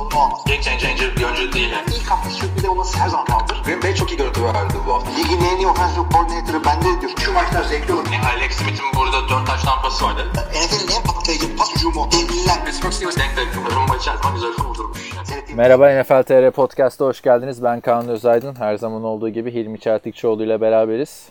sorunu 0.00 0.24
olmaz. 0.24 0.44
Game 0.46 0.60
changer 0.62 1.16
bir 1.16 1.24
oyuncu 1.24 1.52
değil. 1.52 1.70
Yani. 1.70 1.86
İlk 1.96 2.10
hafta 2.10 2.30
sürpriz 2.30 2.64
olması 2.64 2.98
her 2.98 3.08
zaman 3.08 3.26
kaldır. 3.26 3.62
Green 3.64 3.82
Bay 3.82 3.94
çok 3.94 4.10
iyi 4.12 4.16
görüntü 4.16 4.44
verdi 4.44 4.74
bu 4.86 4.94
hafta. 4.94 5.10
Ligin 5.10 5.44
en 5.44 5.56
iyi 5.56 5.66
offensive 5.66 6.04
coordinator'ı 6.12 6.64
bende 6.64 7.00
diyor. 7.00 7.12
Şu 7.18 7.32
maçlar 7.32 7.62
zevkli 7.62 7.92
olur. 7.94 8.06
Yani 8.12 8.26
Alex 8.36 8.52
Smith'in 8.52 8.86
burada 8.96 9.28
4 9.28 9.46
taş 9.46 9.62
tampası 9.62 10.04
vardı. 10.04 10.22
NFL'in 10.34 10.96
en 10.96 11.02
patlayıcı 11.02 11.56
pas 11.56 11.74
hücumu. 11.76 12.08
Devliler. 12.12 12.64
Pittsburgh 12.64 12.92
Steelers 12.92 13.16
denk 13.16 13.36
denk. 13.36 13.48
Rumba 13.76 13.96
içerisinde 13.96 14.32
güzel 14.34 14.52
kurdurmuş. 14.52 15.10
Merhaba 15.54 16.00
NFL 16.00 16.22
TR 16.22 16.50
Podcast'a 16.50 17.04
hoş 17.04 17.22
geldiniz. 17.22 17.62
Ben 17.62 17.80
Kaan 17.80 18.08
Özaydın. 18.08 18.54
Her 18.54 18.76
zaman 18.76 19.04
olduğu 19.04 19.28
gibi 19.28 19.54
Hilmi 19.54 19.80
Çeltikçioğlu 19.80 20.44
ile 20.44 20.60
beraberiz. 20.60 21.28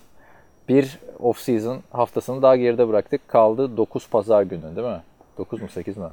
Bir 0.70 1.00
off-season 1.20 1.78
haftasını 1.92 2.42
daha 2.42 2.56
geride 2.56 2.88
bıraktık. 2.88 3.28
Kaldı 3.28 3.78
9 3.78 4.09
pazar 4.09 4.44
günü 4.44 4.76
değil 4.76 4.88
mi? 4.88 5.02
9 5.38 5.62
mu 5.62 5.67
8 5.70 5.98
mi? 5.98 6.06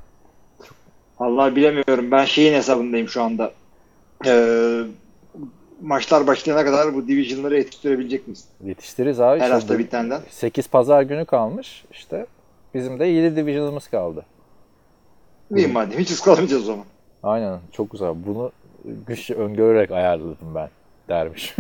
Vallahi 1.21 1.57
bilemiyorum. 1.57 2.11
Ben 2.11 2.25
şeyin 2.25 2.53
hesabındayım 2.53 3.09
şu 3.09 3.23
anda. 3.23 3.53
Ee, 4.27 4.83
maçlar 5.83 6.27
başlayana 6.27 6.65
kadar 6.65 6.95
bu 6.95 7.09
division'ları 7.09 7.57
yetiştirebilecek 7.57 8.29
misin? 8.29 8.47
Yetiştiririz 8.65 9.21
abi. 9.21 9.41
Her 9.41 9.51
hafta 9.51 9.79
bitenden. 9.79 10.21
8 10.31 10.69
pazar 10.69 11.03
günü 11.03 11.25
kalmış. 11.25 11.85
İşte 11.93 12.27
bizim 12.75 12.99
de 12.99 13.07
7 13.07 13.37
division'ımız 13.37 13.89
kaldı. 13.89 14.25
İyi 15.57 15.67
madem. 15.67 15.99
Hiç 15.99 16.11
ıskalamayacağız 16.11 16.63
o 16.63 16.67
zaman. 16.67 16.85
Aynen 17.23 17.59
çok 17.73 17.91
güzel. 17.91 18.15
Bunu 18.27 18.53
güç 19.07 19.31
öngörerek 19.31 19.91
ayarladım 19.91 20.55
ben 20.55 20.69
dermiş. 21.09 21.57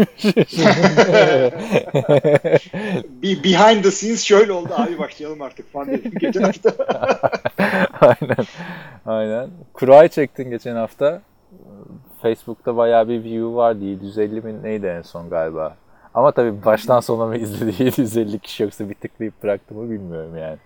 Bir 3.23 3.45
behind 3.45 3.83
the 3.83 3.91
scenes 3.91 4.25
şöyle 4.25 4.53
oldu. 4.53 4.69
Abi 4.77 4.99
başlayalım 4.99 5.43
artık 5.43 5.73
falan 5.73 5.89
dedim 5.89 6.13
geçen 6.21 6.43
hafta. 6.43 6.71
aynen. 8.01 8.47
Aynen. 9.07 9.51
Kura'yı 9.73 10.09
çektin 10.09 10.51
geçen 10.51 10.77
hafta. 10.77 11.23
Facebook'ta 12.23 12.77
bayağı 12.77 13.09
bir 13.09 13.25
view 13.25 13.55
vardı. 13.55 13.85
750 13.85 14.45
bin 14.45 14.63
neydi 14.63 14.87
en 14.87 15.03
son 15.03 15.31
galiba. 15.31 15.77
Ama 16.15 16.33
tabii 16.33 16.65
baştan 16.65 17.01
sona 17.01 17.27
mı 17.27 17.37
izledi 17.43 17.83
750 17.85 18.39
kişi 18.39 18.63
yoksa 18.63 18.89
bir 18.89 18.95
tıklayıp 18.95 19.43
bıraktı 19.43 19.75
mı 19.75 19.91
bilmiyorum 19.91 20.37
yani. 20.37 20.59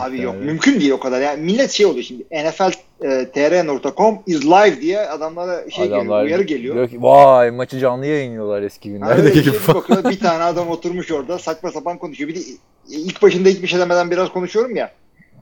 Abi 0.00 0.20
yok. 0.20 0.34
Mümkün 0.44 0.80
değil 0.80 0.90
o 0.90 1.00
kadar. 1.00 1.20
Yani 1.20 1.42
millet 1.42 1.70
şey 1.70 1.86
oluyor 1.86 2.04
şimdi. 2.04 2.22
NFL 2.22 2.72
e, 3.04 3.28
trn.com 3.32 4.18
is 4.26 4.44
live 4.44 4.80
diye 4.80 5.00
adamlara 5.00 5.70
şey 5.70 5.88
geliyor, 5.88 6.24
uyarı 6.24 6.42
geliyor. 6.42 6.74
diyor 6.74 6.88
ki 6.88 7.02
vay 7.02 7.50
maçı 7.50 7.78
canlı 7.78 8.06
yayınlıyorlar 8.06 8.62
eski 8.62 8.90
günlerdeki 8.90 9.42
gibi 9.44 9.58
şey 9.66 9.74
bakıyor, 9.74 10.04
bir 10.04 10.18
tane 10.18 10.44
adam 10.44 10.68
oturmuş 10.68 11.12
orada 11.12 11.38
saçma 11.38 11.70
sapan 11.70 11.98
konuşuyor. 11.98 12.30
Bir 12.30 12.34
de 12.34 12.40
ilk 12.88 13.22
başında 13.22 13.48
hiçbir 13.48 13.68
şey 13.68 13.80
demeden 13.80 14.10
biraz 14.10 14.28
konuşuyorum 14.28 14.76
ya. 14.76 14.92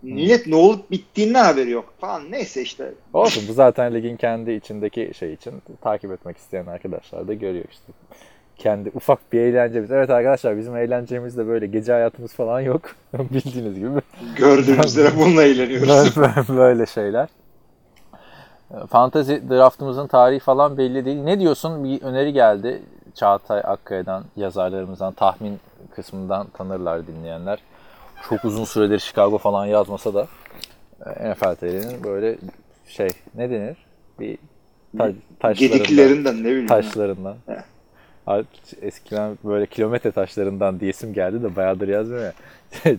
Millet 0.02 0.46
ne 0.46 0.54
olup 0.54 0.90
bittiğinden 0.90 1.44
haberi 1.44 1.70
yok 1.70 1.94
falan. 2.00 2.30
Neyse 2.30 2.62
işte. 2.62 2.92
Olsun 3.12 3.44
bu 3.48 3.52
zaten 3.52 3.94
ligin 3.94 4.16
kendi 4.16 4.52
içindeki 4.52 5.10
şey 5.18 5.32
için 5.32 5.52
takip 5.82 6.12
etmek 6.12 6.36
isteyen 6.36 6.66
arkadaşlar 6.66 7.28
da 7.28 7.34
görüyor 7.34 7.64
işte. 7.70 7.92
Kendi 8.61 8.91
ufak 8.94 9.33
bir 9.33 9.41
eğlencemiz. 9.41 9.91
Evet 9.91 10.11
arkadaşlar 10.11 10.56
bizim 10.58 10.77
eğlencemiz 10.77 11.36
de 11.36 11.47
böyle 11.47 11.66
gece 11.66 11.92
hayatımız 11.92 12.34
falan 12.34 12.61
yok. 12.61 12.83
Bildiğiniz 13.12 13.75
gibi. 13.78 14.00
Gördüğünüz 14.36 14.86
üzere 14.86 15.08
bununla 15.16 15.42
eğleniyoruz. 15.42 15.89
Böyle- 16.16 16.58
böyle 16.58 16.86
şeyler. 16.86 17.28
Fantasy 18.91 19.34
draftımızın 19.50 20.06
tarihi 20.06 20.41
falan 20.41 20.78
belli 20.78 21.05
değil. 21.05 21.22
Ne 21.22 21.41
diyorsun? 21.41 21.84
Bir 21.84 22.03
öneri 22.03 22.32
geldi. 22.32 22.82
Çağatay 23.15 23.60
Akkaya'dan, 23.65 24.25
yazarlarımızdan, 24.37 25.12
tahmin 25.12 25.59
kısmından 25.97 26.47
tanırlar 26.47 27.06
dinleyenler. 27.06 27.59
Çok 28.28 28.44
uzun 28.44 28.65
süredir 28.65 28.99
Chicago 28.99 29.38
falan 29.38 29.66
yazmasa 29.66 30.15
da 30.15 30.26
e, 31.06 31.31
NFL 31.31 31.54
TR'nin 31.54 32.04
böyle 32.04 32.38
şey 32.87 33.09
ne 33.34 33.50
denir? 33.50 33.76
Bir 34.20 34.38
ta- 34.99 35.12
taşlarından, 35.41 35.78
Gediklerinden 35.78 36.37
ne 36.41 36.44
bileyim. 36.44 36.66
taşlarından. 36.66 37.37
Eskiden 38.82 39.38
böyle 39.44 39.66
kilometre 39.66 40.10
taşlarından 40.10 40.80
diyesim 40.80 41.12
geldi 41.14 41.42
de 41.42 41.56
bayağıdır 41.56 41.88
yazmıyor 41.88 42.22
ya. 42.24 42.32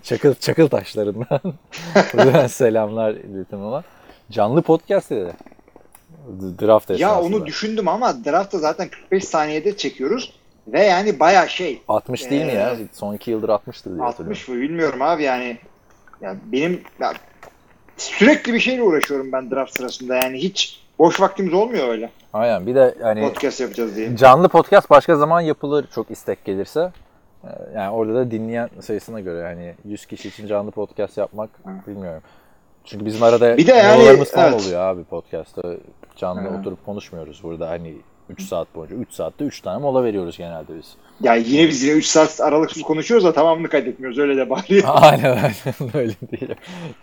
çakıl, 0.00 0.34
çakıl 0.34 0.68
taşlarından. 0.68 1.40
Buradan 2.14 2.46
selamlar 2.46 3.10
iletim 3.14 3.62
ama. 3.62 3.82
Canlı 4.30 4.62
podcast 4.62 5.10
dedi. 5.10 5.32
Draft 6.60 6.90
Ya 6.90 6.96
esnasında. 6.96 7.36
onu 7.36 7.46
düşündüm 7.46 7.88
ama 7.88 8.24
draftta 8.24 8.58
zaten 8.58 8.88
45 8.88 9.24
saniyede 9.24 9.76
çekiyoruz. 9.76 10.32
Ve 10.68 10.82
yani 10.84 11.20
baya 11.20 11.48
şey 11.48 11.82
60 11.88 12.30
değil 12.30 12.44
mi 12.44 12.52
Ee, 12.52 12.54
ya? 12.54 12.76
Son 12.92 13.14
2 13.14 13.30
yıldır 13.30 13.48
60'tır 13.48 13.94
diye 13.94 14.04
60 14.04 14.48
mı 14.48 14.60
bilmiyorum 14.60 15.02
abi 15.02 15.22
yani. 15.22 15.58
Ya 16.20 16.36
benim 16.52 16.80
ya, 17.00 17.12
sürekli 17.96 18.54
bir 18.54 18.60
şeyle 18.60 18.82
uğraşıyorum 18.82 19.32
ben 19.32 19.50
draft 19.50 19.76
sırasında 19.76 20.16
yani 20.16 20.38
hiç 20.38 20.80
boş 20.98 21.20
vaktimiz 21.20 21.52
olmuyor 21.54 21.88
öyle. 21.88 22.10
Aynen. 22.32 22.66
Bir 22.66 22.74
de 22.74 22.94
hani 23.02 23.20
Podcast 23.28 23.60
yapacağız 23.60 23.96
diye. 23.96 24.16
canlı 24.16 24.48
podcast 24.48 24.90
başka 24.90 25.16
zaman 25.16 25.40
yapılır 25.40 25.86
çok 25.94 26.10
istek 26.10 26.44
gelirse. 26.44 26.92
Ee, 27.44 27.48
Yani 27.74 27.90
orada 27.90 28.14
da 28.14 28.30
dinleyen 28.30 28.70
sayısına 28.80 29.20
göre 29.20 29.38
yani 29.38 29.74
100 29.84 30.06
kişi 30.06 30.28
için 30.28 30.46
canlı 30.46 30.70
podcast 30.70 31.18
yapmak 31.18 31.50
bilmiyorum. 31.86 32.22
Çünkü 32.84 33.06
bizim 33.06 33.22
arada 33.22 33.56
Bir 33.56 33.66
de 33.66 33.72
yani, 33.72 34.02
evet. 34.02 34.54
oluyor 34.54 34.80
abi 34.80 35.04
podcast'ta. 35.04 35.62
Canlı 36.16 36.40
Hı. 36.50 36.58
oturup 36.58 36.86
konuşmuyoruz 36.86 37.40
burada 37.42 37.70
hani 37.70 37.94
3 38.30 38.42
saat 38.42 38.74
boyunca. 38.74 38.96
3 38.96 39.12
saatte 39.12 39.44
3 39.44 39.60
tane 39.60 39.78
mola 39.78 40.04
veriyoruz 40.04 40.38
genelde 40.38 40.72
biz. 40.78 40.94
Ya 41.20 41.34
yine 41.34 41.68
biz 41.68 41.82
yine 41.82 41.92
3 41.96 42.06
saat 42.06 42.40
aralıksız 42.40 42.82
konuşuyoruz 42.82 43.24
da 43.26 43.32
tamamını 43.32 43.68
kaydetmiyoruz 43.68 44.18
öyle 44.18 44.36
de 44.36 44.50
bari. 44.50 44.82
aynen 44.86 45.30
aynen 45.30 45.94
öyle 45.94 46.12
değil. 46.32 46.50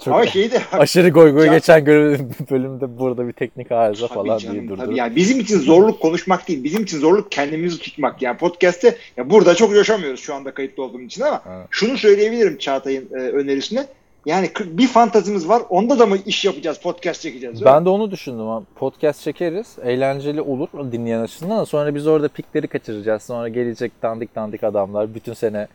Çok 0.05 0.13
Ama 0.13 0.25
şey 0.25 0.51
de 0.51 0.61
aşırı 0.71 1.09
goy 1.09 1.31
goy 1.31 1.45
Can- 1.45 1.55
geçen 1.55 1.85
bölümde 2.51 2.97
burada 2.99 3.27
bir 3.27 3.33
teknik 3.33 3.71
arıza 3.71 4.07
Tabii 4.07 4.15
falan 4.15 4.37
canım, 4.37 4.55
diye 4.59 4.67
durdu. 4.69 4.81
tabii. 4.85 4.97
Yani 4.97 5.15
bizim 5.15 5.39
için 5.39 5.59
zorluk 5.59 5.99
konuşmak 6.01 6.47
değil. 6.47 6.63
Bizim 6.63 6.83
için 6.83 6.99
zorluk 6.99 7.31
kendimizi 7.31 7.79
tutmak. 7.79 8.21
Yani 8.21 8.37
podcast'te 8.37 8.95
ya 9.17 9.29
burada 9.29 9.55
çok 9.55 9.71
coşamıyoruz 9.73 10.19
şu 10.19 10.35
anda 10.35 10.53
kayıtlı 10.53 10.83
olduğum 10.83 11.01
için 11.01 11.21
ama 11.21 11.41
Evet. 11.49 11.67
şunu 11.69 11.97
söyleyebilirim 11.97 12.57
Çağatay'ın 12.57 13.09
e, 13.13 13.15
önerisine. 13.17 13.85
Yani 14.29 14.51
bir 14.65 14.87
fantazimiz 14.87 15.49
var. 15.49 15.61
Onda 15.69 15.99
da 15.99 16.05
mı 16.05 16.17
iş 16.25 16.45
yapacağız, 16.45 16.79
podcast 16.79 17.21
çekeceğiz? 17.21 17.65
Ben 17.65 17.85
de 17.85 17.89
onu 17.89 18.11
düşündüm. 18.11 18.65
Podcast 18.75 19.21
çekeriz. 19.21 19.77
Eğlenceli 19.83 20.41
olur 20.41 20.67
dinleyen 20.91 21.19
açısından. 21.21 21.63
Sonra 21.63 21.95
biz 21.95 22.07
orada 22.07 22.27
pikleri 22.27 22.67
kaçıracağız. 22.67 23.23
Sonra 23.23 23.47
gelecek 23.49 23.91
dandik 24.03 24.35
dandik 24.35 24.63
adamlar 24.63 25.15
bütün 25.15 25.33
sene 25.33 25.67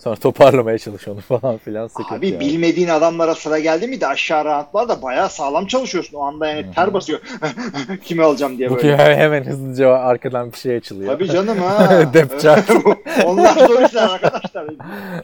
sonra 0.00 0.16
toparlamaya 0.16 0.78
çalış 0.78 1.08
onu 1.08 1.20
falan 1.20 1.58
filan 1.58 1.86
sıkıntı. 1.86 2.14
Abi 2.14 2.28
yani. 2.28 2.40
bilmediğin 2.40 2.88
adamlara 2.88 3.34
sıra 3.34 3.58
geldi 3.58 3.86
mi 3.86 4.00
de 4.00 4.06
aşağı 4.06 4.44
rahatlar 4.44 4.88
da 4.88 5.02
bayağı 5.02 5.28
sağlam 5.28 5.66
çalışıyorsun. 5.66 6.16
O 6.16 6.22
anda 6.22 6.46
yani 6.46 6.66
ter 6.74 6.94
basıyor. 6.94 7.20
Kimi 8.04 8.24
alacağım 8.24 8.58
diye 8.58 8.70
Bu 8.70 8.76
böyle. 8.76 8.96
ki 8.96 9.02
hemen 9.02 9.44
hızlıca 9.44 9.92
arkadan 9.92 10.52
bir 10.52 10.56
şey 10.56 10.76
açılıyor. 10.76 11.12
Tabii 11.12 11.26
canım 11.26 11.58
ha. 11.58 11.88
Depçat. 12.14 12.70
Onlar 13.26 13.66
zor 13.66 13.82
işler 13.82 14.08
arkadaşlar. 14.08 14.66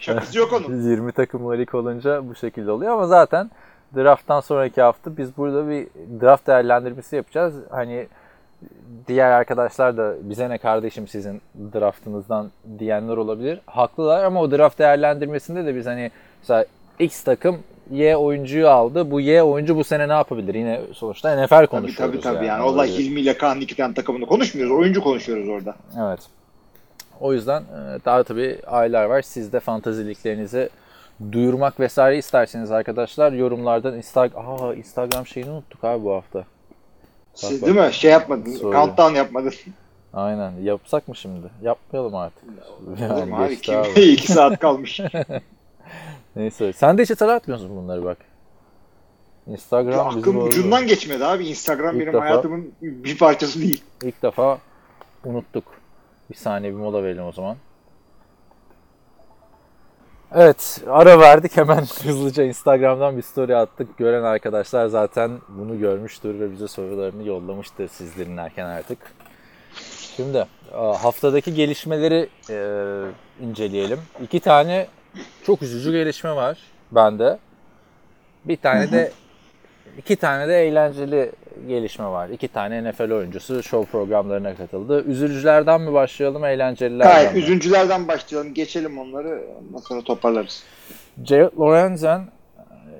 Şakası 0.00 0.38
yok 0.38 0.52
onun. 0.52 0.78
Biz 0.78 0.86
20 0.86 1.12
takımlı 1.12 1.58
lig 1.58 1.74
olunca 1.74 2.28
bu 2.28 2.34
şekilde 2.34 2.70
oluyor 2.70 2.92
ama 2.92 3.06
zaten 3.06 3.50
drafttan 3.96 4.40
sonraki 4.40 4.82
hafta 4.82 5.16
biz 5.16 5.36
burada 5.36 5.68
bir 5.68 5.86
draft 6.20 6.46
değerlendirmesi 6.46 7.16
yapacağız. 7.16 7.54
Hani 7.70 8.06
diğer 9.08 9.30
arkadaşlar 9.30 9.96
da 9.96 10.14
bize 10.22 10.50
ne 10.50 10.58
kardeşim 10.58 11.08
sizin 11.08 11.40
draftınızdan 11.74 12.50
diyenler 12.78 13.16
olabilir. 13.16 13.60
Haklılar 13.66 14.24
ama 14.24 14.40
o 14.40 14.50
draft 14.50 14.78
değerlendirmesinde 14.78 15.66
de 15.66 15.76
biz 15.76 15.86
hani 15.86 16.10
mesela 16.42 16.64
X 16.98 17.22
takım 17.22 17.58
Y 17.90 18.16
oyuncuyu 18.16 18.68
aldı. 18.68 19.10
Bu 19.10 19.20
Y 19.20 19.42
oyuncu 19.42 19.76
bu 19.76 19.84
sene 19.84 20.08
ne 20.08 20.12
yapabilir? 20.12 20.54
Yine 20.54 20.80
sonuçta 20.92 21.44
NFL 21.44 21.48
Tabii 21.48 21.66
konuşuyoruz. 21.66 22.20
tabii 22.22 22.34
tabii. 22.34 22.46
Yani, 22.46 22.62
olay 22.62 22.88
Öyle- 22.90 22.98
Hilmi 23.02 23.20
ile 23.20 23.38
Kaan 23.38 23.60
iki 23.60 23.76
tane 23.76 23.94
takımını 23.94 24.26
konuşmuyoruz. 24.26 24.72
Oyuncu 24.78 25.02
konuşuyoruz 25.02 25.48
orada. 25.48 25.74
Evet. 26.08 26.20
O 27.20 27.32
yüzden 27.32 27.60
e, 27.62 27.64
daha 28.04 28.22
tabii 28.22 28.58
aylar 28.66 29.04
var. 29.04 29.22
Siz 29.22 29.52
de 29.52 29.60
fantaziliklerinizi 29.60 30.68
duyurmak 31.32 31.80
vesaire 31.80 32.18
isterseniz 32.18 32.70
arkadaşlar 32.72 33.32
yorumlardan 33.32 33.94
Instagram 33.96 34.62
Aa, 34.62 34.74
Instagram 34.74 35.26
şeyini 35.26 35.50
unuttuk 35.50 35.84
abi 35.84 36.04
bu 36.04 36.12
hafta. 36.12 36.44
Siz 37.36 37.62
bak. 37.62 37.68
değil 37.68 37.86
mi? 37.86 37.92
Şey 37.94 38.10
yapmadın. 38.10 38.50
Sorry. 38.50 38.76
Countdown 38.76 39.14
yapmadın. 39.14 39.52
Aynen. 40.14 40.52
Yapsak 40.62 41.08
mı 41.08 41.16
şimdi? 41.16 41.46
Yapmayalım 41.62 42.14
artık. 42.14 42.44
Olur 42.88 43.24
mu 43.28 43.36
abi? 43.36 43.58
abi. 43.76 44.00
iki 44.02 44.32
saat 44.32 44.58
kalmış. 44.58 45.00
Neyse. 46.36 46.72
Sen 46.72 46.98
de 46.98 47.02
hiç 47.02 47.10
hatırlatmıyorsun 47.10 47.76
bunları 47.76 48.04
bak. 48.04 48.18
Instagram 49.46 49.92
Ya 49.98 50.06
bizim 50.08 50.20
aklım 50.20 50.36
oldu. 50.36 50.44
ucundan 50.44 50.86
geçmedi 50.86 51.24
abi. 51.24 51.46
Instagram 51.48 51.94
İlk 51.94 52.00
benim 52.00 52.12
defa. 52.12 52.24
hayatımın 52.24 52.72
bir 52.82 53.18
parçası 53.18 53.60
değil. 53.60 53.82
İlk 54.02 54.22
defa 54.22 54.58
unuttuk. 55.24 55.64
Bir 56.30 56.34
saniye 56.34 56.72
bir 56.72 56.78
mola 56.78 57.02
verelim 57.02 57.24
o 57.24 57.32
zaman. 57.32 57.56
Evet 60.34 60.80
ara 60.88 61.20
verdik 61.20 61.56
hemen 61.56 61.76
hızlıca 62.04 62.44
Instagram'dan 62.44 63.16
bir 63.16 63.22
story 63.22 63.56
attık. 63.56 63.98
Gören 63.98 64.22
arkadaşlar 64.22 64.86
zaten 64.86 65.30
bunu 65.48 65.78
görmüştür 65.78 66.40
ve 66.40 66.52
bize 66.52 66.68
sorularını 66.68 67.26
yollamıştır 67.28 67.88
siz 67.88 68.16
dinlerken 68.16 68.66
artık. 68.66 68.98
Şimdi 70.16 70.46
Aa, 70.74 71.04
Haftadaki 71.04 71.54
gelişmeleri 71.54 72.28
e, 72.50 72.56
inceleyelim. 73.40 73.98
İki 74.22 74.40
tane 74.40 74.86
çok 75.44 75.62
üzücü 75.62 75.92
gelişme 75.92 76.36
var 76.36 76.58
bende. 76.92 77.38
Bir 78.44 78.56
tane 78.56 78.92
de 78.92 79.12
iki 79.98 80.16
tane 80.16 80.48
de 80.48 80.66
eğlenceli 80.66 81.32
gelişme 81.68 82.04
var. 82.06 82.28
İki 82.28 82.48
tane 82.48 82.90
NFL 82.90 83.10
oyuncusu 83.10 83.62
show 83.62 83.90
programlarına 83.90 84.54
katıldı. 84.54 85.04
Üzücülerden 85.06 85.80
mi 85.80 85.92
başlayalım, 85.92 86.44
eğlencelilerden 86.44 87.12
Hayır, 87.12 87.32
mi? 87.32 87.38
üzüntülerden 87.38 88.08
başlayalım. 88.08 88.54
Geçelim 88.54 88.98
onları. 88.98 89.42
Ondan 89.60 89.78
sonra 89.78 90.02
toparlarız. 90.02 90.64
Jared 91.24 91.52
Lorenzen 91.58 92.28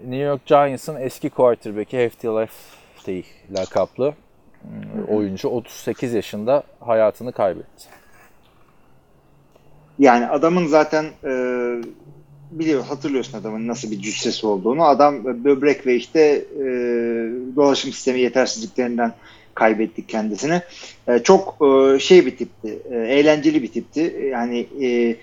New 0.02 0.24
York 0.24 0.46
Giants'ın 0.46 0.96
eski 1.00 1.30
quarterback'i 1.30 1.98
Hefty 1.98 2.26
Lefty 2.26 3.20
lakaplı 3.58 4.14
hmm, 4.62 5.16
oyuncu 5.16 5.48
38 5.48 6.14
yaşında 6.14 6.62
hayatını 6.80 7.32
kaybetti. 7.32 7.84
Yani 9.98 10.26
adamın 10.26 10.66
zaten 10.66 11.04
e, 11.24 11.32
biliyor 12.58 12.84
hatırlıyorsun 12.84 13.38
adamın 13.38 13.68
nasıl 13.68 13.90
bir 13.90 14.00
cüssesi 14.00 14.46
olduğunu. 14.46 14.84
Adam 14.84 15.24
böbrek 15.44 15.86
ve 15.86 15.94
işte 15.96 16.20
e, 16.60 16.64
dolaşım 17.56 17.92
sistemi 17.92 18.20
yetersizliklerinden 18.20 19.12
kaybettik 19.54 20.08
kendisini. 20.08 20.62
E, 21.08 21.18
çok 21.18 21.56
e, 21.62 21.98
şey 21.98 22.26
bir 22.26 22.36
tipti, 22.36 22.78
e, 22.90 22.96
eğlenceli 22.96 23.62
bir 23.62 23.72
tipti. 23.72 24.28
Yani 24.32 24.66
e, 24.82 25.16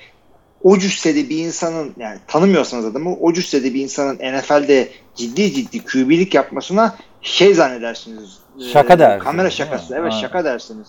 o 0.64 0.78
cüssede 0.78 1.30
bir 1.30 1.38
insanın 1.38 1.94
yani 2.00 2.18
tanımıyorsanız 2.28 2.86
adamı 2.86 3.16
o 3.16 3.34
cüssede 3.34 3.74
bir 3.74 3.82
insanın 3.82 4.16
NFL'de 4.16 4.88
ciddi 5.16 5.54
ciddi 5.54 5.86
QB'lik 5.86 6.34
yapmasına 6.34 6.96
şey 7.22 7.54
zannedersiniz. 7.54 8.40
e, 8.62 8.64
Şaka 8.64 9.00
dersiniz, 9.00 9.24
Kamera 9.24 9.50
şakası. 9.50 9.96
Evet 9.96 10.14
Ha. 10.14 10.20
şaka 10.22 10.46
dersiniz. 10.46 10.88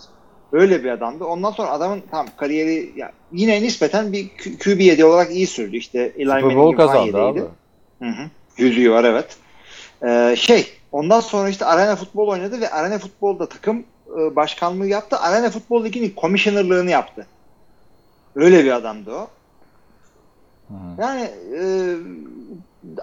Öyle 0.55 0.83
bir 0.83 0.89
adamdı. 0.89 1.25
Ondan 1.25 1.51
sonra 1.51 1.69
adamın 1.69 2.03
tam 2.11 2.27
kariyeri 2.37 2.93
ya, 2.95 3.11
yine 3.31 3.61
nispeten 3.61 4.13
bir 4.13 4.29
Q- 4.29 4.57
QB 4.59 4.79
yedi 4.79 5.05
olarak 5.05 5.31
iyi 5.31 5.47
sürdü. 5.47 5.77
İşte 5.77 6.13
Eli 6.17 6.29
Super 6.29 6.55
Bowl 6.55 6.77
kazandı 6.77 7.21
abi. 7.21 7.39
Hı 8.01 8.09
hı. 8.09 8.29
Yüzüğü 8.57 8.91
var 8.91 9.03
evet. 9.03 9.37
Ee, 10.05 10.35
şey 10.37 10.67
ondan 10.91 11.19
sonra 11.19 11.49
işte 11.49 11.65
Arena 11.65 11.95
Futbol 11.95 12.27
oynadı 12.27 12.61
ve 12.61 12.69
Arena 12.69 12.97
Futbol'da 12.99 13.49
takım 13.49 13.83
e, 14.19 14.35
başkanlığı 14.35 14.87
yaptı. 14.87 15.17
Arena 15.19 15.49
Futbol 15.49 15.85
Ligi'nin 15.85 16.09
komisyonerlığını 16.09 16.91
yaptı. 16.91 17.27
Öyle 18.35 18.63
bir 18.63 18.71
adamdı 18.71 19.11
o. 19.11 19.27
hı. 20.69 21.01
Yani 21.01 21.21
e, 21.59 21.61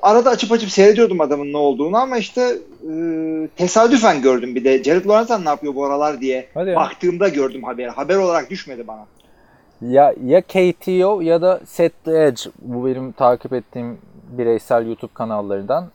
arada 0.02 0.30
açıp 0.30 0.52
açıp 0.52 0.70
seyrediyordum 0.70 1.20
adamın 1.20 1.52
ne 1.52 1.56
olduğunu 1.56 1.96
ama 1.96 2.18
işte 2.18 2.58
e, 2.90 2.92
tesadüfen 3.56 4.22
gördüm 4.22 4.54
bir 4.54 4.64
de 4.64 4.84
Jared 4.84 5.06
Lorenzen 5.06 5.44
ne 5.44 5.48
yapıyor 5.48 5.74
bu 5.74 5.84
aralar 5.84 6.20
diye 6.20 6.48
Hadi 6.54 6.70
ya. 6.70 6.76
baktığımda 6.76 7.28
gördüm 7.28 7.62
haberi. 7.62 7.88
Haber 7.88 8.16
olarak 8.16 8.50
düşmedi 8.50 8.86
bana. 8.86 9.06
Ya 9.80 10.14
ya 10.24 10.40
KTO 10.40 11.20
ya 11.20 11.42
da 11.42 11.60
Set 11.66 12.04
the 12.04 12.24
Edge 12.24 12.42
bu 12.62 12.86
benim 12.86 13.12
takip 13.12 13.52
ettiğim 13.52 13.98
bireysel 14.38 14.86
YouTube 14.86 15.12
kanallarından 15.14 15.90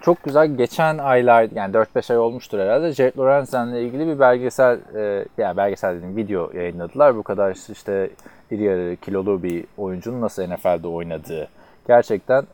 çok 0.00 0.22
güzel 0.24 0.56
geçen 0.56 0.98
aylar 0.98 1.48
yani 1.54 1.74
4-5 1.74 2.12
ay 2.12 2.18
olmuştur 2.18 2.58
herhalde 2.58 2.92
Jared 2.92 3.18
Lorenzen'le 3.18 3.74
ilgili 3.74 4.06
bir 4.06 4.20
belgesel 4.20 4.78
e, 4.94 5.24
yani 5.38 5.56
belgesel 5.56 5.96
dedim 5.96 6.16
video 6.16 6.50
yayınladılar. 6.54 7.16
Bu 7.16 7.22
kadar 7.22 7.72
işte 7.72 8.10
iri 8.50 8.62
yarı 8.62 8.96
kilolu 8.96 9.42
bir 9.42 9.64
oyuncunun 9.78 10.20
nasıl 10.20 10.42
NFL'de 10.42 10.88
oynadığı 10.88 11.48
gerçekten 11.88 12.44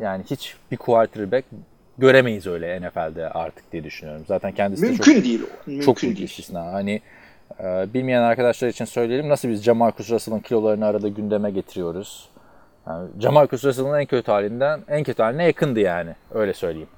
yani 0.00 0.24
hiç 0.30 0.56
bir 0.70 0.76
quarterback 0.76 1.46
göremeyiz 1.98 2.46
öyle 2.46 2.80
NFL'de 2.80 3.30
artık 3.30 3.72
diye 3.72 3.84
düşünüyorum. 3.84 4.24
Zaten 4.28 4.52
kendisi 4.52 4.82
de 4.82 4.96
çok 4.96 5.06
Mümkün 5.06 5.24
değil 5.24 5.42
o. 5.42 5.70
Mümkün 5.70 5.84
çok 5.86 6.02
büyük 6.02 6.16
değil. 6.16 6.28
istisna. 6.28 6.72
Hani 6.72 7.00
e, 7.60 7.94
bilmeyen 7.94 8.22
arkadaşlar 8.22 8.68
için 8.68 8.84
söyleyelim. 8.84 9.28
Nasıl 9.28 9.48
biz 9.48 9.62
Jamarcus 9.62 10.10
Russell'ın 10.10 10.40
kilolarını 10.40 10.86
arada 10.86 11.08
gündeme 11.08 11.50
getiriyoruz. 11.50 12.28
Yani 12.86 13.08
Jamarcus 13.20 13.64
Russell'ın 13.64 13.98
en 13.98 14.06
kötü 14.06 14.32
halinden 14.32 14.80
en 14.88 15.04
kötü 15.04 15.22
haline 15.22 15.44
yakındı 15.44 15.80
yani. 15.80 16.14
Öyle 16.34 16.54
söyleyeyim. 16.54 16.88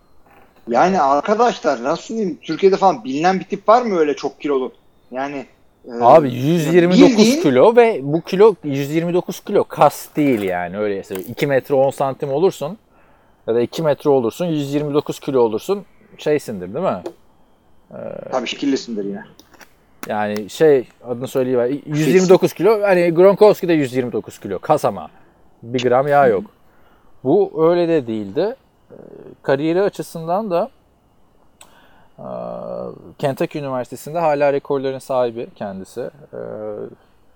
Yani 0.69 1.00
arkadaşlar 1.00 1.85
nasıl 1.85 2.14
diyeyim 2.14 2.38
Türkiye'de 2.43 2.76
falan 2.76 3.05
bilinen 3.05 3.41
bir 3.41 3.44
tip 3.44 3.69
var 3.69 3.82
mı 3.82 3.99
öyle 3.99 4.17
çok 4.17 4.41
kilolu? 4.41 4.73
Yani 5.11 5.47
Abi 6.00 6.31
129 6.34 7.00
bildiğin- 7.19 7.43
kilo 7.43 7.76
ve 7.76 8.00
bu 8.02 8.20
kilo 8.20 8.55
129 8.64 9.40
kilo 9.40 9.64
kas 9.64 10.17
değil 10.17 10.43
yani 10.43 10.79
öyle 10.79 11.02
söyleyeyim. 11.02 11.31
2 11.32 11.46
metre 11.46 11.75
10 11.75 11.90
santim 11.90 12.32
olursun 12.32 12.79
ya 13.46 13.55
da 13.55 13.61
2 13.61 13.82
metre 13.82 14.11
olursun 14.11 14.46
129 14.46 15.20
kilo 15.20 15.40
olursun 15.40 15.84
şeysindir 16.19 16.75
değil 16.75 16.84
mi? 16.84 17.02
Tabii 18.32 18.46
şekillisindir 18.46 19.05
yine. 19.05 19.25
Yani 20.08 20.50
şey 20.50 20.88
adını 21.05 21.29
söyleyeyim 21.29 21.82
129 21.87 22.52
kilo 22.52 22.82
hani 22.82 23.11
Gronkowski 23.11 23.69
de 23.69 23.73
129 23.73 24.38
kilo 24.38 24.58
kas 24.58 24.85
ama 24.85 25.08
bir 25.62 25.82
gram 25.82 26.08
yağ 26.08 26.26
yok. 26.26 26.44
Bu 27.25 27.52
öyle 27.70 27.88
de 27.88 28.06
değildi. 28.06 28.56
Ee, 28.90 28.94
Kariyeri 29.43 29.82
açısından 29.82 30.50
da 30.50 30.70
Kentucky 33.19 33.64
Üniversitesi'nde 33.64 34.19
hala 34.19 34.52
rekorların 34.52 34.98
sahibi 34.98 35.48
kendisi. 35.56 36.10
Ee, 36.34 36.38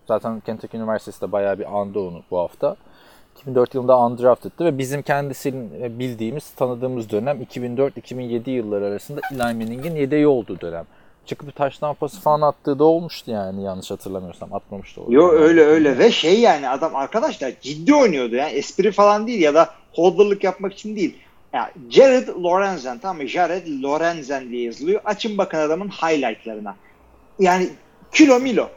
Zaten 0.08 0.40
Kentucky 0.40 0.82
Üniversitesi 0.82 1.20
de 1.20 1.32
bayağı 1.32 1.58
bir 1.58 1.78
andı 1.78 1.98
onu 1.98 2.22
bu 2.30 2.38
hafta. 2.38 2.76
2004 3.36 3.74
yılında 3.74 3.98
undrafted'tı 3.98 4.64
ve 4.64 4.78
bizim 4.78 5.02
kendisinin 5.02 5.98
bildiğimiz, 5.98 6.50
tanıdığımız 6.50 7.10
dönem 7.10 7.42
2004-2007 7.42 8.50
yılları 8.50 8.84
arasında 8.86 9.20
Eli 9.32 9.38
Manning'in 9.38 9.96
yedeği 9.96 10.26
olduğu 10.26 10.60
dönem. 10.60 10.84
Çıkıp 11.26 11.48
bir 11.48 11.52
taş 11.52 11.78
tampası 11.78 12.20
falan 12.20 12.40
attığı 12.40 12.78
da 12.78 12.84
olmuştu 12.84 13.30
yani 13.30 13.62
yanlış 13.62 13.90
hatırlamıyorsam. 13.90 14.54
Atmamıştı 14.54 15.00
o. 15.00 15.12
Yo 15.12 15.30
öyle 15.30 15.64
öyle 15.64 15.98
ve 15.98 16.10
şey 16.10 16.40
yani 16.40 16.68
adam 16.68 16.96
arkadaşlar 16.96 17.52
ciddi 17.60 17.94
oynuyordu 17.94 18.34
yani 18.34 18.52
espri 18.52 18.92
falan 18.92 19.26
değil 19.26 19.40
ya 19.40 19.54
da 19.54 19.70
holderlık 19.92 20.44
yapmak 20.44 20.72
için 20.72 20.96
değil. 20.96 21.16
Ya 21.56 21.70
Jared 21.90 22.28
Lorenzen 22.28 22.98
tamam 22.98 23.16
mı? 23.16 23.28
Jared 23.28 23.66
Lorenzen 23.82 24.50
diye 24.50 24.62
yazılıyor. 24.62 25.00
Açın 25.04 25.38
bakın 25.38 25.58
adamın 25.58 25.88
highlightlarına. 25.88 26.76
Yani 27.38 27.68
kilo 28.12 28.40
milo. 28.40 28.68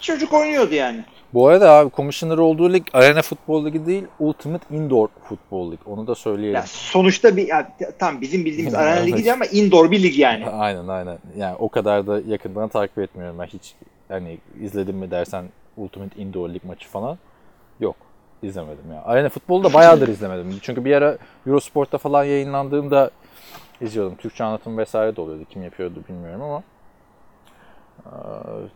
Çocuk 0.00 0.32
oynuyordu 0.32 0.74
yani. 0.74 1.04
Bu 1.34 1.48
arada 1.48 1.72
abi 1.72 1.90
Commissioner 1.96 2.38
olduğu 2.38 2.72
lig 2.72 2.86
Arena 2.92 3.22
Futbol 3.22 3.66
Ligi 3.66 3.86
değil 3.86 4.04
Ultimate 4.18 4.74
Indoor 4.76 5.08
Futbol 5.28 5.72
Lig. 5.72 5.78
Onu 5.86 6.06
da 6.06 6.14
söyleyelim. 6.14 6.54
Ya 6.54 6.64
sonuçta 6.66 7.36
bir 7.36 7.48
ya, 7.48 7.76
tam 7.98 8.20
bizim 8.20 8.44
bildiğimiz 8.44 8.74
arena 8.82 9.00
ligi 9.00 9.16
değil 9.16 9.32
ama 9.32 9.46
indoor 9.46 9.90
bir 9.90 10.02
lig 10.02 10.18
yani. 10.18 10.46
Aynen 10.50 10.88
aynen. 10.88 11.18
Yani 11.36 11.56
o 11.58 11.68
kadar 11.68 12.06
da 12.06 12.20
yakından 12.26 12.68
takip 12.68 12.98
etmiyorum 12.98 13.38
ben 13.38 13.46
hiç 13.46 13.74
hani 14.08 14.38
izledim 14.60 14.96
mi 14.96 15.10
dersen 15.10 15.44
Ultimate 15.76 16.20
Indoor 16.20 16.48
Lig 16.48 16.64
maçı 16.64 16.88
falan 16.88 17.18
yok 17.80 17.96
izlemedim 18.42 18.92
ya. 18.92 19.02
Arena 19.04 19.28
futbolu 19.28 19.64
da 19.64 19.74
bayağıdır 19.74 20.08
izlemedim. 20.18 20.58
Çünkü 20.62 20.84
bir 20.84 20.94
ara 20.96 21.18
Eurosport'ta 21.46 21.98
falan 21.98 22.24
yayınlandığımda 22.24 23.10
izliyordum. 23.80 24.16
Türkçe 24.16 24.44
anlatım 24.44 24.78
vesaire 24.78 25.16
de 25.16 25.20
oluyordu. 25.20 25.44
Kim 25.50 25.62
yapıyordu 25.62 26.02
bilmiyorum 26.08 26.42
ama 26.42 26.62
Ee, 28.06 28.10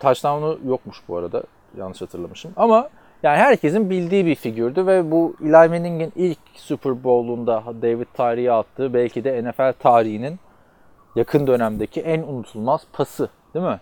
touchdown'u 0.00 0.58
yokmuş 0.66 1.02
bu 1.08 1.16
arada. 1.16 1.42
Yanlış 1.78 2.02
hatırlamışım. 2.02 2.52
Ama 2.56 2.88
yani 3.22 3.38
herkesin 3.38 3.90
bildiği 3.90 4.26
bir 4.26 4.34
figürdü 4.34 4.86
ve 4.86 5.10
bu 5.10 5.36
Eli 5.42 5.50
Manning'in 5.50 6.12
ilk 6.16 6.38
Super 6.54 7.04
Bowl'unda 7.04 7.64
David 7.82 8.06
Tyree'ye 8.14 8.52
attığı 8.52 8.94
belki 8.94 9.24
de 9.24 9.44
NFL 9.44 9.72
tarihinin 9.72 10.40
yakın 11.16 11.46
dönemdeki 11.46 12.00
en 12.00 12.22
unutulmaz 12.22 12.86
pası 12.92 13.28
değil 13.54 13.66
mi? 13.66 13.80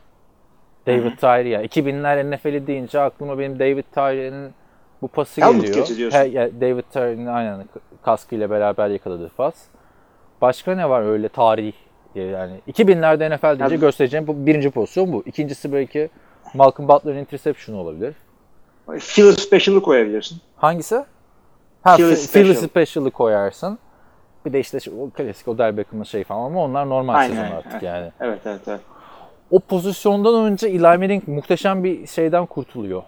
David 0.87 1.17
Tyree. 1.17 1.65
2000'ler 1.67 2.37
NFL'i 2.37 2.67
deyince 2.67 3.01
aklıma 3.01 3.39
benim 3.39 3.59
David 3.59 3.85
Tyree'nin 3.95 4.55
bu 5.03 5.09
pası 5.09 5.41
Helmut 5.43 5.63
geliyor. 5.63 5.77
catch'i 5.77 5.97
diyorsun. 5.97 6.19
He, 6.19 6.25
ya 6.29 6.51
David 6.61 6.85
Tyree'nin 6.93 7.27
aynen 7.27 7.65
kaskıyla 8.03 8.51
beraber 8.51 8.89
yakaladığı 8.89 9.29
pas. 9.29 9.55
Başka 10.41 10.75
ne 10.75 10.89
var 10.89 11.03
öyle 11.03 11.29
tarih 11.29 11.73
diye 12.15 12.27
yani. 12.27 12.61
2000'lerde 12.69 13.37
NFL 13.37 13.59
deyince 13.59 13.75
Ya- 13.75 13.81
göstereceğim 13.81 14.27
bu 14.27 14.47
birinci 14.47 14.71
pozisyon 14.71 15.13
bu. 15.13 15.23
İkincisi 15.27 15.73
belki 15.73 16.11
Malcolm 16.55 16.89
Butler'ın 16.89 17.19
interception 17.19 17.77
olabilir. 17.77 18.15
Phil 18.87 19.33
Special'ı 19.33 19.83
koyabilirsin. 19.83 20.39
Hangisi? 20.57 21.05
Ha, 21.83 21.97
Philly 21.97 22.15
Philly 22.15 22.55
Special. 22.55 22.69
Special'ı 22.69 23.11
koyarsın. 23.11 23.79
Bir 24.47 24.53
de 24.53 24.61
işte 24.61 24.81
şu, 24.81 25.01
o 25.03 25.11
klasik 25.11 25.49
Odell 25.49 25.77
Beckham'ın 25.77 26.05
şey 26.05 26.25
falan 26.25 26.47
ama 26.47 26.65
onlar 26.65 26.89
normal 26.89 27.15
Aynen, 27.15 27.35
sezon 27.35 27.57
artık 27.57 27.83
yani. 27.83 28.13
Evet 28.21 28.41
evet 28.45 28.61
evet. 28.67 28.81
O 29.51 29.61
pozisyondan 29.61 30.45
önce 30.45 30.69
Eli 30.69 30.79
Manning 30.81 31.29
muhteşem 31.29 31.85
bir 31.85 32.07
şeyden 32.07 32.47
kurtuluyor. 32.47 33.03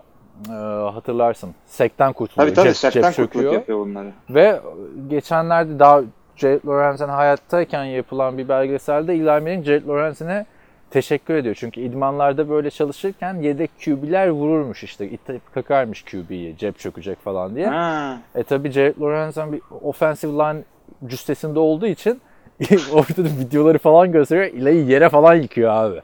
Ee, 0.49 0.53
hatırlarsın. 0.93 1.55
Sekten 1.67 2.13
kurtuluyor. 2.13 2.55
Tabii 2.55 2.63
tabii 2.63 2.69
Cep- 2.69 2.93
sertten 2.93 3.13
cep 3.13 3.35
yapıyor 3.53 3.79
bunları. 3.79 4.09
Ve 4.31 4.61
geçenlerde 5.09 5.79
daha 5.79 6.03
Jared 6.37 6.65
Lorenzen 6.67 7.09
hayattayken 7.09 7.85
yapılan 7.85 8.39
bir 8.39 8.49
belgeselde 8.49 9.15
Manning 9.23 9.65
Jared 9.65 9.87
Lorenzen'e 9.89 10.47
teşekkür 10.91 11.35
ediyor. 11.35 11.55
Çünkü 11.59 11.81
idmanlarda 11.81 12.49
böyle 12.51 12.71
çalışırken 12.71 13.35
yedek 13.35 13.71
QB'ler 13.85 14.29
vururmuş 14.29 14.85
işte. 14.85 15.11
İtip 15.11 15.55
kakarmış 15.55 16.03
QB'yi 16.05 16.57
cep 16.59 16.79
çökecek 16.79 17.21
falan 17.21 17.55
diye. 17.55 17.67
Ha. 17.67 18.19
E 18.35 18.43
tabi 18.43 18.71
Jared 18.71 19.01
Lorenzen 19.01 19.53
bir 19.53 19.61
offensive 19.83 20.33
line 20.33 20.63
cüstesinde 21.07 21.59
olduğu 21.59 21.87
için 21.87 22.21
orada 22.93 23.17
da 23.25 23.29
videoları 23.41 23.79
falan 23.79 24.13
gösteriyor. 24.13 24.47
İlayı 24.47 24.85
yere 24.87 25.09
falan 25.09 25.35
yıkıyor 25.35 25.71
abi. 25.71 26.01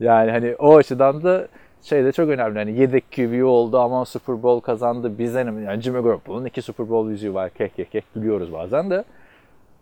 Yani 0.00 0.30
hani 0.30 0.54
o 0.58 0.76
açıdan 0.76 1.22
da 1.22 1.48
şey 1.82 2.04
de 2.04 2.12
çok 2.12 2.28
önemli. 2.28 2.58
Hani 2.58 2.80
yedek 2.80 3.12
QB 3.12 3.44
oldu 3.44 3.78
ama 3.78 4.04
Super 4.04 4.42
Bowl 4.42 4.66
kazandı. 4.66 5.18
Bizden 5.18 5.54
mi? 5.54 5.64
Yani 5.64 5.82
Jimmy 5.82 6.02
Garoppolo'nun 6.02 6.44
iki 6.44 6.62
Super 6.62 6.90
Bowl 6.90 7.10
yüzüğü 7.10 7.34
var. 7.34 7.50
Kek 7.50 7.76
kek 7.76 7.92
kek 7.92 8.04
gülüyoruz 8.14 8.52
bazen 8.52 8.90
de. 8.90 9.04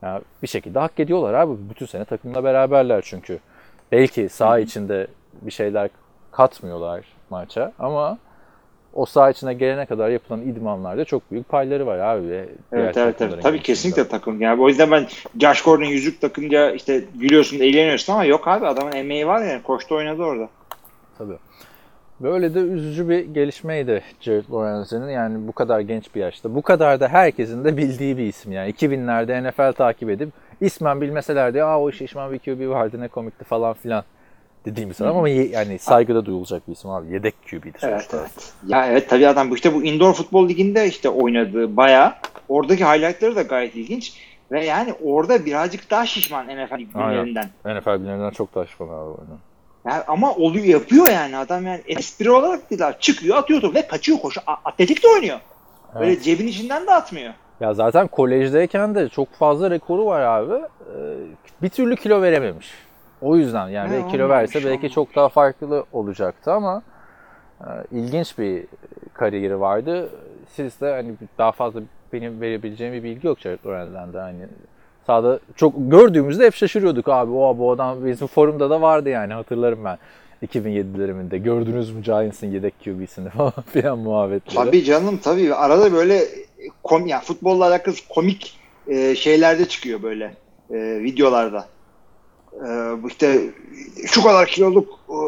Yani 0.03 0.23
bir 0.43 0.49
şekilde 0.49 0.79
hak 0.79 1.01
ediyorlar 1.01 1.35
abi. 1.35 1.53
Bütün 1.71 1.87
sene 1.87 2.05
takımla 2.05 2.45
beraberler 2.45 3.03
çünkü. 3.05 3.39
Belki 3.93 4.29
saha 4.29 4.59
içinde 4.59 5.07
bir 5.43 5.51
şeyler 5.51 5.91
katmıyorlar 6.33 7.05
maça 7.31 7.73
ama 7.79 8.19
o 8.95 9.07
saha 9.07 9.31
içine 9.31 9.55
gelene 9.55 9.87
kadar 9.87 10.09
yapılan 10.11 10.43
idmanlarda 10.43 11.05
çok 11.05 11.31
büyük 11.31 11.49
payları 11.49 11.87
var 11.87 11.99
abi. 11.99 12.49
Evet 12.73 12.97
evet 12.97 13.21
evet. 13.21 13.43
Tabii 13.43 13.63
kesinlikle 13.63 14.09
takım. 14.09 14.41
Yani 14.41 14.63
o 14.63 14.69
yüzden 14.69 14.91
ben 14.91 15.07
Josh 15.41 15.63
Gordon 15.63 15.85
yüzük 15.85 16.21
takınca 16.21 16.71
işte 16.71 17.05
gülüyorsun, 17.15 17.57
eğleniyorsun 17.57 18.13
ama 18.13 18.25
yok 18.25 18.49
abi 18.49 18.67
adamın 18.67 18.93
emeği 18.93 19.27
var 19.27 19.45
yani. 19.45 19.63
Koştu 19.63 19.95
oynadı 19.95 20.23
orada. 20.23 20.49
Tabii. 21.19 21.37
Böyle 22.21 22.55
de 22.55 22.59
üzücü 22.59 23.09
bir 23.09 23.19
gelişmeydi 23.19 24.03
Jared 24.21 24.51
Lorenz'in. 24.51 25.09
Yani 25.09 25.49
bu 25.49 25.53
kadar 25.53 25.81
genç 25.81 26.15
bir 26.15 26.21
yaşta. 26.21 26.55
Bu 26.55 26.63
kadar 26.63 27.01
da 27.01 27.09
herkesin 27.09 27.65
de 27.65 27.77
bildiği 27.77 28.19
bir 28.19 28.27
isim. 28.27 28.53
Yani 28.53 28.71
2000'lerde 28.73 29.51
NFL 29.51 29.73
takip 29.73 30.11
edip 30.11 30.29
ismen 30.61 31.01
bilmeselerdi 31.01 31.65
aa 31.65 31.81
o 31.81 31.93
şişman 31.93 32.33
bir 32.33 32.39
QB 32.39 32.69
vardı 32.69 33.01
ne 33.01 33.09
komikti 33.09 33.45
falan 33.45 33.75
filan 33.75 34.05
dediğimiz 34.65 35.01
adam 35.01 35.17
ama 35.17 35.29
yani 35.29 35.79
saygıda 35.79 36.27
duyulacak 36.27 36.69
bir 36.69 36.73
isim 36.73 36.91
abi. 36.91 37.13
Yedek 37.13 37.35
QB'di 37.51 37.69
Evet, 37.69 37.81
sonuçta. 37.81 38.17
evet. 38.17 38.53
Ya 38.67 38.87
evet 38.87 39.09
tabii 39.09 39.29
adam 39.29 39.51
bu 39.51 39.55
işte 39.55 39.75
bu 39.75 39.83
indoor 39.85 40.13
futbol 40.15 40.49
liginde 40.49 40.87
işte 40.87 41.09
oynadı 41.09 41.77
bayağı. 41.77 42.13
Oradaki 42.49 42.85
highlightları 42.85 43.37
da 43.37 43.43
gayet 43.43 43.77
ilginç. 43.77 44.31
Ve 44.53 44.65
yani 44.65 44.95
orada 45.05 45.45
birazcık 45.45 45.91
daha 45.91 46.07
şişman 46.07 46.47
NFL 46.47 46.81
günlerinden. 46.95 47.49
NFL 47.65 48.03
bilenden 48.03 48.31
çok 48.31 48.53
taşman 48.53 48.87
abi. 48.89 48.95
oyunu. 48.95 49.39
Yani 49.87 50.03
ama 50.09 50.35
oluyor 50.35 50.65
yapıyor 50.65 51.09
yani 51.09 51.37
adam 51.37 51.67
yani 51.67 51.83
espri 51.87 52.31
olarak 52.31 52.71
değil. 52.71 52.83
Çıkıyor 53.01 53.37
atıyor 53.37 53.61
topu 53.61 53.75
ve 53.75 53.87
kaçıyor 53.87 54.19
koşu. 54.19 54.41
Atletik 54.47 55.03
de 55.03 55.09
oynuyor. 55.09 55.39
Böyle 55.95 56.07
Evet. 56.13 56.23
cebin 56.23 56.47
içinden 56.47 56.87
de 56.87 56.93
atmıyor. 56.95 57.33
Ya 57.61 57.75
zaten 57.75 58.07
kolejdeyken 58.09 58.95
de 58.95 59.09
çok 59.09 59.33
fazla 59.35 59.71
rekoru 59.71 60.07
var 60.07 60.21
abi. 60.21 60.55
Ee, 60.55 61.17
bir 61.63 61.69
türlü 61.69 61.97
kilo 61.97 62.23
verememiş. 62.23 62.75
O 63.21 63.37
yüzden 63.37 63.69
yani 63.69 64.03
He, 64.05 64.09
kilo 64.09 64.29
verse 64.29 64.55
belki 64.55 64.69
olmamış. 64.71 64.93
çok 64.95 65.17
daha 65.17 65.29
farklı 65.29 65.85
olacaktı 65.93 66.53
ama 66.53 66.83
e, 67.61 67.67
ilginç 67.93 68.39
bir 68.39 68.67
kariyeri 69.15 69.61
vardı. 69.61 70.11
Siz 70.49 70.81
de 70.81 70.93
hani 70.93 71.15
daha 71.39 71.53
fazla 71.53 71.81
benim 72.13 72.41
verebileceğim 72.41 72.95
bir 72.95 73.03
bilgi 73.03 73.27
yok 73.27 73.39
Jared 73.39 73.65
Lorenzen'de 73.67 74.19
hani 74.19 74.47
sahada 75.11 75.41
çok 75.57 75.75
gördüğümüzde 75.77 76.47
hep 76.47 76.55
şaşırıyorduk 76.55 77.09
abi. 77.09 77.33
O 77.33 77.59
bu 77.59 77.73
adam 77.73 78.07
bizim 78.07 78.27
forumda 78.27 78.71
da 78.71 78.81
vardı 78.83 79.09
yani 79.09 79.33
hatırlarım 79.33 79.85
ben. 79.85 79.99
2007'leriminde 80.47 81.37
gördünüz 81.37 81.91
mü 81.91 82.03
Giants'ın 82.03 82.47
yedek 82.47 82.75
QB'sini 82.85 83.31
falan 83.37 83.53
filan 83.73 83.99
muhabbetleri. 83.99 84.55
Tabii 84.55 84.85
canım 84.85 85.19
tabii. 85.23 85.55
Arada 85.55 85.93
böyle 85.93 86.25
kom 86.83 87.07
yani 87.07 87.23
futbolla 87.23 87.67
alakalı 87.67 87.95
komik 88.09 88.59
e, 88.89 89.15
şeylerde 89.17 89.69
çıkıyor 89.69 90.03
böyle 90.03 90.35
e, 90.71 90.77
videolarda. 91.03 91.67
E, 92.53 92.69
işte 93.09 93.41
şu 94.07 94.23
kadar 94.23 94.47
kiloluk 94.47 94.99
e, 95.09 95.19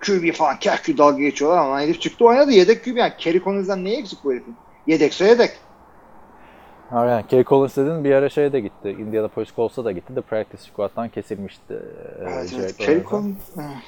QB 0.00 0.32
falan 0.32 0.58
kahkü 0.58 0.98
dalga 0.98 1.22
geçiyorlar 1.22 1.58
ama 1.58 1.80
herif 1.80 2.00
çıktı 2.00 2.24
oynadı 2.24 2.50
yedek 2.50 2.84
QB 2.84 2.96
yani 2.96 3.12
Kerry 3.18 3.44
Collins'den 3.44 3.84
neye 3.84 3.98
eksik 3.98 4.24
bu 4.24 4.32
herifin? 4.32 4.56
Yedekse 4.86 5.24
yedek. 5.28 5.50
Aynen. 6.92 7.26
Kerry 7.26 7.44
Collins 7.44 7.76
dedin 7.76 8.04
bir 8.04 8.12
ara 8.14 8.28
şeye 8.28 8.52
de 8.52 8.60
gitti. 8.60 8.90
Indianapolis 8.90 9.54
Colts'a 9.56 9.84
da 9.84 9.92
gitti 9.92 10.16
de 10.16 10.20
practice 10.20 10.62
squad'dan 10.62 11.08
kesilmişti. 11.08 11.74
e, 12.20 12.24
Evet. 12.24 12.76
Kerry. 12.78 13.04
Collins 13.10 13.36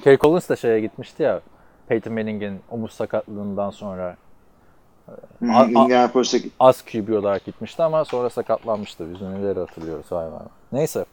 Kerry 0.05 0.19
Collins 0.19 0.49
da 0.49 0.57
şeye 0.57 0.81
gitmişti 0.81 1.23
ya. 1.23 1.41
Peyton 1.89 2.13
Manning'in 2.13 2.61
omuz 2.71 2.93
sakatlığından 2.93 3.71
sonra 3.71 4.17
Hı, 5.41 5.47
Indianapolis'e 5.69 6.39
az 6.61 6.83
QB 6.83 7.13
olarak 7.19 7.45
gitmişti 7.45 7.83
ama 7.83 8.05
sonra 8.05 8.31
sakatlanmıştı. 8.31 9.05
Biz 9.15 9.23
neleri 9.23 9.59
hatırlıyoruz 9.59 10.13
vay 10.13 10.25
vay. 10.27 10.41
Neyse. 10.73 11.05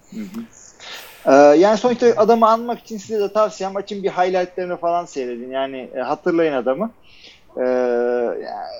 Ee, 1.26 1.32
yani 1.34 1.78
sonuçta 1.78 2.08
adamı 2.18 2.50
anmak 2.50 2.80
için 2.80 2.98
size 2.98 3.20
de 3.20 3.34
tavsiyem 3.34 3.76
açın 3.76 4.04
bir 4.04 4.10
highlightlarını 4.10 4.78
falan 4.78 5.06
seyredin. 5.06 5.52
Yani 5.52 5.90
e, 5.96 6.00
hatırlayın 6.00 6.54
adamı. 6.54 6.92
Ee, 7.58 7.62
yani, 8.44 8.72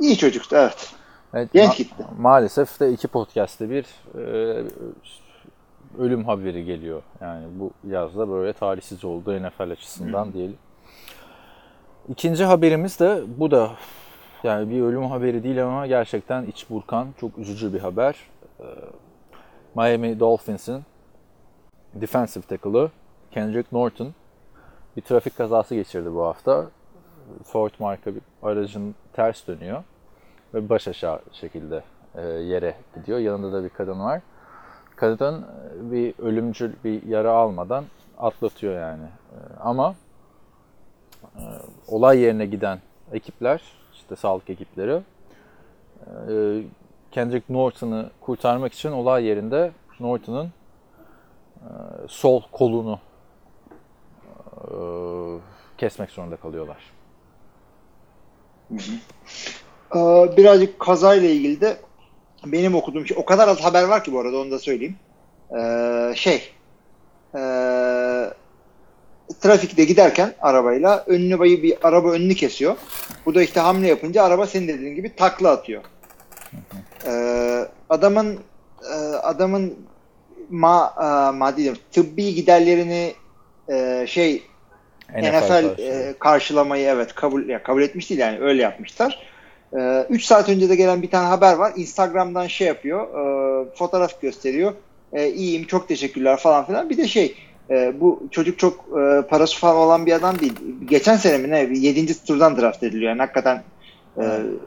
iyi 0.00 0.18
çocuktu 0.18 0.56
evet. 0.56 0.90
Evet, 1.34 1.52
Genç 1.52 1.72
ma- 1.72 1.76
gitti. 1.76 2.04
Maalesef 2.18 2.80
de 2.80 2.92
iki 2.92 3.08
podcast'te 3.08 3.70
bir 3.70 3.86
e, 4.14 4.64
ölüm 5.98 6.24
haberi 6.24 6.64
geliyor. 6.64 7.02
Yani 7.20 7.46
bu 7.58 7.70
yazda 7.88 8.28
böyle 8.28 8.52
talihsiz 8.52 9.04
oldu 9.04 9.42
NFL 9.42 9.70
açısından 9.70 10.32
diyelim. 10.32 10.56
İkinci 12.08 12.44
haberimiz 12.44 13.00
de 13.00 13.22
bu 13.36 13.50
da 13.50 13.70
yani 14.44 14.70
bir 14.70 14.80
ölüm 14.80 15.04
haberi 15.04 15.42
değil 15.42 15.64
ama 15.64 15.86
gerçekten 15.86 16.46
iç 16.46 16.70
burkan 16.70 17.08
çok 17.20 17.38
üzücü 17.38 17.74
bir 17.74 17.80
haber. 17.80 18.16
Ee, 18.60 18.64
Miami 19.74 20.20
Dolphins'in 20.20 20.82
defensive 21.94 22.44
tackle'ı 22.44 22.90
Kendrick 23.30 23.68
Norton 23.72 24.14
bir 24.96 25.02
trafik 25.02 25.36
kazası 25.36 25.74
geçirdi 25.74 26.14
bu 26.14 26.24
hafta. 26.24 26.66
Ford 27.44 27.70
marka 27.78 28.14
bir 28.14 28.22
aracın 28.42 28.94
ters 29.12 29.46
dönüyor 29.46 29.82
ve 30.54 30.68
baş 30.68 30.88
aşağı 30.88 31.20
şekilde 31.32 31.82
e, 32.14 32.22
yere 32.26 32.74
gidiyor. 32.94 33.18
Yanında 33.18 33.52
da 33.52 33.64
bir 33.64 33.68
kadın 33.68 34.00
var. 34.00 34.20
Kadın 34.96 35.42
e, 35.42 35.92
bir 35.92 36.14
ölümcül 36.18 36.72
bir 36.84 37.02
yara 37.02 37.32
almadan 37.32 37.84
atlatıyor 38.18 38.80
yani. 38.80 39.04
E, 39.04 39.38
ama 39.60 39.94
olay 41.88 42.18
yerine 42.18 42.46
giden 42.46 42.78
ekipler, 43.12 43.62
işte 43.92 44.16
sağlık 44.16 44.50
ekipleri 44.50 45.02
e, 46.28 46.62
Kendrick 47.10 47.54
Norton'u 47.54 48.10
kurtarmak 48.20 48.72
için 48.72 48.92
olay 48.92 49.24
yerinde 49.24 49.72
Norton'un 50.00 50.46
e, 50.46 51.70
sol 52.08 52.42
kolunu 52.52 52.98
kesmek 55.78 56.10
zorunda 56.10 56.36
kalıyorlar. 56.36 56.92
Ee, 59.94 59.98
birazcık 60.36 60.80
kazayla 60.80 61.28
ilgili 61.28 61.60
de 61.60 61.76
benim 62.46 62.74
okuduğum 62.74 63.06
şey 63.06 63.16
o 63.20 63.24
kadar 63.24 63.48
az 63.48 63.60
haber 63.60 63.84
var 63.84 64.04
ki 64.04 64.12
bu 64.12 64.20
arada 64.20 64.38
onu 64.38 64.50
da 64.50 64.58
söyleyeyim. 64.58 64.96
Ee, 65.58 66.12
şey 66.16 66.52
ee, 67.34 67.38
trafikte 69.40 69.84
giderken 69.84 70.34
arabayla 70.40 71.04
önünü 71.06 71.38
bayı 71.38 71.62
bir 71.62 71.76
araba 71.82 72.10
önünü 72.10 72.34
kesiyor. 72.34 72.76
Bu 73.26 73.34
da 73.34 73.42
işte 73.42 73.60
hamle 73.60 73.88
yapınca 73.88 74.22
araba 74.22 74.46
senin 74.46 74.68
dediğin 74.68 74.94
gibi 74.94 75.16
takla 75.16 75.50
atıyor. 75.50 75.82
Ee, 77.06 77.66
adamın 77.88 78.40
e, 78.92 78.94
adamın 79.16 79.74
ma, 80.50 80.94
e, 80.98 81.36
maddi 81.36 81.62
diyorum, 81.62 81.80
tıbbi 81.92 82.34
giderlerini 82.34 83.14
e, 83.68 84.04
şey 84.08 84.42
NFL, 85.08 85.30
karşılığı. 85.30 85.82
e, 85.82 86.14
karşılamayı 86.18 86.86
evet 86.86 87.14
kabul 87.14 87.48
ya 87.48 87.62
kabul 87.62 87.82
etmiş 87.82 88.10
değil 88.10 88.20
yani 88.20 88.38
öyle 88.40 88.62
yapmışlar. 88.62 89.31
3 90.10 90.24
saat 90.24 90.48
önce 90.48 90.68
de 90.68 90.76
gelen 90.76 91.02
bir 91.02 91.10
tane 91.10 91.26
haber 91.26 91.54
var. 91.54 91.72
Instagram'dan 91.76 92.46
şey 92.46 92.66
yapıyor. 92.66 93.06
e, 93.08 93.74
fotoğraf 93.74 94.20
gösteriyor. 94.20 94.72
E, 95.12 95.28
iyiyim 95.28 95.66
çok 95.66 95.88
teşekkürler 95.88 96.36
falan 96.36 96.66
filan. 96.66 96.90
Bir 96.90 96.96
de 96.96 97.08
şey 97.08 97.36
e, 97.70 98.00
bu 98.00 98.22
çocuk 98.30 98.58
çok 98.58 98.84
e, 98.98 99.22
parası 99.22 99.58
falan 99.58 99.76
olan 99.76 100.06
bir 100.06 100.12
adam 100.12 100.38
değil. 100.38 100.54
Geçen 100.84 101.16
sene 101.16 101.38
mi 101.38 101.50
ne 101.50 101.78
7. 101.78 102.24
turdan 102.24 102.56
draft 102.56 102.82
ediliyor. 102.82 103.10
Yani 103.10 103.20
hakikaten 103.20 103.62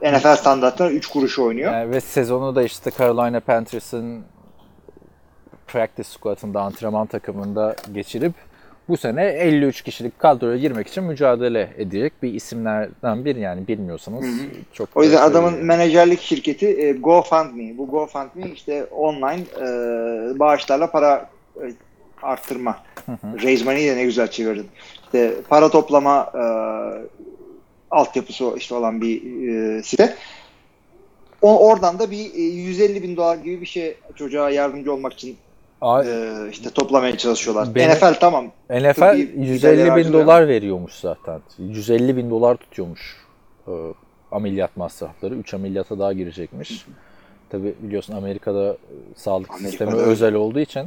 e, 0.02 0.12
NFL 0.12 0.36
standartlarına 0.36 0.92
3 0.94 1.06
kuruş 1.06 1.38
oynuyor. 1.38 1.72
Yani 1.72 1.90
ve 1.90 2.00
sezonu 2.00 2.56
da 2.56 2.62
işte 2.62 2.90
Carolina 2.98 3.40
Panthers'ın 3.40 4.24
practice 5.66 6.08
squad'ında 6.08 6.60
antrenman 6.60 7.06
takımında 7.06 7.76
geçirip 7.94 8.32
bu 8.88 8.96
sene 8.96 9.24
53 9.24 9.82
kişilik 9.82 10.18
kadroya 10.18 10.56
girmek 10.56 10.88
için 10.88 11.04
mücadele 11.04 11.70
edecek 11.78 12.12
bir 12.22 12.34
isimlerden 12.34 13.24
biri 13.24 13.40
yani 13.40 13.68
bilmiyorsanız 13.68 14.24
çok 14.72 14.88
O 14.94 15.02
yüzden 15.02 15.18
da 15.18 15.22
adamın 15.22 15.48
söyleyeyim. 15.48 15.66
menajerlik 15.66 16.20
şirketi 16.20 16.66
e, 16.66 16.92
GoFundMe. 16.92 17.78
Bu 17.78 17.86
GoFundMe 17.86 18.50
işte 18.54 18.84
online 18.84 19.42
e, 19.60 19.68
bağışlarla 20.38 20.90
para 20.90 21.30
e, 21.56 21.72
arttırma. 22.22 22.78
Raise 23.42 23.64
money'i 23.64 23.90
de 23.90 23.96
ne 23.96 24.04
güzel 24.04 24.30
çevirdin. 24.30 24.66
İşte 25.04 25.34
para 25.48 25.70
toplama 25.70 26.32
e, 26.34 26.44
altyapısı 27.90 28.54
işte 28.56 28.74
olan 28.74 29.00
bir 29.00 29.22
e, 29.48 29.82
site. 29.82 30.14
O, 31.42 31.68
oradan 31.68 31.98
da 31.98 32.10
bir 32.10 32.34
e, 32.34 32.40
150 32.40 33.02
bin 33.02 33.16
dolar 33.16 33.36
gibi 33.36 33.60
bir 33.60 33.66
şey 33.66 33.96
çocuğa 34.14 34.50
yardımcı 34.50 34.92
olmak 34.92 35.12
için 35.12 35.36
Aa, 35.80 36.04
e, 36.04 36.34
işte 36.50 36.70
toplamaya 36.70 37.18
çalışıyorlar. 37.18 37.74
Benim- 37.74 37.90
NFL 37.90 38.14
tamam. 38.20 38.46
NFL 38.70 38.92
tıbbi 38.94 39.18
150 39.36 39.54
giderleri 39.56 39.96
bin 40.06 40.12
dolar 40.12 40.48
veriyormuş 40.48 40.92
zaten. 40.94 41.40
150 41.58 42.16
bin 42.16 42.30
dolar 42.30 42.56
tutuyormuş 42.56 43.16
e, 43.68 43.72
ameliyat 44.32 44.76
masrafları. 44.76 45.34
3 45.34 45.54
ameliyata 45.54 45.98
daha 45.98 46.12
girecekmiş. 46.12 46.86
Tabi 47.50 47.74
biliyorsun 47.82 48.14
Amerika'da 48.14 48.72
e, 48.72 48.76
sağlık 49.16 49.50
Amerika'da 49.50 49.70
sistemi 49.70 49.92
öyle. 49.92 50.02
özel 50.02 50.34
olduğu 50.34 50.60
için 50.60 50.80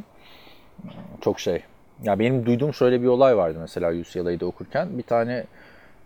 e, 0.83 0.89
çok 1.21 1.39
şey 1.39 1.63
Ya 2.03 2.19
benim 2.19 2.45
duyduğum 2.45 2.73
şöyle 2.73 3.01
bir 3.01 3.07
olay 3.07 3.37
vardı 3.37 3.57
mesela 3.61 3.91
UCLA'da 3.93 4.45
okurken. 4.45 4.97
Bir 4.97 5.03
tane 5.03 5.43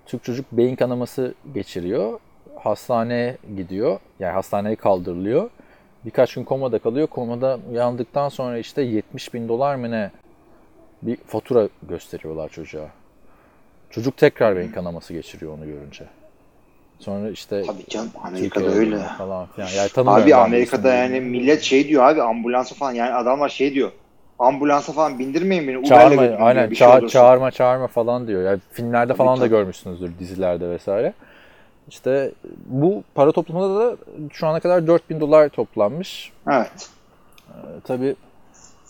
Türk 0.05 0.23
çocuk 0.23 0.45
beyin 0.51 0.75
kanaması 0.75 1.33
geçiriyor. 1.53 2.19
Hastaneye 2.55 3.37
gidiyor. 3.57 3.99
Yani 4.19 4.33
hastaneye 4.33 4.75
kaldırılıyor. 4.75 5.49
Birkaç 6.05 6.33
gün 6.33 6.43
komada 6.43 6.79
kalıyor. 6.79 7.07
Komada 7.07 7.59
uyandıktan 7.71 8.29
sonra 8.29 8.57
işte 8.57 8.81
70 8.81 9.33
bin 9.33 9.47
dolar 9.47 9.75
mı 9.75 9.91
ne 9.91 10.11
bir 11.01 11.15
fatura 11.15 11.67
gösteriyorlar 11.83 12.49
çocuğa. 12.49 12.87
Çocuk 13.89 14.17
tekrar 14.17 14.55
beyin 14.55 14.71
kanaması 14.71 15.13
geçiriyor 15.13 15.53
onu 15.57 15.65
görünce. 15.65 16.05
Sonra 16.99 17.29
işte 17.29 17.63
Tabii 17.67 17.85
canım 17.89 18.11
Amerika'da 18.23 18.65
öyle. 18.65 18.97
falan 19.17 19.47
filan. 19.47 19.67
Yani 19.67 20.09
Abi 20.09 20.35
Amerika'da 20.35 20.93
yani 20.93 21.21
millet 21.21 21.61
şey 21.61 21.87
diyor 21.87 22.03
abi 22.03 22.21
ambulansa 22.21 22.75
falan 22.75 22.91
yani 22.93 23.13
adamlar 23.13 23.49
şey 23.49 23.73
diyor. 23.73 23.91
Ambulansa 24.39 24.93
falan 24.93 25.19
bindirmeyin 25.19 25.67
beni. 25.67 25.85
Çağırma 25.85 26.09
götürün 26.09 26.27
diyor, 26.27 26.39
aynen 26.41 26.71
bir 26.71 26.75
şey 26.75 26.87
çağır, 26.87 27.01
olursa. 27.01 27.11
çağırma 27.13 27.51
çağırma 27.51 27.87
falan 27.87 28.27
diyor. 28.27 28.43
Yani 28.43 28.59
filmlerde 28.71 29.07
Tabii, 29.07 29.17
falan 29.17 29.35
da 29.35 29.39
tabii. 29.39 29.49
görmüşsünüzdür 29.49 30.11
dizilerde 30.19 30.69
vesaire. 30.69 31.13
İşte 31.89 32.31
bu 32.65 33.03
para 33.15 33.31
toplamada 33.31 33.79
da 33.79 33.97
şu 34.31 34.47
ana 34.47 34.59
kadar 34.59 34.87
4000 34.87 35.19
dolar 35.19 35.49
toplanmış. 35.49 36.31
Evet. 36.51 36.89
Ee, 37.49 37.53
tabii 37.83 38.15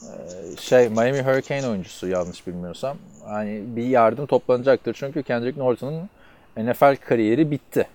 e, 0.02 0.16
şey 0.62 0.90
Miami 0.90 1.22
Hurricane 1.22 1.68
oyuncusu 1.68 2.08
yanlış 2.08 2.48
bilmiyorsam. 2.48 2.98
Hani 3.26 3.64
bir 3.66 3.84
yardım 3.86 4.26
toplanacaktır. 4.26 4.94
Çünkü 4.94 5.24
Kendrick 5.24 5.60
Norton'un 5.60 6.10
NFL 6.58 6.96
kariyeri 6.96 7.52
bitti 7.52 7.88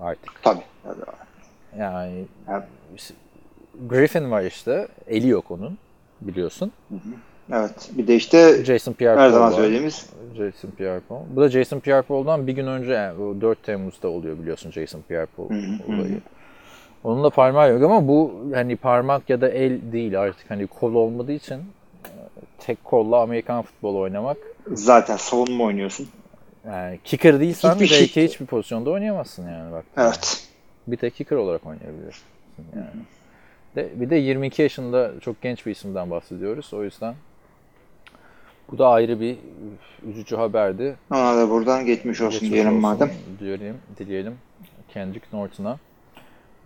artık. 0.00 0.42
Tabii. 0.42 0.62
Yani 1.78 2.24
Evet. 2.48 3.12
Griffin 3.88 4.30
var 4.30 4.42
işte. 4.42 4.88
Eli 5.06 5.28
yok 5.28 5.50
onun 5.50 5.78
biliyorsun. 6.20 6.72
Evet. 7.52 7.90
Bir 7.92 8.06
de 8.06 8.14
işte 8.16 8.64
Jason 8.64 8.92
Pierre-Paul 8.92 9.20
her 9.20 9.28
zaman 9.30 9.50
söylediğimiz 9.50 10.06
Jason 10.36 10.70
Pierre-Paul. 10.78 11.20
Bu 11.36 11.40
da 11.40 11.48
Jason 11.48 11.80
Pierre-Paul'dan 11.80 12.46
bir 12.46 12.52
gün 12.52 12.66
önce 12.66 12.92
yani 12.92 13.22
o 13.22 13.40
4 13.40 13.62
Temmuz'da 13.62 14.08
oluyor 14.08 14.38
biliyorsun 14.38 14.70
Jason 14.70 15.02
Pierre-Paul 15.10 15.46
olayı. 15.88 16.20
Onun 17.04 17.24
da 17.24 17.30
parmağı 17.30 17.72
yok 17.72 17.82
ama 17.82 18.08
bu 18.08 18.32
hani 18.54 18.76
parmak 18.76 19.30
ya 19.30 19.40
da 19.40 19.48
el 19.48 19.92
değil 19.92 20.20
artık 20.20 20.50
hani 20.50 20.66
kol 20.66 20.94
olmadığı 20.94 21.32
için 21.32 21.54
e, 21.56 22.12
tek 22.58 22.84
kolla 22.84 23.20
Amerikan 23.22 23.62
futbolu 23.62 23.98
oynamak 23.98 24.36
zaten 24.72 25.16
savunma 25.16 25.64
oynuyorsun. 25.64 26.08
yani 26.66 26.98
kicker 27.04 27.40
değilsen 27.40 27.74
Hiçbir 27.74 27.86
şey- 27.86 28.00
belki 28.00 28.24
hiçbir 28.24 28.46
pozisyonda 28.46 28.90
oynayamazsın 28.90 29.48
yani 29.48 29.72
bak. 29.72 29.84
Evet. 29.96 30.48
Bir 30.86 30.96
tek 30.96 31.14
kicker 31.14 31.36
olarak 31.36 31.66
oynayabilirsin 31.66 32.24
yani. 32.76 32.86
De, 33.76 34.00
bir 34.00 34.10
de 34.10 34.16
22 34.16 34.62
yaşında 34.62 35.12
çok 35.20 35.42
genç 35.42 35.66
bir 35.66 35.70
isimden 35.70 36.10
bahsediyoruz. 36.10 36.74
O 36.74 36.84
yüzden 36.84 37.14
bu 38.72 38.78
da 38.78 38.88
ayrı 38.88 39.20
bir 39.20 39.36
üzücü 40.06 40.36
haberdi. 40.36 40.96
Ona 41.10 41.36
da 41.36 41.50
buradan 41.50 41.86
geçmiş 41.86 42.20
olsun 42.20 42.32
Geçmiş 42.32 42.50
diyelim 42.52 42.70
olsun 42.70 42.82
madem. 42.82 43.10
Diyelim, 43.40 43.76
dileyelim 43.98 44.34
Kendrick 44.88 45.26
Norton'a. 45.32 45.78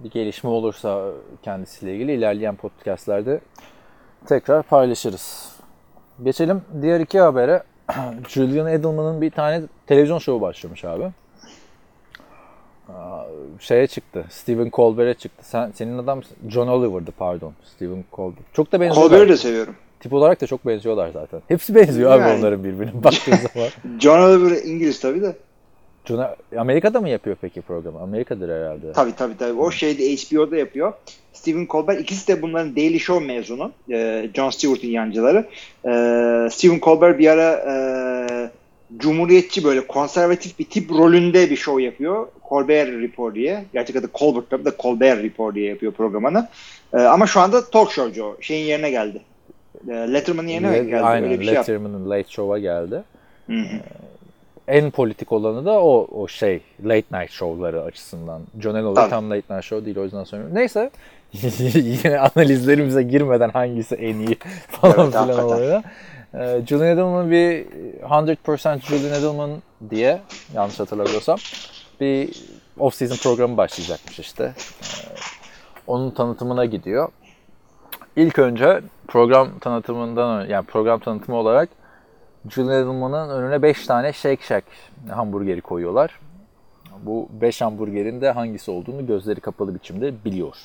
Bir 0.01 0.11
gelişme 0.11 0.51
olursa 0.51 1.11
kendisiyle 1.43 1.95
ilgili 1.95 2.13
ilerleyen 2.13 2.57
podcastlerde 2.57 3.41
tekrar 4.27 4.63
paylaşırız. 4.63 5.53
Geçelim 6.25 6.63
diğer 6.83 7.01
iki 7.01 7.21
habere. 7.21 7.63
Julian 8.29 8.67
Edelman'ın 8.67 9.21
bir 9.21 9.31
tane 9.31 9.63
televizyon 9.87 10.19
şovu 10.19 10.41
başlamış 10.41 10.85
abi. 10.85 11.05
Şeye 13.61 13.87
çıktı. 13.87 14.25
Stephen 14.31 14.71
Colbert'e 14.73 15.15
çıktı. 15.19 15.45
Sen 15.49 15.71
senin 15.71 15.99
adam 15.99 16.21
John 16.49 16.69
Oliver'dı 16.69 17.13
pardon. 17.19 17.53
Stephen 17.65 18.05
Colbert. 18.13 18.55
Çok 18.55 18.73
da 18.73 18.81
benziyorlar. 18.81 19.11
Colbert'i 19.11 19.33
de 19.33 19.37
seviyorum. 19.37 19.75
Tip 20.05 20.13
olarak 20.13 20.41
da 20.41 20.47
çok 20.47 20.67
benziyorlar 20.67 21.11
zaten. 21.11 21.41
Hepsi 21.49 21.75
benziyor 21.75 22.11
abi 22.11 22.21
Yani. 22.21 22.39
onların 22.39 22.65
birbirine 22.65 22.91
baktığın 23.05 23.33
zaman. 23.55 23.69
John 24.01 24.19
Oliver 24.21 24.57
İngiliz 24.65 25.01
tabii 25.01 25.23
de. 25.23 25.37
John, 26.05 26.27
Amerika'da 26.57 27.01
mı 27.01 27.09
yapıyor 27.09 27.37
peki 27.41 27.61
programı? 27.61 28.01
Amerika'dır 28.01 28.49
herhalde. 28.49 28.93
Tabii 28.93 29.17
tabii 29.17 29.37
tabii. 29.37 29.61
O 29.61 29.71
şeyde 29.71 30.17
HBO'da 30.17 30.57
yapıyor. 30.57 30.93
Stephen 31.33 31.67
Colbert 31.71 32.01
ikisi 32.01 32.29
de 32.29 32.43
bunların 32.43 32.77
Daily 32.77 32.99
Show 32.99 33.27
mezunu. 33.27 33.73
Ee, 33.91 34.31
Jon 34.35 34.51
Stewart'ın 34.51 34.89
yancıları. 34.89 35.47
Ee, 35.87 36.49
Stephen 36.51 36.81
Colbert 36.81 37.19
bir 37.19 37.27
ara 37.27 37.53
e, 37.53 37.75
cumhuriyetçi 38.97 39.65
böyle 39.65 39.87
konservatif 39.87 40.59
bir 40.59 40.65
tip 40.65 40.91
rolünde 40.91 41.51
bir 41.51 41.57
show 41.57 41.83
yapıyor. 41.83 42.27
Colbert 42.49 42.89
Report 42.89 43.35
diye. 43.35 43.65
Gerçek 43.73 43.97
adı 43.97 44.11
Colbert 44.15 44.51
tabii 44.51 44.65
de 44.65 44.73
Colbert 44.79 45.23
Report 45.25 45.55
diye 45.55 45.69
yapıyor 45.69 45.93
programını. 45.93 46.49
Ee, 46.95 46.97
ama 46.99 47.27
şu 47.27 47.41
anda 47.41 47.71
talk 47.71 47.93
showcu. 47.93 48.25
o. 48.25 48.37
Şeyin 48.41 48.67
yerine 48.67 48.91
geldi. 48.91 49.23
Ee, 49.89 49.93
Letterman'ın 49.93 50.49
yerine 50.49 50.73
Le- 50.73 50.85
geldi. 50.85 51.03
Aynen. 51.05 51.29
Öyle 51.29 51.41
bir 51.41 51.45
şey. 51.45 51.55
Letterman'ın 51.55 52.11
Late 52.11 52.29
Show'a 52.29 52.59
geldi. 52.59 53.03
Hı 53.47 53.53
hı. 53.53 53.81
En 54.69 54.91
politik 54.91 55.33
olanı 55.33 55.65
da 55.65 55.83
o 55.83 56.09
o 56.13 56.29
şey 56.29 56.61
Late 56.85 57.21
Night 57.21 57.31
Show'ları 57.31 57.83
açısından. 57.83 58.43
John 58.61 58.95
Tabii. 58.95 59.11
tam 59.11 59.31
Late 59.31 59.55
Night 59.55 59.65
Show 59.65 59.87
değil 59.87 59.97
o 59.97 60.03
yüzden 60.05 60.25
söylüyorum. 60.25 60.57
Neyse. 60.57 60.91
Yine 61.75 62.19
analizlerimize 62.19 63.03
girmeden 63.03 63.51
hangisi 63.51 63.95
en 63.95 64.19
iyi 64.19 64.39
falan 64.69 64.95
Evet, 64.99 65.09
filan 65.11 65.29
hakikaten. 65.29 65.43
oluyor. 65.57 65.83
Ee, 66.35 66.67
Julian 66.67 66.89
Edelman 66.89 67.31
bir 67.31 67.67
100% 68.03 68.81
Julian 68.81 69.21
Edelman 69.21 69.51
diye 69.91 70.21
yanlış 70.55 70.81
hatırlamıyorsam 70.81 71.39
bir 72.01 72.29
off-season 72.79 73.23
programı 73.23 73.57
başlayacakmış 73.57 74.19
işte. 74.19 74.45
Ee, 74.45 74.55
onun 75.87 76.11
tanıtımına 76.11 76.65
gidiyor. 76.65 77.09
İlk 78.17 78.39
önce 78.39 78.81
program 79.09 79.59
tanıtımından 79.59 80.47
yani 80.47 80.67
program 80.67 81.01
tanıtımı 81.01 81.39
olarak 81.39 81.69
Julian 82.51 82.83
Edelman'ın 82.83 83.31
önüne 83.31 83.63
5 83.63 83.87
tane 83.87 84.13
Shake 84.13 84.43
Shack 84.43 84.65
hamburgeri 85.11 85.61
koyuyorlar. 85.61 86.21
Bu 87.03 87.29
5 87.41 87.61
hamburgerin 87.61 88.21
de 88.21 88.31
hangisi 88.31 88.71
olduğunu 88.71 89.07
gözleri 89.07 89.41
kapalı 89.41 89.75
biçimde 89.75 90.25
biliyor. 90.25 90.57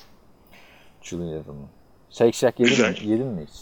Julian 1.02 1.28
Edelman. 1.28 1.68
Shake 2.10 2.32
Shack 2.32 2.60
yedin 2.60 2.72
mi? 2.72 2.78
Güzel. 2.78 3.10
Yedin 3.10 3.28
mi 3.28 3.46
hiç? 3.50 3.60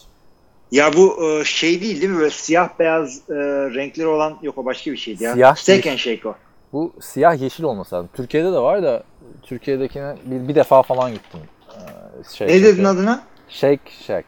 Ya 0.71 0.93
bu 0.93 1.29
e, 1.29 1.43
şey 1.43 1.81
değil 1.81 2.01
değil 2.01 2.11
mi? 2.11 2.19
Böyle 2.19 2.29
siyah 2.29 2.69
beyaz 2.79 3.17
e, 3.29 3.33
renkleri 3.73 4.07
olan 4.07 4.37
yok 4.41 4.57
o 4.57 4.65
başka 4.65 4.91
bir 4.91 4.97
şeydi 4.97 5.23
ya. 5.23 5.33
Siyah 5.33 5.55
Steak 5.55 5.87
and 5.87 5.97
Shake 5.97 6.29
o. 6.29 6.35
Bu 6.73 6.93
siyah 7.01 7.41
yeşil 7.41 7.63
olması 7.63 7.95
lazım. 7.95 8.09
Türkiye'de 8.13 8.51
de 8.51 8.59
var 8.59 8.83
da 8.83 9.03
Türkiye'dekine 9.43 10.15
bir, 10.25 10.47
bir 10.47 10.55
defa 10.55 10.81
falan 10.81 11.13
gittim. 11.13 11.39
Ee, 11.69 12.23
Shake 12.33 12.53
Ne 12.53 12.63
dedin 12.63 12.83
adına? 12.83 13.23
Shake 13.49 13.91
Shack. 14.07 14.25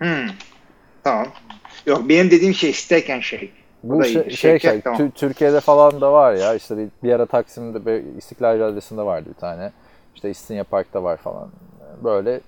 Hmm. 0.00 0.28
Tamam. 1.04 1.26
Yok 1.86 2.08
benim 2.08 2.30
dediğim 2.30 2.54
şey 2.54 2.72
Steak 2.72 3.10
and 3.10 3.22
Shake. 3.22 3.50
Bu 3.82 4.04
şey, 4.04 4.12
şey, 4.12 4.30
Shack, 4.30 4.62
şey, 4.62 4.80
tamam. 4.80 5.00
Tü- 5.00 5.10
Türkiye'de 5.10 5.60
falan 5.60 6.00
da 6.00 6.12
var 6.12 6.34
ya 6.34 6.54
işte 6.54 6.76
bir, 6.76 6.88
bir 7.02 7.12
ara 7.12 7.26
Taksim'de 7.26 7.86
bir 7.86 8.16
İstiklal 8.16 8.58
Caddesi'nde 8.58 9.02
vardı 9.02 9.28
bir 9.28 9.40
tane. 9.40 9.72
İşte 10.14 10.30
İstinye 10.30 10.62
Park'ta 10.62 11.02
var 11.02 11.16
falan. 11.16 11.48
Böyle 12.04 12.40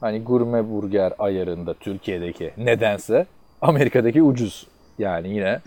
hani 0.00 0.24
gurme 0.24 0.70
burger 0.70 1.12
ayarında 1.18 1.74
Türkiye'deki 1.74 2.52
nedense 2.56 3.26
Amerika'daki 3.62 4.22
ucuz. 4.22 4.66
Yani 4.98 5.28
yine 5.28 5.60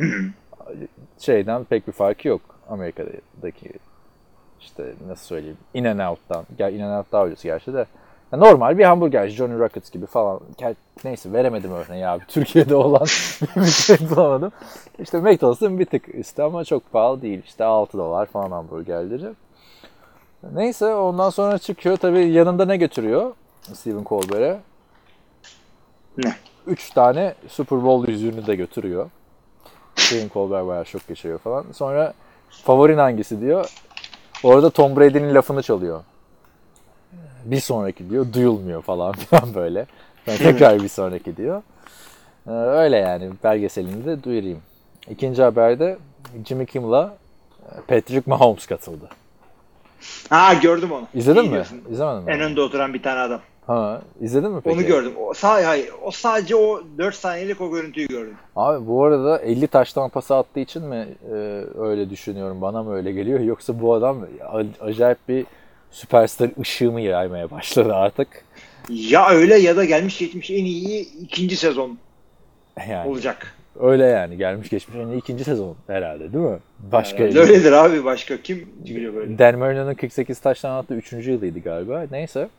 şeyden 1.20 1.64
pek 1.64 1.88
bir 1.88 1.92
farkı 1.92 2.28
yok 2.28 2.42
Amerika'daki 2.70 3.70
işte 4.62 4.94
nasıl 5.08 5.26
söyleyeyim 5.26 5.58
In 5.74 5.84
and 5.84 6.00
Out'tan. 6.00 6.46
Gel 6.58 6.74
In 6.74 6.80
and 6.82 7.00
Out 7.00 7.12
daha 7.12 7.24
ucuz 7.24 7.44
gerçi 7.44 7.74
de. 7.74 7.86
Normal 8.38 8.78
bir 8.78 8.84
hamburger 8.84 9.28
Johnny 9.28 9.60
Rockets 9.60 9.92
gibi 9.92 10.06
falan. 10.06 10.40
Neyse 11.04 11.34
veremedim 11.34 11.72
örneği 11.72 12.08
abi. 12.08 12.24
Türkiye'de 12.28 12.76
olan 12.76 13.02
bir 13.56 13.66
şey 13.66 13.98
bulamadım. 14.10 14.52
İşte 15.00 15.20
McDonald's'ın 15.20 15.80
bir 15.80 15.86
tık 15.86 16.16
üstü 16.16 16.42
ama 16.42 16.66
çok 16.66 16.92
pahalı 16.92 17.22
değil. 17.22 17.42
İşte 17.46 17.64
6 17.64 17.98
dolar 17.98 18.26
falan 18.26 18.52
hamburgerleri. 18.52 19.34
Neyse 20.54 20.96
ondan 20.96 21.30
sonra 21.30 21.58
çıkıyor. 21.58 21.98
Tabii 21.98 22.30
yanında 22.30 22.66
ne 22.66 22.78
götürüyor 22.78 23.32
Stephen 23.74 24.04
Colbert'e? 24.04 24.60
Ne? 26.18 26.36
3 26.68 26.90
tane 26.90 27.34
Super 27.48 27.84
Bowl 27.84 28.12
yüzüğünü 28.12 28.48
de 28.48 28.56
götürüyor. 28.56 29.10
Stephen 29.96 30.30
Colbert 30.34 30.68
bayağı 30.68 30.86
şok 30.86 31.08
geçiriyor 31.08 31.40
falan. 31.40 31.66
Sonra 31.74 32.14
favorin 32.50 32.98
hangisi 32.98 33.42
diyor. 33.42 33.74
Orada 34.44 34.70
Tom 34.70 34.96
Brady'nin 34.96 35.36
lafını 35.36 35.62
çalıyor. 35.62 36.04
Bir 37.46 37.60
sonraki 37.60 38.10
diyor 38.10 38.26
duyulmuyor 38.34 38.82
falan 38.82 39.12
filan 39.18 39.56
böyle. 39.56 39.86
Sonra 40.26 40.38
tekrar 40.38 40.84
bir 40.84 40.88
sonraki 40.88 41.38
diyor. 41.38 41.62
Ee, 42.48 42.52
öyle 42.52 42.98
yani 42.98 43.30
belgeselini 43.44 44.06
de 44.06 44.24
duyurayım. 44.24 44.60
İkinci 45.10 45.44
haberde 45.44 45.98
Jimmy 46.48 46.66
Kimmel'a 46.66 47.14
e, 47.66 47.82
Patrick 47.88 48.22
Mahomes 48.26 48.66
katıldı. 48.66 49.10
Ha 50.30 50.54
gördüm 50.54 50.92
onu. 50.92 51.08
İzledin 51.14 51.42
İyi 51.42 51.48
mi? 51.48 51.54
diyorsun. 51.54 51.82
İzlemedin 51.92 52.24
mi? 52.24 52.32
En 52.32 52.40
önde 52.42 52.62
oturan 52.62 52.94
bir 52.94 53.04
tane 53.04 53.20
adam. 53.20 53.40
Ha, 53.68 54.02
izledin 54.22 54.52
mi 54.52 54.62
peki? 54.64 54.76
Onu 54.76 54.86
gördüm. 54.86 55.12
O, 55.18 55.34
sa 55.34 55.68
hayır, 55.68 55.90
o 56.04 56.12
sadece 56.12 56.56
o 56.56 56.82
4 56.98 57.16
saniyelik 57.16 57.62
o 57.62 57.72
görüntüyü 57.72 58.08
gördüm. 58.08 58.36
Abi 58.56 58.88
bu 58.88 59.04
arada 59.04 59.38
50 59.40 59.68
taştan 59.68 60.10
pası 60.10 60.36
attığı 60.36 60.60
için 60.60 60.84
mi 60.84 61.08
e, 61.32 61.34
öyle 61.80 62.10
düşünüyorum? 62.10 62.62
Bana 62.62 62.84
mı 62.84 62.96
öyle 62.96 63.12
geliyor? 63.12 63.40
Yoksa 63.54 63.82
bu 63.82 63.94
adam 63.94 64.18
acayip 64.82 65.18
bir 65.30 65.46
süperstar 65.94 66.50
ışığı 66.62 66.92
mı 66.92 67.02
yaymaya 67.02 67.52
başladı 67.52 67.96
artık? 67.96 68.28
Ya 68.90 69.30
öyle 69.30 69.56
ya 69.56 69.76
da 69.76 69.86
gelmiş 69.86 70.20
geçmiş 70.20 70.52
en 70.52 70.66
iyi 70.66 71.08
ikinci 71.22 71.56
sezon. 71.56 71.98
Yani 72.90 73.10
olacak. 73.10 73.56
öyle 73.80 74.04
yani 74.06 74.38
gelmiş 74.38 74.70
geçmiş 74.70 74.98
en 74.98 75.08
iyi 75.08 75.18
ikinci 75.18 75.44
sezon 75.44 75.76
herhalde 75.88 76.34
değil 76.34 76.46
mi? 76.46 76.60
Başka 76.92 77.24
Yani 77.24 77.40
öyledir 77.40 77.72
abi 77.72 78.06
başka 78.06 78.42
kim 78.42 78.70
biliyor 78.86 79.14
böyle. 79.14 79.40
Dan 79.40 79.60
Marino'nun 79.60 79.94
48 79.94 80.40
taştan 80.40 80.72
attığı 80.72 80.96
3. 80.96 81.14
yılıydı 81.14 81.60
galiba. 81.60 82.06
Neyse. 82.12 82.50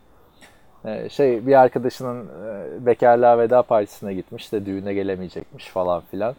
Ee, 0.84 1.08
şey 1.08 1.46
bir 1.46 1.60
arkadaşının 1.60 2.26
e, 2.26 2.86
bekarlığa 2.86 3.38
veda 3.38 3.62
partisine 3.62 4.14
gitmiş 4.14 4.52
de 4.52 4.66
düğüne 4.66 4.94
gelemeyecekmiş 4.94 5.66
falan 5.66 6.02
filan. 6.10 6.34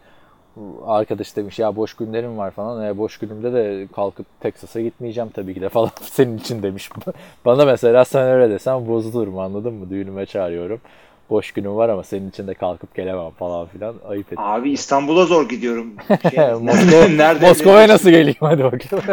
Arkadaş 0.86 1.36
demiş 1.36 1.58
ya 1.58 1.76
boş 1.76 1.94
günlerim 1.94 2.38
var 2.38 2.50
falan. 2.50 2.84
E, 2.84 2.98
boş 2.98 3.18
günümde 3.18 3.52
de 3.52 3.86
kalkıp 3.96 4.26
Texas'a 4.40 4.80
gitmeyeceğim 4.80 5.30
tabii 5.34 5.54
ki 5.54 5.60
de 5.60 5.68
falan 5.76 5.90
senin 6.02 6.38
için 6.38 6.62
demiş. 6.62 6.90
Bana 7.44 7.64
mesela 7.64 8.04
sen 8.04 8.28
öyle 8.28 8.54
desen 8.54 8.88
bozulurum 8.88 9.38
anladın 9.38 9.74
mı? 9.74 9.90
Düğünüme 9.90 10.26
çağırıyorum. 10.26 10.80
Boş 11.30 11.52
günüm 11.52 11.76
var 11.76 11.88
ama 11.88 12.02
senin 12.02 12.28
için 12.30 12.46
de 12.46 12.54
kalkıp 12.54 12.94
gelemem 12.94 13.30
falan 13.30 13.66
filan. 13.66 13.94
Ayıp 14.08 14.32
et. 14.32 14.38
Abi 14.42 14.70
İstanbul'a 14.70 15.24
zor 15.24 15.48
gidiyorum. 15.48 15.94
Şey, 16.34 16.52
Moskova, 16.52 17.08
nerede 17.08 17.48
Moskova'ya 17.48 17.88
nasıl 17.88 18.10
geleyim 18.10 18.36
hadi 18.40 18.64
bakalım. 18.64 19.04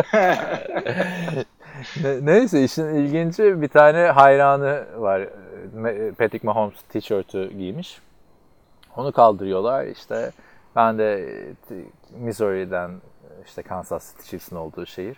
Ne- 2.03 2.25
Neyse 2.25 2.63
işin 2.63 2.85
ilginci 2.85 3.61
bir 3.61 3.67
tane 3.67 3.99
hayranı 3.99 4.83
var. 4.97 5.21
Patrick 6.17 6.47
Mahomes 6.47 6.81
tişörtü 6.89 7.51
giymiş. 7.57 7.97
Onu 8.97 9.11
kaldırıyorlar. 9.11 9.85
İşte 9.85 10.31
ben 10.75 10.97
de 10.97 11.13
e, 11.71 11.75
Missouri'den 12.19 12.91
işte 13.45 13.61
Kansas 13.61 14.11
City 14.11 14.29
Chiefs'in 14.29 14.55
olduğu 14.55 14.85
şehir. 14.85 15.17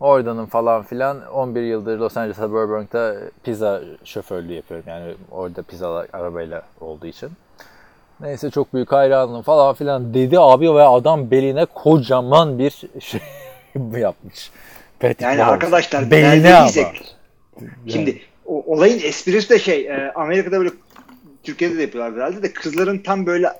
Oradanım 0.00 0.46
falan 0.46 0.82
filan 0.82 1.26
11 1.26 1.62
yıldır 1.62 1.98
Los 1.98 2.16
Angeles'a 2.16 2.50
Burbank'ta 2.52 3.14
pizza 3.44 3.80
şoförlüğü 4.04 4.52
yapıyorum. 4.52 4.86
Yani 4.88 5.14
orada 5.30 5.62
pizza 5.62 6.06
arabayla 6.12 6.62
olduğu 6.80 7.06
için. 7.06 7.30
Neyse 8.20 8.50
çok 8.50 8.74
büyük 8.74 8.92
hayranım 8.92 9.42
falan 9.42 9.74
filan 9.74 10.14
dedi 10.14 10.40
abi 10.40 10.74
ve 10.74 10.82
adam 10.82 11.30
beline 11.30 11.64
kocaman 11.64 12.58
bir 12.58 12.82
şey 13.00 13.20
yapmış. 14.00 14.50
Patrick 15.00 15.24
Yani 15.24 15.38
Mahomes. 15.38 15.54
arkadaşlar 15.54 16.10
beline 16.10 16.54
ama. 16.54 16.68
Şimdi 17.88 18.20
o, 18.46 18.62
olayın 18.66 19.00
esprisi 19.02 19.50
de 19.50 19.58
şey 19.58 19.86
e, 19.86 20.12
Amerika'da 20.14 20.58
böyle 20.58 20.70
Türkiye'de 21.42 21.78
de 21.78 21.82
yapıyorlar 21.82 22.14
herhalde 22.14 22.42
de 22.42 22.52
kızların 22.52 22.98
tam 22.98 23.26
böyle 23.26 23.52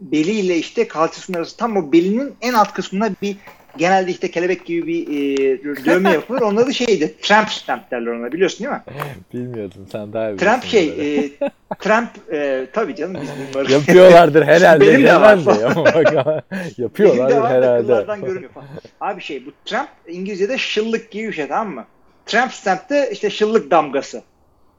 beliyle 0.00 0.56
işte 0.56 0.88
kalçasının 0.88 1.38
arası 1.38 1.56
tam 1.56 1.76
o 1.76 1.92
belinin 1.92 2.34
en 2.40 2.52
alt 2.52 2.72
kısmına 2.72 3.10
bir 3.22 3.36
genelde 3.76 4.10
işte 4.10 4.30
kelebek 4.30 4.66
gibi 4.66 4.86
bir 4.86 5.08
e, 5.08 5.84
dövme 5.84 6.10
yapılır. 6.10 6.40
Onları 6.40 6.66
da 6.66 6.72
şeydi 6.72 7.14
tramp 7.22 7.50
stamp 7.50 7.90
derler 7.90 8.10
ona 8.10 8.32
biliyorsun 8.32 8.58
değil 8.58 8.70
mi? 8.70 8.82
Bilmiyordum 9.34 9.86
sen 9.92 10.12
daha 10.12 10.30
iyi 10.30 10.36
Tramp 10.36 10.64
şey 10.64 11.16
e, 11.16 11.30
tramp 11.78 12.10
e, 12.32 12.66
tabii 12.72 12.94
canım 12.94 13.16
biz 13.22 13.28
bunları 13.54 13.72
Yapıyorlardır 13.72 14.46
herhalde. 14.46 14.86
Benim 14.86 15.04
de 15.04 15.20
var. 15.20 15.46
bak, 15.46 15.56
Benim 15.94 16.16
de 16.16 16.42
Yapıyorlardır 16.82 17.50
herhalde. 17.50 18.48
falan. 18.48 18.66
Abi 19.00 19.22
şey 19.22 19.46
bu 19.46 19.50
Trump 19.64 19.88
İngilizce'de 20.08 20.58
şıllık 20.58 21.10
gibi 21.10 21.28
bir 21.28 21.32
şey 21.32 21.48
tamam 21.48 21.74
mı? 21.74 21.84
Trump 22.26 22.52
stamp'te 22.52 23.10
işte 23.12 23.30
şıllık 23.30 23.70
damgası 23.70 24.22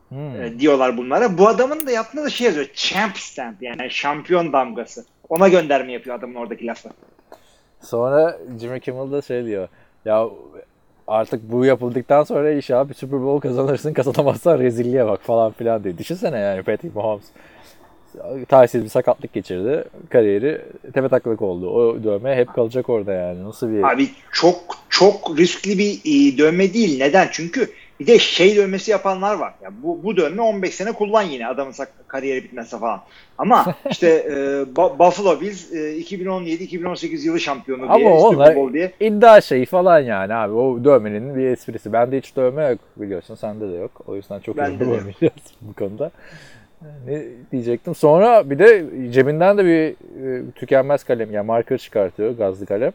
Hmm. 0.09 0.43
e, 0.43 0.59
diyorlar 0.59 0.97
bunlara. 0.97 1.37
Bu 1.37 1.47
adamın 1.47 1.87
da 1.87 1.91
yaptığı 1.91 2.23
da 2.23 2.29
şey 2.29 2.47
yazıyor. 2.47 2.67
Champ 2.73 3.17
stamp 3.17 3.61
yani 3.61 3.91
şampiyon 3.91 4.53
damgası. 4.53 5.05
Ona 5.29 5.47
gönderme 5.47 5.91
yapıyor 5.91 6.15
adamın 6.15 6.35
oradaki 6.35 6.67
lafı. 6.67 6.89
Sonra 7.81 8.37
Jimmy 8.59 8.79
Kimmel 8.79 9.11
da 9.11 9.21
şey 9.21 9.45
diyor. 9.45 9.67
Ya 10.05 10.27
artık 11.07 11.51
bu 11.51 11.65
yapıldıktan 11.65 12.23
sonra 12.23 12.51
iş 12.51 12.71
abi 12.71 12.93
Super 12.93 13.21
Bowl 13.21 13.47
kazanırsın 13.47 13.93
kazanamazsan 13.93 14.59
rezilliğe 14.59 15.05
bak 15.05 15.21
falan 15.21 15.51
filan 15.51 15.83
diyor. 15.83 15.97
Düşünsene 15.97 16.39
yani 16.39 16.63
Patrick 16.63 16.95
Mahomes 16.95 17.25
talihsiz 18.49 18.83
bir 18.83 18.89
sakatlık 18.89 19.33
geçirdi. 19.33 19.83
Kariyeri 20.09 20.61
tepe 20.93 21.09
taklak 21.09 21.41
oldu. 21.41 21.69
O 21.69 22.03
dövme 22.03 22.35
hep 22.35 22.53
kalacak 22.53 22.89
orada 22.89 23.13
yani. 23.13 23.43
Nasıl 23.43 23.69
bir... 23.69 23.91
Abi 23.91 24.09
çok 24.31 24.57
çok 24.89 25.37
riskli 25.37 25.77
bir 25.77 25.99
e, 26.05 26.37
dövme 26.37 26.73
değil. 26.73 26.97
Neden? 26.99 27.27
Çünkü 27.31 27.69
bir 27.99 28.07
de 28.07 28.19
şey 28.19 28.55
dövmesi 28.55 28.91
yapanlar 28.91 29.35
var. 29.35 29.53
Ya 29.63 29.69
bu, 29.83 30.03
bu 30.03 30.17
dövme 30.17 30.41
15 30.41 30.73
sene 30.75 30.91
kullan 30.91 31.21
yine 31.21 31.47
adamın 31.47 31.73
kariyeri 32.07 32.43
bitmezse 32.43 32.77
falan. 32.77 33.01
Ama 33.37 33.75
işte 33.89 34.07
e, 34.07 34.65
Buffalo 34.75 35.41
Bills 35.41 35.73
e, 35.73 35.97
2017-2018 35.99 37.25
yılı 37.25 37.39
şampiyonu 37.39 37.81
diye 37.81 38.07
Ama 38.07 38.15
onlar 38.15 38.73
diye. 38.73 38.91
iddia 38.99 39.41
şeyi 39.41 39.65
falan 39.65 39.99
yani 39.99 40.33
abi. 40.33 40.53
O 40.53 40.83
dövmenin 40.83 41.35
bir 41.35 41.45
esprisi. 41.45 41.93
Bende 41.93 42.17
hiç 42.17 42.35
dövme 42.35 42.69
yok 42.69 42.79
biliyorsun. 42.97 43.35
Sende 43.35 43.71
de 43.73 43.75
yok. 43.75 43.91
O 44.07 44.15
yüzden 44.15 44.39
çok 44.39 44.57
yapamayacağız 44.57 45.33
bu 45.61 45.73
konuda. 45.73 46.11
Ne 47.07 47.23
diyecektim. 47.51 47.95
Sonra 47.95 48.49
bir 48.49 48.59
de 48.59 48.85
cebinden 49.11 49.57
de 49.57 49.65
bir 49.65 49.95
e, 50.25 50.51
tükenmez 50.51 51.03
kalem 51.03 51.31
yani 51.31 51.45
marker 51.45 51.77
çıkartıyor 51.77 52.37
gazlı 52.37 52.65
kalem. 52.65 52.91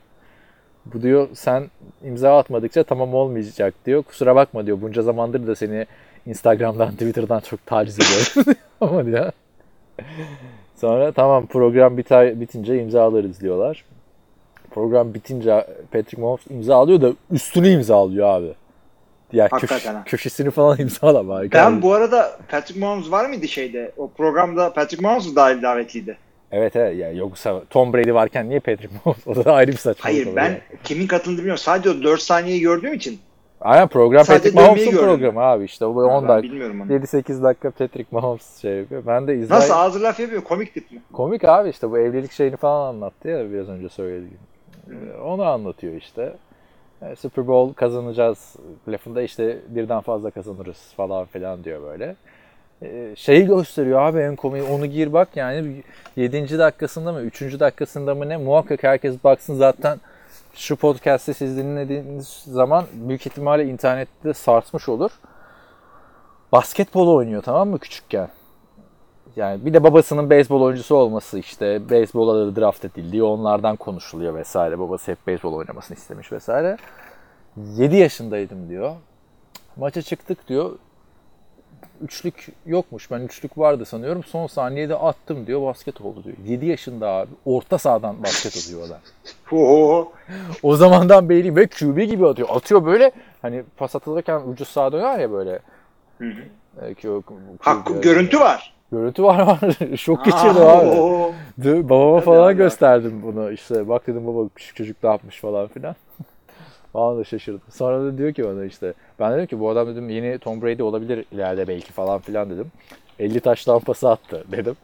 Bu 0.87 1.03
diyor 1.03 1.29
sen 1.35 1.71
imza 2.05 2.39
atmadıkça 2.39 2.83
tamam 2.83 3.15
olmayacak 3.15 3.75
diyor. 3.87 4.03
Kusura 4.03 4.37
bakma 4.37 4.67
diyor. 4.67 4.79
Bunca 4.83 5.03
zamandır 5.03 5.47
da 5.47 5.55
seni 5.55 5.87
Instagram'dan, 6.27 6.93
Twitter'dan 6.93 7.41
çok 7.41 7.67
taciz 7.67 7.99
ediyorum. 7.99 8.61
Ama 8.81 9.07
diyor. 9.07 9.33
Sonra 10.77 11.13
tamam 11.13 11.47
program 11.47 11.97
biter, 11.97 12.41
bitince 12.41 12.83
imzalarız 12.83 13.41
diyorlar. 13.41 13.85
Program 14.71 15.15
bitince 15.15 15.67
Patrick 15.93 16.23
Mahomes 16.23 16.47
imza 16.51 16.77
alıyor 16.77 17.01
da 17.01 17.13
üstünü 17.31 17.69
imzalıyor 17.69 18.27
abi. 18.29 18.53
Ya 19.33 19.47
köş- 19.47 20.05
köşesini 20.05 20.51
falan 20.51 20.79
imzalama. 20.81 21.43
Ben 21.53 21.83
bu 21.83 21.93
arada 21.95 22.39
Patrick 22.49 22.81
Mahomes 22.81 23.11
var 23.11 23.27
mıydı 23.27 23.49
şeyde? 23.49 23.93
O 23.97 24.11
programda 24.11 24.73
Patrick 24.73 25.03
Mahomes 25.03 25.27
mu 25.27 25.37
dahil 25.37 25.63
davetliydi? 25.63 26.17
Evet 26.53 26.77
evet 26.77 26.97
ya 26.97 27.13
yoksa 27.13 27.63
Tom 27.71 27.93
Brady 27.93 28.13
varken 28.15 28.49
niye 28.49 28.61
Patrick 28.61 28.95
Mahomes? 28.95 29.27
O 29.41 29.45
da 29.45 29.53
ayrı 29.53 29.71
bir 29.73 29.77
saçmalık. 29.77 30.05
Hayır 30.05 30.37
ben 30.37 30.45
yani. 30.45 30.61
kimin 30.85 31.07
katıldığını 31.07 31.39
bilmiyorum. 31.39 31.59
Sadece 31.59 31.91
o 31.91 32.03
4 32.03 32.23
saniyeyi 32.23 32.61
gördüğüm 32.61 32.95
için. 32.95 33.21
Aynen 33.61 33.89
program 33.89 34.25
Sadece 34.25 34.43
Patrick 34.51 34.61
Mahomes'un 34.63 34.99
programı 35.07 35.41
abi 35.41 35.65
işte. 35.65 35.85
O 35.85 35.97
Ben 35.97 36.15
10 36.15 36.29
dakika. 36.29 36.53
bilmiyorum 36.53 36.81
onu. 36.81 36.93
7-8 36.93 37.43
dakika 37.43 37.71
Patrick 37.71 38.07
Mahomes 38.11 38.61
şey 38.63 38.77
yapıyor. 38.77 39.03
Ben 39.07 39.27
de 39.27 39.37
izler. 39.37 39.57
Nasıl 39.57 39.75
ağzı 39.75 40.03
laf 40.03 40.21
yapıyor? 40.21 40.43
Komik 40.45 40.75
tip 40.75 40.93
mi? 40.93 41.03
Komik 41.13 41.45
abi 41.45 41.69
işte 41.69 41.91
bu 41.91 41.99
evlilik 41.99 42.33
şeyini 42.33 42.57
falan 42.57 42.89
anlattı 42.89 43.29
ya 43.29 43.53
biraz 43.53 43.69
önce 43.69 43.89
söylediğim. 43.89 44.39
Ee, 44.91 45.21
Onu 45.21 45.45
anlatıyor 45.45 45.95
işte. 45.95 46.33
Ee, 47.03 47.17
Super 47.17 47.47
Bowl 47.47 47.75
kazanacağız 47.75 48.57
lafında 48.89 49.23
işte 49.23 49.59
birden 49.69 50.01
fazla 50.01 50.31
kazanırız 50.31 50.93
falan 50.97 51.27
filan 51.27 51.65
diyor 51.65 51.83
böyle. 51.83 52.17
Ee, 52.83 53.15
Şeyi 53.17 53.47
gösteriyor 53.47 54.01
abi 54.01 54.19
en 54.19 54.37
komik 54.37 54.71
onu 54.71 54.87
gir 54.87 55.13
bak 55.13 55.29
yani 55.37 55.83
7. 56.17 56.59
dakikasında 56.59 57.13
mı 57.13 57.21
3. 57.21 57.61
dakikasında 57.61 58.15
mı 58.15 58.29
ne 58.29 58.37
muhakkak 58.37 58.83
herkes 58.83 59.25
baksın 59.25 59.55
zaten 59.55 60.01
şu 60.55 60.77
podcast'i 60.77 61.35
siz 61.35 61.57
dinlediğiniz 61.57 62.29
zaman 62.47 62.85
büyük 62.93 63.27
ihtimalle 63.27 63.65
internette 63.65 64.35
sarsmış 64.35 64.89
olur. 64.89 65.11
Basketbol 66.53 67.09
oynuyor 67.15 67.43
tamam 67.43 67.69
mı 67.69 67.79
küçükken. 67.79 68.29
Yani 69.37 69.67
bir 69.67 69.75
de 69.75 69.85
babasının 69.85 70.31
beyzbol 70.31 70.63
oyuncusu 70.63 70.97
olması 70.97 71.39
işte 71.39 71.91
beyzbola 71.91 72.47
da 72.47 72.61
draft 72.61 72.85
edildiği 72.85 73.23
onlardan 73.23 73.77
konuşuluyor 73.77 74.35
vesaire. 74.35 74.79
Babası 74.79 75.13
hep 75.13 75.27
beyzbol 75.27 75.53
oynamasını 75.53 75.97
istemiş 75.97 76.33
vesaire. 76.33 76.77
7 77.57 77.97
yaşındaydım 77.97 78.69
diyor. 78.69 78.95
Maça 79.77 80.03
çıktık 80.03 80.49
diyor. 80.49 80.71
Üçlük 82.03 82.49
yokmuş. 82.67 83.11
Ben 83.11 83.21
üçlük 83.21 83.59
vardı 83.59 83.85
sanıyorum. 83.85 84.25
Son 84.25 84.47
saniyede 84.47 84.97
attım 84.97 85.47
diyor. 85.47 85.63
Basket 85.63 86.01
oldu 86.01 86.25
diyor. 86.25 86.37
7 86.47 86.67
yaşında 86.67 87.09
abi. 87.09 87.31
Orta 87.45 87.79
sahadan 87.79 88.23
basket 88.23 88.57
atıyor 88.57 88.87
adam. 88.87 88.99
Oho. 89.61 90.13
O 90.63 90.77
zamandan 90.77 91.29
beri 91.29 91.57
ve 91.57 91.67
QB 91.67 91.99
gibi 91.99 92.27
atıyor. 92.29 92.49
Atıyor 92.53 92.85
böyle 92.87 93.11
hani 93.43 93.63
pas 93.77 93.97
atılırken 93.97 94.41
ucu 94.47 94.65
sağa 94.65 94.93
döner 94.93 95.19
ya 95.19 95.33
böyle. 95.33 95.59
Hı 96.19 96.25
hı. 96.25 96.41
Ee, 96.83 96.95
Q- 96.95 97.23
Hak, 97.61 97.87
QB 97.87 98.03
görüntü 98.03 98.41
var. 98.41 98.75
Görüntü 98.93 99.23
var 99.23 99.39
var. 99.47 99.59
Şok 99.97 100.25
geçirdi 100.25 100.61
abi. 100.61 100.97
babama 101.89 102.17
Tabii 102.17 102.25
falan 102.25 102.49
abi. 102.49 102.57
gösterdim 102.57 103.23
bunu. 103.23 103.53
İşte 103.53 103.89
bak 103.89 104.07
dedim 104.07 104.27
baba 104.27 104.49
küçük 104.55 104.77
çocuk 104.77 105.03
ne 105.05 105.11
yapmış 105.11 105.41
falan 105.41 105.69
filan. 105.69 105.95
Falan 106.93 107.19
da 107.19 107.25
şaşırdım. 107.25 107.63
Sonra 107.71 108.01
da 108.05 108.19
diyor 108.19 108.33
ki 108.33 108.45
bana 108.45 108.65
işte 108.65 108.95
ben 109.19 109.33
dedim 109.33 109.47
ki 109.47 109.61
bu 109.61 109.71
adam 109.71 109.89
dedim 109.89 110.11
yeni 110.11 110.39
Tom 110.39 110.63
Brady 110.63 110.83
olabilir 110.83 111.25
ileride 111.33 111.69
belki 111.69 111.93
falan 111.93 112.21
filan 112.21 112.51
dedim. 112.51 112.73
50 113.19 113.41
taş 113.41 113.69
lampası 113.69 114.11
attı 114.11 114.45
dedim. 114.53 114.77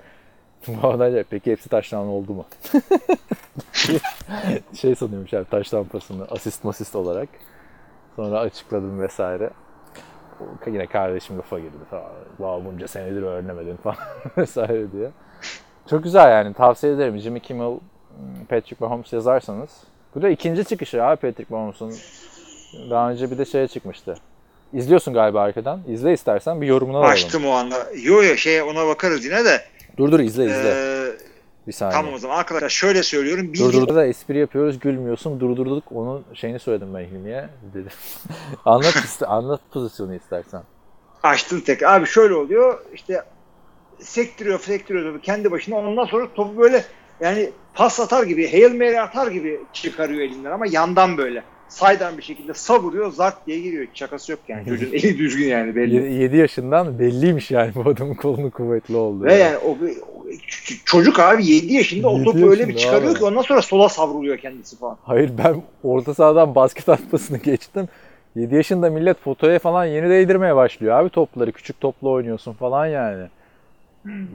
Bu 0.69 0.99
da 0.99 1.25
peki 1.31 1.53
hepsi 1.53 1.69
taştan 1.69 2.07
oldu 2.07 2.35
mu? 2.35 2.47
şey 4.75 4.95
sanıyormuş 4.95 5.35
abi 5.35 5.45
taş 5.45 5.75
lampasını 5.75 6.25
asist 6.25 6.65
masist 6.65 6.97
olarak. 6.97 7.29
Sonra 8.17 8.39
açıkladım 8.39 9.01
vesaire. 9.01 9.51
Yine 10.67 10.87
kardeşim 10.87 11.39
lafa 11.39 11.59
girdi 11.59 11.77
falan. 11.91 12.11
Wow, 12.29 12.73
bunca 12.73 12.89
senedir 12.89 13.23
öğrenemedin 13.23 13.77
falan 13.83 13.97
vesaire 14.37 14.93
diye. 14.93 15.11
Çok 15.91 16.03
güzel 16.03 16.31
yani 16.31 16.55
tavsiye 16.55 16.93
ederim. 16.93 17.19
Jimmy 17.19 17.41
Kimmel, 17.41 17.79
Patrick 18.49 18.77
Mahomes 18.85 19.13
yazarsanız. 19.13 19.85
Bu 20.17 20.23
da 20.23 20.29
ikinci 20.29 20.65
çıkışı 20.65 21.05
abi 21.05 21.17
Patrick 21.17 21.55
Mahomes'un. 21.55 21.95
Daha 22.91 23.11
önce 23.11 23.31
bir 23.31 23.39
de 23.39 23.45
şeye 23.45 23.69
çıkmıştı. 23.69 24.15
İzliyorsun 24.73 25.15
galiba 25.15 25.41
arkadan. 25.43 25.81
İzle 25.89 26.13
istersen 26.13 26.61
bir 26.61 26.67
yorumunu 26.67 26.97
alalım. 26.97 27.13
Açtım 27.13 27.47
o 27.47 27.51
anda. 27.51 27.87
Yo 28.03 28.23
yo 28.23 28.37
şey 28.37 28.63
ona 28.63 28.87
bakarız 28.87 29.25
yine 29.25 29.45
de. 29.45 29.61
Dur 29.99 30.13
dur 30.13 30.21
izle 30.21 30.45
izle. 30.45 30.73
Ee, 30.75 31.13
Bir 31.67 31.73
saniye. 31.73 31.93
Tamam 32.01 32.15
o 32.15 32.19
zaman 32.19 32.39
arkadaşlar 32.39 32.69
şöyle 32.69 33.03
söylüyorum. 33.03 33.53
Bir 33.53 33.59
Durdurdu 33.59 33.95
da 33.95 34.07
espri 34.07 34.39
yapıyoruz 34.39 34.79
gülmüyorsun. 34.79 35.41
Durdurduk 35.41 35.85
onun 35.95 36.25
şeyini 36.35 36.59
söyledim 36.59 36.95
ben 36.95 37.05
Hilmi'ye. 37.05 37.49
Dedi. 37.75 37.89
anlat 38.65 38.95
iste- 38.97 39.27
anlat 39.27 39.61
pozisyonu 39.73 40.15
istersen. 40.15 40.63
açtın 41.23 41.61
tek. 41.61 41.83
Abi 41.83 42.07
şöyle 42.07 42.35
oluyor. 42.35 42.81
İşte 42.95 43.23
sektiriyor 44.01 44.61
sektiriyor 44.61 45.13
topu 45.13 45.21
kendi 45.25 45.51
başına. 45.51 45.77
Ondan 45.77 46.05
sonra 46.05 46.27
topu 46.35 46.59
böyle 46.59 46.85
yani 47.21 47.51
pas 47.75 48.01
atar 48.01 48.25
gibi, 48.25 48.53
Hail 48.53 48.75
Mary 48.75 49.01
atar 49.01 49.27
gibi 49.31 49.61
çıkarıyor 49.73 50.21
elinden 50.21 50.51
ama 50.51 50.67
yandan 50.71 51.17
böyle. 51.19 51.43
Saydan 51.69 52.19
bir 52.19 52.23
şekilde 52.23 52.55
savuruyor, 52.55 53.13
zart 53.13 53.47
diye 53.47 53.61
giriyor. 53.61 53.87
Şakası 53.95 54.33
yok 54.33 54.41
yani. 54.49 54.69
Çocuğun 54.69 54.87
eli 54.93 55.19
düzgün 55.19 55.47
yani 55.47 55.77
belli. 55.77 56.23
7 56.23 56.37
yaşından 56.37 56.99
belliymiş 56.99 57.51
yani 57.51 57.73
bu 57.75 57.91
adamın 57.91 58.15
kolunun 58.15 58.51
kuvvetli 58.51 58.97
olduğu. 58.97 59.25
Ve 59.25 59.35
yani 59.35 59.57
o, 59.57 59.71
o- 59.71 59.77
çocuk 60.85 61.21
abi 61.21 61.47
7 61.47 61.73
yaşında 61.75 62.09
o 62.09 62.25
topu 62.25 62.51
öyle 62.51 62.69
bir 62.69 62.77
çıkarıyor 62.77 63.11
abi. 63.13 63.19
ki 63.19 63.25
ondan 63.25 63.43
sonra 63.43 63.63
sola 63.63 63.89
savruluyor 63.89 64.39
kendisi 64.39 64.79
falan. 64.79 64.97
Hayır 65.03 65.31
ben 65.45 65.63
orta 65.85 66.15
sahadan 66.15 66.55
basket 66.55 66.89
atmasını 66.89 67.39
geçtim. 67.45 67.89
7 68.37 68.55
yaşında 68.55 68.91
millet 68.91 69.21
fotoya 69.21 69.59
falan 69.59 69.85
yeni 69.85 70.09
değdirmeye 70.11 70.57
başlıyor 70.57 71.01
abi 71.01 71.09
topları. 71.11 71.53
Küçük 71.53 71.81
topla 71.81 72.09
oynuyorsun 72.09 72.53
falan 72.53 72.87
yani. 72.87 73.27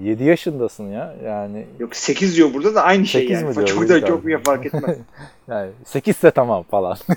7 0.04 0.24
yaşındasın 0.24 0.88
ya 0.88 1.16
yani. 1.26 1.66
Yok 1.80 1.96
8 1.96 2.38
diyor 2.38 2.54
burada 2.54 2.76
da 2.76 2.84
aynı 2.84 3.06
şey 3.06 3.30
yani. 3.30 3.46
mi 3.46 3.56
diyor? 3.56 3.68
Çok 3.68 3.90
da 3.90 4.06
çok 4.06 4.26
mu 4.26 4.38
fark 4.44 4.66
etmez. 4.66 4.98
yani 5.48 5.72
8 5.86 6.16
ise 6.16 6.32
tamam 6.32 6.64
falan. 6.64 6.98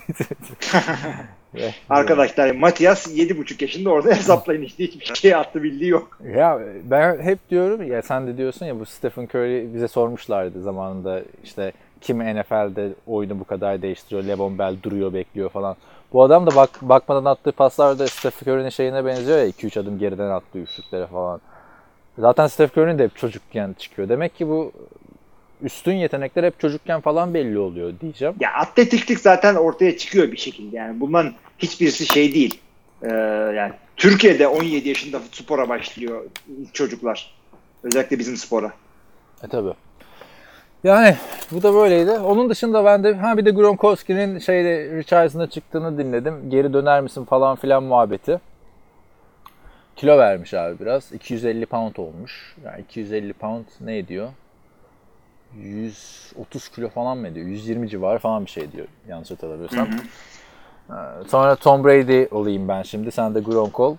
Arkadaşlar 1.89 2.51
Matias 2.51 3.07
7,5 3.07 3.63
yaşında 3.63 3.89
orada 3.89 4.09
hesaplayın 4.09 4.61
işte 4.61 4.83
hiçbir 4.83 5.15
şey 5.15 5.35
attı 5.35 5.63
bildiği 5.63 5.89
yok. 5.89 6.19
Ya 6.35 6.59
ben 6.83 7.21
hep 7.21 7.49
diyorum 7.49 7.91
ya 7.91 8.01
sen 8.01 8.27
de 8.27 8.37
diyorsun 8.37 8.65
ya 8.65 8.79
bu 8.79 8.85
Stephen 8.85 9.23
Curry 9.23 9.73
bize 9.73 9.87
sormuşlardı 9.87 10.61
zamanında 10.61 11.21
işte 11.43 11.71
kim 12.01 12.19
NFL'de 12.19 12.89
oyunu 13.07 13.39
bu 13.39 13.43
kadar 13.43 13.81
değiştiriyor. 13.81 14.23
Levon 14.23 14.59
Bell 14.59 14.75
duruyor 14.83 15.13
bekliyor 15.13 15.49
falan. 15.49 15.75
Bu 16.13 16.23
adam 16.23 16.47
da 16.47 16.55
bak 16.55 16.69
bakmadan 16.81 17.25
attığı 17.25 17.51
paslar 17.51 17.99
da 17.99 18.07
Stephen 18.07 18.53
Curry'nin 18.53 18.69
şeyine 18.69 19.05
benziyor 19.05 19.37
ya 19.37 19.49
2-3 19.49 19.79
adım 19.79 19.99
geriden 19.99 20.29
attığı 20.29 20.59
üçlüklere 20.59 21.07
falan. 21.07 21.41
Zaten 22.17 22.47
Stephen 22.47 22.81
Curry'nin 22.81 22.99
de 22.99 23.03
hep 23.03 23.15
çocukken 23.15 23.75
çıkıyor. 23.79 24.09
Demek 24.09 24.35
ki 24.35 24.47
bu 24.47 24.71
üstün 25.61 25.93
yetenekler 25.93 26.43
hep 26.43 26.59
çocukken 26.59 27.01
falan 27.01 27.33
belli 27.33 27.59
oluyor 27.59 27.93
diyeceğim. 28.01 28.35
Ya 28.39 28.53
atletiklik 28.53 29.19
zaten 29.19 29.55
ortaya 29.55 29.97
çıkıyor 29.97 30.31
bir 30.31 30.37
şekilde 30.37 30.77
yani. 30.77 30.99
Bundan 30.99 31.33
hiçbirisi 31.59 32.05
şey 32.05 32.33
değil. 32.33 32.61
Ee, 33.03 33.07
yani 33.55 33.73
Türkiye'de 33.97 34.47
17 34.47 34.89
yaşında 34.89 35.19
spora 35.31 35.69
başlıyor 35.69 36.25
çocuklar. 36.73 37.35
Özellikle 37.83 38.19
bizim 38.19 38.37
spora. 38.37 38.71
E 39.43 39.47
tabi. 39.47 39.69
Yani 40.83 41.15
bu 41.51 41.63
da 41.63 41.73
böyleydi. 41.73 42.11
Onun 42.11 42.49
dışında 42.49 42.85
ben 42.85 43.03
de 43.03 43.13
ha 43.13 43.37
bir 43.37 43.45
de 43.45 43.51
Gronkowski'nin 43.51 44.39
şeyde 44.39 44.97
Richardson'a 44.97 45.49
çıktığını 45.49 45.97
dinledim. 45.97 46.49
Geri 46.49 46.73
döner 46.73 47.01
misin 47.01 47.25
falan 47.25 47.55
filan 47.55 47.83
muhabbeti. 47.83 48.39
Kilo 49.95 50.17
vermiş 50.17 50.53
abi 50.53 50.79
biraz. 50.79 51.11
250 51.11 51.65
pound 51.65 51.95
olmuş. 51.95 52.55
Yani 52.65 52.81
250 52.81 53.33
pound 53.33 53.65
ne 53.81 53.97
ediyor? 53.97 54.29
130 55.57 56.69
kilo 56.69 56.89
falan 56.89 57.17
mı 57.17 57.27
ediyor? 57.27 57.47
120 57.47 57.89
civarı 57.89 58.19
falan 58.19 58.45
bir 58.45 58.51
şey 58.51 58.71
diyor 58.71 58.87
yanlış 59.07 59.31
hatırlamıyorsam. 59.31 59.87
Sonra 61.27 61.55
Tom 61.55 61.83
Brady 61.83 62.25
olayım 62.31 62.67
ben 62.67 62.81
şimdi. 62.81 63.11
Sen 63.11 63.35
de 63.35 63.39
Gronk 63.39 63.79
ol. 63.79 63.95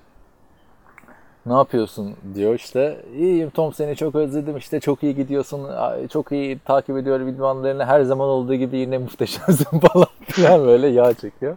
Ne 1.46 1.52
yapıyorsun 1.52 2.16
diyor 2.34 2.54
işte. 2.54 2.96
İyiyim 3.16 3.50
Tom 3.50 3.72
seni 3.72 3.96
çok 3.96 4.14
özledim 4.14 4.56
işte 4.56 4.80
çok 4.80 5.02
iyi 5.02 5.14
gidiyorsun. 5.14 5.70
Çok 6.12 6.32
iyi 6.32 6.58
takip 6.58 6.96
ediyorum 6.96 7.28
idmanlarını. 7.28 7.84
Her 7.84 8.02
zaman 8.02 8.28
olduğu 8.28 8.54
gibi 8.54 8.76
yine 8.76 8.98
muhteşemsin 8.98 9.78
falan 9.80 10.06
filan 10.22 10.66
böyle 10.66 10.86
yağ 10.86 11.14
çekiyor. 11.14 11.56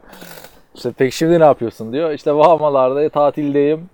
İşte 0.76 0.92
peki 0.98 1.18
şimdi 1.18 1.40
ne 1.40 1.44
yapıyorsun 1.44 1.94
diyor. 1.94 2.12
İşte 2.12 2.36
Bahamalarda 2.36 3.10
tatildeyim. 3.10 3.90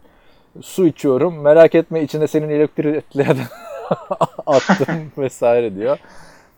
Su 0.61 0.87
içiyorum. 0.87 1.41
Merak 1.41 1.75
etme 1.75 2.01
içine 2.03 2.27
senin 2.27 2.49
elektriklerden 2.49 3.45
attım 4.45 5.11
vesaire 5.17 5.75
diyor. 5.75 5.97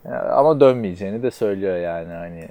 Ya, 0.06 0.22
Ama 0.22 0.60
dönmeyeceğini 0.60 1.24
de 1.24 1.32
söylüyor 1.32 1.78
yani 1.78 2.14
hani 2.14 2.48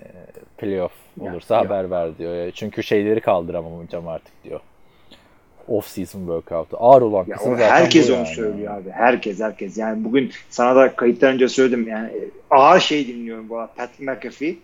playoff 0.59 0.93
olursa 1.21 1.55
Ya, 1.55 1.61
haber 1.61 1.91
ver 1.91 2.19
diyor. 2.19 2.51
Çünkü 2.51 2.83
şeyleri 2.83 3.21
kaldıramayacağım 3.21 4.09
artık 4.09 4.45
diyor. 4.45 4.61
Off 5.69 5.87
season 5.87 6.21
workout'u. 6.21 6.77
Ağır 6.81 7.03
olan 7.03 7.25
Ya 7.29 7.37
kısım 7.37 7.53
zaten 7.53 7.71
herkes 7.71 8.11
onu 8.11 8.17
yani. 8.17 8.27
söylüyor 8.27 8.75
abi. 8.75 8.91
Herkes 8.91 9.41
herkes. 9.41 9.79
Yani 9.79 10.05
bugün 10.05 10.31
sana 10.51 10.77
da 10.77 10.97
kayıttan 10.97 11.33
önce 11.35 11.49
söyledim. 11.49 11.89
Yani 11.89 12.11
ağır 12.51 12.81
şey 12.81 13.07
dinliyorum 13.07 13.49
bu. 13.49 13.55
Pat 13.77 13.91
McAfee 14.01 14.57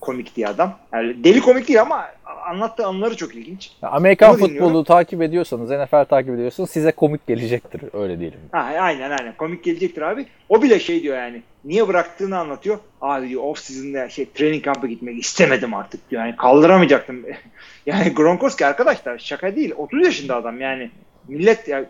komik 0.00 0.36
diye 0.36 0.48
adam. 0.48 0.78
Yani 0.92 1.24
deli 1.24 1.40
komik 1.40 1.68
değil 1.68 1.80
ama 1.80 2.06
anlattığı 2.50 2.86
anıları 2.86 3.16
çok 3.16 3.34
ilginç. 3.34 3.72
Ya 3.82 3.88
Amerikan 3.88 4.30
Bunu 4.30 4.38
futbolu 4.38 4.54
dinliyorum. 4.58 4.84
takip 4.84 5.22
ediyorsanız, 5.22 5.70
NFL 5.70 6.04
takip 6.04 6.34
ediyorsanız 6.34 6.70
size 6.70 6.92
komik 6.92 7.26
gelecektir. 7.26 7.82
Öyle 7.92 8.18
diyelim. 8.20 8.38
Ha, 8.52 8.58
aynen 8.58 9.10
aynen 9.10 9.36
komik 9.36 9.64
gelecektir 9.64 10.02
abi. 10.02 10.26
O 10.48 10.62
bile 10.62 10.80
şey 10.80 11.02
diyor 11.02 11.16
yani 11.16 11.42
niye 11.64 11.88
bıraktığını 11.88 12.38
anlatıyor. 12.38 12.78
Abi 13.00 13.28
diyor 13.28 13.42
off 13.42 13.58
season'da 13.58 14.08
şey 14.08 14.26
training 14.34 14.64
kamp'a 14.64 14.86
gitmek 14.86 15.18
istemedim 15.18 15.74
artık 15.74 16.10
diyor. 16.10 16.24
Yani 16.24 16.36
kaldıramayacaktım. 16.36 17.24
yani 17.86 18.10
Gronkowski 18.14 18.66
arkadaşlar 18.66 19.18
şaka 19.18 19.56
değil. 19.56 19.72
30 19.76 20.04
yaşında 20.04 20.36
adam 20.36 20.60
yani. 20.60 20.90
Millet 21.28 21.68
ya 21.68 21.84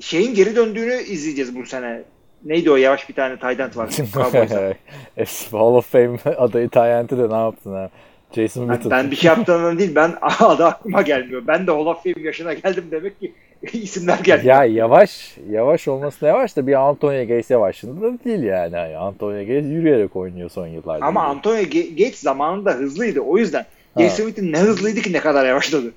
şeyin 0.00 0.34
geri 0.34 0.56
döndüğünü 0.56 0.94
izleyeceğiz 0.94 1.56
bu 1.56 1.66
sene. 1.66 2.02
Neydi 2.44 2.70
o 2.70 2.76
yavaş 2.76 3.08
bir 3.08 3.14
tane 3.14 3.32
end 3.32 3.76
var. 3.76 3.88
Hall 5.52 5.74
of 5.74 5.92
Fame 5.92 6.18
adayı 6.36 6.68
Tyent'i 6.68 7.18
de 7.18 7.28
ne 7.28 7.40
yaptın 7.40 7.72
ha? 7.72 7.90
Jason 8.32 8.68
Ben, 8.68 8.74
Witten. 8.74 8.90
ben 8.90 9.10
bir 9.10 9.16
şey 9.16 9.28
yaptığımdan 9.28 9.78
değil 9.78 9.94
ben 9.94 10.14
adı 10.40 10.64
aklıma 10.64 11.02
gelmiyor. 11.02 11.42
Ben 11.46 11.66
de 11.66 11.70
Hall 11.70 11.86
of 11.86 12.02
Fame 12.02 12.20
yaşına 12.26 12.52
geldim 12.54 12.84
demek 12.90 13.20
ki 13.20 13.32
isimler 13.72 14.18
geldi. 14.18 14.46
Ya 14.46 14.64
yavaş, 14.64 15.36
yavaş 15.50 15.88
olmasına 15.88 16.28
yavaş 16.28 16.56
da 16.56 16.66
bir 16.66 16.88
Antonio 16.88 17.20
Gates 17.20 17.50
yavaşında 17.50 18.00
da 18.00 18.24
değil 18.24 18.42
yani. 18.42 18.74
yani 18.74 18.96
Antonio 18.96 19.40
Gates 19.40 19.64
yürüyerek 19.64 20.16
oynuyor 20.16 20.50
son 20.50 20.66
yıllarda. 20.66 21.06
Ama 21.06 21.24
Antonio 21.24 21.62
Ge- 21.62 21.90
Gates 21.90 22.20
zamanında 22.20 22.72
hızlıydı. 22.72 23.20
O 23.20 23.38
yüzden 23.38 23.66
Jason 23.98 24.24
Witten 24.24 24.52
ne 24.52 24.58
hızlıydı 24.58 25.00
ki 25.00 25.12
ne 25.12 25.20
kadar 25.20 25.46
yavaşladı. 25.46 25.92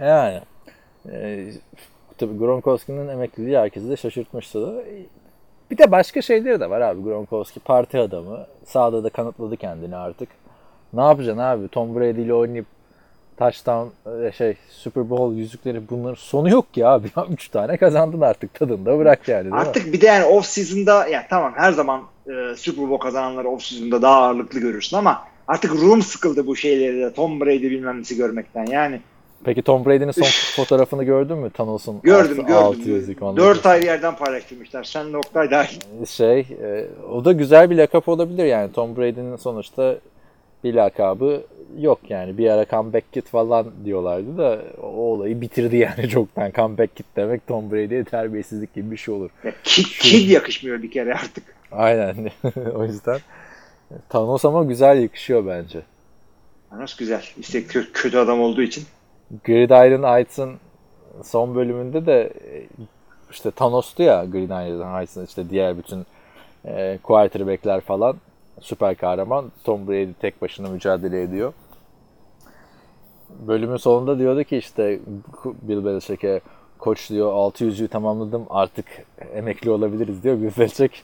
Yani. 0.00 0.40
E, 1.12 1.46
tabii 2.18 2.38
Gronkowski'nin 2.38 3.08
emekliliği 3.08 3.58
herkesi 3.58 3.90
de 3.90 3.96
şaşırtmıştı 3.96 4.62
da. 4.66 4.82
Bir 5.70 5.78
de 5.78 5.90
başka 5.90 6.22
şeyleri 6.22 6.60
de 6.60 6.70
var 6.70 6.80
abi. 6.80 7.02
Gronkowski 7.02 7.60
parti 7.60 7.98
adamı. 7.98 8.46
Sahada 8.64 9.04
da 9.04 9.10
kanıtladı 9.10 9.56
kendini 9.56 9.96
artık. 9.96 10.28
Ne 10.92 11.00
yapacaksın 11.02 11.42
abi? 11.42 11.68
Tom 11.68 11.96
Brady 11.96 12.22
ile 12.22 12.34
oynayıp 12.34 12.66
touchdown 13.38 13.88
e, 14.24 14.32
şey 14.32 14.56
Super 14.70 15.10
Bowl 15.10 15.36
yüzükleri 15.36 15.88
bunların 15.90 16.14
sonu 16.14 16.50
yok 16.50 16.74
ki 16.74 16.86
abi. 16.86 17.08
3 17.30 17.48
tane 17.48 17.76
kazandın 17.76 18.20
artık 18.20 18.54
tadında 18.54 18.98
bırak 18.98 19.28
yani 19.28 19.42
değil 19.42 19.54
mi? 19.54 19.60
Artık 19.60 19.92
bir 19.92 20.00
de 20.00 20.06
yani 20.06 20.24
off 20.24 20.46
season'da 20.46 21.08
ya 21.08 21.26
tamam 21.30 21.52
her 21.56 21.72
zaman 21.72 22.02
e, 22.26 22.56
Super 22.56 22.90
Bowl 22.90 23.02
kazananları 23.02 23.48
off 23.48 23.62
season'da 23.62 24.02
daha 24.02 24.22
ağırlıklı 24.22 24.60
görürsün 24.60 24.96
ama 24.96 25.24
artık 25.48 25.72
room 25.72 26.02
sıkıldı 26.02 26.46
bu 26.46 26.56
şeyleri 26.56 27.00
de 27.00 27.12
Tom 27.12 27.40
Brady 27.40 27.70
bilmem 27.70 28.00
nesi 28.00 28.16
görmekten 28.16 28.66
yani. 28.66 29.00
Peki 29.44 29.62
Tom 29.62 29.84
Brady'nin 29.84 30.10
son 30.10 30.26
fotoğrafını 30.56 31.04
gördün 31.04 31.38
mü? 31.38 31.50
Thanos'un 31.50 32.00
Gördüm 32.02 32.44
altı- 32.52 32.78
gördüm. 32.78 32.94
yüzük, 32.94 33.22
onu 33.22 33.36
Dört 33.36 33.56
gördüm. 33.56 33.70
ayrı 33.70 33.84
yerden 33.84 34.16
paylaştırmışlar. 34.16 34.84
Sen 34.84 35.12
de 35.12 35.16
Oktay 35.16 35.50
dahil. 35.50 35.80
şey 36.06 36.40
e, 36.40 36.86
o 37.12 37.24
da 37.24 37.32
güzel 37.32 37.70
bir 37.70 37.76
lakap 37.76 38.08
olabilir 38.08 38.44
yani 38.44 38.72
Tom 38.72 38.96
Brady'nin 38.96 39.36
sonuçta 39.36 39.96
bir 40.64 40.74
lakabı 40.74 41.42
yok 41.78 41.98
yani 42.08 42.38
bir 42.38 42.50
ara 42.50 42.66
comeback 42.66 43.12
kit 43.12 43.28
falan 43.28 43.66
diyorlardı 43.84 44.38
da 44.38 44.58
o 44.82 44.86
olayı 44.86 45.40
bitirdi 45.40 45.76
yani 45.76 46.08
çoktan 46.10 46.52
comeback 46.52 46.96
kit 46.96 47.06
demek 47.16 47.46
Tom 47.46 47.70
Brady'ye 47.72 48.04
terbiyesizlik 48.04 48.74
gibi 48.74 48.90
bir 48.90 48.96
şey 48.96 49.14
olur. 49.14 49.30
Ya, 49.44 49.52
kid, 49.64 49.84
kid 49.84 50.30
yakışmıyor 50.30 50.82
bir 50.82 50.90
kere 50.90 51.14
artık. 51.14 51.44
Aynen 51.72 52.16
o 52.74 52.84
yüzden 52.84 53.18
Thanos 54.08 54.44
ama 54.44 54.64
güzel 54.64 55.02
yakışıyor 55.02 55.46
bence. 55.46 55.80
Nasıl 56.72 56.98
güzel. 56.98 57.22
İşte 57.38 57.58
kö- 57.58 57.92
kötü 57.92 58.18
adam 58.18 58.40
olduğu 58.40 58.62
için. 58.62 58.84
Gridiron 59.44 60.02
Heights'ın 60.02 60.54
son 61.22 61.54
bölümünde 61.54 62.06
de 62.06 62.22
e, 62.22 62.66
işte 63.30 63.50
Thanos'tu 63.50 64.02
ya 64.02 64.24
Gridiron 64.24 64.94
Heights'ın 64.94 65.26
işte 65.26 65.50
diğer 65.50 65.78
bütün 65.78 66.06
e, 66.64 66.98
quarterback'ler 67.02 67.80
falan 67.80 68.16
süper 68.60 68.94
kahraman. 68.94 69.52
Tom 69.64 69.88
Brady 69.88 70.12
tek 70.20 70.42
başına 70.42 70.68
mücadele 70.68 71.22
ediyor. 71.22 71.52
Bölümün 73.46 73.76
sonunda 73.76 74.18
diyordu 74.18 74.44
ki 74.44 74.56
işte 74.56 75.00
Bill 75.44 75.84
Belichick'e 75.84 76.40
koç 76.78 77.10
diyor 77.10 77.32
600'ü 77.32 77.88
tamamladım 77.88 78.46
artık 78.50 78.86
emekli 79.34 79.70
olabiliriz 79.70 80.22
diyor. 80.22 80.36
Bill 80.36 80.50
Belichick 80.58 81.02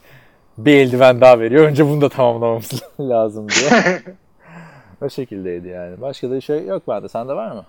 bir 0.59 0.77
eldiven 0.77 1.21
daha 1.21 1.41
veriyor. 1.41 1.65
Önce 1.65 1.87
bunu 1.87 2.01
da 2.01 2.09
tamamlamamız 2.09 2.83
lazım 3.01 3.47
diyor. 3.49 4.03
o 5.03 5.09
şekildeydi 5.09 5.69
yani. 5.69 6.01
Başka 6.01 6.31
da 6.31 6.35
bir 6.35 6.41
şey 6.41 6.67
yok 6.67 6.83
bende. 6.89 7.09
Sende 7.09 7.33
var 7.33 7.53
mı? 7.53 7.65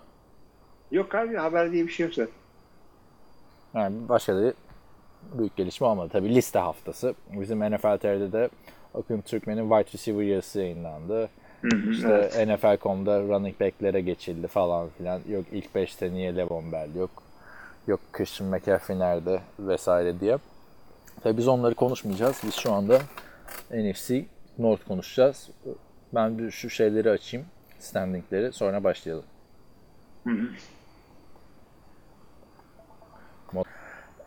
Yok 0.91 1.15
abi 1.15 1.36
haber 1.36 1.71
diye 1.71 1.88
bir 1.88 1.91
şey 1.91 2.06
yok 2.06 2.15
zaten. 2.15 2.34
Yani 3.73 4.10
başka 4.10 4.36
da 4.36 4.54
büyük 5.34 5.56
gelişme 5.56 5.88
olmadı. 5.88 6.10
Tabii 6.12 6.36
liste 6.36 6.60
haftası. 6.60 7.15
Bizim 7.34 7.60
NFL 7.60 7.97
TR'de 7.97 8.32
de 8.32 8.49
Akın 8.95 9.21
Türkmen'in 9.21 9.69
wide 9.69 9.93
receiver 9.93 10.23
yazısı 10.23 10.60
yayınlandı. 10.60 11.30
Hı 11.62 11.75
hı, 11.75 11.91
İşte 11.91 12.32
evet. 12.36 12.47
NFL.com'da 12.47 13.19
running 13.21 13.60
back'lere 13.60 14.02
geçildi 14.02 14.47
falan 14.47 14.89
filan. 14.89 15.21
Yok 15.30 15.45
ilk 15.52 15.75
5'te 15.75 16.12
niye 16.12 16.36
Levon 16.36 16.71
Bell 16.71 16.95
yok. 16.95 17.10
Yok 17.88 17.99
Christian 18.13 18.49
McCaffrey 18.49 18.99
nerede 18.99 19.41
vesaire 19.60 20.19
diye. 20.19 20.38
Tabii 21.23 21.38
biz 21.38 21.47
onları 21.47 21.75
konuşmayacağız. 21.75 22.41
Biz 22.45 22.54
şu 22.56 22.71
anda 22.73 22.99
NFC 23.71 24.25
North 24.58 24.88
konuşacağız. 24.88 25.49
Ben 26.15 26.38
bir 26.38 26.52
şu 26.52 26.69
şeyleri 26.69 27.10
açayım. 27.10 27.45
Standingleri 27.80 28.52
sonra 28.54 28.84
başlayalım. 28.84 29.25
Hı 30.23 30.34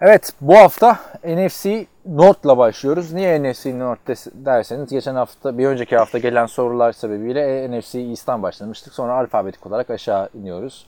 Evet 0.05 0.33
bu 0.41 0.57
hafta 0.57 0.99
NFC 1.25 1.87
North'la 2.07 2.59
başlıyoruz. 2.59 3.12
Niye 3.12 3.43
NFC 3.43 3.79
North 3.79 4.01
derseniz 4.35 4.91
geçen 4.91 5.15
hafta 5.15 5.59
bir 5.59 5.67
önceki 5.67 5.97
hafta 5.97 6.19
gelen 6.19 6.47
sorular 6.47 6.93
sebebiyle 6.93 7.71
NFC 7.71 8.01
East'ten 8.01 8.43
başlamıştık. 8.43 8.95
Sonra 8.95 9.12
alfabetik 9.15 9.67
olarak 9.67 9.91
aşağı 9.91 10.29
iniyoruz. 10.35 10.87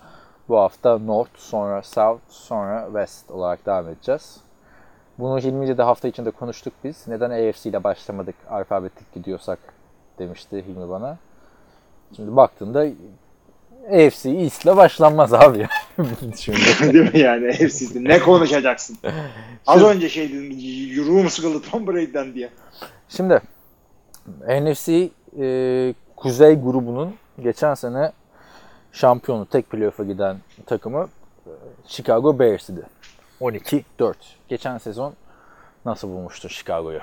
Bu 0.49 0.59
hafta 0.59 0.99
North, 0.99 1.39
sonra 1.39 1.83
South, 1.83 2.21
sonra 2.29 2.85
West 2.87 3.31
olarak 3.31 3.67
devam 3.67 3.89
edeceğiz. 3.89 4.41
Bunu 5.19 5.39
Hilmi 5.39 5.79
de 5.79 5.83
hafta 5.83 6.09
içinde 6.09 6.31
konuştuk 6.31 6.75
biz. 6.85 7.09
Neden 7.09 7.31
AFC 7.31 7.71
ile 7.71 7.85
başlamadık 7.85 8.37
alfabetik 8.51 9.15
gidiyorsak 9.15 9.59
demişti 10.19 10.65
Hilmi 10.67 10.89
bana. 10.91 11.19
Şimdi 12.17 12.37
baktığında 12.37 12.87
AFC 13.93 14.31
East 14.31 14.65
ile 14.65 14.77
başlanmaz 14.77 15.35
abi. 15.35 15.67
Şimdi. 16.37 16.59
Değil 16.95 17.15
mi 17.15 17.21
yani 17.21 17.53
hepsi 17.53 18.05
ne 18.05 18.19
konuşacaksın? 18.19 18.99
Az 19.67 19.83
önce 19.83 20.09
şey 20.09 20.29
dedim 20.29 20.51
yürüğüm 20.89 21.31
sıkıldı 21.31 21.71
Tom 21.71 21.87
Brady'den 21.87 22.35
diye. 22.35 22.51
Şimdi 23.09 23.41
NFC 24.49 25.09
e, 25.41 25.95
Kuzey 26.17 26.55
grubunun 26.55 27.15
geçen 27.43 27.75
sene 27.75 28.13
şampiyonu 28.93 29.47
tek 29.47 29.71
playoff'a 29.71 30.05
giden 30.05 30.37
takımı 30.67 31.09
e, 31.47 31.51
Chicago 31.87 32.39
Bears'idi. 32.39 32.83
12-4. 33.41 34.15
Geçen 34.49 34.79
sezon 34.79 35.15
nasıl 35.85 36.09
bulmuştun 36.09 36.49
Chicago'yu? 36.49 37.01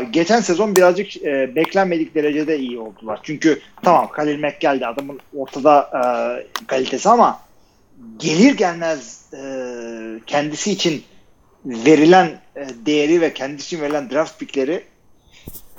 Geçen 0.00 0.40
sezon 0.40 0.76
birazcık 0.76 1.16
e, 1.16 1.56
beklenmedik 1.56 2.14
derecede 2.14 2.58
iyi 2.58 2.78
oldular. 2.78 3.20
Çünkü 3.22 3.60
tamam 3.82 4.10
Khalil 4.10 4.40
Mack 4.40 4.60
geldi 4.60 4.86
adamın 4.86 5.20
ortada 5.36 5.90
e, 5.94 6.02
kalitesi 6.66 7.08
ama 7.08 7.40
gelir 8.18 8.56
gelmez 8.56 9.32
e, 9.34 9.44
kendisi 10.26 10.72
için 10.72 11.02
verilen 11.64 12.40
e, 12.56 12.66
değeri 12.86 13.20
ve 13.20 13.34
kendisi 13.34 13.66
için 13.66 13.80
verilen 13.84 14.10
draft 14.10 14.38
pickleri 14.38 14.84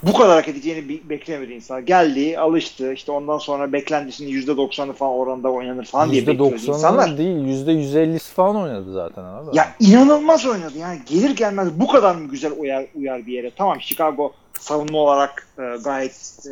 bu 0.05 0.13
kadar 0.13 0.35
hak 0.35 0.47
edeceğini 0.47 1.01
beklemedi 1.09 1.53
insan. 1.53 1.85
Geldi, 1.85 2.39
alıştı. 2.39 2.93
İşte 2.93 3.11
ondan 3.11 3.37
sonra 3.37 3.73
beklentisinin 3.73 4.41
%90'ı 4.41 4.93
falan 4.93 5.13
oranda 5.13 5.49
oynanır 5.51 5.85
falan 5.85 6.11
diye 6.11 6.27
bekliyordu 6.27 6.55
insanlar. 6.55 7.07
%90'ı 7.07 7.17
değil 7.17 7.37
%150'si 7.37 8.33
falan 8.33 8.55
oynadı 8.55 8.93
zaten 8.93 9.23
abi. 9.23 9.57
Ya 9.57 9.75
inanılmaz 9.79 10.45
oynadı. 10.45 10.77
Yani 10.77 10.99
gelir 11.05 11.35
gelmez 11.35 11.67
bu 11.79 11.87
kadar 11.87 12.15
mı 12.15 12.29
güzel 12.29 12.51
uyar, 12.57 12.85
uyar 12.95 13.25
bir 13.25 13.33
yere. 13.33 13.51
Tamam 13.57 13.81
Chicago 13.81 14.33
savunma 14.59 14.97
olarak 14.97 15.47
e, 15.59 15.63
gayet 15.83 16.39
e, 16.45 16.51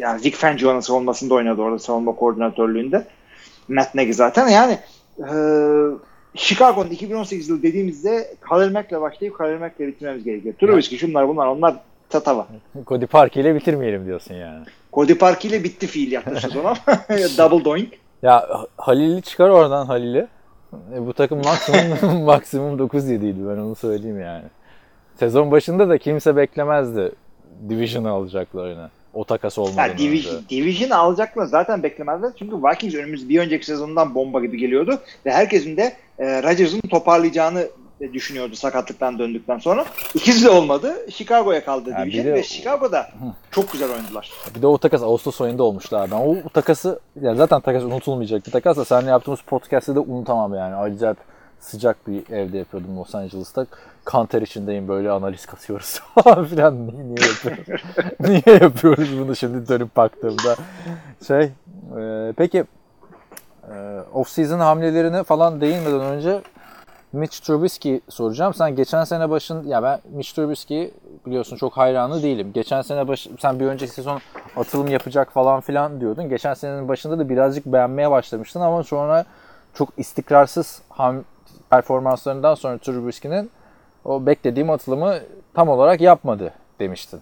yani 0.00 0.24
Vic 0.24 0.36
Fangio'nun 0.36 0.80
savunmasında 0.80 1.34
oynadı 1.34 1.62
orada 1.62 1.78
savunma 1.78 2.14
koordinatörlüğünde. 2.14 3.06
Matt 3.68 3.94
Nagy 3.94 4.12
zaten. 4.12 4.48
Yani 4.48 4.78
e, 5.18 5.28
Chicago'nun 6.34 6.90
2018 6.90 7.48
yılı 7.48 7.62
dediğimizde 7.62 8.34
Khalil 8.40 8.72
Mack'le 8.72 9.00
başlayıp 9.00 9.38
Khalil 9.38 9.58
Mack'le 9.58 9.80
bitirmemiz 9.80 10.24
gerekiyor. 10.24 10.54
Trubisky 10.60 10.98
şunlar 10.98 11.28
bunlar 11.28 11.46
onlar 11.46 11.76
tatava. 12.10 12.46
Cody 12.86 13.06
Parkey 13.06 13.42
ile 13.42 13.54
bitirmeyelim 13.54 14.06
diyorsun 14.06 14.34
yani. 14.34 14.64
Cody 14.92 15.14
Parkey 15.14 15.50
ile 15.50 15.64
bitti 15.64 15.86
fiil 15.86 16.20
sezon 16.40 16.60
ama 16.60 16.76
double 17.38 17.64
doink. 17.64 17.88
Ya 18.22 18.48
Halil'i 18.76 19.22
çıkar 19.22 19.48
oradan 19.48 19.86
Halil'i. 19.86 20.26
E, 20.94 21.06
bu 21.06 21.12
takım 21.12 21.42
maksimum 21.44 22.22
maksimum 22.24 22.78
9-7 22.78 23.14
idi 23.14 23.40
ben 23.48 23.60
onu 23.60 23.74
söyleyeyim 23.74 24.20
yani. 24.20 24.44
Sezon 25.18 25.50
başında 25.50 25.88
da 25.88 25.98
kimse 25.98 26.36
beklemezdi 26.36 27.12
Division'ı 27.68 28.10
alacaklarını. 28.10 28.90
O 29.14 29.24
takas 29.24 29.58
olmadan 29.58 29.98
Division, 29.98 30.36
önce. 30.36 30.48
Division 30.48 30.90
alacaklar 30.90 31.46
zaten 31.46 31.82
beklemezler. 31.82 32.30
Çünkü 32.38 32.56
Vikings 32.56 32.94
önümüz 32.94 33.28
bir 33.28 33.40
önceki 33.40 33.66
sezondan 33.66 34.14
bomba 34.14 34.40
gibi 34.40 34.58
geliyordu. 34.58 34.98
Ve 35.26 35.32
herkesin 35.32 35.76
de 35.76 35.92
e, 36.18 36.42
Rodgers'ın 36.42 36.80
toparlayacağını 36.80 37.68
düşünüyordu 38.00 38.56
sakatlıktan 38.56 39.18
döndükten 39.18 39.58
sonra. 39.58 39.84
İkisi 40.14 40.44
de 40.44 40.50
olmadı. 40.50 41.10
Chicago'ya 41.10 41.64
kaldı 41.64 41.90
Yani 41.90 42.06
Division 42.12 42.26
de- 42.26 42.34
ve 42.34 42.42
Chicago'da 42.42 43.10
çok 43.50 43.72
güzel 43.72 43.90
oynadılar. 43.90 44.30
Bir 44.54 44.62
de 44.62 44.66
o 44.66 44.78
takas 44.78 45.02
Ağustos 45.02 45.40
ayında 45.40 45.62
olmuştu 45.62 45.96
abi. 45.96 46.10
Ben 46.10 46.16
o, 46.16 46.36
o 46.46 46.48
takası 46.48 47.00
ya 47.22 47.34
zaten 47.34 47.60
takas 47.60 47.82
unutulmayacak 47.82 48.46
bir 48.46 48.50
takas 48.52 48.76
da 48.76 48.84
seninle 48.84 49.10
yaptığımız 49.10 49.40
podcast'te 49.40 49.94
de 49.94 49.98
unutamam 50.00 50.54
yani. 50.54 50.74
Acayip 50.74 51.16
sıcak 51.60 52.06
bir 52.08 52.32
evde 52.34 52.58
yapıyordum 52.58 52.96
Los 52.98 53.14
Angeles'ta. 53.14 53.66
Kanter 54.04 54.42
içindeyim 54.42 54.88
böyle 54.88 55.10
analiz 55.10 55.46
katıyoruz 55.46 56.00
falan 56.14 56.44
filan. 56.44 56.86
Niye, 56.86 57.04
niye 57.04 57.26
yapıyoruz? 57.28 57.82
niye 58.20 58.58
yapıyoruz 58.62 59.18
bunu 59.18 59.36
şimdi 59.36 59.68
dönüp 59.68 59.96
baktığımda? 59.96 60.56
Şey, 61.26 61.40
e, 61.98 62.32
peki 62.36 62.58
e, 63.68 63.74
off-season 64.14 64.58
hamlelerine 64.58 65.22
falan 65.22 65.60
değinmeden 65.60 66.00
önce 66.00 66.40
Mitch 67.12 67.40
Trubisky 67.40 68.00
soracağım. 68.08 68.54
Sen 68.54 68.76
geçen 68.76 69.04
sene 69.04 69.30
başın 69.30 69.64
ya 69.68 69.82
ben 69.82 70.00
Mitch 70.10 70.32
Trubisky 70.32 70.90
biliyorsun 71.26 71.56
çok 71.56 71.76
hayranı 71.76 72.22
değilim. 72.22 72.52
Geçen 72.54 72.82
sene 72.82 73.08
baş, 73.08 73.28
sen 73.38 73.60
bir 73.60 73.66
önceki 73.66 73.92
sezon 73.92 74.20
atılım 74.56 74.88
yapacak 74.88 75.32
falan 75.32 75.60
filan 75.60 76.00
diyordun. 76.00 76.28
Geçen 76.28 76.54
senenin 76.54 76.88
başında 76.88 77.18
da 77.18 77.28
birazcık 77.28 77.66
beğenmeye 77.66 78.10
başlamıştın 78.10 78.60
ama 78.60 78.82
sonra 78.82 79.24
çok 79.74 79.88
istikrarsız 79.96 80.82
ham 80.88 81.24
performanslarından 81.70 82.54
sonra 82.54 82.78
Trubisky'nin 82.78 83.50
o 84.04 84.26
beklediğim 84.26 84.70
atılımı 84.70 85.14
tam 85.54 85.68
olarak 85.68 86.00
yapmadı 86.00 86.52
demiştin. 86.80 87.20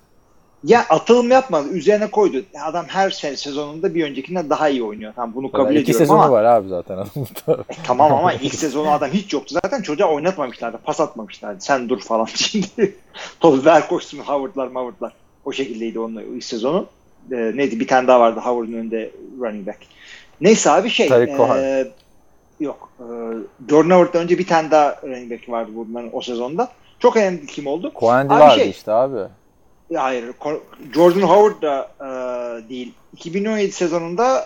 Ya 0.64 0.86
atılım 0.90 1.30
yapmadı. 1.30 1.68
Üzerine 1.68 2.10
koydu. 2.10 2.42
Adam 2.64 2.84
her 2.88 3.10
se- 3.10 3.36
sezonunda 3.36 3.94
bir 3.94 4.04
öncekinden 4.04 4.50
daha 4.50 4.68
iyi 4.68 4.82
oynuyor. 4.82 5.12
Tamam 5.16 5.34
bunu 5.34 5.52
kabul 5.52 5.70
İki 5.70 5.78
ediyorum 5.78 5.98
sezonu 5.98 6.18
ama 6.22 6.32
var 6.32 6.44
abi 6.44 6.68
zaten 6.68 6.94
adamda. 6.94 7.62
E, 7.68 7.74
tamam 7.86 8.12
ama 8.12 8.32
ilk 8.42 8.54
sezonu 8.54 8.90
adam 8.90 9.10
hiç 9.10 9.32
yoktu. 9.32 9.54
Zaten 9.62 9.82
çocuğa 9.82 10.08
oynatmamışlardı. 10.08 10.78
Pas 10.84 11.00
atmamışlardı. 11.00 11.60
Sen 11.60 11.88
dur 11.88 12.00
falan 12.00 12.24
şimdi. 12.34 12.96
Topu 13.40 13.64
ver 13.64 13.88
koşsun 13.88 14.18
Howard'lar 14.18 14.68
Howard'lar. 14.68 15.12
O 15.44 15.52
şekildeydi 15.52 15.98
onun 16.00 16.22
ilk 16.36 16.44
sezonu. 16.44 16.86
E, 17.32 17.36
neydi 17.36 17.80
bir 17.80 17.86
tane 17.86 18.08
daha 18.08 18.20
vardı 18.20 18.40
Howard'ın 18.40 18.72
önünde 18.72 19.10
running 19.40 19.66
back. 19.66 19.78
Neyse 20.40 20.70
abi 20.70 20.90
şey. 20.90 21.08
Cohen. 21.36 21.62
e, 21.62 21.88
yok. 22.60 22.90
E, 23.00 23.04
Jordan 23.70 23.90
Howard'dan 23.90 24.22
önce 24.22 24.38
bir 24.38 24.46
tane 24.46 24.70
daha 24.70 24.96
running 25.02 25.30
back 25.32 25.48
vardı 25.48 25.70
bunların 25.74 26.10
o 26.12 26.20
sezonda. 26.20 26.68
Çok 26.98 27.16
önemli 27.16 27.46
kim 27.46 27.66
oldu? 27.66 27.92
Abi 28.30 28.40
vardı 28.40 28.54
şey- 28.54 28.70
işte 28.70 28.92
abi. 28.92 29.18
Hayır. 29.94 30.32
Jordan 30.94 31.20
Howard 31.20 31.62
da 31.62 31.90
e, 32.00 32.68
değil. 32.68 32.94
2017 33.12 33.72
sezonunda 33.72 34.44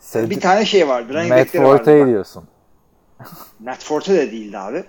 Cedric- 0.00 0.30
bir 0.30 0.40
tane 0.40 0.64
şey 0.64 0.88
vardı. 0.88 1.12
Matt 1.12 1.30
back'leri 1.30 1.64
vardı. 1.64 1.78
Forte 1.78 2.06
diyorsun. 2.06 2.44
Matt 3.60 3.84
Forte 3.84 4.14
de 4.14 4.32
değildi 4.32 4.58
abi. 4.58 4.84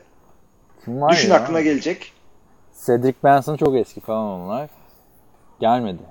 Kim 0.85 1.01
var 1.01 1.11
Düşün 1.11 1.29
ya? 1.29 1.35
aklına 1.35 1.61
gelecek. 1.61 2.13
Cedric 2.85 3.15
Benson 3.23 3.57
çok 3.57 3.75
eski 3.75 4.01
falan 4.01 4.25
onlar. 4.41 4.69
Gelmedi. 5.59 6.01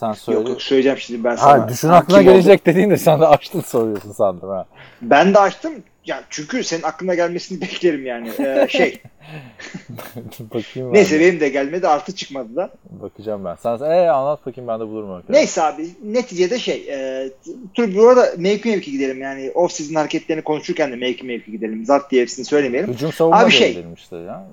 Sen 0.00 0.12
söyle. 0.12 0.38
Yok 0.38 0.48
yok 0.48 0.62
söyleyeceğim 0.62 0.98
şimdi 0.98 1.24
ben 1.24 1.36
sana. 1.36 1.62
ha, 1.62 1.68
düşün 1.68 1.88
aklına 1.88 2.18
kim 2.18 2.28
oldu? 2.28 2.32
gelecek 2.34 2.66
dediğinde 2.66 2.96
sen 2.96 3.20
de 3.20 3.26
açtın 3.26 3.60
soruyorsun 3.60 4.12
sandım 4.12 4.48
ha. 4.48 4.66
Ben 5.02 5.34
de 5.34 5.38
açtım. 5.38 5.72
Ya 6.06 6.24
çünkü 6.30 6.64
senin 6.64 6.82
aklına 6.82 7.14
gelmesini 7.14 7.60
beklerim 7.60 8.06
yani. 8.06 8.30
Ee, 8.38 8.66
şey. 8.70 9.00
Bakayım 10.40 10.88
ben. 10.88 10.92
neyse 10.92 11.16
de. 11.16 11.20
benim 11.20 11.40
de 11.40 11.48
gelmedi. 11.48 11.88
Artı 11.88 12.14
çıkmadı 12.14 12.56
da. 12.56 12.70
Bakacağım 12.90 13.44
ben. 13.44 13.54
Sen 13.54 13.78
ee, 13.80 14.08
anlat 14.08 14.46
bakayım 14.46 14.68
ben 14.68 14.80
de 14.80 14.86
bulurum. 14.86 15.10
arkadaşlar. 15.10 15.34
Neyse 15.40 15.62
abi 15.62 15.88
neticede 16.04 16.58
şey. 16.58 16.86
E, 16.90 17.28
tur 17.74 17.94
bu 17.96 18.08
arada 18.08 18.32
mevki 18.36 18.68
mevki 18.68 18.90
gidelim. 18.90 19.20
Yani 19.20 19.50
off 19.54 19.72
season 19.72 19.94
hareketlerini 19.94 20.42
konuşurken 20.44 20.92
de 20.92 20.96
mevki 20.96 21.26
mevki 21.26 21.52
gidelim. 21.52 21.84
Zart 21.84 22.10
diye 22.10 22.22
hepsini 22.22 22.44
söylemeyelim. 22.44 22.92
Hücum 22.92 23.12
savunma 23.12 23.38
Abi 23.38 23.50
şey- 23.50 23.84
işte 23.96 24.16
ya. 24.16 24.46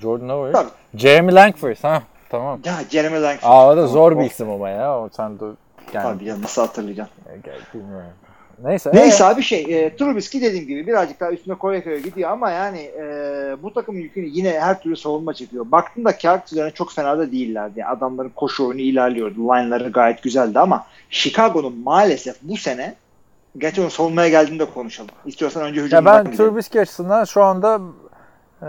Jordan 0.00 0.28
Howard. 0.28 0.52
Tabii. 0.52 0.70
Jeremy 1.00 1.34
Langford 1.34 1.76
ha. 1.82 2.02
Tamam. 2.30 2.60
Ya 2.64 2.74
Jeremy 2.90 3.22
Langford. 3.22 3.48
Aa 3.50 3.68
o 3.72 3.76
da 3.76 3.86
zor 3.86 4.12
bir 4.12 4.22
O- 4.22 4.26
isim 4.26 4.50
ama 4.50 4.68
ya. 4.68 4.98
O 5.00 5.08
sen 5.16 5.40
de 5.40 5.44
yani, 5.92 6.02
Tabii 6.02 6.24
ya 6.24 6.42
nasıl 6.42 6.62
hatırlayacağım. 6.62 7.08
Gel- 7.44 7.54
bilmiyorum. 7.74 8.10
Neyse. 8.64 8.90
Neyse 8.94 9.24
ee, 9.24 9.26
abi 9.26 9.42
şey 9.42 9.60
e, 9.68 9.96
Trubisky 9.96 10.44
dediğim 10.44 10.66
gibi 10.66 10.86
birazcık 10.86 11.20
daha 11.20 11.30
üstüne 11.30 11.54
koya 11.54 11.84
koya 11.84 11.98
gidiyor 11.98 12.30
ama 12.30 12.50
yani 12.50 12.78
e, 12.78 13.02
bu 13.62 13.74
takımın 13.74 14.00
yükünü 14.00 14.26
yine 14.26 14.60
her 14.60 14.82
türlü 14.82 14.96
savunma 14.96 15.34
çekiyor. 15.34 15.66
Baktığında 15.72 16.18
kağıt 16.18 16.52
üzerine 16.52 16.70
çok 16.70 16.92
fena 16.92 17.18
da 17.18 17.32
değillerdi. 17.32 17.80
Yani 17.80 17.90
adamların 17.90 18.32
koşu 18.36 18.66
oyunu 18.66 18.80
ilerliyordu. 18.80 19.40
Line'ları 19.40 19.90
gayet 19.90 20.22
güzeldi 20.22 20.58
ama 20.58 20.86
Chicago'nun 21.10 21.78
maalesef 21.78 22.36
bu 22.42 22.56
sene 22.56 22.94
Gerçi 23.58 23.80
onu 23.80 23.90
savunmaya 23.90 24.28
geldiğinde 24.28 24.64
konuşalım. 24.64 25.10
İstiyorsan 25.26 25.62
önce 25.62 25.80
Ya 25.80 25.86
hücumdan 25.86 26.04
ben 26.04 26.24
gidelim. 26.24 26.36
Trubisky 26.36 26.82
açısından 26.82 27.24
şu 27.24 27.42
anda 27.42 27.80
e, 28.62 28.68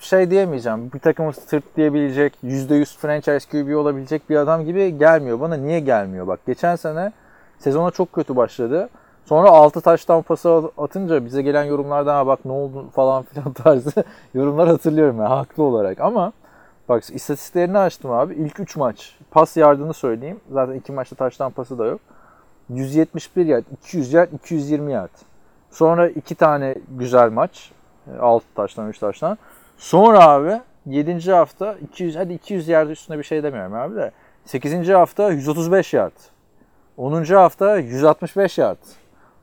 şey 0.00 0.30
diyemeyeceğim. 0.30 0.92
Bir 0.94 0.98
takımı 0.98 1.32
sırtlayabilecek, 1.32 2.32
%100 2.44 2.98
franchise 2.98 3.48
QB 3.50 3.76
olabilecek 3.76 4.30
bir 4.30 4.36
adam 4.36 4.64
gibi 4.64 4.98
gelmiyor. 4.98 5.40
Bana 5.40 5.56
niye 5.56 5.80
gelmiyor? 5.80 6.26
Bak 6.26 6.40
geçen 6.46 6.76
sene 6.76 7.12
sezona 7.58 7.90
çok 7.90 8.12
kötü 8.12 8.36
başladı. 8.36 8.88
Sonra 9.24 9.50
6 9.50 9.80
taştan 9.80 10.22
pası 10.22 10.70
atınca 10.78 11.24
bize 11.24 11.42
gelen 11.42 11.64
yorumlardan 11.64 12.14
"Ha 12.14 12.26
bak 12.26 12.44
ne 12.44 12.52
oldu 12.52 12.86
falan 12.94 13.22
filan 13.32 13.52
tarzı 13.52 14.04
yorumlar 14.34 14.68
hatırlıyorum 14.68 15.18
ya 15.18 15.30
haklı 15.30 15.62
olarak. 15.62 16.00
Ama 16.00 16.32
bak 16.88 17.04
istatistiklerini 17.10 17.78
açtım 17.78 18.10
abi. 18.10 18.34
İlk 18.34 18.60
3 18.60 18.76
maç 18.76 19.16
pas 19.30 19.56
yardını 19.56 19.94
söyleyeyim. 19.94 20.40
Zaten 20.52 20.74
2 20.74 20.92
maçta 20.92 21.16
taştan 21.16 21.52
pası 21.52 21.78
da 21.78 21.84
yok. 21.86 22.00
171 22.68 23.46
yard, 23.46 23.64
200 23.72 24.12
yard, 24.12 24.32
220 24.32 24.92
yard. 24.92 25.10
Sonra 25.70 26.08
2 26.08 26.34
tane 26.34 26.74
güzel 26.98 27.30
maç. 27.30 27.72
6 28.20 28.46
taştan 28.54 28.88
3 28.88 28.98
taştan. 28.98 29.38
Sonra 29.78 30.28
abi 30.28 30.60
7. 30.86 31.32
hafta 31.32 31.74
200 31.74 32.16
hadi 32.16 32.32
200 32.32 32.68
yard 32.68 32.88
üstünde 32.90 33.18
bir 33.18 33.24
şey 33.24 33.42
demiyorum 33.42 33.74
abi 33.74 33.96
de. 33.96 34.10
8. 34.44 34.88
hafta 34.88 35.30
135 35.30 35.94
yard. 35.94 36.12
10. 36.96 37.24
hafta 37.24 37.76
165 37.78 38.58
yard. 38.58 38.78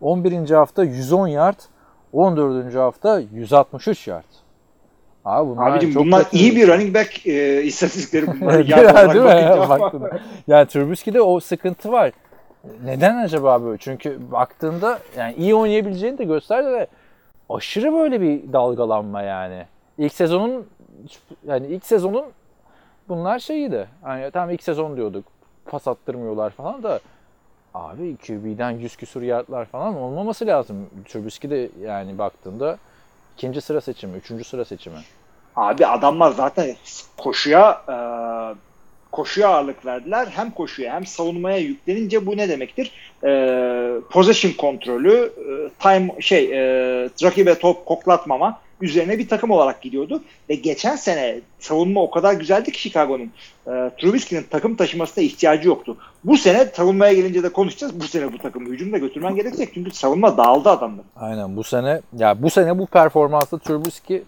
11. 0.01 0.49
hafta 0.49 0.83
110 0.83 1.27
yard. 1.27 1.59
14. 2.13 2.75
hafta 2.75 3.19
163 3.19 4.07
yard. 4.07 4.23
Abi 5.25 5.49
bunlar 5.49 5.71
Abicim 5.71 5.93
çok 5.93 6.05
bunlar 6.05 6.25
iyi 6.31 6.55
bir 6.55 6.67
running 6.67 6.95
back 6.95 7.27
e, 7.27 7.63
istatistikleri 7.63 8.27
bunlar. 8.41 8.53
Değil 8.53 8.69
Yard 8.69 9.15
olarak 9.15 9.15
mi? 9.53 9.69
Baktığında. 9.69 10.19
yani 10.47 10.67
Trubisky'de 10.67 11.21
o 11.21 11.39
sıkıntı 11.39 11.91
var. 11.91 12.11
Neden 12.83 13.17
acaba 13.17 13.63
böyle? 13.63 13.77
Çünkü 13.77 14.31
baktığında 14.31 14.99
yani 15.17 15.35
iyi 15.35 15.55
oynayabileceğini 15.55 16.17
de 16.17 16.23
gösterdi 16.23 16.71
de 16.71 16.87
aşırı 17.49 17.93
böyle 17.93 18.21
bir 18.21 18.53
dalgalanma 18.53 19.21
yani. 19.21 19.65
İlk 19.97 20.13
sezonun 20.13 20.67
yani 21.47 21.67
ilk 21.67 21.85
sezonun 21.85 22.25
bunlar 23.09 23.39
şeyiydi. 23.39 23.87
Hani 24.01 24.31
tam 24.31 24.49
ilk 24.49 24.63
sezon 24.63 24.97
diyorduk. 24.97 25.25
Pas 25.65 25.87
attırmıyorlar 25.87 26.49
falan 26.49 26.83
da 26.83 26.99
abi 27.73 28.17
QB'den 28.17 28.71
100 28.71 28.95
küsur 28.95 29.21
yardlar 29.21 29.65
falan 29.65 29.95
olmaması 29.95 30.47
lazım. 30.47 30.89
Trubisky 31.07 31.51
de 31.51 31.69
yani 31.81 32.17
baktığında 32.17 32.77
ikinci 33.37 33.61
sıra 33.61 33.81
seçimi, 33.81 34.17
üçüncü 34.17 34.43
sıra 34.43 34.65
seçimi. 34.65 34.97
Abi 35.55 35.87
adamlar 35.87 36.31
zaten 36.31 36.75
koşuya 37.17 37.81
e, 37.89 37.95
koşuya 39.11 39.49
ağırlık 39.49 39.85
verdiler. 39.85 40.27
Hem 40.35 40.51
koşuya 40.51 40.93
hem 40.93 41.05
savunmaya 41.05 41.57
yüklenince 41.57 42.25
bu 42.25 42.37
ne 42.37 42.49
demektir? 42.49 42.91
E, 43.23 44.01
possession 44.09 44.51
kontrolü, 44.51 45.33
e, 45.37 45.69
time 45.79 46.21
şey 46.21 46.43
e, 46.43 47.09
rakibe 47.23 47.59
top 47.59 47.85
koklatmama 47.85 48.59
üzerine 48.83 49.19
bir 49.19 49.27
takım 49.27 49.51
olarak 49.51 49.81
gidiyordu. 49.81 50.23
Ve 50.49 50.55
geçen 50.55 50.95
sene 50.95 51.39
savunma 51.59 52.01
o 52.01 52.11
kadar 52.11 52.33
güzeldi 52.33 52.71
ki 52.71 52.79
Chicago'nun. 52.79 53.31
E, 53.67 53.71
Trubisky'nin 54.01 54.45
takım 54.49 54.75
taşımasına 54.75 55.23
ihtiyacı 55.23 55.67
yoktu. 55.67 55.97
Bu 56.23 56.37
sene 56.37 56.65
savunmaya 56.65 57.13
gelince 57.13 57.43
de 57.43 57.49
konuşacağız. 57.49 57.99
Bu 57.99 58.03
sene 58.03 58.33
bu 58.33 58.37
takımı 58.37 58.69
hücumda 58.69 58.97
götürmen 58.97 59.35
gerekecek. 59.35 59.69
Çünkü 59.73 59.91
savunma 59.91 60.37
dağıldı 60.37 60.69
adamlar. 60.69 61.05
Aynen 61.15 61.57
bu 61.57 61.63
sene 61.63 62.01
ya 62.17 62.43
bu 62.43 62.49
sene 62.49 62.77
bu 62.77 62.85
performansla 62.85 63.59
Trubisky 63.59 64.23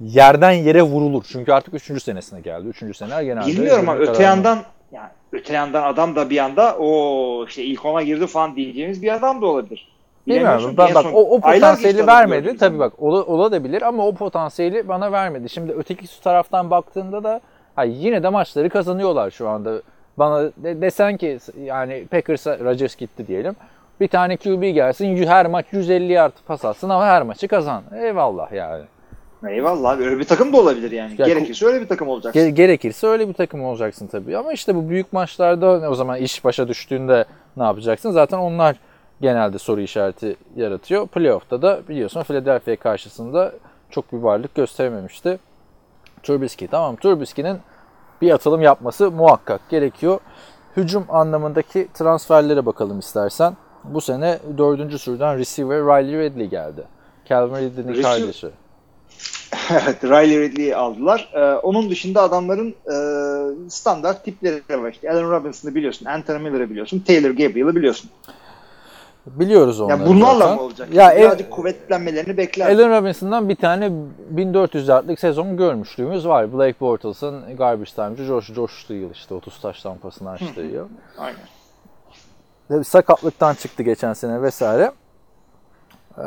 yerden 0.00 0.50
yere 0.50 0.82
vurulur. 0.82 1.24
Çünkü 1.32 1.52
artık 1.52 1.74
3. 1.74 2.02
senesine 2.02 2.40
geldi. 2.40 2.68
3. 2.68 2.96
sene 2.96 3.24
genelde. 3.24 3.46
Bilmiyorum 3.46 3.88
ama 3.88 3.98
öte 3.98 4.22
yandan 4.22 4.58
yani 4.92 5.08
öte 5.32 5.52
yandan 5.52 5.82
adam 5.82 6.16
da 6.16 6.30
bir 6.30 6.38
anda 6.38 6.76
o 6.78 7.46
işte 7.48 7.64
ilk 7.64 7.84
ona 7.84 8.02
girdi 8.02 8.26
falan 8.26 8.56
diyeceğimiz 8.56 9.02
bir 9.02 9.14
adam 9.14 9.42
da 9.42 9.46
olabilir. 9.46 9.95
Bilmiyorum. 10.26 10.76
Bak 10.76 10.90
son 10.90 11.12
o, 11.12 11.20
o 11.20 11.40
potansiyeli 11.40 12.06
vermedi. 12.06 12.56
Tabii 12.56 12.78
bak 12.78 12.92
ola, 12.98 13.24
olabilir 13.24 13.82
ama 13.82 14.06
o 14.06 14.14
potansiyeli 14.14 14.88
bana 14.88 15.12
vermedi. 15.12 15.48
Şimdi 15.48 15.72
öteki 15.72 16.06
su 16.06 16.22
taraftan 16.22 16.70
baktığında 16.70 17.24
da 17.24 17.40
ha, 17.76 17.84
yine 17.84 18.22
de 18.22 18.28
maçları 18.28 18.70
kazanıyorlar 18.70 19.30
şu 19.30 19.48
anda. 19.48 19.82
Bana 20.18 20.42
de, 20.56 20.80
desen 20.80 21.16
ki 21.16 21.38
yani 21.64 22.06
Packers'a 22.10 22.58
Rodgers 22.58 22.96
gitti 22.96 23.26
diyelim. 23.26 23.56
Bir 24.00 24.08
tane 24.08 24.36
QB 24.36 24.62
gelsin 24.62 25.26
her 25.26 25.46
maç 25.46 25.66
150 25.72 26.12
yard 26.12 26.32
pas 26.46 26.64
atsın 26.64 26.88
ama 26.88 27.06
her 27.06 27.22
maçı 27.22 27.48
kazan. 27.48 27.82
Eyvallah 28.02 28.52
yani. 28.52 28.84
Eyvallah 29.48 29.90
abi 29.90 30.04
öyle 30.04 30.18
bir 30.18 30.24
takım 30.24 30.52
da 30.52 30.56
olabilir 30.56 30.90
yani. 30.90 31.14
Ya, 31.18 31.26
Gerekirse 31.26 31.66
öyle 31.66 31.80
bir 31.80 31.88
takım 31.88 32.08
olacaksın. 32.08 32.40
Ge- 32.40 32.48
gerekirse 32.48 33.06
öyle 33.06 33.28
bir 33.28 33.32
takım 33.32 33.64
olacaksın 33.64 34.06
tabii. 34.06 34.36
Ama 34.36 34.52
işte 34.52 34.74
bu 34.74 34.88
büyük 34.88 35.12
maçlarda 35.12 35.90
o 35.90 35.94
zaman 35.94 36.18
iş 36.18 36.44
başa 36.44 36.68
düştüğünde 36.68 37.24
ne 37.56 37.62
yapacaksın? 37.64 38.10
Zaten 38.10 38.38
onlar 38.38 38.76
genelde 39.20 39.58
soru 39.58 39.80
işareti 39.80 40.36
yaratıyor. 40.56 41.06
Playoff'ta 41.06 41.62
da 41.62 41.80
biliyorsun 41.88 42.22
Philadelphia 42.22 42.76
karşısında 42.76 43.52
çok 43.90 44.12
bir 44.12 44.18
varlık 44.18 44.54
gösterememişti. 44.54 45.38
Trubisky 46.22 46.70
tamam 46.70 46.96
Trubisky'nin 46.96 47.58
bir 48.22 48.30
atılım 48.30 48.62
yapması 48.62 49.10
muhakkak 49.10 49.70
gerekiyor. 49.70 50.20
Hücum 50.76 51.04
anlamındaki 51.08 51.88
transferlere 51.94 52.66
bakalım 52.66 52.98
istersen. 52.98 53.56
Bu 53.84 54.00
sene 54.00 54.38
dördüncü 54.58 54.98
sürüden 54.98 55.38
receiver 55.38 55.78
Riley 55.78 56.18
Ridley 56.18 56.46
geldi. 56.46 56.84
Calvin 57.28 57.56
Ridley'nin 57.56 58.02
kardeşi. 58.02 58.46
evet 59.70 60.04
Riley 60.04 60.40
Ridley'i 60.40 60.76
aldılar. 60.76 61.30
Ee, 61.34 61.40
onun 61.40 61.90
dışında 61.90 62.22
adamların 62.22 62.68
e, 62.70 62.96
standart 63.70 64.24
tipleri 64.24 64.82
var. 64.82 64.92
İşte 64.92 65.10
Allen 65.10 65.30
Robinson'ı 65.30 65.74
biliyorsun. 65.74 66.06
Anthony 66.06 66.38
Miller'ı 66.38 66.70
biliyorsun. 66.70 67.00
Taylor 67.06 67.30
Gabriel'ı 67.30 67.76
biliyorsun. 67.76 68.10
Biliyoruz 69.26 69.80
onları 69.80 70.00
Ya 70.00 70.06
bunlarla 70.06 70.38
zaten. 70.38 70.54
mı 70.56 70.62
olacak? 70.62 70.94
Ya 70.94 71.12
Yani 71.12 71.20
Birazcık 71.20 71.50
kuvvetlenmelerini 71.50 72.36
bekler. 72.36 72.66
Allen 72.66 72.90
Robinson'dan 72.90 73.48
bir 73.48 73.56
tane 73.56 73.92
1400 74.30 74.88
yardlık 74.88 75.20
sezon 75.20 75.56
görmüşlüğümüz 75.56 76.28
var. 76.28 76.52
Blake 76.52 76.80
Bortles'ın 76.80 77.56
garbage 77.56 77.90
time'cı 77.90 78.24
Josh, 78.24 78.52
Josh 78.54 78.90
yıl 78.90 79.10
işte 79.10 79.34
30 79.34 79.60
taş 79.60 79.82
tampasını 79.82 80.30
açtığı 80.30 80.60
yıl. 80.60 80.88
Aynen. 81.18 82.82
Sakatlıktan 82.82 83.54
çıktı 83.54 83.82
geçen 83.82 84.12
sene 84.12 84.42
vesaire. 84.42 84.92
Ee, 86.18 86.22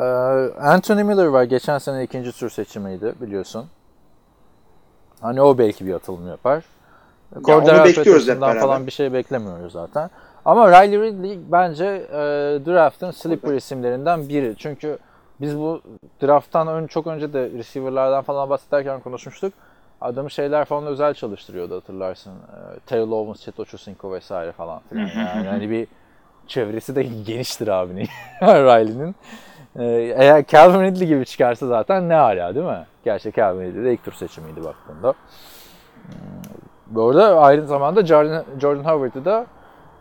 Anthony 0.60 1.02
Miller 1.02 1.26
var. 1.26 1.42
Geçen 1.42 1.78
sene 1.78 2.04
ikinci 2.04 2.32
tur 2.32 2.50
seçimiydi 2.50 3.14
biliyorsun. 3.20 3.66
Hani 5.20 5.42
o 5.42 5.58
belki 5.58 5.86
bir 5.86 5.94
atılım 5.94 6.28
yapar. 6.28 6.64
Onu 7.36 7.42
Cordell 7.42 7.84
bekliyoruz 7.84 8.28
hep 8.28 8.28
Patterson'dan 8.28 8.40
beraber. 8.40 8.60
falan 8.60 8.86
bir 8.86 8.92
şey 8.92 9.12
beklemiyoruz 9.12 9.72
zaten. 9.72 10.10
Ama 10.44 10.68
Riley 10.68 11.00
Ridley 11.00 11.38
bence 11.52 11.84
e, 11.84 12.18
draft'ın 12.66 13.10
sleeper 13.10 13.54
isimlerinden 13.54 14.28
biri. 14.28 14.54
Çünkü 14.58 14.98
biz 15.40 15.58
bu 15.58 15.80
draft'tan 16.22 16.68
ön, 16.68 16.86
çok 16.86 17.06
önce 17.06 17.32
de 17.32 17.50
receiver'lardan 17.50 18.22
falan 18.22 18.50
bahsederken 18.50 19.00
konuşmuştuk. 19.00 19.52
Adamı 20.00 20.30
şeyler 20.30 20.64
falan 20.64 20.86
özel 20.86 21.14
çalıştırıyordu 21.14 21.76
hatırlarsın. 21.76 22.30
E, 22.30 22.80
Taylor 22.86 23.08
Owens, 23.08 23.40
Cheto 23.40 23.64
Chusinko 23.64 24.12
vesaire 24.12 24.52
falan 24.52 24.80
filan. 24.88 25.08
Yani 25.16 25.48
hani 25.48 25.70
bir 25.70 25.86
çevresi 26.46 26.96
de 26.96 27.02
geniştir 27.26 27.68
abinin 27.68 28.08
Riley'nin. 28.42 29.14
E, 29.78 29.84
eğer 30.16 30.46
Calvin 30.46 30.80
Ridley 30.80 31.08
gibi 31.08 31.26
çıkarsa 31.26 31.66
zaten 31.66 32.08
ne 32.08 32.14
hala 32.14 32.54
değil 32.54 32.66
mi? 32.66 32.86
Gerçi 33.04 33.32
Calvin 33.32 33.66
Ridley 33.66 33.84
de 33.84 33.92
ilk 33.92 34.04
tur 34.04 34.12
seçimiydi 34.12 34.64
baktığında. 34.64 35.14
Bu 36.90 37.08
arada 37.08 37.40
aynı 37.40 37.66
zamanda 37.66 38.06
Jordan, 38.06 38.44
Jordan 38.60 38.84
Howard'ı 38.84 39.24
da 39.24 39.46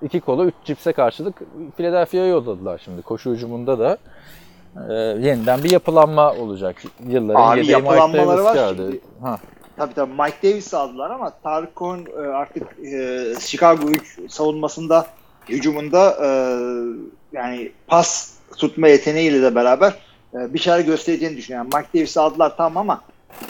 iki 0.01 0.19
kolu 0.19 0.45
üç 0.45 0.53
cipse 0.65 0.93
karşılık 0.93 1.35
Philadelphia'ya 1.77 2.27
yolladılar 2.27 2.81
şimdi. 2.85 3.01
Koşu 3.01 3.31
hücumunda 3.31 3.79
da 3.79 3.97
e, 4.89 4.93
yeniden 4.93 5.63
bir 5.63 5.71
yapılanma 5.71 6.33
olacak. 6.33 6.83
Yılların 7.07 7.57
Abi 7.57 7.67
yapılanmaları 7.67 8.27
Davis 8.27 8.45
var 8.45 8.55
geldi. 8.55 8.81
şimdi. 8.81 9.01
Ha. 9.21 9.37
Tabii 9.77 9.93
tabii 9.93 10.11
Mike 10.13 10.37
Davis'i 10.43 10.77
aldılar 10.77 11.09
ama 11.09 11.29
Tarık 11.43 11.75
Cohen 11.75 12.05
e, 12.17 12.27
artık 12.27 12.63
e, 12.93 13.33
Chicago 13.39 13.87
3 13.89 14.31
savunmasında 14.31 15.05
hücumunda 15.49 16.17
e, 16.23 16.29
yani 17.33 17.71
pas 17.87 18.33
tutma 18.57 18.87
yeteneğiyle 18.87 19.41
de 19.41 19.55
beraber 19.55 19.93
e, 20.33 20.53
bir 20.53 20.59
şeyler 20.59 20.79
göstereceğini 20.79 21.37
düşünüyorum. 21.37 21.69
Mike 21.75 21.87
Davis'i 21.99 22.19
aldılar 22.19 22.57
tamam 22.57 22.77
ama 22.77 23.01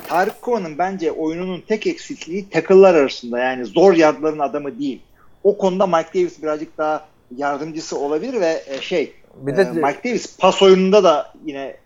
Tarık 0.07 0.43
Cohen'ın 0.43 0.77
bence 0.77 1.11
oyununun 1.11 1.61
tek 1.67 1.87
eksikliği 1.87 2.49
tackle'lar 2.49 2.95
arasında 2.95 3.39
yani 3.39 3.65
zor 3.65 3.93
yardların 3.93 4.39
adamı 4.39 4.79
değil. 4.79 5.01
O 5.43 5.57
konuda 5.57 5.87
Mike 5.87 6.09
Davis 6.19 6.41
birazcık 6.43 6.77
daha 6.77 7.07
yardımcısı 7.37 7.99
olabilir 7.99 8.41
ve 8.41 8.63
e, 8.67 8.81
şey 8.81 9.13
Bir 9.35 9.53
e, 9.53 9.57
de 9.57 9.63
Mike 9.71 10.09
Davis 10.09 10.37
pas 10.37 10.61
oyununda 10.61 11.03
da 11.03 11.33
yine 11.45 11.77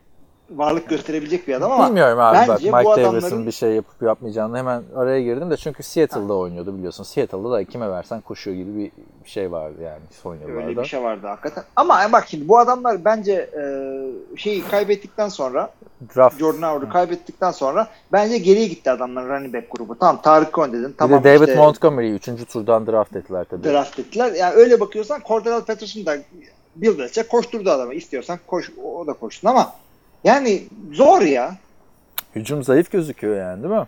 varlık 0.55 0.89
gösterebilecek 0.89 1.47
bir 1.47 1.53
adam 1.53 1.71
ama 1.71 1.87
Bilmiyorum 1.87 2.19
abi 2.19 2.37
bak 2.47 2.49
bence 2.49 2.71
Mike 2.71 2.85
bu 2.85 2.97
Davis'in 2.97 3.29
adamların- 3.29 3.45
bir 3.45 3.51
şey 3.51 3.71
yapıp 3.71 4.01
yapmayacağını 4.01 4.57
hemen 4.57 4.83
araya 4.95 5.21
girdim 5.21 5.51
de 5.51 5.57
çünkü 5.57 5.83
Seattle'da 5.83 6.33
oynuyordu 6.33 6.77
biliyorsun. 6.77 7.03
Seattle'da 7.03 7.51
da 7.51 7.63
kime 7.63 7.89
versen 7.89 8.21
koşuyor 8.21 8.57
gibi 8.57 8.75
bir 8.77 8.91
bir 9.25 9.29
şey 9.29 9.51
vardı 9.51 9.81
yani 9.83 10.01
son 10.23 10.35
yıllarda. 10.35 10.67
Öyle 10.67 10.81
bir 10.81 10.85
şey 10.85 11.03
vardı 11.03 11.27
hakikaten. 11.27 11.63
Ama 11.75 11.99
bak 12.11 12.27
şimdi 12.27 12.47
bu 12.47 12.59
adamlar 12.59 13.05
bence 13.05 13.33
e, 13.33 13.63
şeyi 14.37 14.63
kaybettikten 14.67 15.29
sonra 15.29 15.69
Draft. 16.15 16.39
Jordan 16.39 16.61
Howard'ı 16.61 16.89
kaybettikten 16.89 17.51
sonra 17.51 17.87
bence 18.11 18.37
geriye 18.37 18.67
gitti 18.67 18.91
adamların 18.91 19.29
running 19.29 19.53
back 19.53 19.71
grubu. 19.71 19.99
Tamam 19.99 20.21
Tarık 20.21 20.53
Cohen 20.53 20.73
dedin. 20.73 20.89
Bir 20.89 20.97
Tamam 20.97 21.23
de 21.23 21.29
David 21.29 21.47
işte 21.47 21.55
Montgomery'i 21.55 22.13
3. 22.13 22.29
turdan 22.51 22.87
draft 22.87 23.15
ettiler 23.15 23.45
tabii. 23.49 23.63
draft 23.63 23.99
ettiler. 23.99 24.31
Yani 24.33 24.53
öyle 24.53 24.79
bakıyorsan 24.79 25.21
Cordell 25.27 25.61
Patterson 25.61 26.05
da 26.05 26.17
Bill 26.75 26.97
Belichick 26.97 27.29
koşturdu 27.29 27.71
adamı. 27.71 27.93
İstiyorsan 27.93 28.39
koş, 28.47 28.71
o 28.83 29.07
da 29.07 29.13
koşsun 29.13 29.47
ama 29.47 29.73
yani 30.23 30.63
zor 30.91 31.21
ya. 31.21 31.57
Hücum 32.35 32.63
zayıf 32.63 32.91
gözüküyor 32.91 33.37
yani 33.37 33.63
değil 33.63 33.73
mi? 33.73 33.87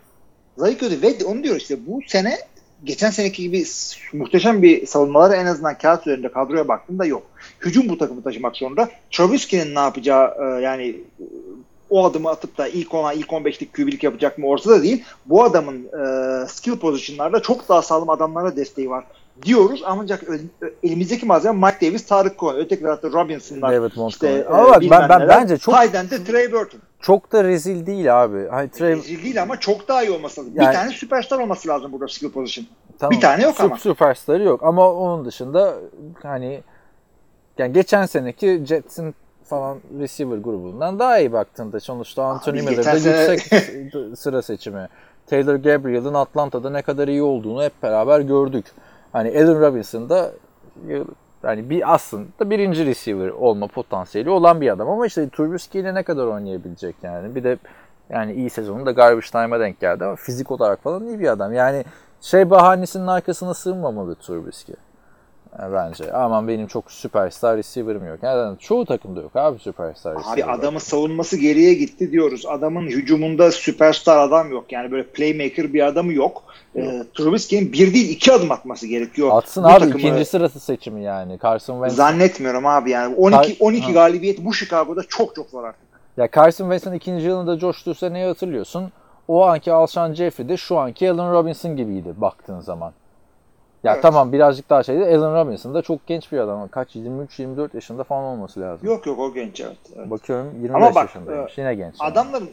Zayıf 0.58 0.80
gözü 0.80 1.02
ve 1.02 1.26
onu 1.26 1.44
diyor 1.44 1.56
işte 1.56 1.78
bu 1.88 2.00
sene 2.08 2.38
geçen 2.84 3.10
seneki 3.10 3.44
gibi 3.44 3.64
muhteşem 4.14 4.62
bir 4.62 4.86
savunmaları 4.86 5.36
en 5.36 5.46
azından 5.46 5.78
kağıt 5.78 6.08
üzerinde 6.08 6.32
kadroya 6.32 6.68
baktığında 6.68 7.06
yok. 7.06 7.24
Hücum 7.60 7.90
bu 7.90 7.98
takımı 7.98 8.24
taşımak 8.24 8.56
zorunda. 8.56 8.90
Trubisky'nin 9.12 9.76
ne 9.76 9.80
yapacağı 9.80 10.34
e, 10.42 10.62
yani 10.62 10.96
o 11.90 12.06
adımı 12.06 12.30
atıp 12.30 12.58
da 12.58 12.68
ilk 12.68 12.90
10'a 12.90 13.14
ilk 13.14 13.28
15'lik 13.28 13.74
QB'lik 13.74 14.04
yapacak 14.04 14.38
mı 14.38 14.48
ortada 14.48 14.84
değil. 14.84 15.04
Bu 15.26 15.44
adamın 15.44 15.84
e, 15.84 16.48
skill 16.48 16.78
pozisyonlarda 16.78 17.42
çok 17.42 17.70
daha 17.70 17.82
sağlam 17.82 18.10
adamlara 18.10 18.56
desteği 18.56 18.90
var 18.90 19.04
diyoruz. 19.44 19.84
Ancak 19.86 20.24
elimizdeki 20.84 21.26
malzeme 21.26 21.66
Mike 21.68 21.88
Davis, 21.88 22.06
Tarık 22.06 22.40
Cohen. 22.40 22.56
Öteki 22.58 22.82
tarafta 22.84 23.08
Robinson'lar. 23.12 23.72
David 23.74 23.88
işte, 23.90 24.02
Montgomery. 24.02 24.40
e, 24.40 24.46
Ama 24.46 24.68
bak 24.70 24.82
ben, 24.82 25.10
ben 25.10 25.20
neler. 25.22 25.28
bence 25.42 25.58
çok 25.58 25.76
Tight 25.82 25.96
end'de 25.96 26.24
Trey 26.24 26.52
Burton. 26.52 26.80
çok 27.02 27.32
da 27.32 27.44
rezil 27.44 27.86
değil 27.86 28.24
abi. 28.24 28.48
Hani 28.48 28.70
Trey, 28.70 28.96
Rezil 28.96 29.24
değil 29.24 29.42
ama 29.42 29.60
çok 29.60 29.88
daha 29.88 30.04
iyi 30.04 30.12
olması 30.12 30.42
lazım. 30.42 30.54
Yani- 30.56 30.70
bir 30.70 30.74
tane 30.74 30.92
süperstar 30.92 31.40
olması 31.40 31.68
lazım 31.70 31.92
burada 31.92 32.08
skill 32.08 32.32
position. 32.32 32.68
Tamam. 33.00 33.12
Bir 33.12 33.22
tane 33.22 33.44
yok 33.44 33.56
Süp- 33.56 33.64
ama. 33.66 33.78
Süperstarı 33.78 34.44
yok 34.44 34.64
ama 34.64 34.92
onun 34.94 35.26
dışında 35.26 35.76
hani 36.24 36.62
yani 37.58 37.74
geçen 37.74 38.06
seneki 38.06 38.62
Jets'in 38.66 39.16
falan 39.44 39.78
receiver 40.00 40.38
grubundan 40.38 41.00
daha 41.00 41.20
iyi 41.20 41.34
baktığında 41.34 41.80
sonuçta 41.80 42.24
Anthony 42.24 42.62
Miller'da 42.62 43.00
sene- 43.00 43.32
yüksek 43.32 44.18
sıra 44.20 44.42
seçimi. 44.42 44.88
Taylor 45.28 45.56
Gabriel'ın 45.56 46.14
Atlanta'da 46.14 46.70
ne 46.70 46.82
kadar 46.82 47.08
iyi 47.08 47.22
olduğunu 47.24 47.64
hep 47.64 47.84
beraber 47.84 48.20
gördük. 48.20 48.66
Hani 49.16 49.30
Allen 49.30 49.62
Robinson 49.62 50.10
da 50.10 50.32
yani 51.44 51.70
bir 51.70 51.94
aslında 51.94 52.50
birinci 52.50 52.86
receiver 52.86 53.30
olma 53.30 53.68
potansiyeli 53.68 54.30
olan 54.30 54.62
bir 54.62 54.70
adam 54.70 54.90
ama 54.90 55.06
işte 55.06 55.30
Trubisky 55.30 55.84
ile 55.84 55.94
ne 55.94 56.04
kadar 56.04 56.26
oynayabilecek 56.26 56.96
yani. 57.04 57.36
Bir 57.36 57.44
de 57.44 57.58
yani 58.10 58.34
iyi 58.34 58.50
sezonunda 58.50 58.92
garbage 58.92 59.28
time'a 59.32 59.60
denk 59.60 59.80
geldi 59.80 60.06
ama 60.06 60.16
fizik 60.16 60.52
olarak 60.52 60.84
falan 60.84 61.08
iyi 61.08 61.20
bir 61.20 61.28
adam. 61.28 61.54
Yani 61.54 61.86
şey 62.22 62.50
bahanesinin 62.50 63.08
arkasına 63.08 63.54
sığınmamalı 63.54 64.16
Trubisky. 64.16 64.78
Yani 65.60 65.74
bence. 65.74 66.14
Aman 66.14 66.48
benim 66.48 66.68
çok 66.68 66.92
süperstar 66.92 67.58
receiver'ım 67.58 68.08
yok. 68.08 68.20
Yani 68.22 68.60
çoğu 68.60 68.86
takımda 68.86 69.22
yok 69.22 69.36
abi 69.36 69.60
süperstar 69.60 70.16
receiver. 70.20 70.34
Abi 70.34 70.44
adamın 70.46 70.80
savunması 70.80 71.38
geriye 71.38 71.74
gitti 71.74 72.12
diyoruz. 72.12 72.46
Adamın 72.46 72.88
hücumunda 72.88 73.52
süperstar 73.52 74.18
adam 74.18 74.52
yok. 74.52 74.72
Yani 74.72 74.92
böyle 74.92 75.04
playmaker 75.08 75.74
bir 75.74 75.86
adamı 75.88 76.14
yok. 76.14 76.44
Ee, 76.76 77.04
Trubisky'nin 77.14 77.74
bir 77.74 77.94
değil 77.94 78.10
iki 78.10 78.34
adım 78.34 78.52
atması 78.52 78.88
gerekiyor. 78.88 79.30
Atsın 79.32 79.64
Bu 79.64 79.68
abi 79.68 79.80
takımı 79.80 80.00
ikinci 80.00 80.26
sırası 80.26 80.60
seçimi 80.60 81.04
yani. 81.04 81.40
Carson 81.44 81.74
Wentz. 81.76 81.96
Zannetmiyorum 81.96 82.66
abi 82.66 82.90
yani. 82.92 83.16
12 83.16 83.38
Kar- 83.38 83.66
12 83.68 83.86
Ha. 83.86 83.92
galibiyet 83.92 84.46
bu 84.46 84.54
Chicago'da 84.54 85.04
çok 85.04 85.36
çok 85.36 85.54
var 85.54 85.64
artık. 85.64 85.86
Ya 86.18 86.30
Carson 86.36 86.66
Wentz'in 86.66 86.94
ikinci 86.94 87.26
yılında 87.26 87.58
coştuğu 87.60 87.96
seneyi 87.96 88.26
hatırlıyorsun. 88.26 88.92
O 89.28 89.46
anki 89.46 89.72
Alshon 89.74 90.14
Jeffrey 90.14 90.50
de 90.50 90.58
şu 90.58 90.78
anki 90.78 91.12
Allen 91.12 91.32
Robinson 91.34 91.76
gibiydi 91.76 92.14
baktığın 92.18 92.60
zaman. 92.60 92.94
Ya 93.86 93.94
Evet. 93.94 94.02
tamam 94.02 94.34
birazcık 94.34 94.70
daha 94.70 94.84
şeydi. 94.84 95.04
Allen 95.04 95.36
Robinson 95.36 95.74
da 95.74 95.82
çok 95.82 96.08
genç 96.08 96.32
bir 96.32 96.38
adam. 96.38 96.68
Kaç? 96.68 96.96
23-24 96.96 97.76
yaşında 97.76 98.04
falan 98.04 98.24
olması 98.24 98.62
lazım. 98.62 98.88
Yok 98.88 99.06
yok 99.06 99.20
o 99.20 99.34
genç 99.34 99.60
evet. 99.60 99.78
evet. 99.96 100.10
Bakıyorum 100.10 100.52
25 100.62 100.76
Ama 100.76 100.96
bak, 100.96 101.16
yaşındaymış. 101.16 101.58
Yine 101.58 101.76
genç. 101.76 101.96
yani. 102.02 102.12
Adamların 102.12 102.50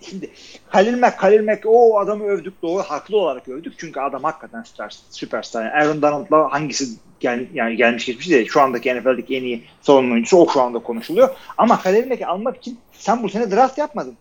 şimdi 0.00 0.30
Halil 0.68 0.98
Mack, 0.98 1.22
Halil 1.22 1.44
Mack 1.44 1.66
o 1.66 1.98
adamı 1.98 2.24
övdük 2.24 2.62
doğru 2.62 2.82
haklı 2.82 3.16
olarak 3.16 3.48
övdük 3.48 3.74
çünkü 3.78 4.00
adam 4.00 4.22
hakikaten 4.22 4.62
süper, 4.62 4.98
süperstar. 5.10 5.64
Yani 5.64 5.72
Aaron 5.72 6.02
Donald'la 6.02 6.52
hangisi 6.52 6.84
gel, 7.20 7.46
yani 7.54 7.76
gelmiş 7.76 8.06
geçmiş 8.06 8.30
değil. 8.30 8.48
Şu 8.48 8.60
andaki 8.60 8.94
NFL'deki 8.94 9.36
en 9.36 9.42
iyi 9.42 9.64
savunma 9.80 10.12
oyuncusu 10.12 10.36
o 10.36 10.48
şu 10.48 10.60
anda 10.60 10.78
konuşuluyor. 10.78 11.28
Ama 11.58 11.84
Halil 11.84 12.08
Mack'i 12.08 12.26
almak 12.26 12.56
için 12.56 12.78
sen 12.92 13.22
bu 13.22 13.28
sene 13.28 13.50
draft 13.50 13.78
yapmadın. 13.78 14.16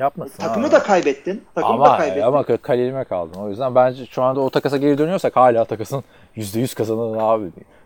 Yapmasın 0.00 0.38
Takımı 0.42 0.66
abi. 0.66 0.72
da 0.72 0.82
kaybettin. 0.82 1.42
Takımı 1.54 1.78
da 1.80 1.84
Ama, 1.84 1.98
kaybettin. 1.98 2.22
ama 2.22 2.42
Kalilime 2.42 3.04
kaldın. 3.04 3.40
O 3.40 3.48
yüzden 3.48 3.74
bence 3.74 4.06
şu 4.06 4.22
anda 4.22 4.40
o 4.40 4.50
takasa 4.50 4.76
geri 4.76 4.98
dönüyorsak 4.98 5.36
hala 5.36 5.64
takasın 5.64 6.04
%100 6.36 6.74
kazanan 6.74 7.18
abi. 7.18 7.44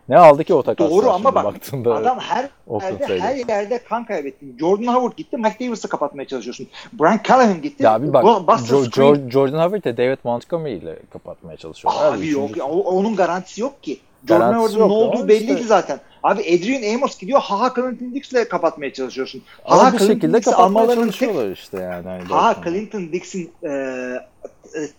Ne 0.08 0.18
aldı 0.18 0.44
ki 0.44 0.54
o 0.54 0.62
takas? 0.62 0.90
Doğru 0.90 1.10
ama 1.10 1.34
bak 1.34 1.44
baktığında 1.44 1.94
adam 1.94 2.18
her 2.18 2.48
yerde, 2.80 3.20
her 3.20 3.34
yerde 3.34 3.78
kan 3.84 4.04
kaybettin. 4.04 4.56
Jordan 4.60 4.94
Howard 4.94 5.16
gitti, 5.16 5.36
Mike 5.36 5.66
Davis'ı 5.66 5.88
kapatmaya 5.88 6.26
çalışıyorsun. 6.28 6.66
Brian 6.92 7.20
Callahan 7.28 7.62
gitti. 7.62 7.82
Ya 7.82 8.02
bir 8.02 8.12
bak 8.12 8.24
Jo- 8.24 8.90
Jo- 8.90 9.30
Jordan 9.30 9.58
Howard 9.64 9.84
de 9.84 9.96
David 9.96 10.18
Montgomery 10.24 10.74
ile 10.76 10.98
kapatmaya 11.12 11.56
çalışıyor. 11.56 11.94
Abi 12.00 12.28
yok 12.28 12.56
ya, 12.56 12.64
onun 12.64 13.16
garantisi 13.16 13.60
yok 13.60 13.82
ki. 13.82 14.00
Jordan 14.29 14.53
Garantisi 14.53 14.79
Howard'ın 14.79 14.89
ne 14.89 14.93
olduğu 14.95 15.29
belliydi 15.29 15.53
işte. 15.53 15.64
zaten. 15.64 16.01
Abi 16.23 16.41
Adrian 16.41 16.95
Amos 16.95 17.18
gidiyor. 17.18 17.41
Haha 17.41 17.75
Clinton 17.75 18.14
Dix'le 18.14 18.49
kapatmaya 18.51 18.93
çalışıyorsun. 18.93 19.43
Haha 19.64 19.91
Clinton 19.91 20.07
şekilde 20.07 20.37
Dix'i 20.37 20.51
kapatmaya 20.51 20.66
almalarının 20.66 21.11
tek- 21.11 21.20
çalışıyorlar 21.20 21.51
işte 21.53 21.79
yani. 21.81 22.09
Hani 22.09 22.23
Haha. 22.23 22.64
Clinton 22.64 23.12
Dix'in 23.12 23.53
e, 23.64 23.73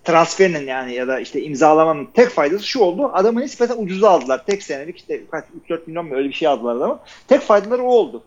transferinin 0.04 0.68
yani 0.68 0.94
ya 0.94 1.08
da 1.08 1.20
işte 1.20 1.44
imzalamanın 1.44 2.08
tek 2.14 2.30
faydası 2.30 2.68
şu 2.68 2.80
oldu. 2.80 3.12
Adamı 3.14 3.42
nispeten 3.42 3.78
ucuza 3.78 4.10
aldılar. 4.10 4.46
Tek 4.46 4.64
senelik 4.64 4.98
işte 4.98 5.22
kaç 5.32 5.46
3-4 5.70 5.80
milyon 5.88 6.06
mu 6.06 6.16
öyle 6.16 6.30
bir 6.30 6.34
şey 6.34 6.48
aldılar 6.48 6.76
adamı. 6.76 7.00
Tek 7.28 7.42
faydaları 7.42 7.84
o 7.84 7.92
oldu. 7.92 8.24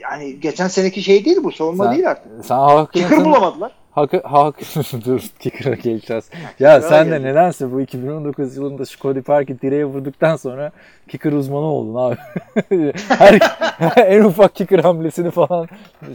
Yani 0.00 0.40
geçen 0.40 0.68
seneki 0.68 1.02
şey 1.02 1.24
değil 1.24 1.38
bu. 1.42 1.52
Savunma 1.52 1.84
Sen- 1.84 1.94
değil 1.94 2.10
artık. 2.10 2.44
Sen 2.44 2.86
Kicker 2.86 3.24
bulamadılar. 3.24 3.72
Hak, 3.90 4.24
hak, 4.24 4.54
dur 5.04 5.20
kicker'a 5.38 5.74
geleceğiz. 5.74 6.30
Ya 6.32 6.48
Kicker'a 6.50 6.80
sen 6.80 7.10
de 7.10 7.22
nedense 7.22 7.72
bu 7.72 7.80
2019 7.80 8.56
yılında 8.56 8.84
şu 8.84 8.98
Cody 8.98 9.20
Park'i 9.20 9.60
direğe 9.60 9.84
vurduktan 9.84 10.36
sonra 10.36 10.72
kicker 11.08 11.32
uzmanı 11.32 11.64
oldun 11.64 11.94
abi. 11.94 12.16
Her, 13.08 13.38
en 14.06 14.24
ufak 14.24 14.54
kicker 14.54 14.78
hamlesini 14.78 15.30
falan 15.30 15.68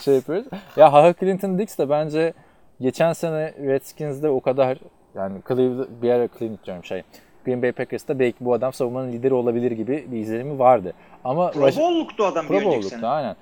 şey 0.04 0.16
yapıyoruz. 0.16 0.46
Ya 0.78 0.94
Hawk 0.94 1.20
Clinton 1.20 1.60
Dix 1.60 1.78
de 1.78 1.90
bence 1.90 2.34
geçen 2.82 3.14
sene 3.14 3.54
Redskins'de 3.68 4.30
o 4.30 4.40
kadar 4.40 4.78
yani 5.16 5.38
Cleveland, 5.48 5.88
bir 6.02 6.10
ara 6.10 6.28
Cleveland 6.40 6.66
diyorum 6.66 6.84
şey 6.84 7.04
Green 7.46 7.62
Bay 7.62 7.72
Packers'ta 7.72 8.20
belki 8.20 8.46
bu 8.46 8.54
adam 8.54 8.74
savunmanın 8.74 9.12
lideri 9.12 9.34
olabilir 9.34 9.72
gibi 9.72 10.06
bir 10.12 10.18
izlenimi 10.18 10.60
vardı. 10.60 10.94
Ama 11.24 11.52
Pro 11.52 11.62
Bowl'luktu 11.62 12.26
adam 12.26 12.44
bir 12.44 12.48
Pro 12.48 12.56
önceki 12.56 12.76
Bowl'lukta 12.76 12.98
sene. 12.98 13.08
aynen. 13.08 13.36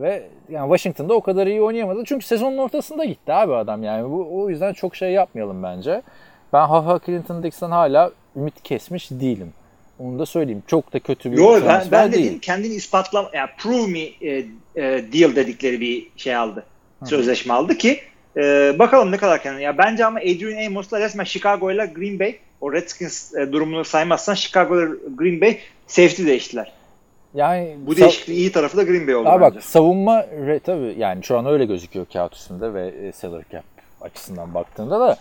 Ve 0.00 0.28
yani 0.48 0.68
Washington'da 0.68 1.14
o 1.14 1.20
kadar 1.20 1.46
iyi 1.46 1.62
oynayamadı. 1.62 2.04
Çünkü 2.04 2.26
sezonun 2.26 2.58
ortasında 2.58 3.04
gitti 3.04 3.32
abi 3.32 3.54
adam 3.54 3.82
yani. 3.82 4.10
Bu, 4.10 4.28
o 4.32 4.50
yüzden 4.50 4.72
çok 4.72 4.96
şey 4.96 5.10
yapmayalım 5.10 5.62
bence. 5.62 6.02
Ben 6.52 6.66
Haha 6.66 7.00
Clinton 7.06 7.42
Dix'ten 7.42 7.70
hala 7.70 8.10
ümit 8.36 8.62
kesmiş 8.62 9.10
değilim. 9.10 9.52
Onu 9.98 10.18
da 10.18 10.26
söyleyeyim. 10.26 10.62
Çok 10.66 10.92
da 10.92 10.98
kötü 10.98 11.32
bir 11.32 11.36
Yo 11.36 11.60
ben, 11.66 11.82
ben 11.90 12.12
de 12.12 12.16
değil. 12.16 12.40
kendini 12.40 12.74
ispatla 12.74 13.30
yani 13.32 13.50
prove 13.58 13.86
me 13.86 14.00
e, 14.00 14.44
e, 14.76 15.12
deal 15.12 15.36
dedikleri 15.36 15.80
bir 15.80 16.08
şey 16.16 16.36
aldı. 16.36 16.64
Sözleşme 17.04 17.54
aldı 17.54 17.78
ki 17.78 18.00
e, 18.36 18.74
bakalım 18.78 19.12
ne 19.12 19.16
kadar 19.16 19.42
kendini. 19.42 19.62
Ya 19.62 19.78
bence 19.78 20.06
ama 20.06 20.18
Adrian 20.18 20.66
Amos'la 20.66 21.00
resmen 21.00 21.24
Chicago 21.24 21.70
ile 21.70 21.86
Green 21.86 22.18
Bay 22.18 22.36
o 22.60 22.72
Redskins 22.72 23.34
e, 23.34 23.52
durumunu 23.52 23.84
saymazsan 23.84 24.34
Chicago 24.34 24.80
ile 24.80 24.94
Green 25.16 25.40
Bay 25.40 25.58
safety 25.86 26.26
değiştiler. 26.26 26.72
Yani 27.34 27.76
Bu 27.86 27.96
değişikliğin 27.96 28.38
iyi 28.40 28.52
tarafı 28.52 28.76
da 28.76 28.82
Green 28.82 29.06
Bay 29.06 29.16
oldu 29.16 29.28
bence. 29.28 29.40
bak 29.40 29.62
savunma 29.64 30.22
re, 30.22 30.58
tabii 30.58 30.94
yani 30.98 31.24
şu 31.24 31.38
an 31.38 31.46
öyle 31.46 31.64
gözüküyor 31.64 32.06
kağıt 32.12 32.34
üstünde 32.34 32.74
ve 32.74 32.88
e, 32.88 33.12
salary 33.12 33.42
cap 33.52 33.64
açısından 34.00 34.54
baktığında 34.54 35.00
da 35.00 35.16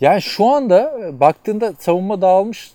yani 0.00 0.22
şu 0.22 0.44
anda 0.46 1.00
e, 1.08 1.20
baktığında 1.20 1.72
savunma 1.78 2.20
dağılmış 2.22 2.70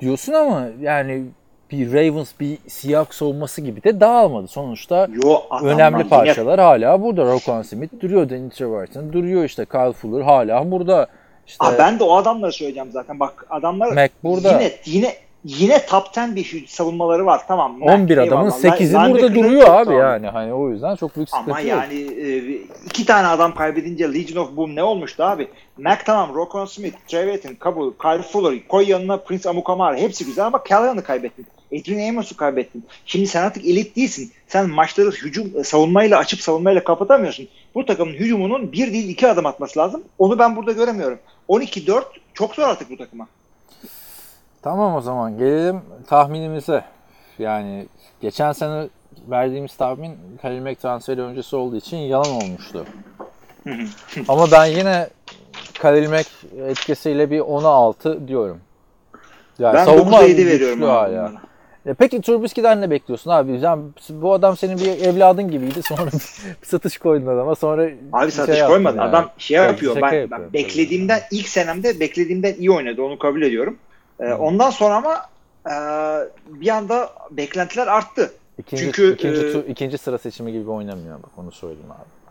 diyorsun 0.00 0.32
ama 0.32 0.66
yani 0.80 1.24
bir 1.70 1.92
Ravens 1.92 2.32
bir 2.40 2.58
Seahawks 2.68 3.16
savunması 3.16 3.60
gibi 3.60 3.82
de 3.84 4.00
dağılmadı. 4.00 4.48
Sonuçta 4.48 5.08
Yo, 5.24 5.40
önemli 5.62 5.98
yine- 5.98 6.08
parçalar 6.08 6.60
hala 6.60 7.02
burada. 7.02 7.24
Rokon 7.24 7.62
Smith 7.62 8.00
duruyor, 8.00 8.30
Danny 8.30 8.50
Trevorton 8.50 9.12
duruyor 9.12 9.44
işte 9.44 9.64
Kyle 9.64 9.92
Fuller 9.92 10.22
hala 10.22 10.70
burada. 10.70 11.06
İşte 11.46 11.66
Aa, 11.66 11.78
ben 11.78 11.98
de 11.98 12.04
o 12.04 12.16
adamları 12.16 12.52
söyleyeceğim 12.52 12.88
zaten. 12.92 13.20
Bak 13.20 13.46
adamlar 13.50 13.92
Mac 13.92 14.12
burada. 14.24 14.52
yine 14.52 14.70
yine 14.84 15.12
yine 15.44 15.86
top 15.86 16.06
10 16.18 16.36
bir 16.36 16.66
savunmaları 16.68 17.26
var. 17.26 17.40
Tamam. 17.48 17.78
Mac, 17.78 17.92
11 17.94 18.18
adamın 18.18 18.44
eyvallah. 18.44 18.58
8'i 18.60 18.88
Linebacker 18.88 19.10
burada 19.12 19.30
da 19.30 19.34
duruyor 19.34 19.68
abi 19.68 19.84
sağlam. 19.84 19.98
yani. 20.00 20.26
Hani 20.26 20.52
o 20.52 20.70
yüzden 20.70 20.96
çok 20.96 21.16
büyük 21.16 21.28
sıkıntı 21.30 21.50
Ama 21.50 21.60
yok. 21.60 21.68
yani 21.68 21.94
e, 22.00 22.54
iki 22.86 23.06
tane 23.06 23.26
adam 23.26 23.54
kaybedince 23.54 24.14
Legion 24.14 24.44
of 24.44 24.56
Boom 24.56 24.76
ne 24.76 24.82
olmuştu 24.82 25.22
abi? 25.22 25.48
Mac 25.78 26.00
tamam, 26.06 26.34
Rokon 26.34 26.64
Smith, 26.66 26.96
Trevathan, 27.08 27.54
Kabul, 27.54 27.92
Kyle 28.02 28.22
Fuller, 28.22 28.68
koy 28.68 28.90
yanına 28.90 29.16
Prince 29.16 29.48
Amukamara 29.48 29.96
hepsi 29.96 30.24
güzel 30.24 30.46
ama 30.46 30.62
Callahan'ı 30.68 31.02
kaybettin. 31.04 31.46
Adrian 31.72 32.08
Amos'u 32.08 32.36
kaybettin. 32.36 32.84
Şimdi 33.06 33.26
sen 33.26 33.42
artık 33.42 33.64
elit 33.64 33.96
değilsin. 33.96 34.32
Sen 34.48 34.70
maçları 34.70 35.10
hücum 35.10 35.50
e, 35.58 35.64
savunmayla 35.64 36.18
açıp 36.18 36.40
savunmayla 36.40 36.84
kapatamıyorsun. 36.84 37.48
Bu 37.74 37.86
takımın 37.86 38.12
hücumunun 38.12 38.72
bir 38.72 38.92
değil 38.92 39.08
iki 39.08 39.28
adım 39.28 39.46
atması 39.46 39.78
lazım. 39.78 40.02
Onu 40.18 40.38
ben 40.38 40.56
burada 40.56 40.72
göremiyorum. 40.72 41.18
12-4 41.48 42.02
çok 42.34 42.54
zor 42.54 42.62
artık 42.62 42.90
bu 42.90 42.96
takıma. 42.96 43.26
Tamam 44.62 44.94
o 44.94 45.00
zaman 45.00 45.38
gelelim 45.38 45.80
tahminimize. 46.06 46.84
Yani 47.38 47.86
geçen 48.20 48.52
sene 48.52 48.88
verdiğimiz 49.30 49.76
tahmin 49.76 50.16
Khalil 50.42 50.62
Mack 50.62 50.80
transferi 50.80 51.20
öncesi 51.22 51.56
olduğu 51.56 51.76
için 51.76 51.96
yalan 51.96 52.30
olmuştu. 52.30 52.86
Ama 54.28 54.50
ben 54.52 54.64
yine 54.64 55.08
Khalil 55.74 56.08
Mack 56.08 56.28
etkisiyle 56.66 57.30
bir 57.30 57.40
10'a 57.40 57.68
6 57.68 58.28
diyorum. 58.28 58.60
Yani 59.58 59.74
Ben 59.74 59.84
savunma 59.84 60.16
9'a 60.16 60.26
7 60.26 60.46
veriyorum 60.46 60.82
hala. 60.82 61.32
E 61.86 61.94
peki 61.94 62.20
Trubisky'den 62.20 62.80
ne 62.80 62.90
bekliyorsun 62.90 63.30
abi? 63.30 63.60
Yani 63.60 63.82
bu 64.10 64.32
adam 64.32 64.56
senin 64.56 64.78
bir 64.78 64.86
evladın 64.86 65.50
gibiydi. 65.50 65.82
Sonra 65.88 66.06
bir 66.62 66.66
satış 66.66 66.98
koydun 66.98 67.26
adama. 67.26 67.54
Sonra 67.54 67.82
Abi 68.12 68.22
şey 68.22 68.30
satış 68.30 68.58
yaptın 68.58 68.74
koymadın. 68.74 68.98
yani. 68.98 69.08
Adam 69.08 69.30
şey 69.38 69.56
yapıyor. 69.56 69.96
Ben, 69.96 70.02
yapıyor. 70.02 70.30
ben 70.30 70.52
beklediğimden 70.52 71.20
ilk 71.30 71.48
senemde 71.48 72.00
beklediğimden 72.00 72.54
iyi 72.58 72.70
oynadı. 72.70 73.02
Onu 73.02 73.18
kabul 73.18 73.42
ediyorum. 73.42 73.78
Ee, 74.20 74.32
ondan 74.32 74.70
sonra 74.70 74.94
ama 74.94 75.26
e, 75.66 75.74
bir 76.46 76.68
anda 76.68 77.10
beklentiler 77.30 77.86
arttı. 77.86 78.32
İkinci, 78.58 78.84
Çünkü, 78.84 79.14
ikinci, 79.14 79.40
e, 79.40 79.52
tu- 79.52 79.66
ikinci 79.66 79.98
sıra 79.98 80.18
seçimi 80.18 80.52
gibi 80.52 80.70
oynamıyor 80.70 81.22
bak 81.22 81.30
onu 81.36 81.52
söyleyeyim 81.52 81.90
abi. 81.90 82.22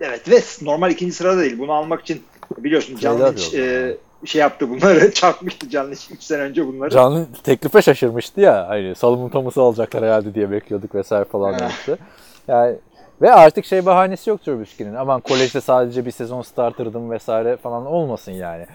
Evet 0.00 0.30
ve 0.30 0.66
normal 0.66 0.90
ikinci 0.90 1.12
sırada 1.12 1.40
değil. 1.40 1.58
Bunu 1.58 1.72
almak 1.72 2.00
için 2.00 2.22
biliyorsun 2.58 2.96
Can 2.96 3.16
Şeyler 3.16 3.32
Lynch 3.32 3.54
yok. 3.54 3.54
e, 3.54 3.96
şey 4.26 4.40
yaptı 4.40 4.70
bunları. 4.70 5.12
Çarpmıştı 5.14 5.68
Can 5.70 5.86
Lynch 5.88 6.12
3 6.12 6.22
sene 6.22 6.42
önce 6.42 6.66
bunları. 6.66 6.90
Canlı 6.90 7.26
teklife 7.44 7.82
şaşırmıştı 7.82 8.40
ya. 8.40 8.68
Hani 8.68 8.94
Solomon 8.94 9.28
Thomas'ı 9.28 9.60
alacaklar 9.62 10.04
herhalde 10.04 10.34
diye 10.34 10.50
bekliyorduk 10.50 10.94
vesaire 10.94 11.24
falan 11.24 11.58
demişti. 11.58 11.96
Yani 12.48 12.76
ve 13.22 13.32
artık 13.32 13.64
şey 13.64 13.86
bahanesi 13.86 14.30
yok 14.30 14.44
Trubisky'nin. 14.44 14.94
Aman 14.94 15.20
kolejde 15.20 15.60
sadece 15.60 16.06
bir 16.06 16.10
sezon 16.10 16.42
starterdım 16.42 17.10
vesaire 17.10 17.56
falan 17.56 17.86
olmasın 17.86 18.32
yani. 18.32 18.66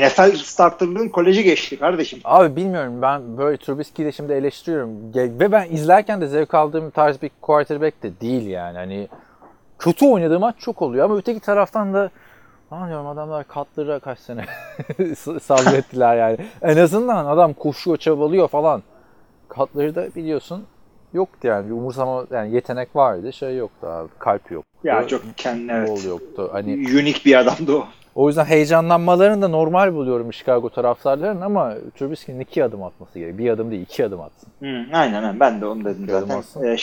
NFL 0.00 0.36
starterlığın 0.36 1.08
koleji 1.08 1.44
geçti 1.44 1.78
kardeşim. 1.78 2.20
Abi 2.24 2.56
bilmiyorum 2.56 3.02
ben 3.02 3.38
böyle 3.38 3.56
Trubisky'yi 3.56 4.06
de 4.06 4.12
şimdi 4.12 4.32
eleştiriyorum. 4.32 5.14
Ve 5.14 5.52
ben 5.52 5.70
izlerken 5.70 6.20
de 6.20 6.26
zevk 6.26 6.54
aldığım 6.54 6.90
tarz 6.90 7.22
bir 7.22 7.30
quarterback 7.40 8.02
de 8.02 8.20
değil 8.20 8.46
yani. 8.46 8.76
Hani 8.78 9.08
kötü 9.78 10.06
oynadığı 10.06 10.40
maç 10.40 10.56
çok 10.58 10.82
oluyor 10.82 11.04
ama 11.04 11.16
öteki 11.16 11.40
taraftan 11.40 11.94
da 11.94 12.10
Lan 12.72 12.88
diyorum 12.88 13.06
adamlar 13.06 13.48
katlara 13.48 13.98
kaç 13.98 14.18
sene 14.18 14.44
sabrettiler 15.42 16.16
yani. 16.16 16.36
En 16.62 16.76
azından 16.76 17.26
adam 17.26 17.52
koşuyor, 17.52 17.96
çabalıyor 17.96 18.48
falan. 18.48 18.82
Katları 19.48 19.94
da 19.94 20.14
biliyorsun 20.16 20.64
yoktu 21.12 21.48
yani. 21.48 21.66
Bir 21.66 21.72
umursama 21.72 22.26
yani 22.30 22.54
yetenek 22.54 22.96
vardı, 22.96 23.32
şey 23.32 23.56
yoktu 23.56 23.86
abi. 23.86 24.08
Kalp 24.18 24.50
yoktu. 24.50 24.70
Ya 24.84 25.06
çok 25.06 25.22
kendi 25.36 25.72
evet. 25.72 26.04
Yoktu. 26.06 26.48
Hani 26.52 26.72
Unik 26.72 27.26
bir 27.26 27.34
adamdı 27.34 27.76
o. 27.76 27.86
o 28.20 28.28
yüzden 28.28 28.44
heyecanlanmalarını 28.44 29.42
da 29.42 29.48
normal 29.48 29.94
buluyorum 29.94 30.32
Chicago 30.32 30.70
taraftarlarının 30.70 31.40
ama 31.40 31.74
Trubisky'nin 31.98 32.40
iki 32.40 32.64
adım 32.64 32.82
atması 32.82 33.18
gerekiyor. 33.18 33.38
Bir 33.38 33.50
adım 33.50 33.70
değil, 33.70 33.82
iki 33.82 34.04
adım 34.04 34.20
atsın. 34.20 34.48
Hı, 34.62 34.66
aynen 34.92 35.22
aynen. 35.22 35.40
Ben 35.40 35.60
de 35.60 35.66
onu 35.66 35.84
dedim 35.84 36.06
Gördüm 36.06 36.28
zaten. 36.54 36.68
Ee, 36.68 36.76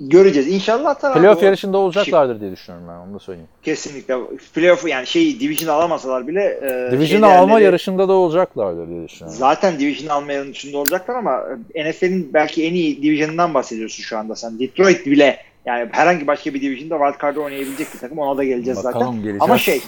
göreceğiz. 0.00 0.48
İnşallah 0.48 1.04
abi 1.04 1.20
Playoff 1.20 1.42
yarışında 1.42 1.78
olacaklardır 1.78 2.40
diye 2.40 2.52
düşünüyorum 2.52 2.88
ben, 2.88 2.94
onu 3.08 3.14
da 3.14 3.18
söyleyeyim. 3.18 3.48
Kesinlikle. 3.62 4.14
Playoff 4.54 4.88
yani 4.88 5.06
şey 5.06 5.40
division 5.40 5.74
alamasalar 5.74 6.26
bile 6.28 6.42
e, 6.62 6.92
Division 6.92 7.20
şey 7.20 7.38
alma 7.38 7.54
değerleri- 7.60 7.64
yarışında 7.64 8.08
da 8.08 8.12
olacaklardır 8.12 8.88
diye 8.88 9.04
düşünüyorum. 9.08 9.38
Zaten 9.38 9.78
division 9.78 10.08
alma 10.08 10.32
yarışında 10.32 10.78
olacaklar 10.78 11.14
ama 11.14 11.42
e, 11.74 11.90
NFL'in 11.90 12.30
belki 12.34 12.66
en 12.66 12.74
iyi 12.74 13.02
division'ından 13.02 13.54
bahsediyorsun 13.54 14.02
şu 14.02 14.18
anda 14.18 14.36
sen. 14.36 14.58
Detroit 14.58 15.06
bile 15.06 15.36
yani 15.66 15.88
herhangi 15.92 16.26
başka 16.26 16.54
bir 16.54 16.60
division'da 16.60 16.98
wildcard'ı 17.06 17.40
oynayabilecek 17.42 17.86
bir 17.94 17.98
takım. 17.98 18.18
Ona 18.18 18.38
da 18.38 18.44
geleceğiz 18.44 18.84
Bakalım, 18.84 19.06
zaten. 19.06 19.14
geleceğiz. 19.14 19.42
Ama 19.42 19.58
şey 19.58 19.80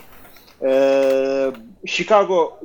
e, 0.64 1.52
Chicago 1.86 2.58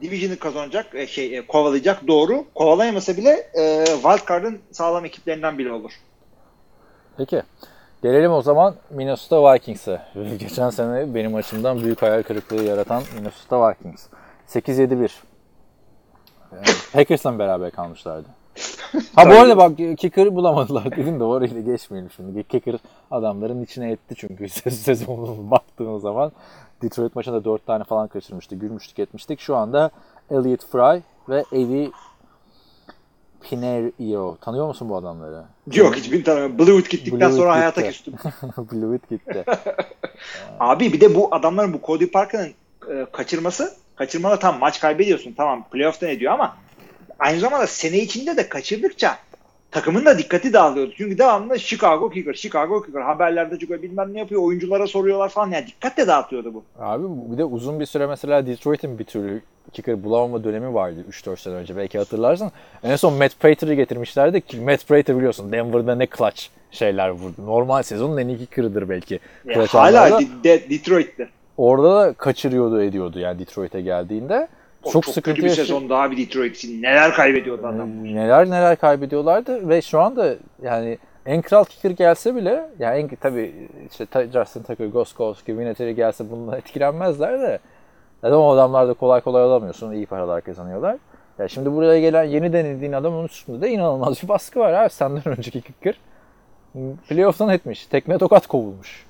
division'ı 0.00 0.38
kazanacak, 0.38 0.94
e, 0.94 1.06
şey 1.06 1.38
e, 1.38 1.46
kovalayacak 1.46 2.06
doğru. 2.08 2.44
Kovalayamasa 2.54 3.16
bile 3.16 3.50
e, 3.54 3.84
wildcard'ın 3.86 4.58
sağlam 4.70 5.04
ekiplerinden 5.04 5.58
biri 5.58 5.72
olur. 5.72 5.92
Peki. 7.16 7.42
Gelelim 8.02 8.32
o 8.32 8.42
zaman 8.42 8.74
Minnesota 8.90 9.54
Vikings'e. 9.54 10.02
Geçen 10.38 10.70
sene 10.70 11.14
benim 11.14 11.34
açımdan 11.34 11.84
büyük 11.84 12.02
hayal 12.02 12.22
kırıklığı 12.22 12.64
yaratan 12.64 13.02
Minnesota 13.14 13.70
Vikings. 13.70 14.06
8-7-1. 14.48 15.10
Yani 16.52 16.66
Packers'la 16.92 17.38
beraber 17.38 17.70
kalmışlardı. 17.70 18.28
Ha 19.14 19.30
bu 19.30 19.34
arada 19.34 19.56
bak 19.56 19.98
kicker 19.98 20.34
bulamadılar 20.34 20.96
dedim 20.96 21.20
de 21.20 21.24
orayı 21.24 21.54
da 21.54 21.60
geçmeyelim 21.60 22.10
şimdi. 22.16 22.44
Kicker 22.44 22.76
adamların 23.10 23.62
içine 23.62 23.90
etti 23.92 24.14
çünkü 24.18 24.48
sezonun 24.70 25.50
baktığın 25.50 25.98
zaman 25.98 26.32
Detroit 26.82 27.16
maçında 27.16 27.44
4 27.44 27.66
tane 27.66 27.84
falan 27.84 28.08
kaçırmıştı. 28.08 28.54
Gülmüştük 28.54 28.98
etmiştik. 28.98 29.40
Şu 29.40 29.56
anda 29.56 29.90
Elliot 30.30 30.66
Fry 30.72 31.00
ve 31.28 31.44
Evi 31.52 31.90
Pinerio. 33.42 34.36
Tanıyor 34.40 34.66
musun 34.66 34.88
bu 34.88 34.96
adamları? 34.96 35.42
Yok 35.72 35.96
hiçbirini 35.96 36.24
tanımıyorum. 36.24 36.58
Blewett 36.58 36.90
gittikten 36.90 37.20
Blewett 37.20 37.36
sonra 37.36 37.48
gitti. 37.50 37.58
hayata 37.58 37.82
küstüm. 37.88 38.14
Blewett 38.72 39.08
gitti. 39.10 39.44
Abi 40.60 40.92
bir 40.92 41.00
de 41.00 41.14
bu 41.14 41.34
adamların 41.34 41.72
bu 41.72 41.80
Cody 41.86 42.06
Parker'ın 42.06 42.52
e, 42.90 43.06
kaçırması 43.12 43.74
kaçırmalar 43.96 44.40
tam 44.40 44.58
maç 44.58 44.80
kaybediyorsun 44.80 45.32
tamam 45.36 45.64
playoff'ta 45.72 46.06
ne 46.06 46.20
diyor 46.20 46.32
ama 46.32 46.56
aynı 47.18 47.40
zamanda 47.40 47.66
sene 47.66 47.98
içinde 47.98 48.36
de 48.36 48.48
kaçırdıkça 48.48 49.18
takımın 49.70 50.04
da 50.04 50.18
dikkati 50.18 50.52
dağılıyordu. 50.52 50.92
Çünkü 50.96 51.18
devamlı 51.18 51.58
Chicago 51.58 52.10
Kicker, 52.10 52.34
Chicago 52.34 52.82
Kicker 52.82 53.00
haberlerde 53.00 53.58
çıkıyor 53.58 53.82
bilmem 53.82 54.14
ne 54.14 54.18
yapıyor 54.18 54.42
oyunculara 54.42 54.86
soruyorlar 54.86 55.28
falan 55.28 55.50
yani 55.50 55.66
dikkat 55.66 55.96
de 55.96 56.06
dağıtıyordu 56.06 56.54
bu. 56.54 56.64
Abi 56.78 57.04
bir 57.32 57.38
de 57.38 57.44
uzun 57.44 57.80
bir 57.80 57.86
süre 57.86 58.06
mesela 58.06 58.46
Detroit'in 58.46 58.98
bir 58.98 59.04
türlü 59.04 59.42
kicker 59.72 60.04
bulamama 60.04 60.44
dönemi 60.44 60.74
vardı 60.74 61.04
3-4 61.10 61.36
sene 61.36 61.54
önce 61.54 61.76
belki 61.76 61.98
hatırlarsan. 61.98 62.52
En 62.82 62.96
son 62.96 63.14
Matt 63.14 63.40
Prater'ı 63.40 63.74
getirmişlerdi 63.74 64.40
ki 64.40 64.60
Matt 64.60 64.88
Prater 64.88 65.16
biliyorsun 65.16 65.52
Denver'da 65.52 65.94
ne 65.94 66.06
clutch 66.18 66.42
şeyler 66.70 67.08
vurdu. 67.08 67.34
Normal 67.46 67.82
sezonun 67.82 68.16
en 68.18 68.28
iyi 68.28 68.38
kicker'ıdır 68.38 68.88
belki. 68.88 69.20
Ya 69.44 69.66
hala 69.66 70.20
de- 70.44 70.70
Detroit'te. 70.70 71.28
Orada 71.56 71.96
da 71.96 72.12
kaçırıyordu 72.12 72.82
ediyordu 72.82 73.18
yani 73.18 73.38
Detroit'e 73.38 73.80
geldiğinde. 73.80 74.48
O 74.82 74.92
çok, 74.92 75.04
çok, 75.04 75.14
sıkıntı 75.14 75.34
kötü 75.36 75.42
bir 75.42 75.48
yaşıyor- 75.48 75.66
sezon 75.66 75.88
daha 75.90 76.10
bir 76.10 76.16
Detroit 76.16 76.56
için. 76.56 76.82
Neler 76.82 77.14
kaybediyordu 77.14 77.66
adam. 77.66 78.06
Ee, 78.06 78.14
neler 78.14 78.46
neler 78.46 78.76
kaybediyorlardı 78.76 79.68
ve 79.68 79.82
şu 79.82 80.00
anda 80.00 80.34
yani 80.62 80.98
en 81.26 81.42
kral 81.42 81.64
kicker 81.64 81.90
gelse 81.90 82.36
bile 82.36 82.70
yani 82.78 82.98
en, 82.98 83.08
tabii 83.16 83.68
işte 83.90 84.28
Justin 84.32 84.62
Tucker, 84.62 84.86
Goskowski, 84.86 85.58
Vinatieri 85.58 85.94
gelse 85.94 86.30
bundan 86.30 86.58
etkilenmezler 86.58 87.40
de 87.40 87.58
neden 88.22 88.34
o 88.36 88.50
adamlar 88.50 88.88
da 88.88 88.94
kolay 88.94 89.20
kolay 89.20 89.42
alamıyorsun. 89.42 89.92
iyi 89.92 90.06
paralar 90.06 90.40
kazanıyorlar. 90.40 90.96
Ya 91.38 91.48
şimdi 91.48 91.72
buraya 91.72 92.00
gelen 92.00 92.24
yeni 92.24 92.52
denildiğin 92.52 92.92
adamın 92.92 93.24
üstünde 93.24 93.60
de 93.60 93.70
inanılmaz 93.70 94.22
bir 94.22 94.28
baskı 94.28 94.60
var 94.60 94.72
abi. 94.72 94.90
Senden 94.90 95.28
önceki 95.28 95.62
kicker 95.62 95.94
playoff'tan 97.08 97.48
etmiş. 97.48 97.86
Tekme 97.86 98.18
tokat 98.18 98.46
kovulmuş. 98.46 99.06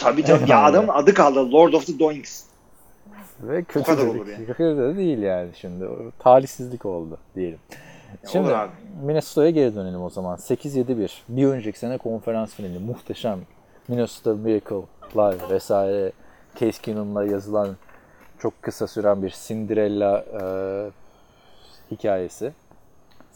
Tabii 0.00 0.22
tabii. 0.24 0.50
ya 0.50 0.62
adamın 0.64 0.88
adı 0.88 1.14
kaldı. 1.14 1.52
Lord 1.52 1.72
of 1.72 1.86
the 1.86 1.98
Doings. 1.98 2.47
Ve 3.42 3.64
kötü 3.64 3.86
kadar 3.86 4.06
de 4.06 4.10
olur 4.10 4.26
yani. 4.26 4.46
kicker 4.46 4.76
de 4.76 4.96
değil 4.96 5.18
yani 5.18 5.50
şimdi. 5.54 5.84
O 5.86 5.96
Talihsizlik 6.18 6.86
oldu 6.86 7.18
diyelim. 7.34 7.58
Şimdi. 8.32 8.54
Minnesota'ya 9.02 9.50
geri 9.50 9.74
dönelim 9.74 10.02
o 10.02 10.10
zaman. 10.10 10.36
8-7-1. 10.36 11.10
Bir 11.28 11.46
önceki 11.46 11.78
sene 11.78 11.98
konferans 11.98 12.54
finali. 12.54 12.78
Muhteşem. 12.78 13.38
Minnesota 13.88 14.34
Miracle'lar 14.34 15.50
vesaire. 15.50 16.12
Case 16.60 16.82
Keenum'la 16.82 17.24
yazılan 17.24 17.76
çok 18.38 18.62
kısa 18.62 18.86
süren 18.86 19.22
bir 19.22 19.36
Cinderella 19.46 20.24
e, 20.40 20.42
hikayesi. 21.94 22.52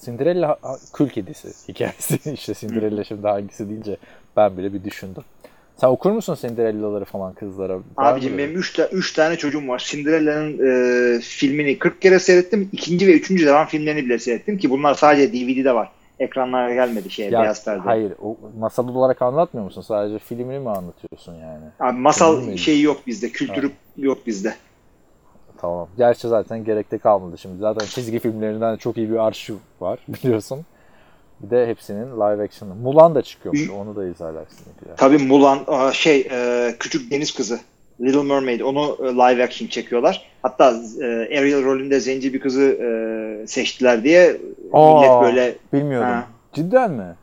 Cinderella 0.00 0.58
kül 0.92 1.08
kedisi 1.08 1.72
hikayesi. 1.72 2.30
işte 2.32 2.54
Cinderella 2.54 3.04
şimdi 3.04 3.28
hangisi 3.28 3.68
deyince 3.68 3.96
ben 4.36 4.56
bile 4.56 4.72
bir 4.72 4.84
düşündüm. 4.84 5.24
Sen 5.82 5.88
okur 5.88 6.10
musun 6.10 6.36
Cinderella'ları 6.40 7.04
falan 7.04 7.32
kızlara? 7.34 7.78
Abicim 7.96 8.38
benim 8.38 8.56
3 8.56 8.72
ta- 8.72 8.88
üç 8.88 9.12
tane 9.12 9.36
çocuğum 9.36 9.68
var. 9.68 9.84
Cinderella'nın 9.86 10.58
e, 11.16 11.20
filmini 11.20 11.78
40 11.78 12.02
kere 12.02 12.18
seyrettim. 12.18 12.68
İkinci 12.72 13.06
ve 13.06 13.12
üçüncü 13.12 13.46
devam 13.46 13.66
filmlerini 13.66 14.04
bile 14.04 14.18
seyrettim 14.18 14.58
ki 14.58 14.70
bunlar 14.70 14.94
sadece 14.94 15.32
DVD'de 15.32 15.74
var. 15.74 15.90
Ekranlara 16.18 16.74
gelmedi 16.74 17.10
şey 17.10 17.30
Ya, 17.30 17.40
beyaz 17.40 17.64
perde. 17.64 17.80
Hayır, 17.80 18.12
o 18.22 18.36
masal 18.58 18.88
olarak 18.88 19.22
anlatmıyor 19.22 19.64
musun? 19.64 19.82
Sadece 19.82 20.18
filmini 20.18 20.58
mi 20.58 20.70
anlatıyorsun 20.70 21.34
yani? 21.34 21.64
Abi 21.80 21.98
masal 21.98 22.56
şeyi 22.56 22.82
yok 22.82 23.06
bizde. 23.06 23.28
Kültürü 23.28 23.70
yok 23.96 24.26
bizde. 24.26 24.54
Tamam. 25.58 25.88
Gerçi 25.96 26.28
zaten 26.28 26.64
gerekte 26.64 26.98
kalmadı 26.98 27.38
şimdi. 27.38 27.58
Zaten 27.58 27.86
çizgi 27.86 28.18
filmlerinden 28.18 28.76
çok 28.76 28.96
iyi 28.96 29.10
bir 29.10 29.16
arşiv 29.16 29.54
var 29.80 29.98
biliyorsun. 30.08 30.66
Bir 31.42 31.50
de 31.50 31.66
hepsinin 31.66 32.06
live 32.06 32.42
action'ı. 32.42 32.74
Mulan 32.74 33.14
da 33.14 33.22
çıkıyormuş. 33.22 33.70
Onu 33.70 33.96
da 33.96 34.04
izlersin. 34.06 34.66
Ya. 34.88 34.94
Tabii 34.96 35.18
Mulan 35.18 35.90
şey 35.92 36.28
e, 36.30 36.70
küçük 36.78 37.10
deniz 37.10 37.34
kızı 37.34 37.60
Little 38.00 38.22
Mermaid 38.22 38.60
onu 38.60 38.96
e, 39.00 39.04
live 39.04 39.44
action 39.44 39.68
çekiyorlar. 39.68 40.26
Hatta 40.42 40.74
e, 41.00 41.04
Ariel 41.38 41.64
rolünde 41.64 42.00
zenci 42.00 42.34
bir 42.34 42.40
kızı 42.40 42.76
seçtiler 43.46 44.04
diye 44.04 44.36
Aa, 44.72 44.94
millet 45.00 45.22
böyle 45.22 45.54
Bilmiyordum. 45.72 46.08
Ha. 46.08 46.26
Cidden 46.52 46.90
mi? 46.90 47.14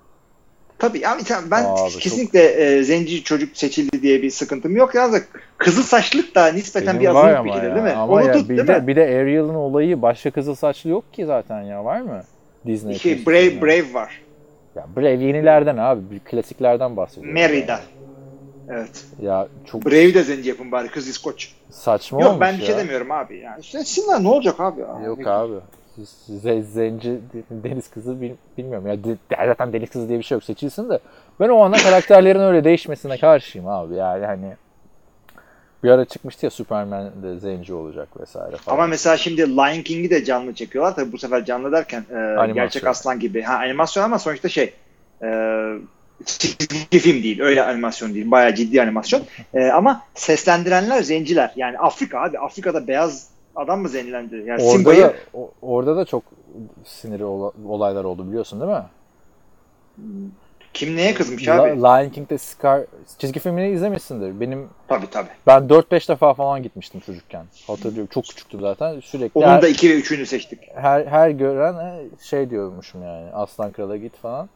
Tabii 0.79 0.99
yani 0.99 1.21
ben 1.51 1.63
Abi, 1.63 1.91
çok- 1.91 2.01
kesinlikle 2.01 2.41
e, 2.43 2.83
zenci 2.83 3.23
çocuk 3.23 3.57
seçildi 3.57 4.01
diye 4.01 4.21
bir 4.21 4.29
sıkıntım 4.29 4.75
yok. 4.75 4.95
Yalnız 4.95 5.21
kızıl 5.57 5.83
saçlık 5.83 6.35
da 6.35 6.47
nispeten 6.47 6.87
Benim 6.99 7.01
bir 7.01 7.07
azınlık 7.19 7.45
bir 7.45 7.63
ya. 7.63 7.75
değil 7.75 7.85
mi? 7.85 7.91
Ama 7.91 8.13
Onu 8.13 8.25
ya, 8.25 8.33
tut 8.33 8.49
bir 8.49 8.57
değil 8.57 8.67
de, 8.67 8.79
mi? 8.79 8.87
Bir 8.87 8.95
de 8.95 9.01
Ariel'ın 9.03 9.55
olayı 9.55 10.01
başka 10.01 10.31
kızıl 10.31 10.55
saçlı 10.55 10.89
yok 10.89 11.13
ki 11.13 11.25
zaten 11.25 11.61
ya. 11.61 11.85
Var 11.85 12.01
mı? 12.01 12.23
Disney. 12.65 12.97
Şey, 12.99 13.25
Brave, 13.25 13.45
üstünden. 13.45 13.61
Brave 13.67 13.93
var. 13.93 14.21
Ya 14.75 14.85
Brave 14.95 15.23
yenilerden 15.23 15.77
abi. 15.77 16.19
Klasiklerden 16.19 16.97
bahsediyorum. 16.97 17.33
Merida. 17.33 17.81
Evet. 18.67 19.05
Ya 19.21 19.47
çok 19.65 19.85
Brave 19.85 20.13
de 20.13 20.23
zenci 20.23 20.49
yapın 20.49 20.71
bari 20.71 20.87
kız 20.87 21.07
İskoç. 21.07 21.53
saçma 21.71 22.21
Yok 22.21 22.29
olmuş 22.31 22.41
ben 22.41 22.57
bir 22.59 22.63
şey 22.63 22.77
demiyorum 22.77 23.11
abi. 23.11 23.37
Yani 23.37 23.63
seçsinler 23.63 24.23
ne 24.23 24.27
olacak 24.27 24.59
abi? 24.59 24.81
ya? 24.81 24.99
Yok 25.05 25.27
abi. 25.27 25.53
Z- 26.29 26.61
zenci 26.63 27.19
deniz 27.51 27.89
kızı 27.89 28.21
bil- 28.21 28.35
bilmiyorum 28.57 28.87
ya 28.87 29.03
de- 29.03 29.17
zaten 29.29 29.73
deniz 29.73 29.89
kızı 29.89 30.09
diye 30.09 30.19
bir 30.19 30.23
şey 30.23 30.35
yok 30.35 30.43
seçilsin 30.43 30.89
de 30.89 30.99
ben 31.39 31.49
o 31.49 31.59
anda 31.63 31.77
karakterlerin 31.77 32.39
öyle 32.39 32.63
değişmesine 32.63 33.17
karşıyım 33.17 33.67
abi 33.67 33.95
yani 33.95 34.25
hani 34.25 34.53
bir 35.83 35.89
ara 35.89 36.05
çıkmıştı 36.05 36.45
ya 36.45 36.49
Superman 36.49 37.23
de 37.23 37.39
zenci 37.39 37.73
olacak 37.73 38.21
vesaire 38.21 38.55
falan. 38.57 38.77
Ama 38.77 38.87
mesela 38.87 39.17
şimdi 39.17 39.41
Lion 39.41 39.81
King'i 39.81 40.09
de 40.09 40.23
canlı 40.23 40.53
çekiyorlar. 40.53 40.95
Tabii 40.95 41.11
bu 41.11 41.17
sefer 41.17 41.45
canlı 41.45 41.71
derken 41.71 42.05
e, 42.11 42.51
gerçek 42.53 42.87
aslan 42.87 43.19
gibi. 43.19 43.41
Ha 43.41 43.53
animasyon 43.53 44.03
ama 44.03 44.19
sonuçta 44.19 44.49
şey 44.49 44.73
e, 45.23 45.27
çizgi 46.25 46.99
film 46.99 47.23
değil. 47.23 47.41
Öyle 47.41 47.63
animasyon 47.63 48.13
değil. 48.13 48.31
Bayağı 48.31 48.55
ciddi 48.55 48.81
animasyon. 48.81 49.21
E, 49.53 49.67
ama 49.67 50.01
seslendirenler 50.13 51.01
zenciler. 51.01 51.53
Yani 51.55 51.77
Afrika 51.79 52.21
abi. 52.21 52.39
Afrika'da 52.39 52.87
beyaz 52.87 53.27
adam 53.55 53.81
mı 53.81 53.89
zenlendi? 53.89 54.35
Yani 54.35 54.63
orada 54.63 54.71
Simba'yı 54.77 55.01
da, 55.03 55.13
orada 55.61 55.97
da 55.97 56.05
çok 56.05 56.23
siniri 56.85 57.25
ola- 57.25 57.51
olaylar 57.67 58.03
oldu 58.03 58.27
biliyorsun 58.27 58.61
değil 58.61 58.71
mi? 58.71 58.83
Kim 60.73 60.95
neye 60.95 61.13
kızmış 61.13 61.47
La- 61.47 61.61
abi? 61.63 61.69
Lion 61.81 62.09
King'de 62.09 62.37
Scar 62.37 62.81
çizgi 63.17 63.39
filmini 63.39 63.69
izlemişsindir. 63.69 64.39
Benim 64.39 64.69
Tabii 64.87 65.09
tabii. 65.09 65.29
ben 65.47 65.61
4-5 65.69 66.09
defa 66.09 66.33
falan 66.33 66.63
gitmiştim 66.63 66.99
çocukken. 67.01 67.45
Hatırlıyorum. 67.67 68.09
Çok 68.13 68.23
küçüktüm 68.25 68.59
zaten. 68.61 68.99
Sürekli 68.99 69.39
Onun 69.39 69.47
her, 69.47 69.61
da 69.61 69.67
2 69.67 69.89
ve 69.89 69.93
3'ünü 69.99 70.25
seçtik. 70.25 70.59
her, 70.75 71.05
her 71.05 71.29
gören 71.29 71.73
e, 71.73 72.05
şey 72.23 72.49
diyormuşum 72.49 73.03
yani. 73.03 73.31
Aslan 73.33 73.71
Kral'a 73.71 73.97
git 73.97 74.15
falan. 74.17 74.49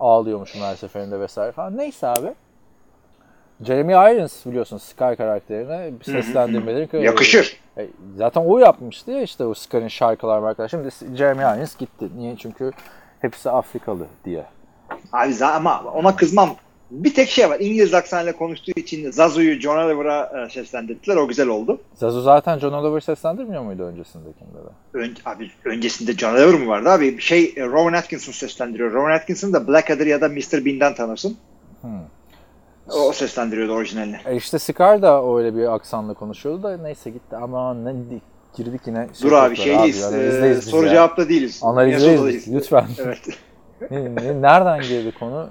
Ağlıyormuşum 0.00 0.60
her 0.62 0.76
seferinde 0.76 1.20
vesaire 1.20 1.52
falan. 1.52 1.76
Neyse 1.76 2.06
abi. 2.06 2.34
Jeremy 3.64 3.92
Irons 3.92 4.46
biliyorsun 4.46 4.78
Scar 4.78 5.16
karakterine 5.16 5.90
seslendirmeleri 6.02 7.04
Yakışır. 7.04 7.60
E, 7.78 7.86
Zaten 8.16 8.40
o 8.46 8.58
yapmıştı 8.58 9.10
ya 9.10 9.22
işte 9.22 9.44
o 9.44 9.54
Scar'ın 9.54 9.88
şarkılar 9.88 10.38
var. 10.38 10.68
Şimdi 10.68 10.88
Jeremy 11.16 11.42
Irons 11.42 11.76
gitti. 11.76 12.08
Niye? 12.16 12.36
Çünkü 12.36 12.70
hepsi 13.20 13.50
Afrikalı 13.50 14.06
diye. 14.24 14.44
Abi 15.12 15.44
ama 15.44 15.82
ona 15.94 16.16
kızmam. 16.16 16.56
Bir 16.90 17.14
tek 17.14 17.28
şey 17.28 17.50
var. 17.50 17.60
İngiliz 17.60 17.94
aksanıyla 17.94 18.32
konuştuğu 18.32 18.72
için 18.76 19.10
Zazu'yu 19.10 19.60
John 19.60 19.76
Oliver'a 19.76 20.44
e, 20.46 20.50
seslendirdiler. 20.50 21.16
O 21.16 21.28
güzel 21.28 21.48
oldu. 21.48 21.80
Zazu 21.94 22.20
zaten 22.20 22.58
John 22.58 22.72
Oliver 22.72 23.00
seslendirmiyor 23.00 23.62
muydu 23.62 23.82
öncesindekinde 23.82 24.58
de? 24.58 24.98
Ön, 24.98 25.16
abi 25.24 25.50
öncesinde 25.64 26.12
John 26.12 26.34
Oliver 26.34 26.54
mı 26.54 26.68
vardı 26.68 26.90
abi? 26.90 27.20
Şey 27.20 27.54
e, 27.56 27.66
Rowan 27.66 27.92
Atkinson 27.92 28.32
seslendiriyor. 28.32 28.92
Rowan 28.92 29.10
Atkinson 29.10 29.52
da 29.52 29.68
Blackadder 29.68 30.06
ya 30.06 30.20
da 30.20 30.28
Mr. 30.28 30.64
Bean'den 30.64 30.94
tanırsın. 30.94 31.36
Hmm. 31.80 31.90
O 32.88 33.12
seslendiriyordu 33.12 33.72
orijinalini. 33.72 34.16
E 34.26 34.36
işte 34.36 34.58
Scar 34.58 35.02
da 35.02 35.36
öyle 35.36 35.56
bir 35.56 35.74
aksanla 35.74 36.14
konuşuyordu 36.14 36.62
da 36.62 36.76
neyse 36.76 37.10
gitti 37.10 37.36
ama 37.36 37.74
ne 37.74 37.94
girdik 38.56 38.80
yine. 38.86 39.08
Dur 39.22 39.32
abi 39.32 39.56
şeydeyiz. 39.56 40.04
abi, 40.04 40.16
e, 40.16 40.54
soru 40.54 40.88
cevapta 40.88 41.28
değiliz. 41.28 41.60
Analizdeyiz 41.62 42.54
lütfen. 42.54 42.86
Evet. 42.98 43.18
Ne- 43.90 44.14
ne- 44.14 44.42
Nereden 44.42 44.80
girdi 44.80 45.12
konu? 45.18 45.48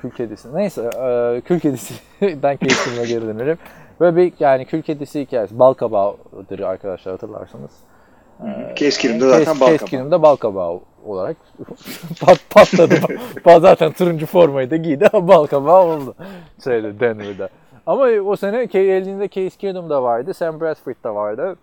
Kül 0.00 0.10
kedisi. 0.10 0.56
Neyse 0.56 0.82
e, 0.82 1.40
kül 1.40 1.60
kedisinden 1.60 2.56
keyifime 2.56 3.06
geri 3.06 3.22
dönerim. 3.26 3.58
Böyle 4.00 4.16
bir 4.16 4.32
yani 4.38 4.64
kül 4.66 4.82
kedisi 4.82 5.20
hikayesi. 5.20 5.58
Balkabağıdır 5.58 6.60
arkadaşlar 6.60 7.12
hatırlarsanız. 7.12 7.70
Keskirim'de 8.76 9.28
zaten 9.28 9.44
Kes- 9.44 9.60
balkaba. 9.60 9.76
Keskirim'de 9.76 10.22
balkabağı 10.22 10.80
olarak 11.04 11.36
pat, 12.20 12.38
patladı. 12.50 12.94
Zaten 13.60 13.92
turuncu 13.92 14.26
formayı 14.26 14.70
da 14.70 14.76
giydi 14.76 15.08
ama 15.12 15.28
balkabağı 15.28 15.84
oldu. 15.86 16.14
Şeyde 16.64 17.00
Denver'da. 17.00 17.48
Ama 17.86 18.04
o 18.04 18.36
sene 18.36 18.58
elinde 18.74 19.28
Case 19.28 19.58
Keenum 19.58 19.90
da 19.90 20.02
vardı. 20.02 20.34
Sam 20.34 20.60
Bradford 20.60 20.94
da 21.04 21.14
vardı. 21.14 21.56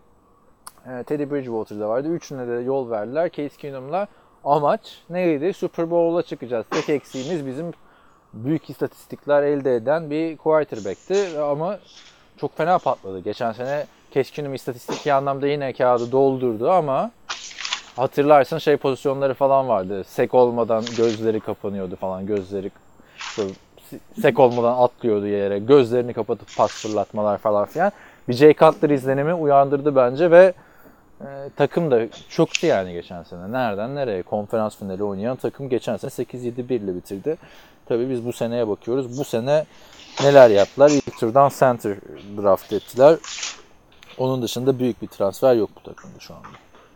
e, 0.89 1.03
Teddy 1.03 1.23
Bridgewater 1.31 1.79
da 1.79 1.89
vardı. 1.89 2.07
Üçüne 2.07 2.47
de 2.47 2.53
yol 2.53 2.89
verdiler. 2.89 3.29
Case 3.31 3.57
Keenum'la 3.57 4.07
amaç 4.55 4.81
neydi? 5.09 5.53
Super 5.53 5.91
Bowl'a 5.91 6.21
çıkacağız. 6.21 6.65
Tek 6.71 6.89
eksiğimiz 6.89 7.45
bizim 7.45 7.71
büyük 8.33 8.69
istatistikler 8.69 9.43
elde 9.43 9.75
eden 9.75 10.09
bir 10.09 10.37
quarterback'ti 10.37 11.39
ama 11.39 11.79
çok 12.37 12.57
fena 12.57 12.77
patladı. 12.77 13.19
Geçen 13.19 13.51
sene 13.51 13.85
Keenum 14.11 14.53
istatistik 14.53 15.07
anlamda 15.07 15.47
yine 15.47 15.73
kağıdı 15.73 16.11
doldurdu 16.11 16.71
ama 16.71 17.11
hatırlarsın 17.95 18.57
şey 18.57 18.77
pozisyonları 18.77 19.33
falan 19.33 19.67
vardı. 19.67 20.03
Sek 20.03 20.33
olmadan 20.33 20.83
gözleri 20.97 21.39
kapanıyordu 21.39 21.95
falan. 21.95 22.25
Gözleri 22.25 22.71
sek 24.21 24.39
olmadan 24.39 24.77
atlıyordu 24.77 25.27
yere. 25.27 25.59
Gözlerini 25.59 26.13
kapatıp 26.13 26.47
pas 26.57 26.71
fırlatmalar 26.71 27.37
falan 27.37 27.65
filan. 27.65 27.91
Bir 28.29 28.33
Jay 28.33 28.53
Cutler 28.53 28.89
izlenimi 28.89 29.33
uyandırdı 29.33 29.95
bence 29.95 30.31
ve 30.31 30.53
e, 31.21 31.49
takım 31.55 31.91
da 31.91 32.01
çoktu 32.29 32.65
yani 32.67 32.93
geçen 32.93 33.23
sene. 33.23 33.51
Nereden 33.51 33.95
nereye? 33.95 34.21
Konferans 34.23 34.77
finali 34.77 35.03
oynayan 35.03 35.35
takım 35.37 35.69
geçen 35.69 35.97
sene 35.97 36.11
8-7-1 36.11 36.73
ile 36.73 36.95
bitirdi. 36.95 37.37
Tabii 37.85 38.09
biz 38.09 38.25
bu 38.25 38.33
seneye 38.33 38.67
bakıyoruz. 38.67 39.19
Bu 39.19 39.23
sene 39.23 39.65
neler 40.23 40.49
yaptılar? 40.49 40.89
İlk 40.89 41.19
turdan 41.19 41.51
center 41.59 41.97
draft 42.43 42.73
ettiler. 42.73 43.15
Onun 44.17 44.41
dışında 44.41 44.79
büyük 44.79 45.01
bir 45.01 45.07
transfer 45.07 45.55
yok 45.55 45.69
bu 45.75 45.83
takımda 45.83 46.19
şu 46.19 46.33
anda. 46.33 46.47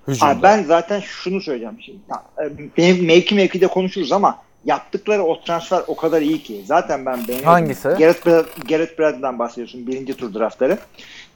Hücumda. 0.08 0.32
Abi 0.32 0.44
ben 0.44 0.64
zaten 0.64 1.00
şunu 1.00 1.42
söyleyeceğim 1.42 1.78
şimdi. 1.82 2.00
E, 2.44 2.78
Benim 2.78 3.06
mevki 3.06 3.36
mevkide 3.36 3.68
konuşuruz 3.68 4.12
ama 4.12 4.38
yaptıkları 4.66 5.24
o 5.24 5.42
transfer 5.42 5.82
o 5.88 5.96
kadar 5.96 6.22
iyi 6.22 6.44
ki. 6.44 6.64
Zaten 6.66 7.06
ben 7.06 7.18
beğeniyorum. 7.28 7.44
Hangisi? 7.54 7.88
Garrett, 7.88 8.26
Brad, 8.26 9.00
Bradley'den 9.00 9.40
bahsediyorsun. 9.40 9.88
Birinci 9.88 10.14
tur 10.14 10.34
draftları. 10.34 10.78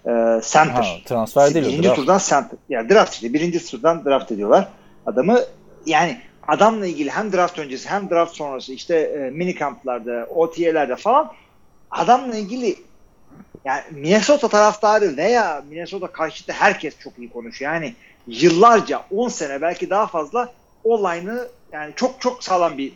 Ee, 0.08 0.42
center. 0.44 0.84
Ha, 0.84 0.98
transfer 1.06 1.54
değil 1.54 1.66
Birinci 1.66 1.84
draft. 1.88 1.96
turdan 1.96 2.18
center. 2.18 2.60
Yani 2.70 2.90
draft 2.90 3.14
işte. 3.14 3.34
Birinci 3.34 3.66
turdan 3.66 4.06
draft 4.06 4.32
ediyorlar. 4.32 4.68
Adamı 5.06 5.40
yani 5.86 6.20
adamla 6.48 6.86
ilgili 6.86 7.10
hem 7.10 7.34
draft 7.34 7.60
öncesi 7.60 7.90
hem 7.90 8.10
draft 8.10 8.36
sonrası 8.36 8.74
işte 8.74 8.96
e, 8.96 9.30
mini 9.30 9.56
kamplarda, 9.56 10.28
OTA'lerde 10.36 10.96
falan 10.96 11.32
adamla 11.92 12.36
ilgili 12.36 12.76
yani 13.66 13.82
Minnesota 13.92 14.48
taraftarı 14.48 15.18
veya 15.18 15.64
Minnesota 15.70 16.08
karşıtı 16.08 16.52
herkes 16.52 17.00
çok 17.00 17.20
iyi 17.20 17.30
konuşuyor. 17.30 17.74
Yani 17.74 17.94
yıllarca 18.28 19.02
10 19.12 19.28
sene 19.28 19.62
belki 19.62 19.90
daha 19.90 20.08
fazla 20.08 20.54
o 20.84 21.00
line'ı 21.04 21.48
yani 21.72 21.94
çok 21.96 22.22
çok 22.22 22.44
sağlam 22.44 22.78
bir 22.78 22.94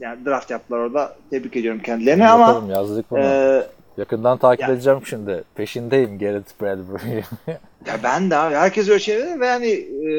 yani 0.00 0.24
draft 0.24 0.50
yaptılar 0.50 0.78
orada. 0.78 1.16
Tebrik 1.30 1.56
ediyorum 1.56 1.82
kendilerini 1.84 2.28
ama 2.28 2.72
yazdık 2.72 3.10
bunu. 3.10 3.20
e, 3.20 3.62
Yakından 3.96 4.38
takip 4.38 4.68
ya- 4.68 4.74
edeceğim 4.74 5.00
şimdi. 5.06 5.44
Peşindeyim 5.54 6.18
Garrett 6.18 6.60
Bradbury. 6.60 7.22
ya 7.86 7.98
ben 8.02 8.30
de 8.30 8.36
abi 8.36 8.54
herkes 8.54 8.88
öyle 8.88 8.98
şey 8.98 9.18
dedi 9.18 9.40
ve 9.40 9.46
yani 9.46 9.68
e, 9.68 10.12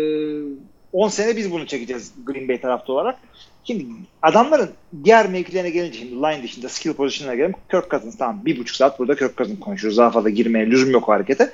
10 0.93 1.07
sene 1.07 1.37
biz 1.37 1.51
bunu 1.51 1.67
çekeceğiz 1.67 2.13
Green 2.25 2.47
Bay 2.47 2.61
tarafta 2.61 2.93
olarak. 2.93 3.15
Şimdi 3.63 3.85
adamların 4.21 4.69
diğer 5.03 5.29
mevkilerine 5.29 5.69
gelince 5.69 5.99
şimdi 5.99 6.15
line 6.15 6.43
dışında 6.43 6.69
skill 6.69 6.93
pozisyonuna 6.93 7.35
gelelim. 7.35 7.55
Kirk 7.71 7.91
Cousins 7.91 8.17
tamam 8.17 8.45
bir 8.45 8.59
buçuk 8.59 8.75
saat 8.75 8.99
burada 8.99 9.15
Kirk 9.15 9.37
Cousins 9.37 9.59
konuşuyoruz. 9.59 9.97
Daha 9.97 10.09
fazla 10.11 10.29
girmeye 10.29 10.65
lüzum 10.65 10.91
yok 10.91 11.07
harekete. 11.07 11.51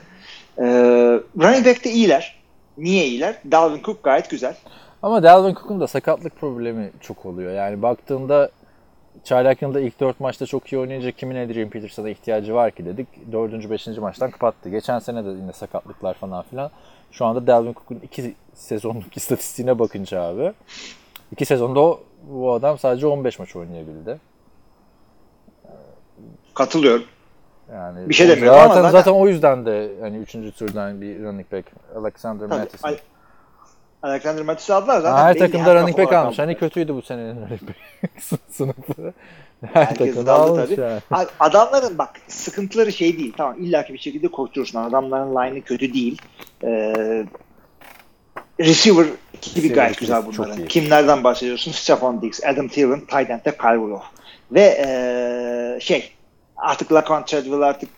Ee, 0.57 0.63
running 1.41 1.65
back'te 1.65 1.91
iyiler. 1.91 2.39
Niye 2.77 3.05
iyiler? 3.07 3.35
Dalvin 3.51 3.83
Cook 3.83 4.03
gayet 4.03 4.29
güzel. 4.29 4.55
Ama 5.01 5.23
Dalvin 5.23 5.53
Cook'un 5.53 5.79
da 5.79 5.87
sakatlık 5.87 6.39
problemi 6.39 6.91
çok 7.01 7.25
oluyor. 7.25 7.53
Yani 7.53 7.81
baktığında 7.81 8.49
çaylak 9.23 9.61
yılda 9.61 9.79
ilk 9.79 9.99
4 9.99 10.19
maçta 10.19 10.45
çok 10.45 10.73
iyi 10.73 10.79
oynayınca 10.79 11.11
kimin 11.11 11.35
Adrian 11.45 11.69
Peterson'a 11.69 12.09
ihtiyacı 12.09 12.53
var 12.53 12.71
ki 12.71 12.85
dedik. 12.85 13.07
4. 13.31 13.69
5. 13.69 13.87
maçtan 13.87 14.31
kapattı. 14.31 14.69
Geçen 14.69 14.99
sene 14.99 15.25
de 15.25 15.29
yine 15.29 15.53
sakatlıklar 15.53 16.13
falan 16.13 16.43
filan. 16.43 16.71
Şu 17.11 17.25
anda 17.25 17.47
Dalvin 17.47 17.73
Cook'un 17.73 17.99
2 18.03 18.35
sezonluk 18.53 19.17
istatistiğine 19.17 19.79
bakınca 19.79 20.21
abi. 20.21 20.53
2 21.31 21.45
sezonda 21.45 21.79
o, 21.79 21.99
bu 22.29 22.53
adam 22.53 22.77
sadece 22.77 23.07
15 23.07 23.39
maç 23.39 23.55
oynayabildi. 23.55 24.17
Katılıyorum. 26.53 27.03
Yani 27.73 28.09
Bir 28.09 28.13
şey 28.13 28.27
demiyorum 28.29 28.59
ama 28.59 28.67
zaten, 28.67 28.81
zaten- 28.81 28.97
zaten 28.99 29.11
o 29.11 29.27
yüzden 29.27 29.65
de 29.65 29.91
hani 30.01 30.17
3. 30.17 30.31
turdan 30.57 31.01
bir 31.01 31.23
running 31.23 31.51
back 31.51 31.65
Alexander. 31.95 32.45
Al- 32.83 32.95
Alexander 34.03 34.43
Mattis'i 34.43 34.73
aldılar 34.73 35.01
zaten. 35.01 35.11
Ha, 35.11 35.23
her 35.27 35.37
takımda 35.37 35.75
running 35.75 35.97
back 35.97 36.13
almış. 36.13 36.39
Hani 36.39 36.57
kötüydü 36.57 36.93
bu 36.95 37.01
senenin 37.01 37.35
running 37.35 37.61
back 37.61 37.77
sınıfı. 38.51 39.13
Her 39.73 39.85
Herkes 39.85 40.07
takımda 40.07 40.33
aldı 40.33 40.51
almış 40.61 40.75
tabii. 40.75 40.81
yani. 40.81 41.27
Adamların 41.39 41.97
bak 41.97 42.09
sıkıntıları 42.27 42.91
şey 42.93 43.17
değil. 43.17 43.33
Tamam 43.37 43.55
illaki 43.63 43.93
bir 43.93 43.99
şekilde 43.99 44.27
koşturursun. 44.27 44.79
Adamların 44.79 45.31
line'ı 45.35 45.61
kötü 45.61 45.93
değil. 45.93 46.21
Ee, 46.63 47.25
receiver 48.59 49.03
gibi 49.05 49.55
Receiver 49.55 49.75
gayet 49.75 49.97
güzel 49.97 50.21
çok 50.23 50.37
bunların. 50.37 50.57
iyi. 50.57 50.67
Kimlerden 50.67 51.23
bahsediyorsun? 51.23 51.71
Stephon 51.71 52.21
Diggs, 52.21 52.43
Adam 52.43 52.67
Thielen, 52.67 52.99
tight 52.99 53.29
end'de 53.29 53.57
Kyle 53.57 53.75
Rudolph. 53.75 54.03
Ve 54.51 54.61
ee, 54.85 55.79
şey 55.81 56.11
artık 56.57 56.93
Laquan 56.93 57.25
Treadwell 57.25 57.61
artık 57.61 57.89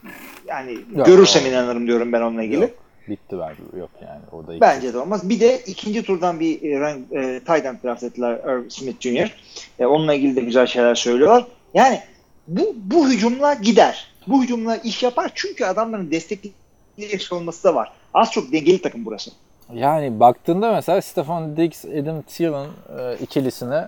yani 0.48 0.78
Yok, 0.96 1.06
görürsem 1.06 1.44
o- 1.46 1.48
inanırım 1.48 1.88
diyorum 1.88 2.14
ben 2.14 2.22
onunla 2.22 2.44
ilgili. 2.44 2.62
Yok, 2.62 2.72
bitti 3.12 3.40
bence. 3.40 3.80
Yok 3.80 3.90
yani. 4.02 4.22
O 4.32 4.48
da 4.48 4.52
iki. 4.54 4.62
Bence 4.62 4.94
de 4.94 4.98
olmaz. 4.98 5.30
Bir 5.30 5.40
de 5.40 5.60
ikinci 5.60 6.04
turdan 6.04 6.40
bir 6.40 6.62
e, 6.62 6.80
rank- 6.80 7.36
e, 7.36 7.40
tight 7.40 7.66
end 7.66 7.78
draft 7.84 8.04
ettiler 8.04 8.34
Irv 8.34 8.70
Smith 8.70 9.00
Jr. 9.02 9.36
E, 9.80 9.86
onunla 9.86 10.14
ilgili 10.14 10.36
de 10.36 10.42
güzel 10.42 10.68
şeyler 10.68 10.96
söylüyorlar. 10.96 11.46
Yani 11.74 12.00
bu, 12.48 12.76
bu 12.76 13.10
hücumla 13.10 13.54
gider. 13.54 14.08
Bu 14.28 14.44
hücumla 14.44 14.76
iş 14.76 15.04
yapar 15.04 15.32
çünkü 15.36 15.66
adamların 15.66 16.12
destekleyici 16.12 17.36
olması 17.36 17.64
da 17.64 17.76
var. 17.76 17.92
Az 18.14 18.32
çok 18.32 18.52
dengeli 18.52 18.82
takım 18.82 19.06
burası. 19.06 19.32
Yani 19.74 20.20
baktığında 20.20 20.72
mesela 20.72 21.02
Stefan 21.02 21.58
Diggs, 21.58 21.86
Adam 21.86 22.22
Thielen 22.22 22.68
e, 23.00 23.18
ikilisine 23.24 23.88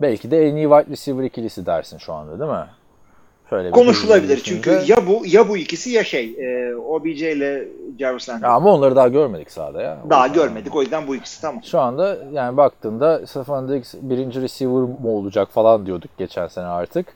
belki 0.00 0.30
de 0.30 0.48
en 0.48 0.56
iyi 0.56 0.68
wide 0.68 0.90
receiver 0.92 1.24
ikilisi 1.24 1.66
dersin 1.66 1.98
şu 1.98 2.12
anda 2.12 2.38
değil 2.40 2.50
mi? 2.50 2.66
Şöyle 3.50 3.70
Konuşulabilir 3.70 4.40
çünkü 4.44 4.80
ya 4.86 5.06
bu 5.06 5.22
ya 5.26 5.48
bu 5.48 5.56
ikisi 5.56 5.90
ya 5.90 6.04
şey 6.04 6.24
e, 6.38 6.74
OBJ 6.76 7.22
ile 7.22 7.68
Jarvis 7.98 8.28
Landry. 8.28 8.46
Ama 8.46 8.74
onları 8.74 8.96
daha 8.96 9.08
görmedik 9.08 9.50
sahada 9.50 9.82
ya. 9.82 9.98
O 10.06 10.10
Daha 10.10 10.26
yüzden. 10.26 10.42
görmedik 10.42 10.76
o 10.76 10.82
yüzden 10.82 11.06
bu 11.08 11.16
ikisi 11.16 11.40
tamam. 11.40 11.62
Şu 11.64 11.80
anda 11.80 12.18
yani 12.32 12.56
baktığında 12.56 13.26
Stefan 13.26 13.68
Diggs 13.68 13.94
birinci 14.02 14.42
receiver 14.42 14.74
mu 14.82 15.16
olacak 15.18 15.48
falan 15.50 15.86
diyorduk 15.86 16.10
geçen 16.18 16.46
sene 16.46 16.66
artık. 16.66 17.06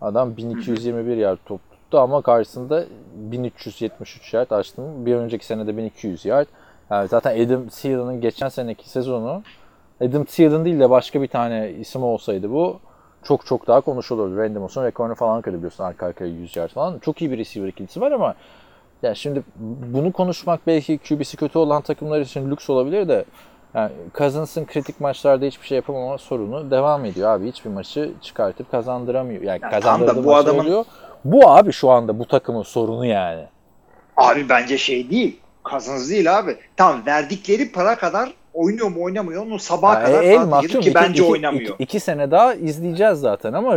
Adam 0.00 0.36
1221 0.36 1.16
yard 1.16 1.38
top 1.46 1.60
tuttu 1.70 1.98
ama 1.98 2.22
karşısında 2.22 2.84
1373 3.14 4.34
yard 4.34 4.50
açtı. 4.50 4.82
Bir 5.06 5.14
önceki 5.14 5.46
sene 5.46 5.66
de 5.66 5.76
1200 5.76 6.24
yard. 6.24 6.46
Yani 6.90 7.08
zaten 7.08 7.44
Adam 7.46 7.68
Thielen'ın 7.68 8.20
geçen 8.20 8.48
seneki 8.48 8.88
sezonu 8.90 9.42
Adam 10.00 10.24
Thielen 10.24 10.64
değil 10.64 10.80
de 10.80 10.90
başka 10.90 11.22
bir 11.22 11.28
tane 11.28 11.70
isim 11.80 12.02
olsaydı 12.02 12.50
bu 12.50 12.80
çok 13.24 13.46
çok 13.46 13.66
daha 13.66 13.80
konuşulurdu. 13.80 14.36
Randy 14.38 14.58
Moss'un 14.58 14.84
rekorunu 14.84 15.14
falan 15.14 15.42
kırabiliyorsun 15.42 15.84
arka 15.84 16.06
arkaya 16.06 16.26
100 16.30 16.56
yard 16.56 16.70
falan. 16.70 16.98
Çok 16.98 17.22
iyi 17.22 17.30
bir 17.30 17.38
receiver 17.38 17.68
ikilisi 17.68 18.00
var 18.00 18.12
ama 18.12 18.34
yani 19.02 19.16
şimdi 19.16 19.42
bunu 19.94 20.12
konuşmak 20.12 20.66
belki 20.66 20.98
QB'si 20.98 21.36
kötü 21.36 21.58
olan 21.58 21.82
takımlar 21.82 22.20
için 22.20 22.50
lüks 22.50 22.70
olabilir 22.70 23.08
de 23.08 23.24
yani 23.74 23.92
Cousins'ın 24.18 24.64
kritik 24.64 25.00
maçlarda 25.00 25.44
hiçbir 25.44 25.66
şey 25.66 25.76
yapamama 25.76 26.18
sorunu 26.18 26.70
devam 26.70 27.04
ediyor 27.04 27.28
abi. 27.30 27.48
Hiçbir 27.48 27.70
maçı 27.70 28.12
çıkartıp 28.20 28.70
kazandıramıyor. 28.70 29.42
Yani 29.42 29.60
Ya 29.62 29.70
kazandırdığı 29.70 30.24
bu 30.24 30.36
adamın- 30.36 30.60
oluyor. 30.60 30.84
Bu 31.24 31.50
abi 31.50 31.72
şu 31.72 31.90
anda 31.90 32.18
bu 32.18 32.24
takımın 32.26 32.62
sorunu 32.62 33.06
yani. 33.06 33.44
Abi 34.16 34.48
bence 34.48 34.78
şey 34.78 35.10
değil. 35.10 35.40
Cousins 35.70 36.10
değil 36.10 36.38
abi. 36.38 36.56
Tamam 36.76 37.02
verdikleri 37.06 37.72
para 37.72 37.96
kadar 37.96 38.32
oynuyor 38.54 38.88
mu 38.88 39.02
oynamıyor 39.02 39.44
mu 39.46 39.58
sabaha 39.58 39.94
Yani 39.94 40.06
kadar 40.06 40.22
el 40.22 40.34
tartışılır 40.36 40.50
mahkum 40.50 40.80
ki 40.80 40.88
iki- 40.88 40.94
bence 40.94 41.22
iki- 41.22 41.32
oynamıyor. 41.32 41.74
Iki, 41.74 41.82
iki 41.82 42.00
sene 42.00 42.30
daha 42.30 42.54
izleyeceğiz 42.54 43.18
zaten 43.20 43.52
ama 43.52 43.76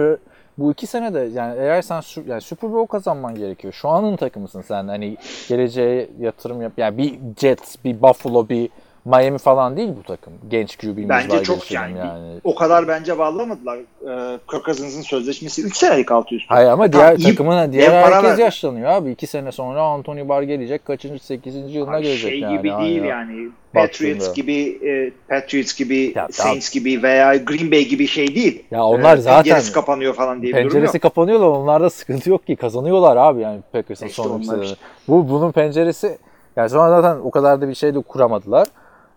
bu 0.57 0.71
iki 0.71 0.88
sene 0.88 1.13
de 1.13 1.19
yani 1.34 1.59
eğer 1.59 1.82
sen 1.82 2.01
yani 2.28 2.41
Super 2.41 2.73
Bowl 2.73 2.91
kazanman 2.91 3.36
gerekiyor. 3.36 3.73
Şu 3.73 3.89
anın 3.89 4.15
takımısın 4.15 4.61
sen. 4.61 4.88
Hani 4.88 5.17
geleceğe 5.49 6.09
yatırım 6.19 6.61
yap. 6.61 6.71
Yani 6.78 6.97
bir 6.97 7.19
Jets, 7.39 7.76
bir 7.86 8.01
Buffalo, 8.01 8.49
bir 8.49 8.69
Miami 9.06 9.38
falan 9.38 9.78
değil 9.78 9.89
bu 9.99 10.03
takım. 10.03 10.34
Genç 10.49 10.78
QB'miz 10.78 11.10
Bence 11.10 11.43
çok 11.43 11.72
yani, 11.72 11.97
yani. 11.97 12.39
o 12.43 12.56
kadar 12.56 12.88
bence 12.88 13.18
bağlamadılar. 13.18 13.78
Ee, 13.78 14.39
Kirk 14.51 14.66
Cousins'ın 14.66 15.01
sözleşmesi 15.01 15.62
3 15.64 15.78
senelik 15.78 16.12
altı 16.12 16.36
üstü. 16.36 16.47
Hayır 16.53 16.70
ama 16.70 16.93
diğer 16.93 17.18
iyi- 17.18 17.24
takımına 17.30 17.72
diğer 17.74 17.91
herkes 17.91 18.24
verdi. 18.24 18.41
yaşlanıyor 18.41 18.89
abi. 18.89 19.12
İki 19.12 19.28
sene 19.28 19.51
sonra 19.51 19.82
Anthony 19.82 20.30
Barr 20.30 20.41
gelecek. 20.43 20.86
Kaçıncı? 20.86 21.26
Sekizinci 21.26 21.78
yılına 21.78 21.95
Abi 21.95 22.03
gelecek 22.03 22.30
şey 22.32 22.39
yani. 22.39 22.58
gibi 22.58 22.64
değil 22.64 23.01
Aynen. 23.03 23.08
yani. 23.08 23.49
Patriots 23.74 24.20
Baktığında. 24.28 24.34
gibi 24.34 24.80
e, 24.88 25.12
Patriots 25.30 25.76
gibi 25.76 26.14
Ya, 26.16 26.28
Saints 26.32 26.70
gibi 26.72 27.03
veya 27.03 27.36
Green 27.36 27.72
Bay 27.72 27.86
gibi 27.86 28.08
şey 28.08 28.36
değil. 28.36 28.64
Ya 28.72 28.84
onlar 28.86 29.18
Ee, 29.18 29.22
zaten 29.22 29.43
penceresi 29.43 29.72
kapanıyor 29.74 30.14
falan 30.14 30.41
diye 30.41 30.53
bir 30.53 30.58
durum 30.58 30.70
penceresi 30.70 30.97
yok. 30.97 31.01
kapanıyorlar. 31.01 31.47
Onlarda 31.47 31.89
sıkıntı 31.89 32.30
yok 32.30 32.47
ki. 32.47 32.56
Kazanıyorlar 32.56 33.18
abi 33.18 33.41
yani 33.41 33.60
Packers'ın 33.74 34.06
İşte 34.08 34.24
son 34.24 34.39
işte. 34.41 34.76
Bu 35.08 35.30
bunun 35.30 35.51
penceresi 35.51 36.18
yani 36.56 36.70
sonra 36.70 37.01
zaten 37.01 37.22
o 37.22 37.32
kadar 37.32 37.62
da 37.62 37.70
bir 37.70 37.76
şey 37.76 37.95
de 37.95 38.01
kuramadılar. 38.01 38.68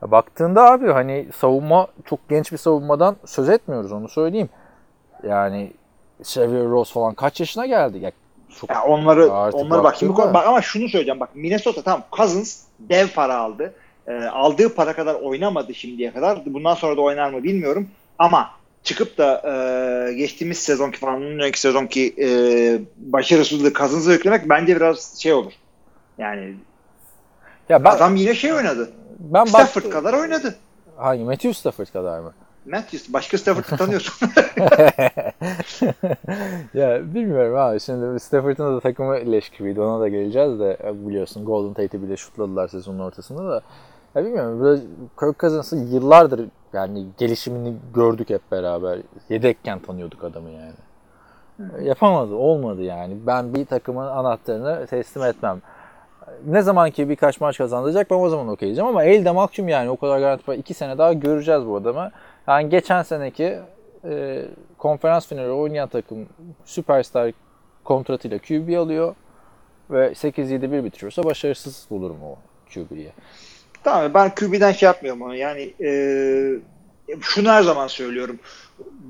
Ya 0.03 0.11
Baktığında 0.11 0.71
abi 0.71 0.93
hani 0.93 1.27
savunma 1.37 1.87
çok 2.05 2.29
genç 2.29 2.53
bir 2.53 2.57
savunmadan 2.57 3.17
söz 3.27 3.49
etmiyoruz 3.49 3.93
onu 3.93 4.09
söyleyeyim. 4.09 4.49
Yani 5.29 5.73
Xavier 6.21 6.65
Rose 6.65 6.93
falan 6.93 7.15
kaç 7.15 7.41
yaşına 7.41 7.67
geldi? 7.67 7.99
Ya 7.99 8.13
çok 8.61 8.71
Ya 8.71 8.85
onları 8.85 9.31
onları 9.33 9.83
bak 9.83 9.97
şimdi 9.97 10.17
bak 10.17 10.47
ama 10.47 10.63
şunu 10.63 10.89
söyleyeceğim 10.89 11.21
bak 11.21 11.31
Minnesota 11.35 11.83
tamam 11.83 12.03
Cousins 12.13 12.63
dev 12.79 13.09
para 13.09 13.37
aldı. 13.37 13.75
Ee, 14.07 14.25
aldığı 14.25 14.75
para 14.75 14.93
kadar 14.93 15.15
oynamadı 15.15 15.75
şimdiye 15.75 16.13
kadar. 16.13 16.39
Bundan 16.47 16.75
sonra 16.75 16.97
da 16.97 17.01
oynar 17.01 17.31
mı 17.31 17.43
bilmiyorum. 17.43 17.89
Ama 18.19 18.51
çıkıp 18.83 19.19
da 19.19 19.43
e, 20.09 20.13
geçtiğimiz 20.13 20.59
sezonki 20.59 20.99
falan 20.99 21.23
önceki 21.23 21.61
sezonki 21.61 22.15
e, 22.21 22.29
başarısızlığı 22.97 23.73
Cousins'a 23.73 24.13
yüklemek 24.13 24.49
bence 24.49 24.77
biraz 24.77 25.21
şey 25.21 25.33
olur. 25.33 25.53
Yani 26.19 26.55
ya 27.69 27.85
ben 27.85 27.91
adam 27.91 28.17
yine 28.17 28.35
şey 28.35 28.53
oynadı. 28.53 28.91
Ben 29.19 29.45
Stafford 29.45 29.77
baktım- 29.85 29.91
kadar 29.93 30.15
oynadı. 30.15 30.55
Hangi 30.97 31.25
Matthew 31.25 31.53
Stafford 31.53 31.87
kadar 31.87 32.21
mı? 32.21 32.33
Matthews 32.67 33.13
başka 33.13 33.39
Stafford'ı 33.39 33.77
tanıyorsun. 33.77 34.29
ya 36.75 37.15
bilmiyorum 37.15 37.57
abi 37.59 37.81
şimdi 37.81 38.21
Stafford'ın 38.21 38.77
da 38.77 38.81
takımı 38.81 39.15
leş 39.15 39.51
gibiydi 39.51 39.81
ona 39.81 40.01
da 40.01 40.09
geleceğiz 40.09 40.61
de 40.61 40.77
e, 40.85 41.07
biliyorsun 41.09 41.45
Golden 41.45 41.75
Tate'i 41.75 42.03
bile 42.03 42.17
şutladılar 42.17 42.69
sezonun 42.69 42.99
ortasında 42.99 43.49
da 43.51 43.61
ya 44.15 44.25
bilmiyorum 44.25 44.61
böyle 44.61 44.81
Kirk 45.21 45.39
Cousins'ı 45.41 45.77
yıllardır 45.77 46.49
yani 46.73 47.07
gelişimini 47.19 47.75
gördük 47.95 48.31
hep 48.31 48.53
beraber 48.53 48.99
yedekken 49.29 49.79
tanıyorduk 49.79 50.25
adamı 50.25 50.51
yani. 50.51 50.73
Yapamadı 51.83 52.35
olmadı 52.35 52.83
yani 52.83 53.17
ben 53.27 53.55
bir 53.55 53.65
takımın 53.67 54.07
anahtarını 54.07 54.87
teslim 54.87 55.23
etmem. 55.25 55.63
Ne 56.47 56.63
zaman 56.63 56.91
ki 56.91 57.09
birkaç 57.09 57.41
maç 57.41 57.59
kazandıracak 57.59 58.11
ben 58.11 58.17
o 58.17 58.29
zaman 58.29 58.49
okey 58.49 58.67
diyeceğim 58.67 58.89
ama 58.89 59.05
elde 59.05 59.31
mahkum 59.31 59.69
yani 59.69 59.91
o 59.91 59.97
kadar 59.97 60.19
garanti 60.19 60.51
var. 60.51 60.55
İki 60.55 60.75
sene 60.75 60.99
daha 60.99 61.13
göreceğiz 61.13 61.67
bu 61.67 61.77
adamı. 61.77 62.11
Yani 62.49 62.69
geçen 62.69 63.03
seneki 63.03 63.59
e, 64.05 64.45
konferans 64.79 65.29
finali 65.29 65.51
oynayan 65.51 65.89
takım 65.89 66.27
süperstar 66.65 67.33
kontratıyla 67.85 68.39
QB 68.39 68.79
alıyor 68.79 69.15
ve 69.91 70.09
8-7-1 70.09 70.85
bitiriyorsa 70.85 71.25
başarısız 71.25 71.87
bulurum 71.91 72.23
o 72.23 72.37
QB'ye. 72.75 73.13
Tamam 73.85 74.15
ben 74.15 74.35
QB'den 74.35 74.73
şey 74.73 74.87
yapmıyorum 74.87 75.23
onu. 75.23 75.37
Yani 75.37 75.75
e, 75.81 75.91
şunu 77.21 77.49
her 77.49 77.63
zaman 77.63 77.87
söylüyorum. 77.87 78.39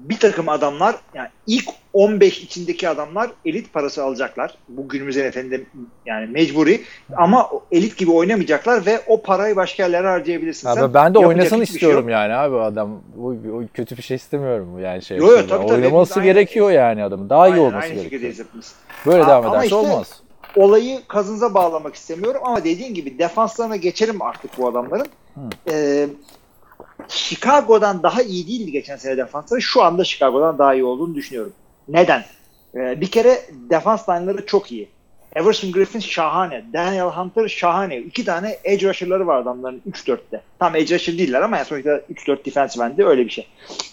Bir 0.05 0.19
takım 0.19 0.49
adamlar 0.49 0.97
yani 1.15 1.29
ilk 1.47 1.69
15 1.93 2.43
içindeki 2.43 2.89
adamlar 2.89 3.31
elit 3.45 3.73
parası 3.73 4.05
alacaklar. 4.05 4.55
Bu 4.69 4.89
günümüzün 4.89 5.25
efendim 5.25 5.67
yani 6.07 6.27
mecburi. 6.27 6.81
Ama 7.17 7.51
elit 7.73 7.97
gibi 7.97 8.11
oynamayacaklar 8.11 8.87
ve 8.87 9.01
o 9.07 9.23
parayı 9.23 9.57
başka 9.57 9.83
yerlere 9.83 10.07
harcayabilirsin. 10.07 10.69
Abi 10.69 10.81
Sen 10.81 10.95
ben 10.95 11.15
de 11.15 11.19
oynasın 11.19 11.57
şey 11.57 11.63
istiyorum 11.63 12.01
yok. 12.01 12.11
yani 12.11 12.35
abi 12.35 12.57
adam. 12.57 13.03
O, 13.23 13.31
o 13.33 13.63
kötü 13.75 13.97
bir 13.97 14.03
şey 14.03 14.15
istemiyorum 14.15 14.79
yani 14.83 15.03
şey. 15.03 15.17
Yo, 15.19 15.27
yo, 15.27 15.33
açısından. 15.33 15.59
tabii, 15.59 15.69
tabii. 15.69 15.85
Oynaması 15.87 16.15
aynı- 16.15 16.25
gerekiyor 16.25 16.71
yani 16.71 17.05
adamın. 17.05 17.31
Daha 17.31 17.49
iyi 17.49 17.53
Aynen, 17.53 17.65
olması 17.65 17.87
aynı 17.87 17.95
gerekiyor. 17.95 18.35
Böyle 19.07 19.27
devam 19.27 19.47
ederse 19.47 19.65
işte- 19.65 19.75
olmaz. 19.77 20.21
Olayı 20.57 20.99
kazınıza 21.09 21.55
bağlamak 21.55 21.95
istemiyorum 21.95 22.41
ama 22.45 22.65
dediğin 22.65 22.95
gibi 22.95 23.19
defanslarına 23.19 23.77
geçelim 23.77 24.23
artık 24.23 24.59
bu 24.59 24.69
adamların. 24.69 25.07
Ee, 25.71 26.07
Chicago'dan 27.09 28.03
daha 28.03 28.23
iyi 28.23 28.47
değildi 28.47 28.73
geçen 28.73 28.97
sene 28.97 29.17
defansları. 29.17 29.63
Şu 29.63 29.83
anda 29.83 30.05
Chicago'dan 30.05 30.59
daha 30.59 30.75
iyi 30.75 30.85
olduğunu 30.85 31.15
düşünüyorum. 31.15 31.53
Neden? 31.89 32.25
Ee, 32.75 33.01
bir 33.01 33.11
kere 33.11 33.41
defans 33.71 34.09
line'ları 34.09 34.47
çok 34.47 34.73
iyi. 34.73 34.89
Everson 35.37 35.73
Griffin 35.73 36.01
şahane. 36.01 36.65
Daniel 36.73 37.05
Hunter 37.05 37.49
şahane. 37.49 37.99
İki 37.99 38.25
tane 38.25 38.59
edge 38.65 38.89
rusher'ları 38.89 39.27
var 39.27 39.39
adamların 39.39 39.83
3-4'te. 39.91 40.41
Tam 40.59 40.77
edge 40.77 40.95
rusher 40.95 41.19
değiller 41.19 41.43
ama 41.43 41.57
yani 41.57 41.67
sonuçta 41.67 42.01
3-4 42.15 42.45
defensive 42.45 42.85
end'de 42.85 43.05
öyle 43.05 43.25
bir 43.25 43.31
şey. 43.31 43.49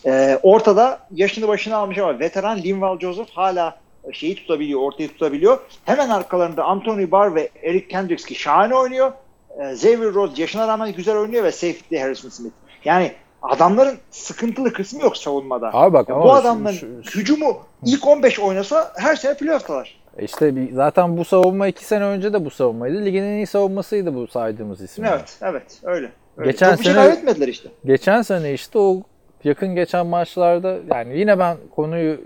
Ee, 0.06 0.40
ortada 0.44 1.00
yaşını 1.12 1.48
başına 1.48 1.78
almış 1.78 1.98
ama 1.98 2.20
veteran 2.20 2.58
Linval 2.58 3.00
Joseph 3.00 3.30
hala 3.30 3.80
şeyi 4.12 4.36
tutabiliyor, 4.36 4.82
ortayı 4.82 5.10
tutabiliyor. 5.10 5.60
Hemen 5.86 6.10
arkalarında 6.10 6.64
Anthony 6.64 7.12
Barr 7.12 7.36
ve 7.36 7.50
Eric 7.64 7.88
Kendricks 7.88 8.26
ki 8.26 8.36
şahane 8.36 8.76
oynuyor. 8.76 9.12
Ee, 9.60 9.72
Xavier 9.72 10.14
Rhodes 10.14 10.40
yaşına 10.40 10.68
rağmen 10.68 10.94
güzel 10.94 11.18
oynuyor 11.18 11.44
ve 11.44 11.52
safety 11.52 11.98
Harrison 11.98 12.30
Smith. 12.30 12.54
Yani 12.86 13.12
adamların 13.42 13.98
sıkıntılı 14.12 14.74
kısmı 14.74 15.02
yok 15.02 15.18
savunmada. 15.18 15.70
Abi 15.74 15.94
bak 15.94 16.10
Ya 16.10 16.16
bu 16.16 16.22
şu- 16.22 16.32
adamların 16.32 16.76
şu- 16.76 17.20
hücumu 17.20 17.58
ilk 17.86 18.08
15 18.08 18.40
oynasa 18.40 18.92
her 18.96 19.16
sene 19.16 19.34
playoff'talar. 19.38 20.02
İşte 20.20 20.56
bir, 20.56 20.74
zaten 20.74 21.18
bu 21.18 21.26
savunma 21.26 21.68
iki 21.68 21.86
sene 21.86 22.04
önce 22.04 22.34
de 22.34 22.46
bu 22.46 22.50
savunmaydı. 22.50 23.06
Ligin 23.06 23.24
en 23.24 23.36
iyi 23.36 23.48
savunmasıydı 23.48 24.16
bu 24.16 24.28
saydığımız 24.28 24.82
isimler. 24.82 25.12
Evet, 25.14 25.38
evet 25.42 25.80
öyle. 25.84 26.12
öyle. 26.38 26.52
Geçen 26.52 26.76
Çok 26.76 26.84
şey 26.84 26.94
sene- 26.94 27.04
kaybetmediler 27.04 27.48
işte. 27.48 27.70
Geçen 27.86 28.22
sene 28.22 28.54
işte 28.54 28.80
o 28.80 29.02
yakın 29.44 29.76
geçen 29.76 30.06
maçlarda 30.08 30.78
yani 30.94 31.20
yine 31.20 31.40
ben 31.40 31.58
konuyu 31.76 32.22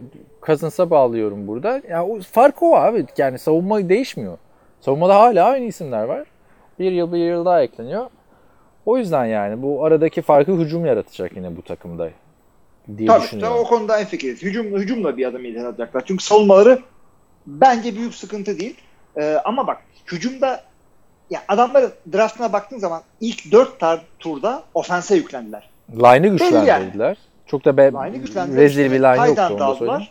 Cousins'a 0.46 0.90
bağlıyorum 0.90 1.48
burada. 1.48 1.82
Ya 1.90 2.06
o 2.06 2.20
fark 2.32 2.64
o 2.64 2.76
abi. 2.76 3.06
Yani 3.18 3.40
savunma 3.40 3.90
değişmiyor. 3.90 4.38
Savunmada 4.82 5.16
hala 5.20 5.46
aynı 5.46 5.66
isimler 5.66 6.04
var. 6.04 6.28
Bir 6.80 6.92
yıl 6.92 7.14
bir 7.14 7.18
yıl 7.18 7.46
daha 7.46 7.62
ekleniyor. 7.62 8.06
O 8.90 8.98
yüzden 8.98 9.26
yani 9.26 9.62
bu 9.62 9.86
aradaki 9.86 10.22
farkı 10.22 10.52
hücum 10.52 10.86
yaratacak 10.86 11.36
yine 11.36 11.58
bu 11.58 11.62
takımda 11.62 12.10
diye 12.98 13.08
Tabii, 13.08 13.08
tabii 13.08 13.24
düşünüyorum. 13.24 13.58
o 13.60 13.64
konuda 13.64 14.00
en 14.00 14.06
fikiriz. 14.06 14.42
Hücum, 14.42 14.66
hücumla 14.66 15.18
bir 15.18 15.26
adım 15.26 15.46
ileri 15.46 15.68
atacaklar. 15.68 16.06
Çünkü 16.06 16.24
savunmaları 16.24 16.80
bence 17.48 17.96
büyük 17.96 18.16
sıkıntı 18.16 18.60
değil. 18.60 18.76
Ee, 19.18 19.42
ama 19.46 19.68
bak 19.68 19.78
hücumda 20.12 20.64
ya 21.30 21.42
adamların 21.48 21.92
draftına 22.14 22.54
baktığın 22.54 22.78
zaman 22.78 23.02
ilk 23.22 23.52
4 23.52 23.82
tar- 23.82 24.00
turda 24.20 24.64
ofense 24.74 25.16
yüklendiler. 25.16 25.70
Line'ı 25.94 26.32
güçlendirdiler. 26.32 27.18
Çok 27.46 27.66
da 27.66 27.78
be, 27.78 27.92
rezil 28.56 28.92
bir 28.92 29.00
line 29.00 29.28
yoktu 29.28 29.44
onu 29.52 29.60
da 29.60 29.76
söyleyeyim. 29.76 30.08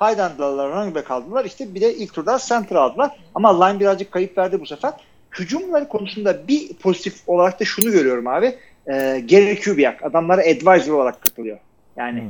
end 0.00 0.18
aldılar, 0.18 0.72
running 0.72 0.96
back 0.96 1.10
aldılar. 1.10 1.44
İşte 1.44 1.74
bir 1.74 1.80
de 1.80 1.94
ilk 1.94 2.14
turda 2.14 2.38
center 2.38 2.76
aldılar. 2.76 3.10
Ama 3.34 3.64
line 3.64 3.80
birazcık 3.80 4.12
kayıp 4.12 4.38
verdi 4.38 4.60
bu 4.60 4.66
sefer. 4.66 4.92
Hücumları 5.38 5.88
konusunda 5.88 6.48
bir 6.48 6.74
pozitif 6.74 7.28
olarak 7.28 7.60
da 7.60 7.64
şunu 7.64 7.92
görüyorum 7.92 8.26
abi. 8.26 8.46
E, 8.86 8.92
Gary 9.30 9.60
Kubiak 9.60 10.02
adamlara 10.04 10.40
advisor 10.40 10.92
olarak 10.94 11.20
katılıyor. 11.20 11.58
Yani 11.96 12.20
Hmm. 12.20 12.28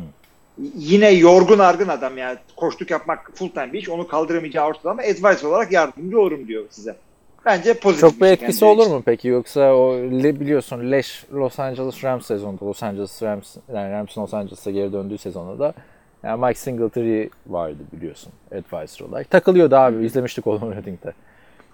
yine 0.76 1.10
yorgun 1.10 1.58
argın 1.58 1.88
adam 1.88 2.18
yani 2.18 2.38
koştuk 2.56 2.90
yapmak 2.90 3.30
full 3.34 3.48
time 3.48 3.72
bir 3.72 3.78
iş 3.78 3.88
onu 3.88 4.08
kaldıramayacağı 4.08 4.66
ortada 4.66 4.90
ama 4.90 5.02
advisor 5.02 5.48
olarak 5.48 5.72
yardımcı 5.72 6.20
olurum 6.20 6.48
diyor 6.48 6.64
size. 6.70 6.96
Bence 7.44 7.74
pozitif 7.74 8.00
Çok 8.10 8.20
bir 8.20 8.24
şey 8.24 8.32
etkisi 8.32 8.60
kendileri 8.60 8.80
olur 8.88 8.96
mu 8.96 9.02
peki 9.04 9.28
yoksa 9.28 9.74
o 9.74 9.94
biliyorsun 10.40 10.92
leş 10.92 11.24
Los 11.32 11.58
Angeles 11.58 12.04
Rams 12.04 12.26
sezonunda 12.26 12.64
Los 12.64 12.82
Angeles 12.82 13.22
Rams 13.22 13.56
yani 13.74 13.92
Rams'ın 13.92 14.20
Los 14.22 14.34
Angeles'a 14.34 14.70
geri 14.70 14.92
döndüğü 14.92 15.18
sezonda 15.18 15.58
da 15.58 15.74
yani 16.22 16.40
Mike 16.40 16.58
Singletary 16.58 17.28
vardı 17.46 17.78
biliyorsun 17.92 18.32
advisor 18.52 19.08
olarak. 19.08 19.30
Takılıyordu 19.30 19.76
abi 19.76 20.06
izlemiştik 20.06 20.46
onu 20.46 20.74
Redding'de. 20.76 21.12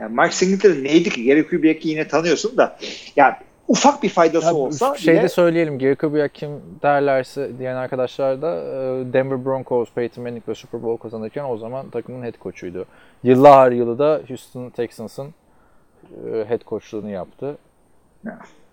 Yani 0.00 0.20
Mike 0.20 0.32
Singletary 0.34 0.84
neydi 0.84 1.10
ki? 1.10 1.24
Gary 1.24 1.42
Kubiak'ı 1.42 1.88
yine 1.88 2.08
tanıyorsun 2.08 2.56
da 2.56 2.78
yani 3.16 3.34
ufak 3.68 4.02
bir 4.02 4.08
faydası 4.08 4.46
Ya, 4.46 4.54
olsa 4.54 4.96
şeyde 4.96 5.18
bile 5.18 5.28
söyleyelim 5.28 5.78
Gary 5.78 5.94
Kubiak 5.94 6.34
kim 6.34 6.50
derlerse 6.82 7.58
diyen 7.58 7.76
arkadaşlar 7.76 8.42
da 8.42 8.54
e, 8.56 9.12
Denver 9.12 9.44
Broncos 9.44 9.88
Peyton 9.94 10.24
Manning 10.24 10.48
ve 10.48 10.54
Super 10.54 10.82
Bowl 10.82 11.02
kazanırken 11.02 11.44
o 11.44 11.56
zaman 11.56 11.90
takımın 11.90 12.22
head 12.22 12.34
coach'uydu. 12.42 12.86
Yıllar 13.22 13.72
yılı 13.72 13.98
da 13.98 14.20
Houston 14.28 14.70
Texans'ın 14.70 15.34
e, 16.32 16.44
head 16.48 16.60
coach'luğunu 16.66 17.10
yaptı. 17.10 17.58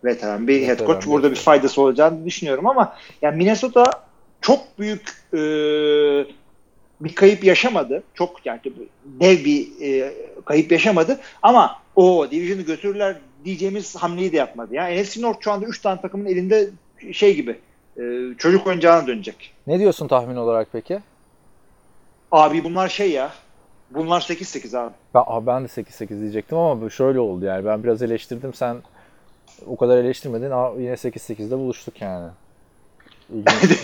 veteran 0.04 0.48
bir 0.48 0.68
head 0.68 0.80
coach 0.86 1.06
bir 1.06 1.12
burada 1.12 1.32
bir 1.32 1.36
faydası 1.36 1.82
olacağını 1.82 2.26
düşünüyorum 2.26 2.68
ama 2.68 2.96
yani 3.22 3.38
Minnesota 3.38 3.84
çok 4.42 4.80
büyük 4.80 5.10
e, 5.34 5.40
bir 7.02 7.16
kayıp 7.16 7.44
yaşamadı. 7.44 8.04
Çok 8.14 8.46
yani 8.46 8.60
dev 9.06 9.46
bir 9.46 9.68
e, 9.82 10.14
kayıp 10.46 10.72
yaşamadı 10.72 11.20
ama 11.44 11.80
o 11.96 12.28
division'ı 12.32 12.62
götürürler 12.62 13.16
diyeceğimiz 13.46 13.96
hamleyi 13.96 14.32
de 14.32 14.38
yapmadı. 14.38 14.76
Yani 14.76 15.02
NFC 15.02 15.22
North 15.22 15.38
şu 15.42 15.52
anda 15.52 15.66
3 15.66 15.82
tane 15.82 16.02
takımın 16.02 16.26
elinde 16.26 16.70
şey 17.12 17.36
gibi 17.36 17.60
e, 17.98 18.04
çocuk 18.38 18.68
oyuncağına 18.68 19.08
dönecek. 19.08 19.54
Ne 19.68 19.80
diyorsun 19.80 20.08
tahmin 20.08 20.36
olarak 20.36 20.68
peki? 20.72 21.00
Abi 22.32 22.64
bunlar 22.64 22.90
şey 22.90 23.12
ya 23.12 23.32
bunlar 23.92 24.22
8-8 24.22 24.80
abi. 24.80 24.94
Ben, 25.14 25.24
abi 25.26 25.48
ben 25.48 25.64
de 25.64 25.68
8-8 25.68 26.22
diyecektim 26.22 26.58
ama 26.58 26.90
şöyle 26.90 27.20
oldu 27.20 27.46
yani. 27.46 27.66
Ben 27.66 27.84
biraz 27.84 28.02
eleştirdim. 28.02 28.54
Sen 28.54 28.78
o 29.68 29.76
kadar 29.78 29.98
eleştirmedin. 29.98 30.46
Yine 30.82 30.94
8-8'de 30.94 31.58
buluştuk 31.58 32.02
yani. 32.02 32.30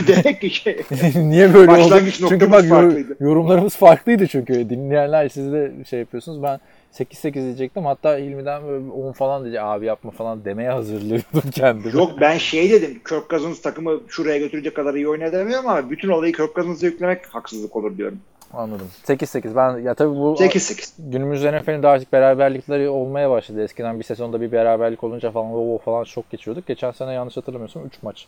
Demek 0.08 0.42
ki 0.42 0.50
şey. 0.50 0.82
Niye 1.16 1.54
böyle 1.54 1.72
oldu? 1.72 1.96
Çünkü 2.30 2.52
bak 2.52 2.66
farklıydı. 2.66 3.16
yorumlarımız 3.20 3.76
farklıydı 3.76 4.28
çünkü. 4.28 4.70
Dinleyenler 4.70 5.30
siz 5.30 5.52
de 5.54 5.72
şey 5.90 6.00
yapıyorsunuz. 6.00 6.44
Ben 6.44 6.60
8-8 6.94 7.34
diyecektim. 7.34 7.86
Hatta 7.86 8.18
İlmi'den 8.18 8.68
böyle 8.68 8.92
10 8.92 9.12
falan 9.12 9.44
diyecek. 9.44 9.62
Abi 9.62 9.86
yapma 9.86 10.12
falan 10.12 10.46
demeye 10.46 10.70
hazırlıyordum 10.70 11.50
kendimi. 11.52 11.96
Yok 11.96 12.12
ben 12.22 12.38
şey 12.38 12.72
dedim. 12.72 13.02
Kirk 13.10 13.30
Cousins 13.30 13.62
takımı 13.62 14.00
şuraya 14.08 14.38
götürecek 14.38 14.76
kadar 14.76 14.94
iyi 14.94 15.08
oynayamıyorum 15.10 15.68
ama 15.68 15.90
bütün 15.90 16.10
olayı 16.10 16.34
Kirk 16.34 16.56
Cousins'a 16.56 16.86
yüklemek 16.86 17.26
haksızlık 17.26 17.76
olur 17.76 17.98
diyorum. 17.98 18.20
Anladım. 18.54 18.88
8-8. 19.08 19.56
Ben 19.56 19.78
ya 19.80 19.94
tabii 19.94 20.16
bu 20.16 20.36
8-8. 20.40 20.92
günümüz 21.12 21.44
NFL'inde 21.44 21.88
artık 21.88 22.14
beraberlikleri 22.14 22.90
olmaya 22.90 23.30
başladı. 23.30 23.64
Eskiden 23.64 24.00
bir 24.00 24.04
sezonda 24.04 24.42
bir 24.42 24.52
beraberlik 24.52 25.04
olunca 25.04 25.32
falan 25.32 25.52
o 25.54 25.78
falan 25.78 26.04
şok 26.04 26.30
geçiyorduk. 26.30 26.68
Geçen 26.68 26.92
sene 26.92 27.14
yanlış 27.14 27.38
hatırlamıyorsam 27.38 27.86
3 27.86 28.04
maç 28.04 28.28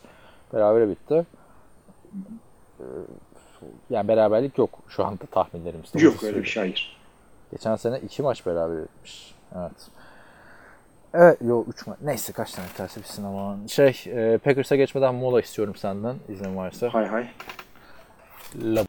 berabere 0.52 0.88
bitti. 0.88 1.26
Ee, 2.80 2.84
Yani 3.90 4.08
beraberlik 4.08 4.58
yok 4.58 4.70
şu 4.88 5.04
anda 5.06 5.26
tahminlerimizde. 5.30 6.00
Yok 6.00 6.24
öyle 6.24 6.38
bir 6.38 6.44
şey 6.44 6.62
hayır. 6.62 6.96
Geçen 7.52 7.76
sene 7.76 7.98
2 7.98 8.22
maç 8.22 8.46
beraber 8.46 8.82
bitmiş. 8.82 9.34
Evet. 9.58 9.72
Evet, 11.14 11.38
yok 11.42 11.66
3 11.68 11.86
maç. 11.86 11.98
Neyse 12.02 12.32
kaç 12.32 12.52
tane 12.52 12.68
tersi 12.76 13.00
bitsin 13.00 13.24
ama. 13.24 13.56
Şey, 13.68 14.02
e, 14.06 14.38
Packers'a 14.38 14.76
geçmeden 14.76 15.14
mola 15.14 15.40
istiyorum 15.40 15.74
senden 15.76 16.16
izin 16.28 16.56
varsa. 16.56 16.88
Hay 16.94 17.06
hay. 17.06 17.26
La- 18.62 18.84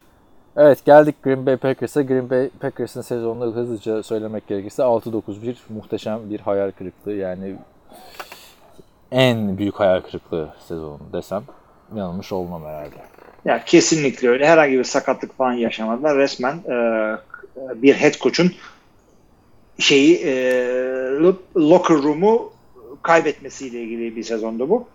Evet 0.56 0.84
geldik 0.84 1.22
Green 1.22 1.46
Bay 1.46 1.56
Packers'a. 1.56 2.02
Green 2.02 2.30
Bay 2.30 2.48
Packers'ın 2.60 3.00
sezonunu 3.02 3.54
hızlıca 3.54 4.02
söylemek 4.02 4.46
gerekirse 4.48 4.82
6-9-1 4.82 5.56
muhteşem 5.68 6.30
bir 6.30 6.40
hayal 6.40 6.70
kırıklığı. 6.70 7.12
Yani 7.12 7.56
en 9.12 9.58
büyük 9.58 9.74
hayal 9.74 10.00
kırıklığı 10.00 10.54
sezonu 10.68 11.00
desem 11.12 11.42
yanılmış 11.94 12.32
olmam 12.32 12.64
herhalde. 12.64 12.96
Ya 13.44 13.64
kesinlikle 13.64 14.28
öyle. 14.28 14.46
Herhangi 14.46 14.78
bir 14.78 14.84
sakatlık 14.84 15.36
falan 15.36 15.52
yaşamadılar. 15.52 16.16
Resmen 16.16 16.54
e, 16.54 16.76
bir 17.82 17.94
head 17.94 18.14
coach'un 18.14 18.52
şeyi 19.78 20.16
e, 20.24 20.34
locker 21.56 21.96
room'u 21.96 22.52
kaybetmesiyle 23.02 23.82
ilgili 23.82 24.16
bir 24.16 24.22
sezondu 24.22 24.68
bu. 24.68 24.88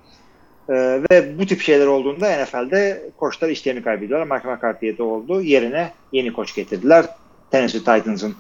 E, 0.70 0.74
ve 1.12 1.40
bu 1.40 1.46
tip 1.46 1.62
şeyler 1.62 1.88
olduğunda 1.88 2.44
NFL'de 2.44 3.10
koçlar 3.18 3.50
işlerini 3.50 3.84
kaybediyorlar. 3.84 4.38
Mike 4.38 4.48
McCarthy'ye 4.48 4.98
de 4.98 5.04
oldu. 5.04 5.42
Yerine 5.42 5.92
yeni 6.12 6.34
koç 6.34 6.56
getirdiler. 6.56 7.06
Tennessee 7.52 7.80
Titans'ın 7.80 8.36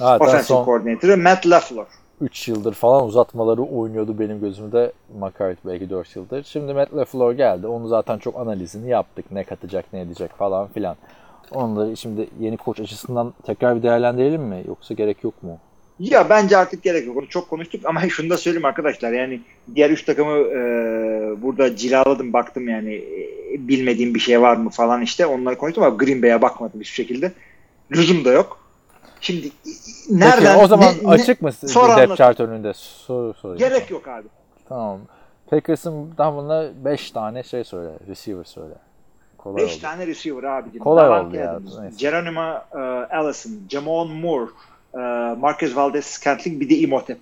offensive 0.00 0.42
son 0.42 0.64
coordinator'ı 0.64 1.16
Matt 1.16 1.46
LaFleur. 1.46 1.86
3 2.22 2.48
yıldır 2.48 2.74
falan 2.74 3.04
uzatmaları 3.04 3.62
oynuyordu 3.62 4.18
benim 4.18 4.40
gözümde. 4.40 4.92
McCarthy 5.14 5.72
belki 5.72 5.90
4 5.90 6.16
yıldır. 6.16 6.42
Şimdi 6.44 6.74
Matt 6.74 6.94
LaFleur 6.94 7.32
geldi. 7.32 7.66
Onu 7.66 7.88
zaten 7.88 8.18
çok 8.18 8.36
analizini 8.36 8.90
yaptık. 8.90 9.24
Ne 9.30 9.44
katacak, 9.44 9.92
ne 9.92 10.00
edecek 10.00 10.30
falan 10.30 10.68
filan. 10.68 10.96
Onları 11.50 11.96
şimdi 11.96 12.28
yeni 12.40 12.56
koç 12.56 12.80
açısından 12.80 13.34
tekrar 13.42 13.76
bir 13.76 13.82
değerlendirelim 13.82 14.42
mi? 14.42 14.64
Yoksa 14.68 14.94
gerek 14.94 15.24
yok 15.24 15.42
mu? 15.42 15.58
Ya 16.00 16.30
bence 16.30 16.56
artık 16.56 16.82
gerek 16.82 17.06
yok. 17.06 17.16
Onu 17.16 17.28
çok 17.28 17.50
konuştuk 17.50 17.80
ama 17.84 18.00
şunu 18.08 18.30
da 18.30 18.36
söyleyeyim 18.36 18.64
arkadaşlar. 18.64 19.12
Yani 19.12 19.40
diğer 19.74 19.90
üç 19.90 20.04
takımı 20.04 20.38
e, 20.38 20.62
burada 21.42 21.76
cilaladım 21.76 22.32
baktım 22.32 22.68
yani 22.68 22.94
e, 22.94 23.68
bilmediğim 23.68 24.14
bir 24.14 24.20
şey 24.20 24.40
var 24.40 24.56
mı 24.56 24.70
falan 24.70 25.02
işte 25.02 25.26
onları 25.26 25.58
konuştum 25.58 25.84
ama 25.84 25.96
Green 25.96 26.22
Bay'e 26.22 26.42
bakmadım 26.42 26.80
hiçbir 26.80 26.94
şekilde. 26.94 27.32
Lüzum 27.92 28.24
da 28.24 28.32
yok. 28.32 28.61
Şimdi 29.22 29.50
nereden 30.10 30.54
Peki, 30.54 30.64
o 30.64 30.66
zaman 30.66 30.94
ne- 31.02 31.08
ne- 31.08 31.08
açık 31.08 31.42
mı 31.42 31.52
Sonra 31.52 31.96
depth 31.96 32.16
chart 32.16 32.40
önünde? 32.40 32.72
Soru 32.74 33.34
sorayım. 33.34 33.58
Gerek 33.58 33.90
yok 33.90 34.08
abi. 34.08 34.28
Tamam. 34.68 35.00
Packers'ın 35.50 36.18
bana 36.18 36.70
5 36.84 37.10
tane 37.10 37.42
şey 37.42 37.64
söyle. 37.64 37.90
Receiver 38.08 38.44
söyle. 38.44 38.74
Kolay 39.38 39.64
5 39.64 39.72
oldu. 39.72 39.82
tane 39.82 40.06
receiver 40.06 40.42
abicim. 40.42 40.80
Kolay 40.82 41.04
Davante 41.04 41.26
oldu 41.26 41.36
ya. 41.82 41.90
Geronimo 41.98 42.54
e, 42.74 42.78
Allison, 43.16 43.52
Jamon 43.68 44.10
Moore, 44.10 44.50
e, 44.94 44.98
Marquez 45.34 45.76
Valdez 45.76 46.04
Scantling 46.06 46.60
bir 46.60 46.70
de 46.70 46.74
Imhotep. 46.74 47.18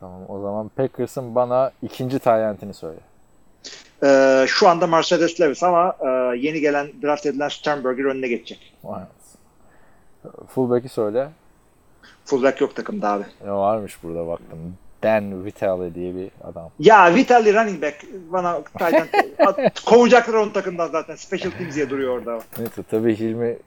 Tamam 0.00 0.20
o 0.28 0.40
zaman 0.40 0.68
Packers'ın 0.68 1.34
bana 1.34 1.70
ikinci 1.82 2.18
tayyentini 2.18 2.74
söyle. 2.74 3.00
E, 4.04 4.44
şu 4.48 4.68
anda 4.68 4.86
Mercedes 4.86 5.40
Lewis 5.40 5.62
ama 5.62 5.96
e, 6.00 6.36
yeni 6.36 6.60
gelen 6.60 6.88
draft 7.02 7.26
edilen 7.26 7.48
Sternberger 7.48 8.04
önüne 8.04 8.28
geçecek. 8.28 8.74
Vay. 8.84 9.00
Fullback'i 10.48 10.88
söyle. 10.88 11.28
Fullback 12.24 12.60
yok 12.60 12.76
takımda 12.76 13.08
abi. 13.08 13.24
Ya 13.46 13.58
varmış 13.58 13.98
burada 14.02 14.26
baktım. 14.26 14.58
Dan 15.02 15.44
Vitale 15.44 15.94
diye 15.94 16.14
bir 16.14 16.30
adam. 16.44 16.70
Ya 16.78 17.14
Vitali 17.14 17.54
running 17.54 17.82
back 17.82 17.94
bana 18.32 18.48
at- 19.46 19.84
kovacaklar 19.84 20.34
onun 20.34 20.50
takımdan 20.50 20.88
zaten. 20.88 21.14
Special 21.14 21.50
teams 21.50 21.74
diye 21.74 21.90
duruyor 21.90 22.18
orada. 22.18 22.38
Neyse 22.58 22.82
tabii 22.90 23.18
Hilmi 23.18 23.46
e, 23.46 23.58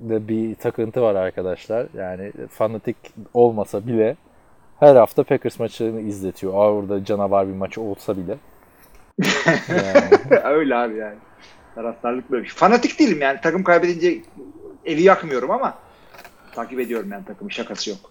de 0.00 0.28
bir 0.28 0.54
takıntı 0.54 1.02
var 1.02 1.14
arkadaşlar. 1.14 1.86
Yani 1.94 2.32
fanatik 2.50 2.96
olmasa 3.34 3.86
bile 3.86 4.16
her 4.80 4.96
hafta 4.96 5.24
Packers 5.24 5.58
maçını 5.58 6.00
izletiyor. 6.00 6.52
Orada 6.52 7.04
canavar 7.04 7.48
bir 7.48 7.54
maçı 7.54 7.80
olsa 7.80 8.16
bile. 8.16 8.36
Yani, 9.68 10.40
Öyle 10.44 10.74
abi 10.76 10.96
yani. 10.96 11.16
Taraftarlık 11.74 12.30
böyle 12.30 12.42
bir 12.42 12.48
şey. 12.48 12.56
Fanatik 12.56 12.98
değilim 12.98 13.18
yani. 13.20 13.38
Takım 13.42 13.64
kaybedince 13.64 14.18
evi 14.86 15.02
yakmıyorum 15.02 15.50
ama 15.50 15.78
takip 16.54 16.80
ediyorum 16.80 17.08
yani 17.12 17.24
takımın 17.24 17.50
şakası 17.50 17.90
yok. 17.90 18.10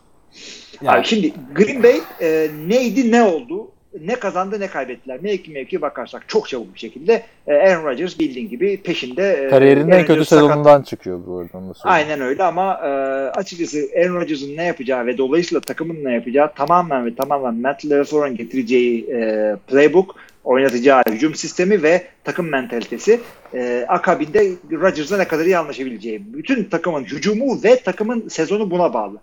yani 0.81 0.97
Abi 0.97 1.05
şimdi 1.05 1.33
Green 1.55 1.83
Bay 1.83 2.01
e, 2.21 2.49
neydi 2.67 3.11
ne 3.11 3.23
oldu? 3.23 3.71
Ne 4.01 4.15
kazandı 4.15 4.59
ne 4.59 4.67
kaybettiler. 4.67 5.19
Mevki 5.21 5.51
mevki 5.51 5.81
bakarsak 5.81 6.23
çok 6.29 6.49
çabuk 6.49 6.73
bir 6.73 6.79
şekilde 6.79 7.23
e, 7.47 7.53
Aaron 7.53 7.85
Rodgers 7.85 8.19
bildiğin 8.19 8.49
gibi 8.49 8.81
peşinde. 8.81 9.45
e, 9.45 9.49
kariyerinin 9.49 9.91
en 9.91 10.05
kötü 10.05 10.25
sezonundan 10.25 10.81
çıkıyor 10.81 11.19
bu 11.27 11.37
arada. 11.37 11.73
Aynen 11.83 12.21
öyle 12.21 12.43
ama 12.43 12.73
e, 12.73 12.87
açıkçası 13.29 13.77
Aaron 13.97 14.15
Rodgers'ın 14.15 14.57
ne 14.57 14.63
yapacağı 14.63 15.05
ve 15.05 15.17
dolayısıyla 15.17 15.61
takımın 15.61 16.03
ne 16.03 16.13
yapacağı 16.13 16.53
tamamen 16.53 17.05
ve 17.05 17.15
tamamen 17.15 17.55
Matt 17.55 17.85
LaFleur'un 17.85 18.35
getireceği 18.35 19.09
e, 19.09 19.55
playbook, 19.67 20.15
oynatacağı 20.47 21.03
hücum 21.09 21.35
sistemi 21.35 21.83
ve 21.83 22.03
takım 22.23 22.49
mentalitesi 22.49 23.19
e, 23.53 23.85
akabinde 23.87 24.51
Rodgers'la 24.71 25.17
ne 25.17 25.27
kadar 25.27 25.45
iyi 25.45 25.57
anlaşabileceği. 25.57 26.33
Bütün 26.33 26.63
takımın 26.63 27.03
hücumu 27.03 27.63
ve 27.63 27.79
takımın 27.79 28.27
sezonu 28.27 28.71
buna 28.71 28.93
bağlı. 28.93 29.17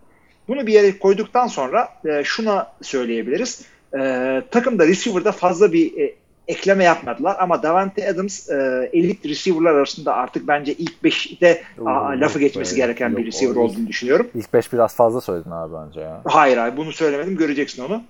Bunu 0.49 0.67
bir 0.67 0.73
yere 0.73 0.99
koyduktan 0.99 1.47
sonra 1.47 1.89
e, 2.05 2.25
şuna 2.25 2.73
söyleyebiliriz. 2.83 3.63
E, 3.99 4.43
takımda 4.51 4.87
receiver'da 4.87 5.33
fazla 5.33 5.73
bir 5.73 5.99
e, 5.99 6.15
ekleme 6.49 6.85
yapmadılar 6.85 7.37
ama 7.41 7.63
Davante 7.63 8.09
Adams 8.11 8.51
e, 8.51 8.91
elit 8.93 9.27
receiver'lar 9.27 9.75
arasında 9.75 10.15
artık 10.15 10.49
bence 10.49 10.75
ilk 10.75 10.95
5'te 11.05 11.63
Oo, 11.81 11.85
lafı 12.21 12.39
geçmesi 12.39 12.77
be. 12.77 12.81
gereken 12.81 13.09
Yok, 13.09 13.19
bir 13.19 13.27
receiver 13.27 13.57
olduğunu 13.57 13.87
düşünüyorum. 13.87 14.29
İlk 14.35 14.55
5 14.55 14.73
biraz 14.73 14.97
fazla 14.97 15.21
söyledin 15.21 15.51
abi 15.51 15.75
bence 15.75 16.01
ya. 16.01 16.21
Hayır 16.25 16.57
hayır 16.57 16.77
bunu 16.77 16.93
söylemedim 16.93 17.37
göreceksin 17.37 17.85
onu. 17.85 18.03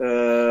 Ee, 0.00 0.04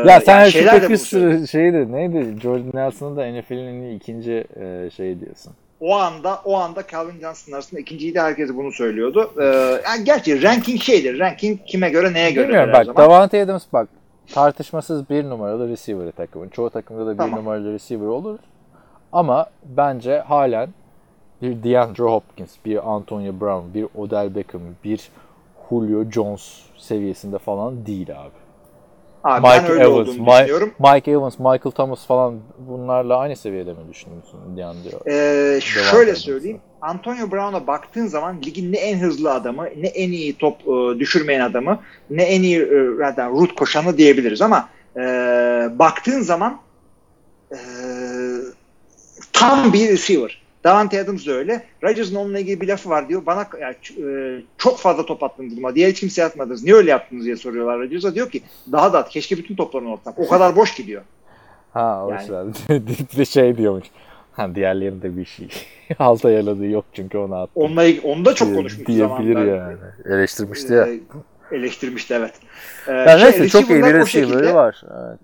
Ya 0.06 0.20
sen 0.20 0.40
yani 0.40 0.50
şeyler 0.52 0.74
de. 0.74 0.80
Packers 0.80 1.10
şeydi 1.50 1.92
neydi? 1.92 2.40
Jordan 2.42 2.70
Nelson'ın 2.74 3.16
da 3.16 3.26
NFL'in 3.40 3.66
en 3.66 3.82
iyi 3.82 3.96
ikinci 3.96 4.44
e, 4.60 4.90
şey 4.96 5.20
diyorsun. 5.20 5.52
o 5.80 5.94
anda 5.94 6.40
o 6.44 6.54
anda 6.56 6.82
Calvin 6.92 7.20
Johnson 7.20 7.52
arasında 7.52 7.80
ikinciydi 7.80 8.20
herkes 8.20 8.50
bunu 8.54 8.72
söylüyordu. 8.72 9.30
Ee, 9.40 9.44
yani 9.84 10.04
gerçi 10.04 10.42
ranking 10.42 10.80
şeydir. 10.82 11.18
Ranking 11.18 11.60
kime 11.66 11.90
göre 11.90 12.12
neye 12.12 12.30
göre 12.30 12.48
Bilmiyorum 12.48 12.72
bak. 12.72 12.96
Davante 12.96 13.42
Adams 13.42 13.64
bak 13.72 13.88
tartışmasız 14.34 15.10
bir 15.10 15.24
numaralı 15.24 15.68
receiver 15.68 16.10
takımın. 16.10 16.48
Çoğu 16.48 16.70
takımda 16.70 17.06
da 17.06 17.12
bir 17.12 17.18
Tamam. 17.18 17.38
numaralı 17.38 17.72
receiver 17.72 18.06
olur. 18.06 18.38
Ama 19.12 19.46
bence 19.64 20.18
halen 20.18 20.68
bir 21.42 21.62
DeAndre 21.62 22.02
Hopkins, 22.02 22.50
bir 22.64 22.90
Antonio 22.94 23.40
Brown, 23.40 23.74
bir 23.74 23.86
Odell 23.94 24.34
Beckham, 24.34 24.60
bir 24.84 25.08
Julio 25.70 26.10
Jones 26.10 26.60
seviyesinde 26.76 27.38
falan 27.38 27.86
değil 27.86 28.10
abi. 28.20 28.45
Abi 29.26 29.42
ben 29.42 29.62
Mike 29.62 29.72
öyle 29.72 29.82
Evans, 29.82 29.94
olduğunu 29.94 30.20
Mike, 30.20 30.32
düşünüyorum. 30.32 30.72
Mike 30.78 31.10
Evans, 31.10 31.38
Michael 31.38 31.70
Thomas 31.74 32.06
falan 32.06 32.40
bunlarla 32.58 33.16
aynı 33.16 33.36
seviyede 33.36 33.72
mi 33.72 33.78
düşünüyorsun 33.90 34.56
DeAndre? 34.56 35.12
Ee, 35.12 35.60
şöyle 35.60 36.14
söyleyeyim. 36.14 36.60
Antonio 36.80 37.30
Brown'a 37.30 37.66
baktığın 37.66 38.06
zaman 38.06 38.42
ligin 38.46 38.72
ne 38.72 38.76
en 38.76 38.98
hızlı 38.98 39.32
adamı, 39.32 39.64
ne 39.76 39.86
en 39.86 40.12
iyi 40.12 40.36
top 40.36 40.60
e, 40.60 40.98
düşürmeyen 40.98 41.40
adamı, 41.40 41.80
ne 42.10 42.22
en 42.22 42.42
iyi 42.42 42.60
e, 42.62 42.96
zaten 42.98 43.30
root 43.30 43.54
koşanı 43.54 43.98
diyebiliriz 43.98 44.42
ama 44.42 44.68
e, 44.96 45.00
baktığın 45.72 46.20
zaman 46.20 46.60
e, 47.52 47.58
tam 49.32 49.72
bir 49.72 49.88
receiver. 49.88 50.45
Davante 50.64 51.00
Adams 51.00 51.26
da 51.26 51.32
öyle. 51.32 51.62
Rodgers'ın 51.84 52.14
onunla 52.14 52.38
ilgili 52.38 52.60
bir 52.60 52.68
lafı 52.68 52.90
var 52.90 53.08
diyor. 53.08 53.26
Bana 53.26 53.46
yani, 53.60 53.74
e, 54.10 54.40
çok 54.58 54.78
fazla 54.78 55.06
top 55.06 55.22
attınız 55.22 55.58
ama 55.58 55.74
diğer 55.74 55.90
hiç 55.90 56.00
kimseye 56.00 56.24
atmadınız. 56.24 56.64
Niye 56.64 56.76
öyle 56.76 56.90
yaptınız 56.90 57.24
diye 57.24 57.36
soruyorlar 57.36 57.78
Rodgers'a. 57.80 58.14
Diyor 58.14 58.30
ki 58.30 58.42
daha 58.72 58.92
da 58.92 58.98
at. 58.98 59.08
Keşke 59.10 59.36
bütün 59.36 59.56
toplarını 59.56 59.92
atsam. 59.92 60.14
O 60.16 60.28
kadar 60.28 60.56
boş 60.56 60.74
gidiyor. 60.74 61.02
Ha 61.72 62.06
o 62.06 62.10
Yani- 62.10 62.20
yüzden 63.08 63.24
şey 63.24 63.56
diyormuş. 63.58 63.86
Ha 64.32 64.54
diğerlerinde 64.54 65.16
bir 65.16 65.24
şey. 65.24 65.48
Alta 65.98 66.30
yaladığı 66.30 66.66
yok 66.66 66.84
çünkü 66.92 67.18
onu 67.18 67.34
attı. 67.34 67.52
Onunla 67.54 67.84
onu 68.04 68.24
da 68.24 68.34
çok 68.34 68.48
diye- 68.48 68.56
konuşmuştu 68.56 68.92
Diyebilir 68.92 69.34
zamanında. 69.34 69.56
yani. 69.56 69.76
Eleştirmişti 70.04 70.72
ya. 70.72 70.86
Ee, 70.88 71.00
eleştirmişti 71.56 72.14
evet. 72.14 72.32
Ee, 72.88 72.92
Yani 72.92 73.20
şey, 73.20 73.30
neyse 73.40 73.48
çok 73.48 73.70
iyi 73.70 73.84
bir 73.84 73.94
receiver'ı 73.94 74.54
var. 74.54 74.82
Evet. 74.90 75.20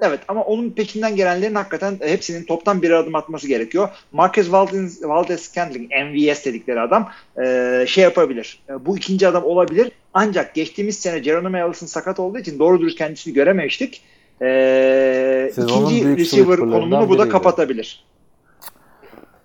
Evet 0.00 0.20
ama 0.28 0.42
onun 0.42 0.70
peşinden 0.70 1.16
gelenlerin 1.16 1.54
hakikaten 1.54 1.98
hepsinin 2.02 2.44
toptan 2.44 2.82
bir 2.82 2.90
adım 2.90 3.14
atması 3.14 3.48
gerekiyor. 3.48 3.88
Marquez 4.12 4.52
Valdez, 4.52 5.04
Valdez 5.04 5.40
Scantling, 5.40 5.90
MVS 5.90 6.44
dedikleri 6.44 6.80
adam 6.80 7.08
e, 7.42 7.84
şey 7.88 8.04
yapabilir. 8.04 8.62
E, 8.68 8.86
bu 8.86 8.96
ikinci 8.96 9.28
adam 9.28 9.44
olabilir. 9.44 9.92
Ancak 10.14 10.54
geçtiğimiz 10.54 10.98
sene 10.98 11.18
Geronimo 11.18 11.56
Allison 11.64 11.86
sakat 11.86 12.20
olduğu 12.20 12.38
için 12.38 12.58
doğru 12.58 12.80
dürüst 12.80 12.98
kendisini 12.98 13.34
görememiştik. 13.34 14.02
E, 14.42 15.50
ikinci 15.58 16.04
büyük 16.04 16.18
receiver 16.18 16.58
konumunu 16.58 17.08
bu 17.08 17.18
da 17.18 17.28
kapatabilir. 17.28 18.04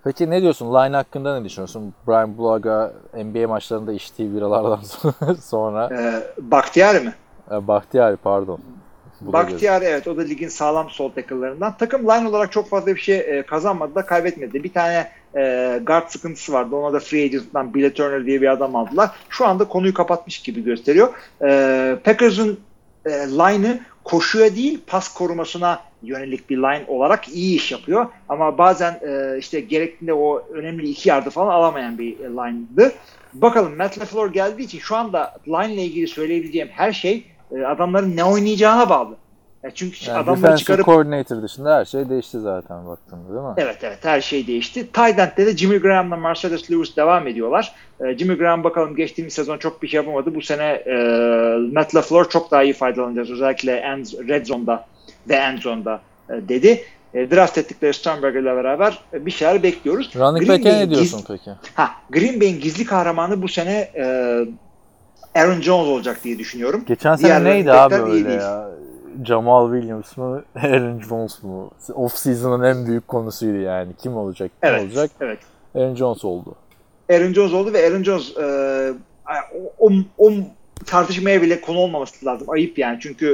Peki 0.04 0.30
ne 0.30 0.42
diyorsun? 0.42 0.74
Line 0.74 0.96
hakkında 0.96 1.38
ne 1.38 1.44
düşünüyorsun? 1.44 1.94
Brian 2.08 2.38
Blog'a 2.38 2.92
NBA 3.24 3.48
maçlarında 3.48 3.92
içtiği 3.92 4.34
biralardan 4.34 4.80
sonra 5.42 5.88
E, 5.92 6.22
Bahtiyar 6.50 7.00
mı? 7.02 7.12
e, 7.50 7.68
Bahtiyari 7.68 8.16
pardon. 8.16 8.60
Bahtiyar 9.32 9.82
evet 9.82 10.08
o 10.08 10.16
da 10.16 10.22
ligin 10.22 10.48
sağlam 10.48 10.90
sol 10.90 11.10
tackle'larından. 11.10 11.76
Takım 11.76 12.02
line 12.02 12.28
olarak 12.28 12.52
çok 12.52 12.68
fazla 12.68 12.94
bir 12.94 13.00
şey 13.00 13.16
e, 13.16 13.42
kazanmadı 13.42 13.94
da 13.94 14.06
kaybetmedi. 14.06 14.64
Bir 14.64 14.72
tane 14.72 15.10
e, 15.36 15.80
guard 15.86 16.08
sıkıntısı 16.08 16.52
vardı. 16.52 16.76
Ona 16.76 16.92
da 16.92 17.00
free 17.00 17.24
agent'dan 17.24 17.74
Billy 17.74 17.92
Turner 17.92 18.26
diye 18.26 18.42
bir 18.42 18.52
adam 18.52 18.76
aldılar. 18.76 19.10
Şu 19.28 19.46
anda 19.46 19.64
konuyu 19.64 19.94
kapatmış 19.94 20.38
gibi 20.38 20.64
gösteriyor. 20.64 21.08
E, 21.42 21.96
Packers'ın 22.04 22.58
e, 23.06 23.10
line'ı 23.10 23.80
koşuya 24.04 24.56
değil 24.56 24.80
pas 24.86 25.14
korumasına 25.14 25.80
yönelik 26.02 26.50
bir 26.50 26.56
line 26.56 26.84
olarak 26.88 27.28
iyi 27.28 27.56
iş 27.56 27.72
yapıyor. 27.72 28.06
Ama 28.28 28.58
bazen 28.58 29.00
e, 29.06 29.38
işte 29.38 29.60
gerektiğinde 29.60 30.12
o 30.12 30.48
önemli 30.52 30.88
iki 30.88 31.08
yardı 31.08 31.30
falan 31.30 31.54
alamayan 31.54 31.98
bir 31.98 32.20
e, 32.20 32.22
line'dı. 32.22 32.92
Bakalım 33.34 33.76
Matt 33.76 33.98
LaFleur 33.98 34.32
geldiği 34.32 34.62
için 34.62 34.78
şu 34.78 34.96
anda 34.96 35.34
line 35.48 35.74
ile 35.74 35.82
ilgili 35.82 36.08
söyleyebileceğim 36.08 36.68
her 36.68 36.92
şey 36.92 37.24
adamların 37.66 38.16
ne 38.16 38.24
oynayacağına 38.24 38.88
bağlı. 38.88 39.16
Ya 39.64 39.70
çünkü 39.74 40.10
Yani 40.10 40.18
adamları 40.18 40.56
çıkarıp 40.56 40.84
coordinator 40.84 41.42
dışında 41.42 41.76
her 41.76 41.84
şey 41.84 42.08
değişti 42.08 42.40
zaten 42.40 42.86
baktığında 42.86 43.28
değil 43.28 43.46
mi? 43.46 43.54
Evet 43.56 43.78
evet 43.82 43.98
her 44.02 44.20
şey 44.20 44.46
değişti. 44.46 44.88
End'de 44.98 45.46
de 45.46 45.56
Jimmy 45.56 45.78
Graham'la 45.78 46.16
Marcellus 46.16 46.70
Lewis 46.70 46.96
devam 46.96 47.26
ediyorlar. 47.26 47.74
E, 48.00 48.18
Jimmy 48.18 48.34
Graham 48.36 48.64
bakalım 48.64 48.96
geçtiğimiz 48.96 49.34
sezon 49.34 49.58
çok 49.58 49.82
bir 49.82 49.88
şey 49.88 49.98
yapamadı. 49.98 50.34
Bu 50.34 50.42
sene 50.42 50.64
e, 50.64 50.94
Matt 51.72 51.94
LaFleur 51.94 52.28
çok 52.28 52.50
daha 52.50 52.62
iyi 52.62 52.72
faydalanacağız. 52.72 53.30
Özellikle 53.30 53.76
end, 53.76 54.06
red 54.28 54.46
zone'da 54.46 54.86
ve 55.28 55.34
end 55.34 55.58
zone'da 55.58 56.00
e, 56.30 56.48
dedi. 56.48 56.84
E, 57.14 57.30
draft 57.30 57.58
ettikleri 57.58 57.94
Sternberger'la 57.94 58.56
beraber 58.56 58.98
e, 59.12 59.26
bir 59.26 59.30
şeyler 59.30 59.62
bekliyoruz. 59.62 60.10
Running 60.16 60.48
back'e 60.48 60.78
ne 60.78 60.90
diyorsun 60.90 61.18
giz- 61.20 61.26
peki? 61.28 61.50
Ha, 61.74 61.90
Green 62.10 62.40
Bay'in 62.40 62.60
gizli 62.60 62.84
kahramanı 62.86 63.42
bu 63.42 63.48
sene 63.48 63.90
e, 63.96 64.04
Aaron 65.34 65.60
Jones 65.60 65.86
olacak 65.88 66.24
diye 66.24 66.38
düşünüyorum. 66.38 66.84
Geçen 66.86 67.16
sene 67.16 67.26
Diğer 67.28 67.44
neydi 67.44 67.72
abi 67.72 67.94
öyle 67.94 68.28
değil. 68.28 68.40
ya? 68.40 68.68
Jamal 69.24 69.72
Williams 69.74 70.16
mı? 70.16 70.44
Aaron 70.56 71.00
Jones 71.00 71.42
mu? 71.42 71.70
Off 71.94 72.16
season'ın 72.16 72.64
en 72.64 72.86
büyük 72.86 73.08
konusuydu 73.08 73.56
yani. 73.58 73.92
Kim 74.02 74.16
olacak? 74.16 74.50
Kim 74.62 74.70
Evet, 74.70 74.82
olacak? 74.82 75.10
evet. 75.20 75.38
Aaron 75.74 75.94
Jones 75.94 76.24
oldu. 76.24 76.54
Aaron 77.10 77.32
Jones 77.32 77.52
oldu 77.52 77.72
ve 77.72 77.86
Aaron 77.86 78.02
Jones 78.02 78.36
e, 78.36 78.92
o, 79.78 79.90
o 80.18 80.32
tartışmaya 80.86 81.42
bile 81.42 81.60
konu 81.60 81.78
olmaması 81.78 82.26
lazım. 82.26 82.50
Ayıp 82.50 82.78
yani. 82.78 82.98
Çünkü 83.00 83.26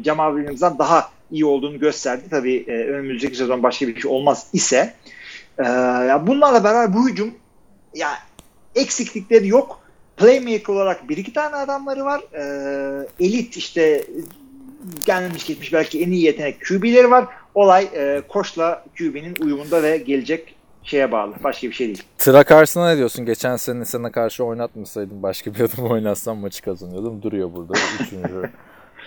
e, 0.00 0.04
Jamal 0.04 0.34
Williams'dan 0.36 0.78
daha 0.78 1.08
iyi 1.30 1.44
olduğunu 1.44 1.78
gösterdi. 1.78 2.22
Tabii 2.30 2.64
e, 2.68 2.72
önümüzdeki 2.72 3.36
sezon 3.36 3.62
başka 3.62 3.88
bir 3.88 4.00
şey 4.00 4.10
olmaz 4.10 4.46
ise 4.52 4.94
e, 5.58 5.62
ya 6.08 6.26
bunlarla 6.26 6.64
beraber 6.64 6.94
bu 6.94 7.08
hücum 7.08 7.34
ya 7.94 8.08
eksiklikleri 8.74 9.48
yok. 9.48 9.81
Playmaker 10.22 10.74
olarak 10.74 11.08
bir 11.08 11.16
iki 11.16 11.32
tane 11.32 11.56
adamları 11.56 12.04
var. 12.04 12.20
E, 12.34 12.44
elit 13.20 13.56
işte 13.56 14.04
gelmiş 15.06 15.46
geçmiş 15.46 15.72
belki 15.72 16.02
en 16.02 16.10
iyi 16.10 16.24
yetenek 16.24 16.56
QB'leri 16.68 17.10
var. 17.10 17.24
Olay 17.54 17.88
e, 17.94 18.22
Koç'la 18.28 18.84
QB'nin 18.98 19.36
uyumunda 19.44 19.82
ve 19.82 19.96
gelecek 19.96 20.54
şeye 20.82 21.12
bağlı. 21.12 21.34
Başka 21.44 21.66
bir 21.68 21.72
şey 21.72 21.86
değil. 21.86 22.02
Sıra 22.18 22.44
karşısına 22.44 22.88
ne 22.90 22.96
diyorsun? 22.96 23.26
Geçen 23.26 23.56
sene 23.56 23.84
sana 23.84 24.12
karşı 24.12 24.44
oynatmasaydın 24.44 25.22
başka 25.22 25.54
bir 25.54 25.60
adam 25.60 25.86
oynatsam 25.90 26.38
maçı 26.38 26.62
kazanıyordum. 26.62 27.22
Duruyor 27.22 27.52
burada. 27.52 27.72
Üçüncü 28.00 28.50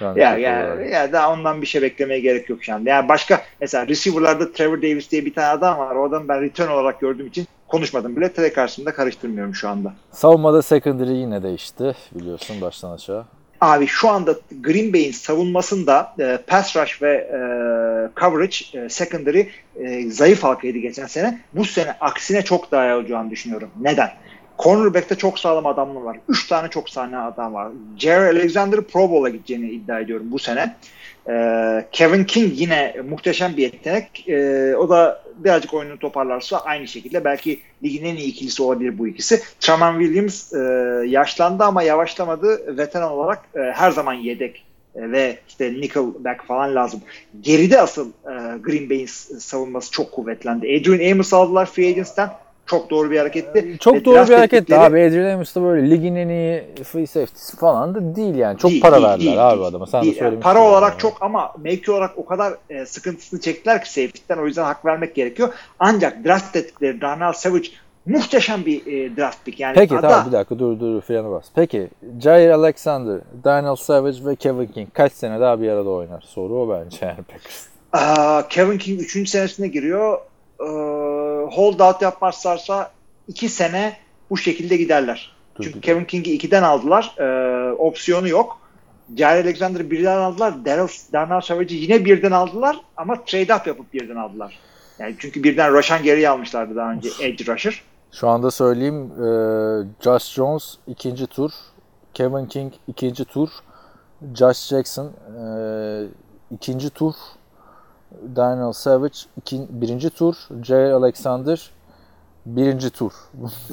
Ya, 0.01 0.37
ya, 0.37 0.65
olarak. 0.65 0.91
ya 0.91 1.13
daha 1.13 1.33
ondan 1.33 1.61
bir 1.61 1.67
şey 1.67 1.81
beklemeye 1.81 2.19
gerek 2.19 2.49
yok 2.49 2.63
şu 2.63 2.73
anda. 2.73 2.89
Yani 2.89 3.09
başka 3.09 3.41
mesela 3.61 3.87
receiver'larda 3.87 4.51
Trevor 4.51 4.77
Davis 4.81 5.11
diye 5.11 5.25
bir 5.25 5.33
tane 5.33 5.47
adam 5.47 5.77
var. 5.77 5.95
O 5.95 6.03
adamı 6.09 6.27
ben 6.27 6.41
return 6.41 6.69
olarak 6.69 6.99
gördüğüm 6.99 7.27
için 7.27 7.47
konuşmadım 7.75 8.15
bile. 8.15 8.33
Tele 8.33 8.53
karşısında 8.53 8.93
karıştırmıyorum 8.93 9.55
şu 9.55 9.69
anda. 9.69 9.93
Savunmada 10.11 10.61
secondary 10.61 11.13
yine 11.13 11.43
değişti 11.43 11.95
biliyorsun 12.11 12.61
baştan 12.61 12.91
aşağı. 12.91 13.25
Abi 13.61 13.87
şu 13.87 14.09
anda 14.09 14.35
Green 14.61 14.93
Bay'in 14.93 15.11
savunmasında 15.11 16.13
e, 16.19 16.37
pass 16.47 16.75
rush 16.75 17.01
ve 17.01 17.13
e, 17.13 17.39
coverage 18.19 18.55
e, 18.73 18.89
secondary 18.89 19.43
e, 19.79 20.11
zayıf 20.11 20.43
halkaydı 20.43 20.77
geçen 20.77 21.05
sene. 21.05 21.39
Bu 21.53 21.65
sene 21.65 21.91
aksine 22.01 22.41
çok 22.41 22.71
daha 22.71 22.85
iyi 22.85 22.93
olacağını 22.93 23.31
düşünüyorum. 23.31 23.69
Neden? 23.81 24.09
Cornerback'te 24.59 25.15
çok 25.15 25.39
sağlam 25.39 25.65
adamlar 25.65 26.01
var. 26.01 26.17
Üç 26.29 26.47
tane 26.47 26.69
çok 26.69 26.89
sağlam 26.89 27.27
adam 27.27 27.53
var. 27.53 27.67
Jerry 27.97 28.39
Alexander 28.39 28.81
Pro 28.81 29.11
Bowl'a 29.11 29.29
gideceğini 29.29 29.69
iddia 29.69 29.99
ediyorum 29.99 30.25
bu 30.31 30.39
sene. 30.39 30.75
Ee, 31.29 31.85
Kevin 31.91 32.23
King 32.23 32.51
yine 32.55 32.95
muhteşem 33.09 33.57
bir 33.57 33.61
yetenek. 33.61 34.29
Ee, 34.29 34.75
o 34.75 34.89
da 34.89 35.23
birazcık 35.35 35.73
oyunu 35.73 35.99
toparlarsa 35.99 36.57
aynı 36.57 36.87
şekilde 36.87 37.25
belki 37.25 37.59
ligin 37.83 38.05
en 38.05 38.15
iyi 38.15 38.27
ikilisi 38.27 38.63
olabilir 38.63 38.97
bu 38.97 39.07
ikisi. 39.07 39.41
Traman 39.59 39.99
Williams 39.99 40.53
e, 40.53 40.59
yaşlandı 41.07 41.63
ama 41.63 41.83
yavaşlamadı. 41.83 42.77
Veteran 42.77 43.11
olarak 43.11 43.39
e, 43.55 43.59
her 43.59 43.91
zaman 43.91 44.13
yedek 44.13 44.65
e, 44.95 45.11
ve 45.11 45.37
işte 45.47 45.73
nickelback 45.73 46.45
falan 46.47 46.75
lazım. 46.75 47.01
Geride 47.41 47.81
asıl 47.81 48.09
e, 48.09 48.57
Green 48.57 48.89
Bay'in 48.89 49.05
savunması 49.39 49.91
çok 49.91 50.11
kuvvetlendi. 50.11 50.77
Adrian 50.81 51.11
Amos 51.11 51.33
aldılar 51.33 51.65
free 51.65 51.87
agents'ten. 51.89 52.29
Çok 52.65 52.89
doğru 52.89 53.11
bir 53.11 53.17
hareketti. 53.17 53.77
Çok 53.79 53.95
Ve 53.95 54.05
doğru 54.05 54.27
bir 54.27 54.33
hareketti 54.33 54.73
ettikleri- 54.73 54.79
abi. 54.79 55.01
Adrian 55.03 55.35
Amos 55.35 55.55
da 55.55 55.61
böyle 55.61 55.89
ligin 55.89 56.15
en 56.15 56.27
iyi 56.29 56.63
free 56.83 57.07
safety'si 57.07 57.57
falan 57.57 57.95
da 57.95 58.15
değil 58.15 58.35
yani. 58.35 58.57
Çok 58.57 58.71
Değil, 58.71 58.81
para 58.81 58.95
değil, 58.95 59.07
verdiler 59.07 59.27
değil, 59.31 59.47
abi 59.49 59.55
değil. 59.57 59.67
adama. 59.67 59.87
Sen 59.87 60.01
Değil. 60.03 60.13
de 60.15 60.19
söylemiştin. 60.19 60.41
Para 60.43 60.59
yani. 60.59 60.67
olarak 60.67 60.99
çok 60.99 61.21
ama 61.21 61.53
mevki 61.63 61.91
olarak 61.91 62.17
o 62.17 62.25
kadar 62.25 62.53
e, 62.69 62.85
sıkıntısını 62.85 63.39
çektiler 63.41 63.83
ki 63.83 63.89
safety'den 63.93 64.37
o 64.37 64.45
yüzden 64.45 64.63
hak 64.63 64.85
vermek 64.85 65.15
gerekiyor. 65.15 65.53
Ancak 65.79 66.25
draft 66.25 66.55
ettikleri 66.55 67.01
Darnell 67.01 67.33
Savage 67.33 67.67
muhteşem 68.05 68.65
bir 68.65 68.87
e, 68.87 69.17
draft 69.17 69.45
pick. 69.45 69.59
Yani 69.59 69.75
Peki 69.75 69.93
ada- 69.97 70.09
tamam 70.09 70.27
bir 70.27 70.31
dakika 70.31 70.59
dur 70.59 70.79
dur 70.79 71.01
frene 71.01 71.29
bas. 71.31 71.45
Peki 71.55 71.89
Jair 72.21 72.49
Alexander, 72.49 73.19
Daniel 73.43 73.75
Savage 73.75 74.25
ve 74.25 74.35
Kevin 74.35 74.65
King 74.67 74.87
kaç 74.93 75.11
sene 75.13 75.39
daha 75.39 75.61
bir 75.61 75.69
arada 75.69 75.89
oynar? 75.89 76.21
Soru 76.27 76.53
o 76.61 76.69
bence 76.69 76.97
yani. 77.05 77.15
Aa, 77.93 78.47
Kevin 78.49 78.77
King 78.77 79.01
3. 79.01 79.29
senesine 79.29 79.67
giriyor. 79.67 80.17
Ee, 80.59 80.65
holdout 81.51 82.01
yapmazlarsa 82.01 82.91
2 83.27 83.49
sene 83.49 83.97
bu 84.29 84.37
şekilde 84.37 84.77
giderler. 84.77 85.31
Dur, 85.55 85.63
Çünkü 85.63 85.77
dur. 85.77 85.81
Kevin 85.81 86.05
King'i 86.05 86.37
2'den 86.37 86.63
aldılar. 86.63 87.15
Ee, 87.19 87.71
opsiyonu 87.73 88.27
yok. 88.27 88.59
Jair 89.17 89.43
Alexander'ı 89.43 89.91
birden 89.91 90.17
aldılar. 90.17 90.65
Daryl, 90.65 90.87
Darnell 91.13 91.41
Savage'ı 91.41 91.77
yine 91.77 92.05
birden 92.05 92.31
aldılar 92.31 92.81
ama 92.97 93.25
trade 93.25 93.55
up 93.55 93.67
yapıp 93.67 93.93
birden 93.93 94.15
aldılar. 94.15 94.59
Yani 94.99 95.15
çünkü 95.19 95.43
birden 95.43 95.73
Rashan 95.73 96.03
Gary'i 96.03 96.29
almışlardı 96.29 96.75
daha 96.75 96.91
önce 96.91 97.09
edge 97.21 97.53
rusher. 97.53 97.81
Şu 98.11 98.27
anda 98.27 98.51
söyleyeyim 98.51 99.11
e, 99.11 99.27
Josh 100.03 100.33
Jones 100.33 100.77
ikinci 100.87 101.27
tur, 101.27 101.51
Kevin 102.13 102.45
King 102.45 102.73
ikinci 102.87 103.25
tur, 103.25 103.49
Josh 104.35 104.67
Jackson 104.67 105.05
e, 105.05 105.43
ikinci 106.51 106.89
tur, 106.89 107.13
Daniel 108.23 108.73
Savage 108.73 109.19
iki, 109.37 109.67
birinci 109.69 110.09
tur, 110.09 110.35
Jay 110.61 110.93
Alexander 110.93 111.71
birinci 112.45 112.89
tur. 112.89 113.11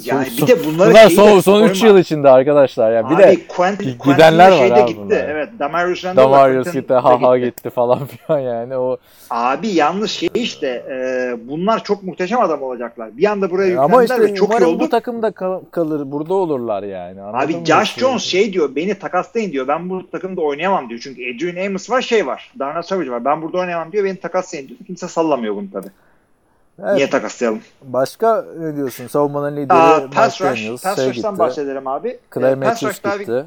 Yani 0.05 0.27
Son- 0.31 0.49
bir 0.49 0.53
de 0.53 0.65
bunları 0.65 0.90
Bunlar 0.90 1.09
son, 1.11 1.36
de 1.36 1.43
son 1.43 1.62
3 1.62 1.81
koyma. 1.81 1.94
yıl 1.94 2.03
içinde 2.03 2.28
arkadaşlar. 2.31 2.93
ya. 2.93 3.11
Bir 3.11 3.16
de 3.19 3.47
Quentin, 3.49 3.99
gidenler 4.05 4.51
Quentin 4.51 4.74
var 4.74 4.81
abi 4.81 4.89
gitti. 4.90 5.01
bunlar. 5.05 5.28
Evet, 5.28 5.49
Damarius 5.59 6.05
Randall 6.05 6.23
da 6.23 6.32
Damarius 6.32 6.73
gitti, 6.73 6.89
de 6.89 6.94
haha 6.94 7.39
gitti 7.39 7.70
falan 7.70 8.07
filan 8.07 8.39
yani 8.40 8.77
o 8.77 8.97
Abi 9.31 9.69
yalnız 9.69 10.11
şey 10.11 10.28
işte 10.35 10.66
e, 10.66 11.49
bunlar 11.49 11.85
çok 11.85 12.03
muhteşem 12.03 12.40
adam 12.40 12.62
olacaklar. 12.62 13.16
Bir 13.16 13.24
anda 13.31 13.51
buraya 13.51 13.66
yüklendiler 13.69 13.94
ama 13.94 14.05
işte 14.05 14.20
ve 14.20 14.35
çok 14.35 14.61
iyi 14.61 14.65
oldu. 14.65 14.81
bu 14.81 14.89
takımda 14.89 15.31
kal- 15.31 15.61
kalır, 15.70 16.12
burada 16.12 16.35
olurlar 16.35 16.82
yani. 16.82 17.23
Anladın 17.23 17.55
Abi? 17.61 17.65
Josh 17.65 17.97
Jones 17.99 18.23
şey 18.23 18.53
diyor 18.53 18.74
beni 18.77 18.94
takaslayın 18.99 19.53
diyor. 19.53 19.69
Ben 19.69 19.90
bu 19.90 20.11
takımda 20.11 20.40
oynayamam 20.40 20.89
diyor. 20.89 21.01
Çünkü 21.05 21.23
Adrian 21.35 21.66
Amos 21.66 21.90
var 21.90 22.03
şey 22.03 22.27
var. 22.27 22.53
Darnell 22.59 22.82
Savage 22.82 23.11
var. 23.11 23.24
Ben 23.24 23.43
burada 23.43 23.59
oynayamam 23.59 23.93
diyor. 23.93 24.05
Beni 24.05 24.16
takaslayın 24.16 24.69
diyor. 24.69 24.78
Kimse 24.86 25.09
sallamıyor 25.09 25.57
bunu 25.57 25.66
tabii. 25.73 25.89
Evet, 26.83 26.95
Niye 26.95 27.11
takaslayalım? 27.11 27.61
Başka 27.83 28.45
ne 28.59 28.77
diyorsun? 28.77 29.07
Savunmanın 29.07 29.57
lideri 29.57 29.79
Aa, 29.79 29.97
Mike 30.01 30.11
pass 30.17 30.41
rush. 30.41 30.49
Daniels 30.51 30.83
Pass 30.83 30.97
şey 30.97 31.09
rush'tan 31.09 31.31
gitti. 31.33 31.39
bahsedelim 31.39 31.87
abi. 31.87 32.19
Clay 32.35 32.55
pass 32.61 32.83
Matthews 32.83 33.07
abi- 33.15 33.19
gitti. 33.19 33.45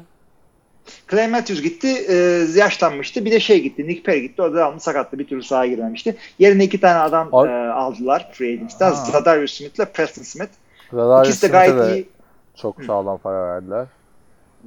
Clay 1.10 1.28
Matthews 1.28 1.62
gitti. 1.62 1.88
E, 2.08 2.14
yaşlanmıştı. 2.54 3.24
Bir 3.24 3.30
de 3.30 3.40
şey 3.40 3.62
gitti. 3.62 3.86
Nick 3.86 4.02
Perry 4.02 4.20
gitti. 4.22 4.42
O 4.42 4.52
da 4.52 4.56
devamlı 4.56 4.80
sakattı. 4.80 5.18
Bir 5.18 5.26
türlü 5.26 5.42
sahaya 5.42 5.70
girmemişti. 5.70 6.16
Yerine 6.38 6.64
iki 6.64 6.80
tane 6.80 6.98
adam 6.98 7.28
Abi- 7.32 7.48
e, 7.48 7.52
aldılar. 7.68 8.30
Free 8.32 8.52
agency'den. 8.52 8.90
Ha. 8.92 8.94
Zadarius 9.12 9.52
Smith 9.54 9.74
ile 9.76 9.84
Preston 9.84 10.22
Smith. 10.22 10.50
Zadarius 10.92 11.28
İkisi 11.28 11.42
de 11.48 11.52
gayet 11.52 11.94
iyi. 11.96 12.08
çok 12.56 12.84
sağlam 12.84 13.18
para 13.18 13.48
verdiler. 13.54 13.86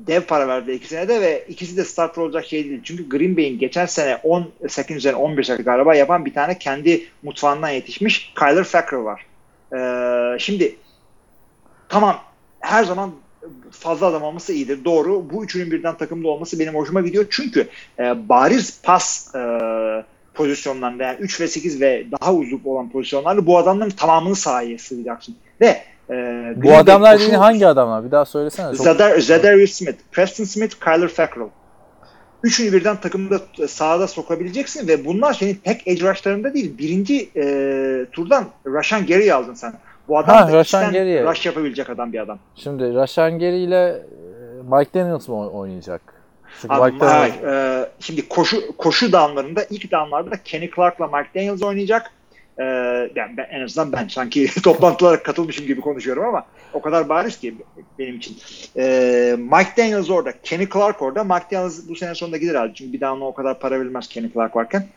Dev 0.08 0.22
para 0.22 0.48
verdi 0.48 0.72
ikisine 0.72 1.08
de 1.08 1.22
ve 1.22 1.46
ikisi 1.50 1.78
de 1.78 1.86
starter 1.86 2.22
olacak 2.22 2.46
şey 2.46 2.70
değil. 2.70 2.82
Çünkü 2.84 3.10
Green 3.10 3.38
Bay'in 3.38 3.60
geçen 3.60 3.86
sene 3.86 4.16
10 4.16 4.52
8 4.68 4.98
üzerine 4.98 5.18
11 5.18 5.44
sakat 5.44 5.66
galiba 5.66 5.96
yapan 5.96 6.26
bir 6.26 6.34
tane 6.34 6.58
kendi 6.58 7.06
mutfağından 7.24 7.70
yetişmiş 7.70 8.34
Kyler 8.40 8.64
Fackrell 8.64 9.00
var. 9.00 9.26
Ee, 9.74 10.40
şimdi 10.40 10.76
tamam 11.90 12.20
her 12.60 12.84
zaman 12.84 13.12
fazla 13.72 14.06
adam 14.06 14.24
olması 14.24 14.54
iyidir. 14.54 14.86
Doğru. 14.86 15.30
Bu 15.30 15.44
üçünün 15.44 15.72
birden 15.72 15.98
takımda 15.98 16.28
olması 16.28 16.60
benim 16.60 16.76
hoşuma 16.76 17.02
gidiyor. 17.02 17.26
Çünkü 17.30 17.68
e, 18.00 18.30
bariz 18.30 18.82
pas 18.84 19.36
e, 19.36 19.42
pozisyonlarında 20.34 21.04
yani 21.04 21.18
3 21.20 21.42
ve 21.42 21.48
8 21.48 21.82
ve 21.82 22.06
daha 22.20 22.34
uzun 22.34 22.62
olan 22.66 22.90
pozisyonlarda 22.90 23.46
bu 23.46 23.58
adamların 23.58 23.90
tamamını 23.90 24.36
sahaya 24.36 24.78
sığacaksın. 24.78 25.36
Ve 25.62 25.84
e, 26.10 26.14
Green 26.14 26.62
Bu 26.64 26.74
adamlar 26.74 27.16
dediğin 27.20 27.34
hangi 27.34 27.68
adamlar? 27.68 28.06
Bir 28.06 28.12
daha 28.12 28.26
söylesene. 28.26 28.76
Çok... 28.78 28.86
Zadar, 28.86 29.20
Zadarius 29.20 29.72
Smith, 29.72 29.98
Preston 30.12 30.44
Smith, 30.44 30.76
Kyler 30.84 31.08
Fackrell. 31.08 31.48
Üçünü 32.44 32.74
birden 32.74 32.96
takımda 32.96 33.40
sahada 33.68 34.08
sokabileceksin 34.08 34.88
ve 34.88 35.06
bunlar 35.06 35.34
senin 35.34 35.54
tek 35.56 35.88
edge 35.88 36.10
rushlarında 36.10 36.54
değil. 36.54 36.78
Birinci 36.78 37.30
e, 37.36 37.44
turdan 38.12 38.46
Rashan 38.68 39.06
Gary'i 39.06 39.34
aldın 39.34 39.54
sen. 39.54 39.74
Bu 40.08 40.18
adam 40.18 40.36
Ha, 40.36 40.48
da 40.48 40.54
Rashan 40.54 40.92
Gary'i. 40.94 41.24
rush 41.24 41.46
yapabilecek 41.46 41.90
adam 41.90 42.14
bir 42.14 42.20
adam. 42.20 42.40
Şimdi 42.56 42.94
Rashan 42.96 43.40
Gary 43.40 43.64
ile 43.64 43.88
e, 43.88 43.98
Mike 44.78 45.00
Daniels 45.00 45.28
mı 45.28 45.36
oy- 45.40 45.50
oynayacak? 45.62 46.02
Çünkü 46.62 46.74
Abi, 46.76 46.92
Mike 46.92 47.06
Daniels... 47.06 47.34
hayır, 47.42 47.82
e, 47.84 47.90
şimdi 48.00 48.30
koşu 48.30 48.78
koşu 48.78 49.12
downlarında 49.12 49.64
ilk 49.70 49.92
downlarda 49.92 50.36
Kenny 50.46 50.70
Clark'la 50.76 51.08
Mike 51.08 51.30
Daniels 51.36 51.64
oynayacak. 51.64 52.12
E, 52.60 52.64
yani 53.16 53.38
ben, 53.38 53.48
en 53.52 53.62
azından 53.64 53.92
ben 53.92 54.08
sanki 54.08 54.62
toplantılara 54.64 55.24
katılmışım 55.24 55.66
gibi 55.66 55.82
konuşuyorum 55.82 56.26
ama 56.26 56.46
o 56.74 56.82
kadar 56.82 57.10
bariz 57.10 57.40
ki 57.40 57.56
benim 58.00 58.16
için. 58.18 58.38
E, 58.78 59.36
Mike 59.40 59.70
Daniels 59.78 60.10
orada, 60.10 60.34
Kenny 60.44 60.70
Clark 60.70 61.02
orada. 61.02 61.24
Mike 61.24 61.46
Daniels 61.52 61.80
bu 61.90 61.96
sene 61.96 62.16
sonunda 62.16 62.38
gider 62.38 62.54
herhalde. 62.56 62.74
Çünkü 62.74 62.94
bir 62.94 63.02
daha 63.02 63.14
ona 63.14 63.26
o 63.26 63.34
kadar 63.34 63.60
para 63.60 63.80
verilmez 63.80 64.08
Kenny 64.08 64.34
Clark 64.34 64.56
varken. 64.56 64.88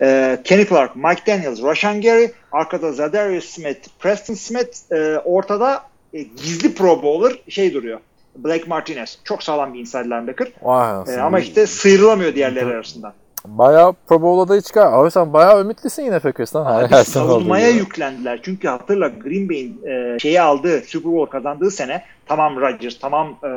E, 0.00 0.38
Kenny 0.44 0.66
Clark, 0.66 0.96
Mike 0.96 1.22
Daniels, 1.26 1.62
Rashan 1.62 2.00
Gary, 2.00 2.26
arkada 2.52 2.92
Zadarius 2.92 3.44
Smith, 3.44 3.88
Preston 3.98 4.34
Smith, 4.34 4.92
e, 4.92 5.18
ortada 5.18 5.82
e, 6.14 6.22
gizli 6.22 6.74
pro 6.74 7.02
bowler 7.02 7.38
şey 7.48 7.74
duruyor. 7.74 8.00
Blake 8.36 8.64
Martinez. 8.66 9.18
Çok 9.24 9.42
sağlam 9.42 9.74
bir 9.74 9.80
inside 9.80 10.04
linebacker. 10.04 10.48
Vay 10.62 10.88
E, 10.90 10.92
anasını. 10.92 11.22
ama 11.22 11.40
işte 11.40 11.66
sıyrılamıyor 11.66 12.34
diğerleri 12.34 12.64
arasından. 12.66 13.12
Bayağı 13.46 13.92
Pro 13.92 14.22
Bowl 14.22 14.40
adayı 14.40 14.60
çıkar. 14.60 14.92
Abi 14.92 15.10
sen 15.10 15.32
bayağı 15.32 15.60
ümitlisin 15.60 16.02
yine 16.02 16.18
Packers'tan. 16.18 17.02
Savunmaya 17.02 17.68
yüklendiler. 17.68 18.40
Çünkü 18.42 18.68
hatırla 18.68 19.08
Green 19.08 19.48
Bay'in 19.48 19.82
e, 19.86 20.18
şeyi 20.18 20.40
aldığı, 20.40 20.80
Super 20.80 21.12
Bowl 21.12 21.30
kazandığı 21.30 21.70
sene 21.70 22.02
tamam 22.26 22.60
Rodgers, 22.60 22.98
tamam 22.98 23.28
e, 23.28 23.48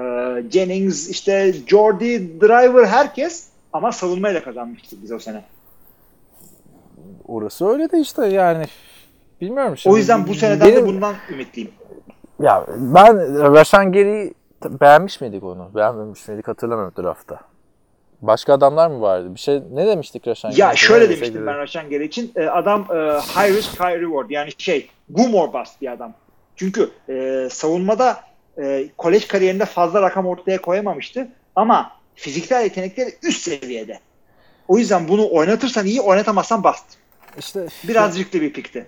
Jennings, 0.51 1.09
işte 1.09 1.53
Jordy, 1.67 2.17
Driver 2.41 2.85
herkes 2.85 3.47
ama 3.73 3.91
savunmayla 3.91 4.43
kazanmıştık 4.43 5.03
biz 5.03 5.11
o 5.11 5.19
sene. 5.19 5.43
Orası 7.27 7.67
öyle 7.67 7.91
de 7.91 7.99
işte 7.99 8.27
yani. 8.27 8.65
Bilmiyorum 9.41 9.77
şimdi. 9.77 9.93
O 9.93 9.97
yüzden 9.97 10.27
bu 10.27 10.33
seneden 10.33 10.67
Benim- 10.67 10.81
de 10.81 10.87
bundan 10.87 11.13
ümitliyim. 11.29 11.71
Ya 12.41 12.65
ben 12.77 13.43
Rashan 13.53 13.91
Gary'i 13.91 14.33
beğenmiş 14.81 15.21
miydik 15.21 15.43
onu? 15.43 15.69
Beğenmemiş 15.75 16.27
miydik 16.27 16.47
hatırlamıyorum 16.47 16.93
draftta. 17.03 17.39
Başka 18.21 18.53
adamlar 18.53 18.87
mı 18.87 19.01
vardı? 19.01 19.35
Bir 19.35 19.39
şey 19.39 19.61
ne 19.71 19.87
demiştik 19.87 20.27
Rashan 20.27 20.51
Ya 20.51 20.57
Gary'e? 20.57 20.77
şöyle 20.77 21.09
demiştim 21.09 21.33
şey 21.33 21.45
ben 21.45 21.57
Rashan 21.57 21.89
Gary 21.89 22.05
için. 22.05 22.31
E, 22.35 22.45
adam 22.45 22.81
e, 22.81 22.95
high 23.19 23.57
risk 23.57 23.73
high 23.79 24.01
reward 24.01 24.29
yani 24.29 24.49
şey 24.57 24.89
boom 25.09 25.53
bust 25.53 25.81
bir 25.81 25.91
adam. 25.91 26.13
Çünkü 26.55 26.89
e, 27.09 27.47
savunmada 27.51 28.19
e, 28.61 28.89
kolej 28.97 29.27
kariyerinde 29.27 29.65
fazla 29.65 30.01
rakam 30.01 30.25
ortaya 30.27 30.61
koyamamıştı 30.61 31.27
ama 31.55 31.91
fiziksel 32.15 32.63
yetenekleri 32.63 33.09
üst 33.23 33.41
seviyede. 33.41 33.99
O 34.67 34.77
yüzden 34.77 35.07
bunu 35.07 35.29
oynatırsan 35.31 35.85
iyi 35.85 36.01
oynatamazsan 36.01 36.63
bast. 36.63 36.85
İşte 37.39 37.67
Biraz 37.87 38.19
riskli 38.19 38.41
bir 38.41 38.53
pikti. 38.53 38.87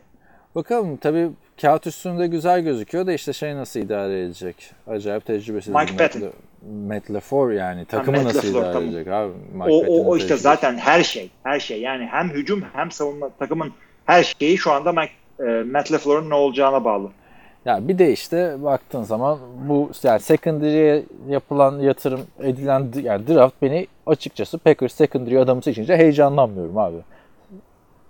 bakalım 0.56 0.98
tabii 0.98 1.30
kağıt 1.62 1.88
üstünde 1.88 2.28
güzel 2.28 2.62
gözüküyor 2.62 3.08
da 3.08 3.14
işte 3.14 3.34
şey 3.34 3.56
nasıl 3.56 3.80
idare 3.80 4.22
edecek? 4.22 4.72
Acayip 4.88 5.26
tecrübesiz. 5.26 5.74
Mike 5.74 5.98
Patton. 5.98 6.24
Matt, 6.88 7.12
LaFleur 7.12 7.52
yani 7.52 7.86
takımı 7.86 8.18
Matt 8.18 8.26
nasıl 8.26 8.48
LaFleur, 8.48 8.72
idare 8.72 8.84
edecek 8.84 9.08
abi? 9.08 9.32
Mike 9.54 9.72
O, 9.72 9.86
o, 9.88 10.08
o 10.08 10.18
işte 10.18 10.38
zaten 10.38 10.78
her 10.78 11.04
şey. 11.04 11.30
Her 11.44 11.60
şey. 11.60 11.82
Yani 11.82 12.06
hem 12.12 12.30
hücum 12.30 12.64
hem 12.74 12.92
savunma 12.92 13.30
takımın 13.30 13.72
her 14.06 14.24
şeyi 14.40 14.58
şu 14.58 14.72
anda 14.72 14.92
Mike, 14.92 15.12
e, 15.40 15.64
Matt 15.64 15.92
LaFleur'un 15.92 16.30
ne 16.30 16.34
olacağına 16.36 16.86
bağlı. 16.86 17.10
Ya 17.66 17.88
bir 17.88 17.98
de 17.98 18.12
işte 18.12 18.56
baktığın 18.64 19.04
zaman 19.04 19.40
bu 19.68 19.92
yani 20.04 20.20
secondary'e 20.20 21.04
yapılan 21.30 21.80
yatırım 21.80 22.22
edilen 22.44 22.88
yani 23.04 23.28
draft 23.28 23.56
beni 23.62 23.88
açıkçası 24.06 24.58
Packers 24.58 24.94
secondary 24.94 25.40
adamı 25.40 25.62
seçince 25.62 25.98
heyecanlanmıyorum 25.98 26.78
abi. 26.78 26.98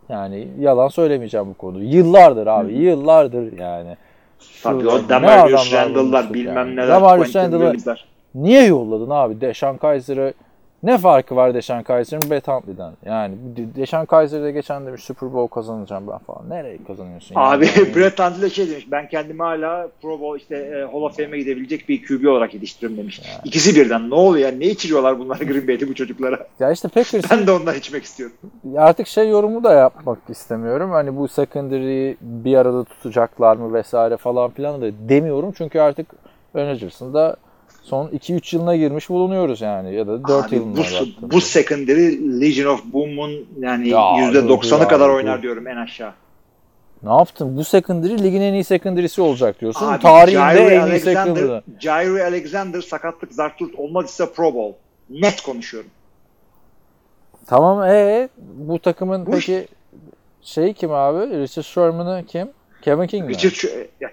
Yani 0.10 0.48
yalan 0.60 0.88
söylemeyeceğim 0.88 1.48
bu 1.48 1.54
konuda. 1.54 1.84
Yıllardır 1.84 2.48
abi, 2.48 2.74
yıllardır 2.74 3.58
yani. 3.60 3.98
Şu- 4.40 4.64
Tabii 4.64 4.88
o 4.88 4.92
adamlar 4.92 5.52
Randall'lar 5.52 6.34
bilmem 6.34 6.56
yani. 6.56 6.76
neler. 6.76 6.88
Randall'ı 7.02 7.24
Williams'lar. 7.26 8.06
Niye 8.38 8.66
yolladın 8.66 9.10
abi 9.10 9.42
Deshaun 9.42 9.78
Kaiser'ı? 9.78 10.34
Ne 10.84 10.98
farkı 10.98 11.36
var 11.36 11.54
Deshaun 11.54 11.84
Kaiser'ın 11.84 12.30
Bet 12.32 12.48
Huntley'den? 12.48 12.92
Yani 13.06 13.36
Deshaun 13.76 14.06
Kaiser'de 14.06 14.52
geçen 14.52 14.86
demiş 14.86 15.04
Super 15.04 15.34
Bowl 15.34 15.54
kazanacağım 15.56 16.08
ben 16.08 16.18
falan. 16.18 16.50
Nereye 16.50 16.78
kazanıyorsun? 16.88 17.36
yani? 17.36 17.48
Abi 17.48 17.66
Yani- 17.78 17.96
Brett 17.96 18.20
Hundley 18.20 18.50
şey 18.50 18.70
demiş. 18.70 18.88
Ben 18.92 19.10
kendimi 19.10 19.42
hala 19.44 19.88
Pro 20.02 20.20
Bowl 20.20 20.38
işte 20.42 20.56
e, 20.56 20.92
Hall 20.92 21.02
of 21.02 21.18
Fame'e 21.18 21.38
gidebilecek 21.38 21.90
bir 21.90 22.06
QB 22.08 22.26
olarak 22.28 22.54
yetiştiriyorum 22.54 22.98
demiş. 22.98 23.22
İkisi 23.46 23.76
birden. 23.82 24.10
Ne 24.10 24.16
oluyor? 24.16 24.52
Ne 24.52 24.66
içiriyorlar 24.66 25.20
bunlar 25.20 25.38
Green 25.38 25.68
Bay'de 25.68 25.88
bu 25.88 25.94
çocuklara? 25.96 26.48
Ya 26.60 26.72
işte 26.72 26.88
Packers 26.88 27.32
Ben 27.32 27.48
de 27.48 27.52
ondan 27.52 27.76
içmek 27.76 28.04
istiyorum. 28.04 28.36
artık 28.78 29.08
şey 29.08 29.30
yorumu 29.30 29.64
da 29.64 29.74
yapmak 29.74 30.20
istemiyorum. 30.30 30.92
Hani 30.92 31.18
bu 31.18 31.28
secondary'i 31.28 32.18
bir 32.22 32.56
arada 32.58 32.84
tutacaklar 32.84 33.56
mı 33.58 33.74
vesaire 33.74 34.18
falan 34.18 34.52
filan 34.52 34.82
da 34.82 34.86
demiyorum. 35.10 35.54
Çünkü 35.58 35.80
artık 35.80 36.08
Aaron 36.56 36.70
Rodgers'ın 36.70 37.14
da 37.14 37.36
son 37.88 38.08
2-3 38.08 38.56
yılına 38.56 38.76
girmiş 38.76 39.10
bulunuyoruz 39.10 39.62
yani. 39.62 39.96
Ya 39.96 40.08
da 40.08 40.28
4 40.28 40.48
Abi 40.48 40.56
yılına 40.56 40.74
bu, 40.74 40.78
baktığımızda. 40.78 41.32
bu 41.32 41.42
secondary 41.42 42.42
Legion 42.42 42.74
of 42.74 42.84
Boom'un 42.86 43.46
yani 43.60 43.90
Ya, 43.90 43.98
%90'ı 44.00 44.80
dur 44.82 44.88
kadar 44.90 45.10
oynar 45.10 45.38
dur. 45.38 45.44
diyorum 45.44 45.68
en 45.68 45.76
aşağı. 45.78 46.14
Ne 47.04 47.14
yaptın? 47.14 47.58
Bu 47.58 47.64
secondary 47.64 48.24
ligin 48.24 48.42
en 48.42 48.54
iyi 48.54 48.64
secondary'si 48.64 49.22
olacak 49.22 49.62
diyorsun. 49.62 49.88
Abi, 49.88 50.02
Tarihinde 50.02 50.40
Jairi 50.40 50.74
en 50.74 50.88
iyi 50.88 51.00
secondary. 51.00 51.62
Jairi 51.80 52.24
Alexander 52.24 52.82
sakatlık 52.82 53.34
zarturt 53.34 53.76
olmazsa 53.76 54.32
Pro 54.32 54.54
Bowl. 54.54 54.78
Net 55.10 55.42
konuşuyorum. 55.42 55.90
Tamam 57.48 57.84
ee 57.84 58.30
bu 58.58 58.80
takımın 58.80 59.26
Bu 59.26 59.32
peki 59.32 59.68
şey 60.42 60.74
kim 60.74 60.92
abi? 60.92 61.40
Richard 61.40 61.66
Sherman'ı 61.66 62.24
kim? 62.28 62.50
Kevin 62.82 63.08
King 63.08 63.26
mi? 63.26 63.34
Richard 63.34 63.54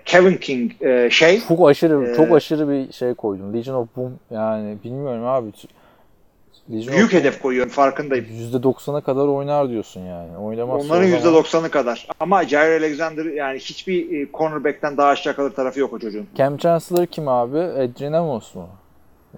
Kevin 0.04 0.36
King 0.36 0.72
e, 0.82 1.10
şey 1.10 1.40
Çok 1.48 1.68
aşırı 1.68 2.10
Ee, 2.10 2.14
çok 2.14 2.32
aşırı 2.32 2.68
bir 2.68 2.92
şey 2.92 3.14
koydum. 3.14 3.54
Legion 3.54 3.74
of 3.74 3.88
Boom 3.96 4.18
yani 4.30 4.76
bilmiyorum 4.84 5.26
abi. 5.26 5.46
Legion 6.72 6.92
büyük 6.96 7.06
of 7.06 7.12
hedef 7.12 7.42
koyuyorum 7.42 7.72
farkındayım. 7.72 8.26
%90'a 8.52 9.00
kadar 9.00 9.26
oynar 9.28 9.68
diyorsun 9.68 10.00
yani. 10.00 10.36
Oynamazsa 10.36 10.86
Onların 10.86 11.12
o 11.12 11.20
zaman- 11.20 11.42
%90'ı 11.42 11.70
kadar. 11.70 12.08
Ama 12.20 12.44
Jair 12.44 12.80
Alexander 12.80 13.24
yani 13.24 13.58
hiçbir 13.58 14.22
e, 14.22 14.26
cornerback'ten 14.34 14.96
daha 14.96 15.08
aşağı 15.08 15.36
kalır 15.36 15.50
tarafı 15.50 15.80
yok 15.80 15.92
o 15.92 15.98
çocuğun. 15.98 16.26
Cam 16.36 16.56
Chancellor 16.56 17.06
kim 17.06 17.28
abi? 17.28 17.58
Adrian 17.58 18.12
Amos 18.12 18.54
mu? 18.54 18.68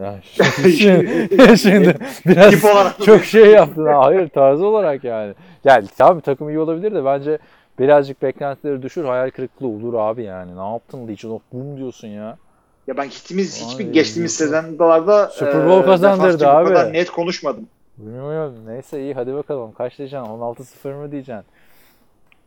Ya 0.00 0.20
şimdi, 0.78 1.56
şimdi 1.58 1.94
biraz 2.26 2.50
Tip 2.50 2.64
olarak. 2.64 3.02
çok 3.04 3.24
şey 3.24 3.46
yaptın. 3.46 3.86
ha. 3.86 4.00
Hayır 4.04 4.28
tarzı 4.28 4.66
olarak 4.66 5.04
yani. 5.04 5.34
Yani 5.64 5.86
tabii 5.98 6.20
takım 6.20 6.48
iyi 6.48 6.58
olabilir 6.58 6.94
de 6.94 7.04
bence 7.04 7.38
birazcık 7.78 8.22
beklentileri 8.22 8.82
düşür. 8.82 9.04
Hayal 9.04 9.30
kırıklığı 9.30 9.66
olur 9.66 9.94
abi 9.94 10.22
yani. 10.22 10.56
Ne 10.56 10.72
yaptın 10.72 11.08
Legion 11.08 11.32
of 11.32 11.42
Boom 11.52 11.76
diyorsun 11.76 12.08
ya. 12.08 12.38
Ya 12.86 12.96
ben 12.96 13.04
hiçbir, 13.04 13.44
hiçbir 13.44 13.92
geçtiğimiz 13.92 14.34
sezonlarda 14.34 15.28
Super 15.28 15.68
Bowl 15.68 15.82
e, 15.82 15.86
kazandırdı 15.86 16.44
bu 16.44 16.48
abi. 16.48 16.68
kadar 16.68 16.92
net 16.92 17.10
konuşmadım. 17.10 17.66
Bilmiyorum. 17.98 18.54
Neyse 18.66 19.00
iyi 19.02 19.14
hadi 19.14 19.34
bakalım. 19.34 19.72
Kaç 19.72 19.98
diyeceksin? 19.98 20.26
16-0 20.26 20.94
mı 20.94 21.12
diyeceksin? 21.12 21.44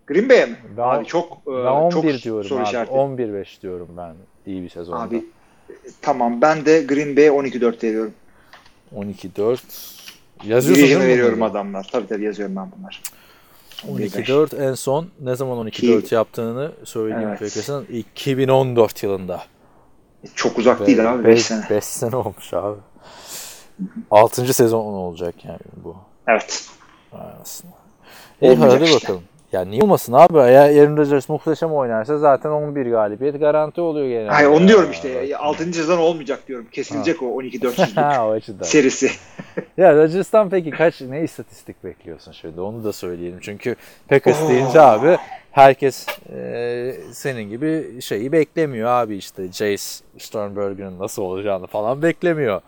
Green 0.07 0.29
Bay'e 0.29 0.45
mi? 0.45 0.55
Ben- 0.77 0.83
abi 0.83 1.05
çok 1.05 1.37
e, 1.47 1.51
Ben 1.51 1.53
11 1.53 1.91
çok 2.13 2.23
diyorum 2.23 2.43
soru 2.49 2.59
abi. 2.59 2.67
işareti. 2.67 2.93
11-5 2.93 3.61
diyorum 3.61 3.87
ben. 3.97 4.13
İyi 4.45 4.63
bir 4.63 4.69
sezonda. 4.69 4.99
Abi 5.01 5.17
e, 5.69 5.73
tamam 6.01 6.41
ben 6.41 6.65
de 6.65 6.81
Green 6.83 7.17
Bay'e 7.17 7.29
12-4 7.29 7.83
veriyorum. 7.83 8.13
12-4. 8.95 9.59
Yazıyorsun 10.43 10.83
Division'ı 10.83 11.07
veriyorum 11.07 11.41
adamlar. 11.43 11.87
Tabii 11.91 12.07
tabii 12.07 12.23
yazıyorum 12.23 12.55
ben 12.55 12.67
bunlar. 12.79 13.01
12-4 13.87 14.69
en 14.69 14.73
son 14.73 15.09
ne 15.21 15.35
zaman 15.35 15.67
12-4 15.67 16.15
yaptığını 16.15 16.71
söyleyeyim 16.83 17.27
Evet. 17.29 17.39
Packers'ın 17.39 17.85
2014 17.85 19.03
yılında. 19.03 19.41
Çok 20.35 20.57
uzak 20.57 20.87
değil 20.87 21.13
abi 21.13 21.23
5 21.25 21.45
sene. 21.45 21.65
5 21.69 21.83
sene 21.83 22.15
olmuş 22.15 22.53
abi. 22.53 22.77
6. 24.11 24.53
sezon 24.53 24.79
olacak 24.79 25.45
yani 25.45 25.59
bu. 25.83 25.95
Evet. 26.27 26.69
Aslında. 27.41 27.73
İyi 28.41 28.55
hadi 28.55 28.83
işte. 28.83 28.95
bakalım. 28.95 29.23
Ya 29.51 29.65
niye 29.65 29.83
olmasın 29.83 30.13
abi? 30.13 30.37
Eğer 30.37 30.77
Aaron 30.83 30.97
Rodgers 30.97 31.29
muhteşem 31.29 31.71
oynarsa 31.73 32.17
zaten 32.17 32.49
11 32.49 32.85
galibiyet 32.85 33.39
garanti 33.39 33.81
oluyor 33.81 34.07
genelde. 34.07 34.29
Hayır 34.29 34.47
onu 34.47 34.61
Ya. 34.61 34.67
diyorum 34.67 34.91
işte. 34.91 35.37
6. 35.37 35.73
sezon 35.73 35.97
olmayacak 35.97 36.47
diyorum. 36.47 36.67
Kesilecek 36.71 37.23
o 37.23 37.25
12-4'lük 37.25 37.95
ha 38.01 38.27
o 38.27 38.31
açıdan. 38.31 38.63
serisi. 38.65 39.11
Ya 39.77 39.95
Rodgers'tan 39.95 40.49
peki 40.49 40.71
kaç 40.71 41.01
ne 41.01 41.23
istatistik 41.23 41.83
bekliyorsun 41.83 42.31
şimdi? 42.31 42.61
Onu 42.61 42.83
da 42.83 42.93
söyleyelim. 42.93 43.39
Çünkü 43.41 43.75
Packers 44.09 44.37
Oh. 44.45 44.49
deyince 44.49 44.81
abi 44.81 45.17
herkes 45.51 46.07
e, 46.35 46.95
senin 47.11 47.49
gibi 47.49 48.01
şeyi 48.01 48.31
beklemiyor 48.31 48.89
abi 48.89 49.15
işte 49.15 49.51
Jace 49.51 49.83
Sternberg'in 50.17 50.99
nasıl 50.99 51.21
olacağını 51.21 51.67
falan 51.67 52.01
beklemiyor. 52.01 52.61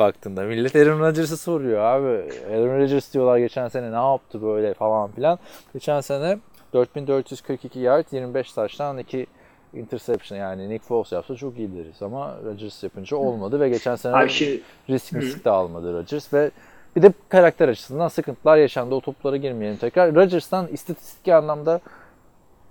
Baktığında 0.00 0.42
millet 0.42 0.76
Aaron 0.76 1.00
Rodgers'ı 1.00 1.36
soruyor 1.36 1.80
abi. 1.80 2.32
Aaron 2.50 2.80
Rodgers 2.80 3.14
diyorlar 3.14 3.38
geçen 3.38 3.68
sene 3.68 3.92
ne 3.92 4.10
yaptı 4.10 4.42
böyle 4.42 4.74
falan 4.74 5.10
filan. 5.10 5.38
Geçen 5.72 6.00
sene 6.00 6.38
4442 6.72 7.78
yard, 7.78 8.04
25 8.12 8.52
taştan 8.52 8.98
2 8.98 9.26
interception 9.74 10.38
yani 10.38 10.68
Nick 10.68 10.84
Foles 10.84 11.12
yapsa 11.12 11.34
çok 11.34 11.58
iyi 11.58 11.76
deriz 11.76 12.02
ama 12.02 12.36
Rodgers 12.44 12.82
yapınca 12.82 13.16
olmadı 13.16 13.60
ve 13.60 13.68
geçen 13.68 13.96
sene 13.96 14.16
Abi 14.16 14.28
şimdi 14.28 14.60
risk 14.90 15.14
risk 15.14 15.44
de 15.44 15.50
almadı 15.50 15.94
Rodgers 15.94 16.32
ve 16.32 16.50
bir 16.96 17.02
de 17.02 17.12
karakter 17.28 17.68
açısından 17.68 18.08
sıkıntılar 18.08 18.56
yaşandı. 18.56 18.94
O 18.94 19.00
toplara 19.00 19.36
girmeyelim 19.36 19.78
tekrar. 19.78 20.14
Rodgers'tan 20.14 20.66
istatistik 20.66 21.28
anlamda 21.28 21.80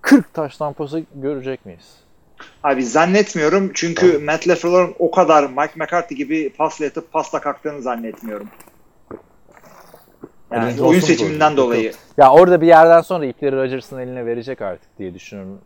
40 0.02 0.34
taş 0.34 0.58
tampası 0.58 1.04
görecek 1.16 1.66
miyiz? 1.66 2.09
Abi 2.64 2.86
zannetmiyorum 2.86 3.72
çünkü 3.74 4.18
Matt 4.18 4.48
LaFleur'un 4.48 4.96
o 5.00 5.12
kadar 5.12 5.44
Mike 5.44 5.74
McCarthy 5.76 6.18
gibi 6.18 6.50
pasla 6.50 6.86
yatıp 6.86 7.12
pasla 7.12 7.42
kalktığını 7.42 7.82
zannetmiyorum. 7.82 8.48
Yani 10.52 10.68
Birinci 10.68 10.84
oyun 10.84 11.00
seçiminden 11.00 11.54
bu. 11.54 11.58
dolayı. 11.58 11.94
Ya 12.18 12.32
orada 12.32 12.62
bir 12.62 12.68
yerden 12.68 13.02
sonra 13.02 13.26
ipleri 13.26 13.56
Rodgers'ın 13.56 14.00
eline 14.00 14.26
verecek 14.26 14.62
artık 14.62 14.98
diye 15.00 15.14
düşünüyorum. 15.14 15.60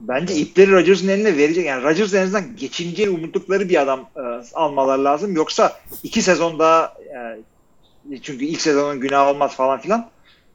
Bence 0.00 0.34
ipleri 0.34 0.72
Rodgers'ın 0.72 1.08
eline 1.08 1.36
verecek. 1.36 1.66
Yani 1.66 1.82
Rodgers 1.82 2.14
en 2.14 2.22
azından 2.22 2.56
geçineceğini 2.56 3.16
umuttukları 3.16 3.68
bir 3.68 3.82
adam 3.82 4.00
e, 4.16 4.20
almaları 4.54 5.04
lazım. 5.04 5.36
Yoksa 5.36 5.72
iki 6.02 6.22
sezon 6.22 6.58
daha 6.58 6.94
e, 8.12 8.18
çünkü 8.22 8.44
ilk 8.44 8.60
sezonun 8.60 9.00
günah 9.00 9.28
olmaz 9.28 9.56
falan 9.56 9.80
filan. 9.80 10.10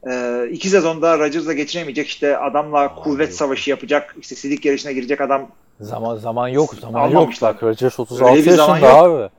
E, 0.07 0.43
iki 0.51 0.69
sezon 0.69 1.01
daha 1.01 1.19
Rodgers'la 1.19 1.53
geçinemeyecek 1.53 2.07
işte 2.07 2.37
adamla 2.37 2.95
kuvvet 2.95 3.35
savaşı 3.35 3.69
yapacak 3.69 4.15
işte 4.21 4.35
silik 4.35 4.65
yarışına 4.65 4.91
girecek 4.91 5.21
adam 5.21 5.47
Zaman 5.79 6.15
zaman 6.15 6.47
yok, 6.47 6.73
zaman 6.81 7.07
yok. 7.09 7.29
Bak 7.41 7.63
Rodgers 7.63 7.99
36 7.99 8.31
Öyle 8.31 8.49
yaşında 8.51 8.99
abi. 8.99 9.29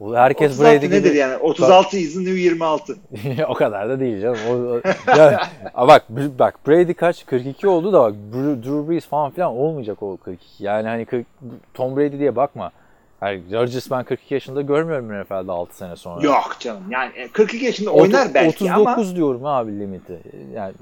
O 0.00 0.14
herkes 0.14 0.52
36 0.52 0.64
Brady 0.72 0.86
nedir 0.90 1.08
gibi. 1.08 1.18
yani? 1.18 1.36
36 1.36 1.96
is 1.98 2.14
the 2.14 2.20
new 2.20 2.40
26. 2.40 2.96
o 3.48 3.54
kadar 3.54 3.88
da 3.88 4.00
değil 4.00 4.22
canım. 4.22 4.38
O, 4.50 4.52
o- 4.52 4.80
yani, 5.18 5.36
bak 5.88 6.04
bak 6.38 6.66
Brady 6.68 6.94
kaç 6.94 7.26
42 7.26 7.68
oldu 7.68 7.92
da 7.92 8.00
bak 8.00 8.14
Drew 8.32 8.62
Drew 8.62 8.88
Brees 8.90 9.06
falan 9.06 9.30
filan 9.30 9.56
olmayacak 9.56 10.02
o 10.02 10.16
42. 10.16 10.64
Yani 10.64 10.88
hani 10.88 11.04
40, 11.04 11.26
Tom 11.74 11.96
Brady 11.96 12.18
diye 12.18 12.36
bakma. 12.36 12.70
Yani 13.22 13.42
Rodgers 13.52 13.90
ben 13.90 14.04
42 14.04 14.34
yaşında 14.34 14.62
görmüyorum 14.62 15.22
NFL'de 15.22 15.52
6 15.52 15.76
sene 15.76 15.96
sonra. 15.96 16.22
Yok 16.26 16.56
canım. 16.60 16.82
Yani 16.90 17.12
e, 17.16 17.28
42 17.28 17.64
yaşında 17.64 17.90
Ot- 17.90 18.00
oynar 18.02 18.34
belki 18.34 18.48
39 18.64 18.86
ama 19.08 19.16
diyorum 19.16 19.46
abi 19.46 19.80
limiti. 19.80 20.18
Yani 20.54 20.72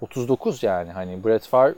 39 0.00 0.62
yani 0.62 0.90
hani 0.90 1.24
Brett 1.24 1.46
Favre 1.48 1.74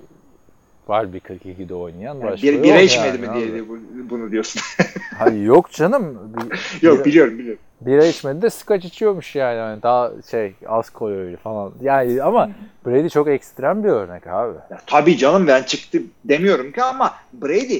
var 0.88 1.12
bir 1.12 1.20
42'de 1.20 1.74
oynayan. 1.74 2.14
yani 2.14 2.24
başka 2.24 2.46
bir, 2.46 2.52
yok 2.52 2.64
bira 2.64 2.74
yani 2.74 2.84
içmedi 2.84 3.18
mi 3.18 3.28
abi. 3.28 3.52
diye 3.52 3.68
bu- 3.68 3.78
bunu 4.10 4.30
diyorsun. 4.30 4.62
Hayır 5.18 5.42
yok 5.44 5.70
canım. 5.72 6.18
Bir- 6.36 6.86
Yok 6.86 6.98
bira- 6.98 7.04
biliyorum 7.04 7.38
biliyorum. 7.38 7.60
Bira 7.80 8.06
içmedi 8.06 8.42
de 8.42 8.50
scotch 8.50 8.84
içiyormuş 8.86 9.34
yani. 9.36 9.56
yani 9.56 9.82
daha 9.82 10.10
şey 10.30 10.54
az 10.66 10.90
kalorili 10.90 11.36
falan. 11.36 11.72
Yani 11.82 12.22
ama 12.22 12.50
Brady 12.86 13.08
çok 13.08 13.28
ekstrem 13.28 13.84
bir 13.84 13.88
örnek 13.88 14.26
abi. 14.26 14.54
Ya, 14.70 14.78
tabii 14.86 15.16
canım 15.16 15.46
ben 15.46 15.62
çıktı 15.62 15.98
demiyorum 16.24 16.72
ki 16.72 16.82
ama 16.82 17.14
Brady 17.32 17.78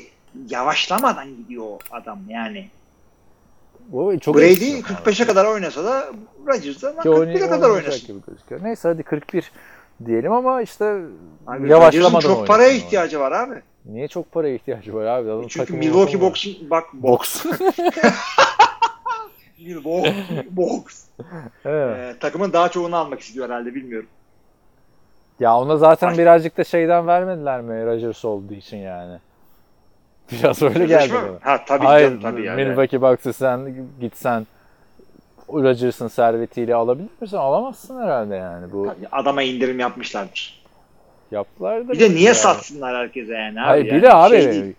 yavaşlamadan 0.51 1.29
gidiyor 1.37 1.65
o 1.65 1.79
adam 1.91 2.19
yani. 2.29 2.69
Bu 3.89 4.21
çok 4.21 4.37
Brady 4.37 4.49
ekstrem 4.51 4.97
abi. 4.97 5.11
45'e 5.11 5.27
kadar 5.27 5.45
oynasa 5.45 5.85
da 5.85 6.07
Rodgers 6.47 6.83
da 6.83 6.91
Ki 6.93 7.09
41'e 7.09 7.11
oynay- 7.11 7.49
kadar 7.49 7.71
oynasın. 7.71 8.07
gibi 8.07 8.19
gözüküyor. 8.27 8.63
Neyse 8.65 8.89
hadi 8.89 9.03
41 9.03 9.53
diyelim 10.07 10.33
ama 10.33 10.63
işte 10.63 11.01
Abi 11.47 11.71
yavaşlamadan 11.71 12.21
çok 12.21 12.47
paraya 12.47 12.69
o. 12.71 12.73
ihtiyacı 12.73 13.21
var 13.21 13.33
abi. 13.33 13.55
Niye 13.85 14.09
çok 14.09 14.33
paraya 14.33 14.55
ihtiyacı 14.55 14.95
var 14.95 15.05
abi? 15.07 15.31
Adamın 15.31 15.49
Çünkü 15.49 15.73
Milwaukee 15.77 16.21
Bucks'un 16.21 16.71
bak 16.71 16.85
box. 16.95 17.45
Box. 17.45 17.55
Milwaukee 19.59 20.47
Bucks. 20.51 21.05
evet. 21.65 22.17
Ee, 22.17 22.19
takımın 22.19 22.53
daha 22.53 22.69
çoğunu 22.69 22.97
almak 22.97 23.21
istiyor 23.21 23.49
herhalde 23.49 23.75
bilmiyorum. 23.75 24.09
Ya 25.41 25.57
ona 25.57 25.77
zaten 25.77 26.11
Baş- 26.11 26.19
birazcık 26.19 26.57
da 26.57 26.65
şeyden 26.65 27.07
vermediler 27.07 27.61
mi 27.61 27.87
Rodgers 27.87 28.25
olduğu 28.25 28.55
için 28.55 28.77
yani. 28.77 29.19
Biraz 30.33 30.63
öyle 30.63 30.87
geldi 30.87 31.13
bana. 31.15 31.53
Ha 31.53 31.65
tabii 31.67 31.85
Hayır, 31.85 32.09
canım 32.09 32.21
tabii 32.23 32.45
yani. 32.45 32.65
Milwaukee 32.65 33.03
Bucks'ı 33.03 33.33
sen 33.33 33.75
gitsen 34.01 34.47
Rodgers'ın 35.53 36.09
servetiyle 36.09 36.75
alabilir 36.75 37.09
misin? 37.21 37.37
Alamazsın 37.37 38.03
herhalde 38.03 38.35
yani. 38.37 38.73
Bu 38.73 38.89
Adama 39.13 39.43
indirim 39.43 39.81
yapmışlardır. 39.81 40.65
yaptılar 41.31 41.89
da. 41.89 41.93
Bir 41.93 42.01
de 42.01 42.11
niye 42.11 42.25
yani. 42.25 42.35
satsınlar 42.35 42.97
herkese 42.97 43.35
yani 43.35 43.61
abi? 43.61 43.67
Hayır 43.67 43.85
yani 43.87 43.97
bir 43.97 44.03
de 44.03 44.13
abi 44.15 44.43
şey 44.43 44.53
değil. 44.53 44.75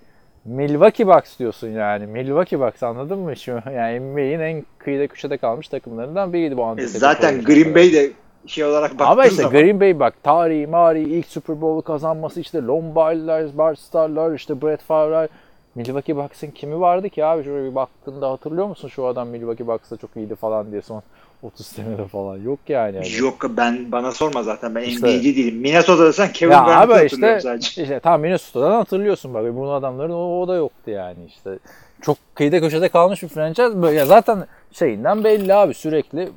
Milwaukee 0.45 1.07
Bucks 1.07 1.39
diyorsun 1.39 1.67
yani. 1.69 2.07
Milwaukee 2.07 2.59
Bucks 2.59 2.83
anladın 2.83 3.19
mı? 3.19 3.35
Şu, 3.35 3.51
yani 3.75 3.99
NBA'in 3.99 4.39
en 4.39 4.65
kıyıda 4.77 5.07
köşede 5.07 5.37
kalmış 5.37 5.67
takımlarından 5.67 6.33
biriydi 6.33 6.57
bu 6.57 6.61
E, 6.61 6.63
Antetokounmpo. 6.65 6.99
zaten 6.99 7.43
Green 7.43 7.75
Bay 7.75 7.93
de 7.93 8.11
şey 8.47 8.65
olarak 8.65 8.91
baktığın 8.91 9.05
Ama 9.11 9.25
işte 9.25 9.35
zaman 9.35 9.51
Green 9.51 9.79
Bay 9.79 9.99
bak 9.99 10.23
tarihi 10.23 10.67
mari 10.67 11.01
ilk 11.01 11.25
Super 11.27 11.61
Bowl'u 11.61 11.81
kazanması 11.81 12.39
işte 12.39 12.61
Lombardi'ler, 12.61 13.57
Bart 13.57 13.79
Starr'lar, 13.79 14.33
işte 14.33 14.61
Brett 14.61 14.81
Favre'lar. 14.81 15.29
Milwaukee 15.75 16.15
Bucks'ın 16.15 16.51
kimi 16.51 16.79
vardı 16.79 17.09
ki 17.09 17.25
abi 17.25 17.43
şöyle 17.43 17.69
bir 17.69 17.75
baktığında 17.75 18.31
hatırlıyor 18.31 18.67
musun 18.67 18.87
şu 18.87 19.05
adam 19.05 19.27
Milwaukee 19.27 19.67
Bucks'ta 19.67 19.97
çok 19.97 20.15
iyiydi 20.15 20.35
falan 20.35 20.71
diye 20.71 20.81
son 20.81 21.03
30 21.43 21.65
senede 21.65 22.07
falan 22.07 22.37
yok 22.37 22.59
yani. 22.67 22.95
yani. 22.95 23.17
Yok 23.17 23.45
ben 23.49 23.91
bana 23.91 24.11
sorma 24.11 24.43
zaten 24.43 24.75
ben 24.75 24.81
İşte- 24.81 25.07
NBA'ci 25.07 25.35
değilim. 25.35 25.59
Minnesota'da 25.59 26.13
sen 26.13 26.31
Kevin 26.31 26.51
Ya 26.51 26.59
Garnett'ı 26.59 26.95
abi 26.95 27.05
işte, 27.05 27.39
sadece. 27.41 27.81
işte 27.83 27.99
tam 27.99 28.21
Minnesota'dan 28.21 28.71
hatırlıyorsun 28.71 29.33
bak 29.33 29.55
bunun 29.55 29.73
adamların 29.73 30.13
o, 30.13 30.41
o 30.41 30.47
da 30.47 30.55
yoktu 30.55 30.91
yani 30.91 31.25
işte. 31.27 31.59
Çok 32.01 32.17
kıyıda 32.35 32.59
köşede 32.59 32.89
kalmış 32.89 33.23
bir 33.23 33.27
franchise. 33.27 33.81
Böyle, 33.81 34.05
zaten 34.05 34.45
şeyinden 34.71 35.23
belli 35.23 35.53
abi 35.53 35.73
sürekli 35.73 36.29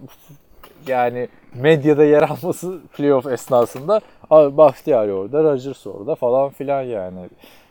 yani 0.87 1.29
medyada 1.55 2.05
yer 2.05 2.23
alması 2.23 2.79
playoff 2.97 3.27
esnasında 3.27 4.01
abi 4.31 4.57
Bahtiyari 4.57 5.13
orada, 5.13 5.43
Rodgers 5.43 5.87
orada 5.87 6.15
falan 6.15 6.51
filan 6.51 6.83
yani. 6.83 7.19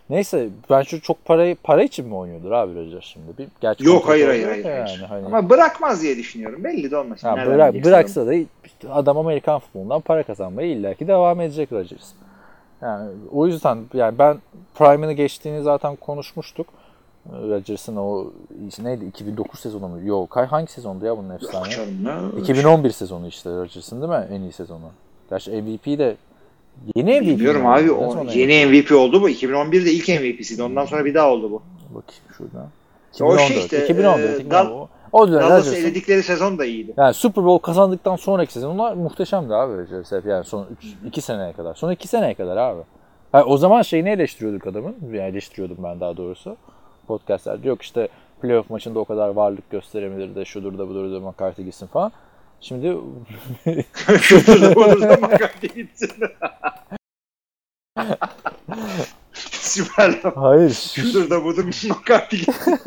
Neyse 0.09 0.49
ben 0.69 0.81
şu 0.81 1.01
çok 1.01 1.25
parayı 1.25 1.55
para 1.63 1.83
için 1.83 2.07
mi 2.07 2.15
oynuyordur 2.15 2.51
abi 2.51 2.75
Rodgers 2.75 3.03
şimdi? 3.03 3.37
Bir, 3.37 3.47
gerçi 3.61 3.85
Yok 3.85 4.07
hayır 4.07 4.27
hayır 4.27 4.47
hayır. 4.47 4.63
da 4.63 4.69
hayır. 4.69 4.87
Yani, 4.87 5.05
hani, 5.07 5.25
Ama 5.25 5.49
bırakmaz 5.49 6.01
diye 6.01 6.17
düşünüyorum. 6.17 6.63
Belli 6.63 6.91
de 6.91 6.97
olmaz. 6.97 7.23
ha, 7.23 7.35
Nereden 7.35 7.55
bırak, 7.55 7.85
bıraksa 7.85 8.27
da 8.27 8.33
işte 8.33 8.89
adam 8.89 9.17
Amerikan 9.17 9.59
futbolundan 9.59 10.01
para 10.01 10.23
kazanmaya 10.23 10.67
illaki 10.67 11.07
devam 11.07 11.41
edecek 11.41 11.71
Rodgers. 11.71 12.11
Yani 12.81 13.09
o 13.31 13.47
yüzden 13.47 13.77
yani 13.93 14.19
ben 14.19 14.37
Prime'ını 14.75 15.13
geçtiğini 15.13 15.61
zaten 15.61 15.95
konuşmuştuk. 15.95 16.67
Rodgers'ın 17.33 17.95
o 17.95 18.31
neydi 18.83 19.05
2009 19.05 19.59
sezonu 19.59 19.87
mu? 19.87 19.99
Yok 20.03 20.35
hangi 20.35 20.71
sezondu 20.71 21.05
ya 21.05 21.17
bunun 21.17 21.29
efsane? 21.29 21.69
Canım 21.69 22.05
ya. 22.05 22.39
2011 22.41 22.89
sezonu 22.91 23.27
işte 23.27 23.49
Rodgers'ın 23.49 24.01
değil 24.01 24.11
mi? 24.11 24.27
En 24.31 24.41
iyi 24.41 24.51
sezonu. 24.51 24.89
Gerçi 25.29 25.51
MVP 25.51 25.85
de 25.85 26.15
yeni 26.95 27.21
MVP. 27.21 27.27
Bilmiyorum 27.27 27.61
mi? 27.61 27.67
abi. 27.67 27.91
O, 27.91 28.25
yeni 28.33 28.65
MVP 28.65 28.91
oldu 28.91 29.21
bu. 29.21 29.29
2011'de 29.29 29.91
ilk 29.91 30.07
MVP'siydi. 30.07 30.63
Ondan 30.63 30.85
sonra 30.85 31.05
bir 31.05 31.13
daha 31.13 31.29
oldu 31.31 31.51
bu. 31.51 31.61
Bakayım 31.89 32.23
şuradan. 32.37 32.67
O 33.21 33.33
2014. 33.35 33.41
şey 33.47 33.57
işte, 33.57 33.83
2014. 33.83 34.19
e, 34.19 34.23
2014. 34.35 34.51
Dal- 34.51 34.87
o 35.11 35.27
dönem 35.27 35.49
Rodgers'ın- 35.49 35.75
eledikleri 35.75 36.23
sezon 36.23 36.57
da 36.57 36.65
iyiydi. 36.65 36.93
yani 36.97 37.13
Super 37.13 37.45
Bowl 37.45 37.65
kazandıktan 37.65 38.15
sonraki 38.15 38.53
sezonlar 38.53 38.93
muhteşemdi 38.93 39.53
abi 39.53 39.77
Rodgers 39.77 40.11
hep. 40.11 40.25
Yani 40.25 40.43
son 40.45 40.67
2 41.05 41.21
seneye 41.21 41.53
kadar. 41.53 41.75
Son 41.75 41.91
2 41.91 42.07
seneye 42.07 42.33
kadar 42.33 42.57
abi. 42.57 42.81
Yani 43.33 43.43
o 43.43 43.57
zaman 43.57 43.81
şeyini 43.81 44.09
eleştiriyorduk 44.09 44.67
adamın. 44.67 44.95
Yani 45.11 45.21
eleştiriyordum 45.29 45.77
ben 45.83 45.99
daha 45.99 46.17
doğrusu. 46.17 46.57
Podcastlerde 47.07 47.67
yok 47.67 47.81
işte 47.81 48.07
playoff 48.41 48.69
maçında 48.69 48.99
o 48.99 49.05
kadar 49.05 49.29
varlık 49.29 49.69
gösterebilir 49.69 50.35
de 50.35 50.45
şudur 50.45 50.77
da 50.77 50.89
budur 50.89 51.11
da 51.11 51.19
McCarthy 51.19 51.65
gitsin 51.65 51.87
falan. 51.87 52.11
Şimdi 52.61 52.87
Şudur 54.21 54.61
da 54.61 54.75
budur 54.75 55.01
da 55.01 55.17
McCarthy 55.17 55.73
gitsin. 55.73 56.11
Süper 59.33 60.11
hayır. 60.35 60.73
Şudur 60.95 61.29
da 61.29 61.43
budur 61.43 61.63
McCarthy 61.63 62.45
gitsin. 62.45 62.79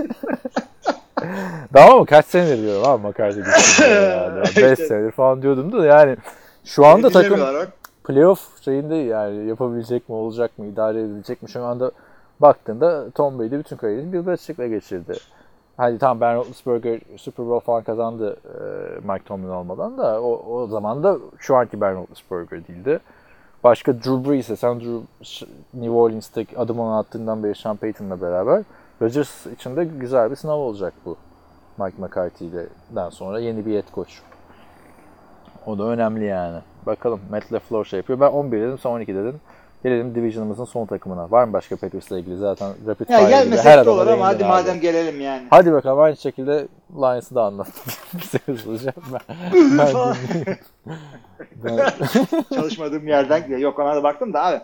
Daha 1.74 1.96
mı 1.96 2.06
kaç 2.06 2.26
senedir 2.26 2.62
diyorum 2.62 2.88
abi 2.88 3.06
McCarthy 3.06 3.44
gitsin 3.44 3.84
diye 3.84 4.00
yani. 4.00 4.42
5 4.42 4.56
İşte. 4.56 4.76
senedir 4.76 5.10
falan 5.10 5.42
diyordum 5.42 5.72
da 5.72 5.86
yani 5.86 6.16
şu 6.64 6.86
anda 6.86 7.10
takım 7.10 7.40
playoff 8.04 8.64
şeyinde 8.64 8.94
yani 8.94 9.48
yapabilecek 9.48 10.08
mi 10.08 10.14
olacak 10.14 10.58
mı 10.58 10.66
idare 10.66 11.00
edilecek 11.00 11.42
mi 11.42 11.48
şu 11.50 11.64
anda 11.64 11.90
baktığında 12.40 13.10
Tom 13.10 13.38
Brady 13.38 13.58
bütün 13.58 13.76
kariyerini 13.76 14.12
Bill 14.12 14.26
Belichick'le 14.26 14.68
geçirdi. 14.68 15.14
Hadi 15.76 15.98
tamam 15.98 16.20
Ben 16.20 16.36
Roethlisberger 16.36 17.00
Super 17.16 17.46
Bowl 17.46 17.66
falan 17.66 17.82
kazandı 17.82 18.36
e, 18.44 19.12
Mike 19.12 19.24
Tomlin 19.24 19.48
olmadan 19.48 19.98
da 19.98 20.22
o, 20.22 20.54
o 20.54 20.66
zaman 20.66 21.02
da 21.02 21.18
şu 21.38 21.56
anki 21.56 21.80
Ben 21.80 21.96
Roethlisberger 21.96 22.68
değildi. 22.68 23.00
Başka 23.64 23.94
Drew 23.94 24.30
Brees'e 24.30 24.56
sen 24.56 24.80
Drew 24.80 25.00
New 25.74 25.90
Orleans'te 25.90 26.46
adımını 26.56 26.98
attığından 26.98 27.42
beri 27.44 27.54
Sean 27.54 27.76
Payton'la 27.76 28.20
beraber 28.20 28.62
Rodgers 29.02 29.46
için 29.46 29.76
de 29.76 29.84
güzel 29.84 30.30
bir 30.30 30.36
sınav 30.36 30.58
olacak 30.58 30.92
bu. 31.04 31.16
Mike 31.78 32.02
McCarthy'den 32.02 33.10
sonra 33.10 33.40
yeni 33.40 33.66
bir 33.66 33.74
head 33.74 33.94
coach. 33.94 34.12
O 35.66 35.78
da 35.78 35.84
önemli 35.84 36.24
yani. 36.24 36.58
Bakalım 36.86 37.20
Matt 37.30 37.52
LaFleur 37.52 37.84
şey 37.84 37.96
yapıyor. 37.96 38.20
Ben 38.20 38.26
11 38.26 38.60
dedim 38.60 38.78
sen 38.78 38.90
12 38.90 39.14
dedin. 39.14 39.40
Gelelim 39.82 40.14
Division'ımızın 40.14 40.64
son 40.64 40.86
takımına. 40.86 41.30
Var 41.30 41.44
mı 41.44 41.52
başka 41.52 41.76
Packers'la 41.76 42.18
ilgili? 42.18 42.36
Zaten 42.36 42.74
Rapid 42.86 43.08
Ya 43.08 43.18
Fire 43.26 43.44
gibi 43.44 43.56
her 43.56 43.86
olur 43.86 44.06
ama 44.06 44.26
hadi 44.26 44.44
abi. 44.44 44.48
madem 44.50 44.80
gelelim 44.80 45.20
yani. 45.20 45.46
Hadi 45.50 45.72
bakalım 45.72 46.00
aynı 46.00 46.16
şekilde 46.16 46.68
Lions'ı 46.96 47.34
da 47.34 47.42
anlat. 47.44 47.68
Bize 48.14 48.38
hızlıca. 48.46 48.92
Ben, 51.64 51.78
ben 51.78 51.90
Çalışmadığım 52.54 53.08
yerden 53.08 53.58
yok 53.58 53.78
ona 53.78 53.96
da 53.96 54.02
baktım 54.02 54.32
da 54.32 54.44
abi. 54.44 54.60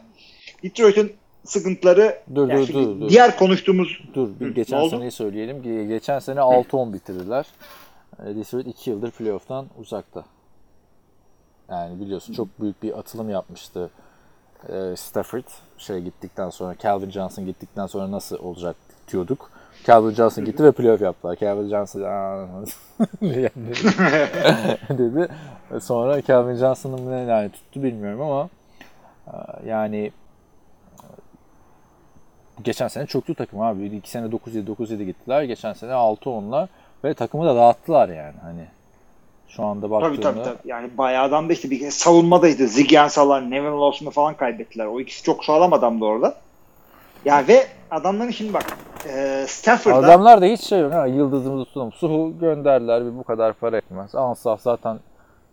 Detroit'in 0.62 1.12
sıkıntıları 1.44 2.18
dur 2.34 2.48
yani 2.48 2.68
dur 2.68 2.74
dur 2.74 3.00
dur. 3.00 3.08
diğer 3.08 3.38
konuştuğumuz 3.38 4.02
Dur 4.14 4.28
bir 4.40 4.46
Hı, 4.46 4.50
geçen 4.50 4.88
seneyi 4.88 5.10
söyleyelim. 5.10 5.56
Ge- 5.56 5.88
Geçen 5.88 6.18
sene 6.18 6.40
6-10 6.40 6.92
bitirdiler. 6.92 7.46
E, 8.26 8.36
Detroit 8.36 8.66
2 8.66 8.90
yıldır 8.90 9.10
playoff'tan 9.10 9.66
uzakta. 9.78 10.24
Yani 11.70 12.00
biliyorsun 12.00 12.32
çok 12.32 12.60
büyük 12.60 12.82
bir 12.82 12.98
atılım 12.98 13.30
yapmıştı 13.30 13.90
e, 14.68 14.96
Stafford 14.96 15.44
şey 15.78 16.00
gittikten 16.00 16.50
sonra 16.50 16.74
Calvin 16.82 17.10
Johnson 17.10 17.46
gittikten 17.46 17.86
sonra 17.86 18.10
nasıl 18.10 18.38
olacak 18.38 18.76
diyorduk. 19.12 19.50
Calvin 19.84 20.14
Johnson 20.14 20.44
gitti 20.44 20.64
ve 20.64 20.72
playoff 20.72 21.00
yaptılar. 21.02 21.36
Calvin 21.36 21.68
Johnson 21.68 22.00
diye 23.20 23.50
dedi. 24.98 25.28
Sonra 25.80 26.22
Calvin 26.22 26.54
Johnson'ın 26.54 27.10
ne 27.10 27.32
yani 27.32 27.50
tuttu 27.50 27.82
bilmiyorum 27.82 28.20
ama 28.20 28.48
e, 29.26 29.68
yani 29.68 30.12
geçen 32.62 32.88
sene 32.88 33.06
çöktü 33.06 33.34
takım 33.34 33.60
abi. 33.60 33.86
İki 33.86 34.10
sene 34.10 34.26
9-7 34.26 34.66
9-7 34.66 35.04
gittiler. 35.04 35.42
Geçen 35.42 35.72
sene 35.72 35.92
6-10'lar 35.92 36.68
ve 37.04 37.14
takımı 37.14 37.44
da 37.44 37.56
dağıttılar 37.56 38.08
yani. 38.08 38.36
Hani 38.42 38.66
şu 39.48 39.64
anda 39.64 39.86
tabii 39.86 39.90
baktığında 39.90 40.20
tabii 40.20 40.42
tabii. 40.44 40.58
Yani 40.64 40.90
bayağı 40.98 41.24
adam 41.24 41.48
da 41.48 41.52
işte 41.52 41.70
bir 41.70 41.90
savunmadaydı. 41.90 42.66
Ziggy 42.66 42.98
Ansah'lar, 42.98 43.50
Nevin 43.50 43.80
Lawson'u 43.80 44.10
falan 44.10 44.34
kaybettiler. 44.34 44.86
O 44.86 45.00
ikisi 45.00 45.22
çok 45.22 45.44
sağlam 45.44 45.72
adamdı 45.72 46.04
orada. 46.04 46.34
Ya 47.24 47.48
ve 47.48 47.66
adamların 47.90 48.30
şimdi 48.30 48.54
bak 48.54 48.76
e, 49.08 49.44
Stafford'da 49.48 49.96
Adamlar 49.96 50.40
da 50.40 50.46
hiç 50.46 50.60
şey 50.60 50.80
yok. 50.80 50.92
Ha, 50.92 51.06
yıldızımızı 51.06 51.64
tutalım. 51.64 51.92
Suhu 51.92 52.38
gönderdiler 52.40 53.04
bir 53.06 53.18
bu 53.18 53.22
kadar 53.24 53.52
para 53.52 53.76
etmez. 53.76 54.14
Ansah 54.14 54.58
zaten 54.58 54.98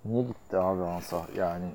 niye 0.06 0.24
gitti 0.24 0.58
abi 0.58 0.84
Ansah 0.84 1.22
yani. 1.38 1.66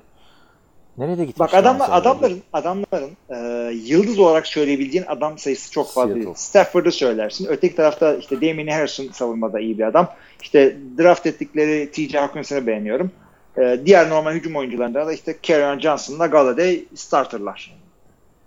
Nerede 0.99 1.25
gitti? 1.25 1.39
Bak 1.39 1.53
adamlar, 1.53 1.89
adamların 1.91 2.41
adamların 2.53 3.11
e, 3.29 3.71
yıldız 3.73 4.19
olarak 4.19 4.47
söyleyebileceğin 4.47 5.05
adam 5.07 5.37
sayısı 5.37 5.71
çok 5.71 5.85
fazla. 5.91 6.07
Seattle. 6.07 6.25
değil. 6.25 6.35
Stafford'ı 6.35 6.91
söylersin. 6.91 7.45
Öteki 7.45 7.75
tarafta 7.75 8.15
işte 8.15 8.35
Damien 8.35 8.67
Harrison 8.67 9.07
savunmada 9.07 9.59
iyi 9.59 9.77
bir 9.77 9.83
adam. 9.83 10.09
İşte 10.41 10.77
draft 10.97 11.25
ettikleri 11.25 11.91
TJ 11.91 12.15
Hawkinson'ı 12.15 12.67
beğeniyorum. 12.67 13.11
E, 13.57 13.79
diğer 13.85 14.09
normal 14.09 14.33
hücum 14.33 14.55
oyuncularında 14.55 15.07
da 15.07 15.13
işte 15.13 15.37
Kerryon 15.41 15.79
Johnson'la 15.79 16.25
Galladay 16.25 16.83
starterlar. 16.95 17.78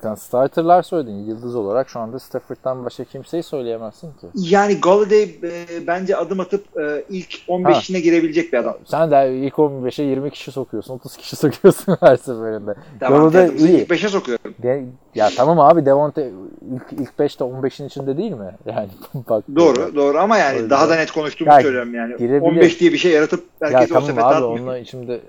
Sen 0.03 0.15
starterlar 0.15 0.83
söyledin. 0.83 1.25
Yıldız 1.25 1.55
olarak 1.57 1.89
şu 1.89 2.01
anda 2.01 2.19
Stafford'dan 2.19 2.85
başka 2.85 3.05
kimseyi 3.05 3.43
söyleyemezsin 3.43 4.09
ki. 4.13 4.27
Yani 4.35 4.81
Galladay 4.81 5.23
e, 5.23 5.87
bence 5.87 6.17
adım 6.17 6.41
atıp 6.41 6.65
e, 6.81 7.05
ilk 7.11 7.33
15'ine 7.49 7.99
girebilecek 7.99 8.53
bir 8.53 8.59
adam. 8.59 8.77
Sen 8.85 9.11
de 9.11 9.35
ilk 9.37 9.55
15'e 9.55 10.05
20 10.05 10.31
kişi 10.31 10.53
sokuyorsun. 10.53 10.95
30 10.95 11.17
kişi 11.17 11.37
sokuyorsun 11.43 11.97
her 12.01 12.17
seferinde. 12.17 12.75
Tamam, 13.01 13.19
Galladay 13.21 13.57
iyi. 13.57 13.69
ilk 13.81 13.91
5'e 13.91 14.09
sokuyorum. 14.09 14.55
De- 14.63 14.85
ya 15.15 15.29
tamam 15.37 15.61
abi 15.61 15.87
Devonte 15.87 16.31
ilk, 16.75 17.01
ilk 17.01 17.11
5'te 17.19 17.45
15'in 17.45 17.87
içinde 17.87 18.17
değil 18.17 18.33
mi? 18.33 18.51
Yani 18.67 18.89
bak. 19.29 19.45
Doğru, 19.57 19.95
doğru 19.95 20.19
ama 20.19 20.39
yani 20.39 20.59
Öyle. 20.59 20.71
daha 20.71 20.89
da 20.89 20.95
net 20.97 21.11
konuştuğumu 21.11 21.51
Ya, 21.53 21.61
söylüyorum 21.61 21.95
yani. 21.95 22.17
girebilir. 22.17 22.41
15 22.41 22.81
diye 22.81 22.93
bir 22.93 22.99
şey 22.99 23.13
yaratıp 23.13 23.45
Ya 23.61 23.69
herkesi 23.71 23.93
o 23.93 23.95
tamam 23.95 24.09
sepete 24.09 24.27
abi 24.27 24.35
atmıyor. 24.35 24.59
onunla 24.59 24.79
içimde 24.79 25.21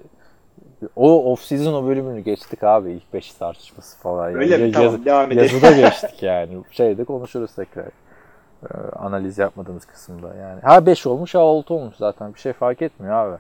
o 0.96 1.32
off 1.32 1.42
season 1.42 1.74
o 1.74 1.88
bölümünü 1.88 2.20
geçtik 2.20 2.64
abi 2.64 2.92
ilk 2.92 3.14
5 3.14 3.34
tartışması 3.34 3.98
falan. 3.98 4.30
Yani. 4.30 4.40
Öyle 4.40 4.58
mi? 4.58 4.64
Ya- 4.66 4.72
Tamam, 4.72 5.06
devam 5.06 5.32
edelim. 5.32 5.44
Yazıda 5.44 5.72
geçtik 5.90 6.24
yani. 6.24 6.58
Şeyde 6.72 7.04
konuşuruz 7.04 7.56
tekrar. 7.56 7.86
Ee, 7.86 8.68
analiz 9.00 9.38
yapmadığımız 9.38 9.86
kısımda 9.86 10.36
yani. 10.36 10.62
Ha 10.62 10.86
5 10.86 11.08
olmuş 11.08 11.36
ha 11.36 11.40
6 11.40 11.74
olmuş 11.74 11.96
zaten 11.96 12.34
bir 12.34 12.40
şey 12.40 12.54
fark 12.54 12.82
etmiyor 12.82 13.14
abi. 13.16 13.38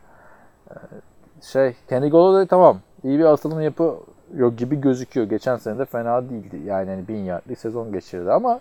Ee, 0.71 0.73
şey 1.41 1.75
Kenny 1.89 2.09
Golladay 2.09 2.47
tamam 2.47 2.79
iyi 3.03 3.19
bir 3.19 3.25
atılım 3.25 3.61
yapı 3.61 3.95
yok 4.35 4.57
gibi 4.57 4.81
gözüküyor. 4.81 5.27
Geçen 5.27 5.57
sene 5.57 5.79
de 5.79 5.85
fena 5.85 6.29
değildi. 6.29 6.59
Yani 6.65 6.89
hani 6.89 7.07
1000 7.07 7.15
yardlık 7.15 7.59
sezon 7.59 7.91
geçirdi 7.93 8.31
ama 8.31 8.59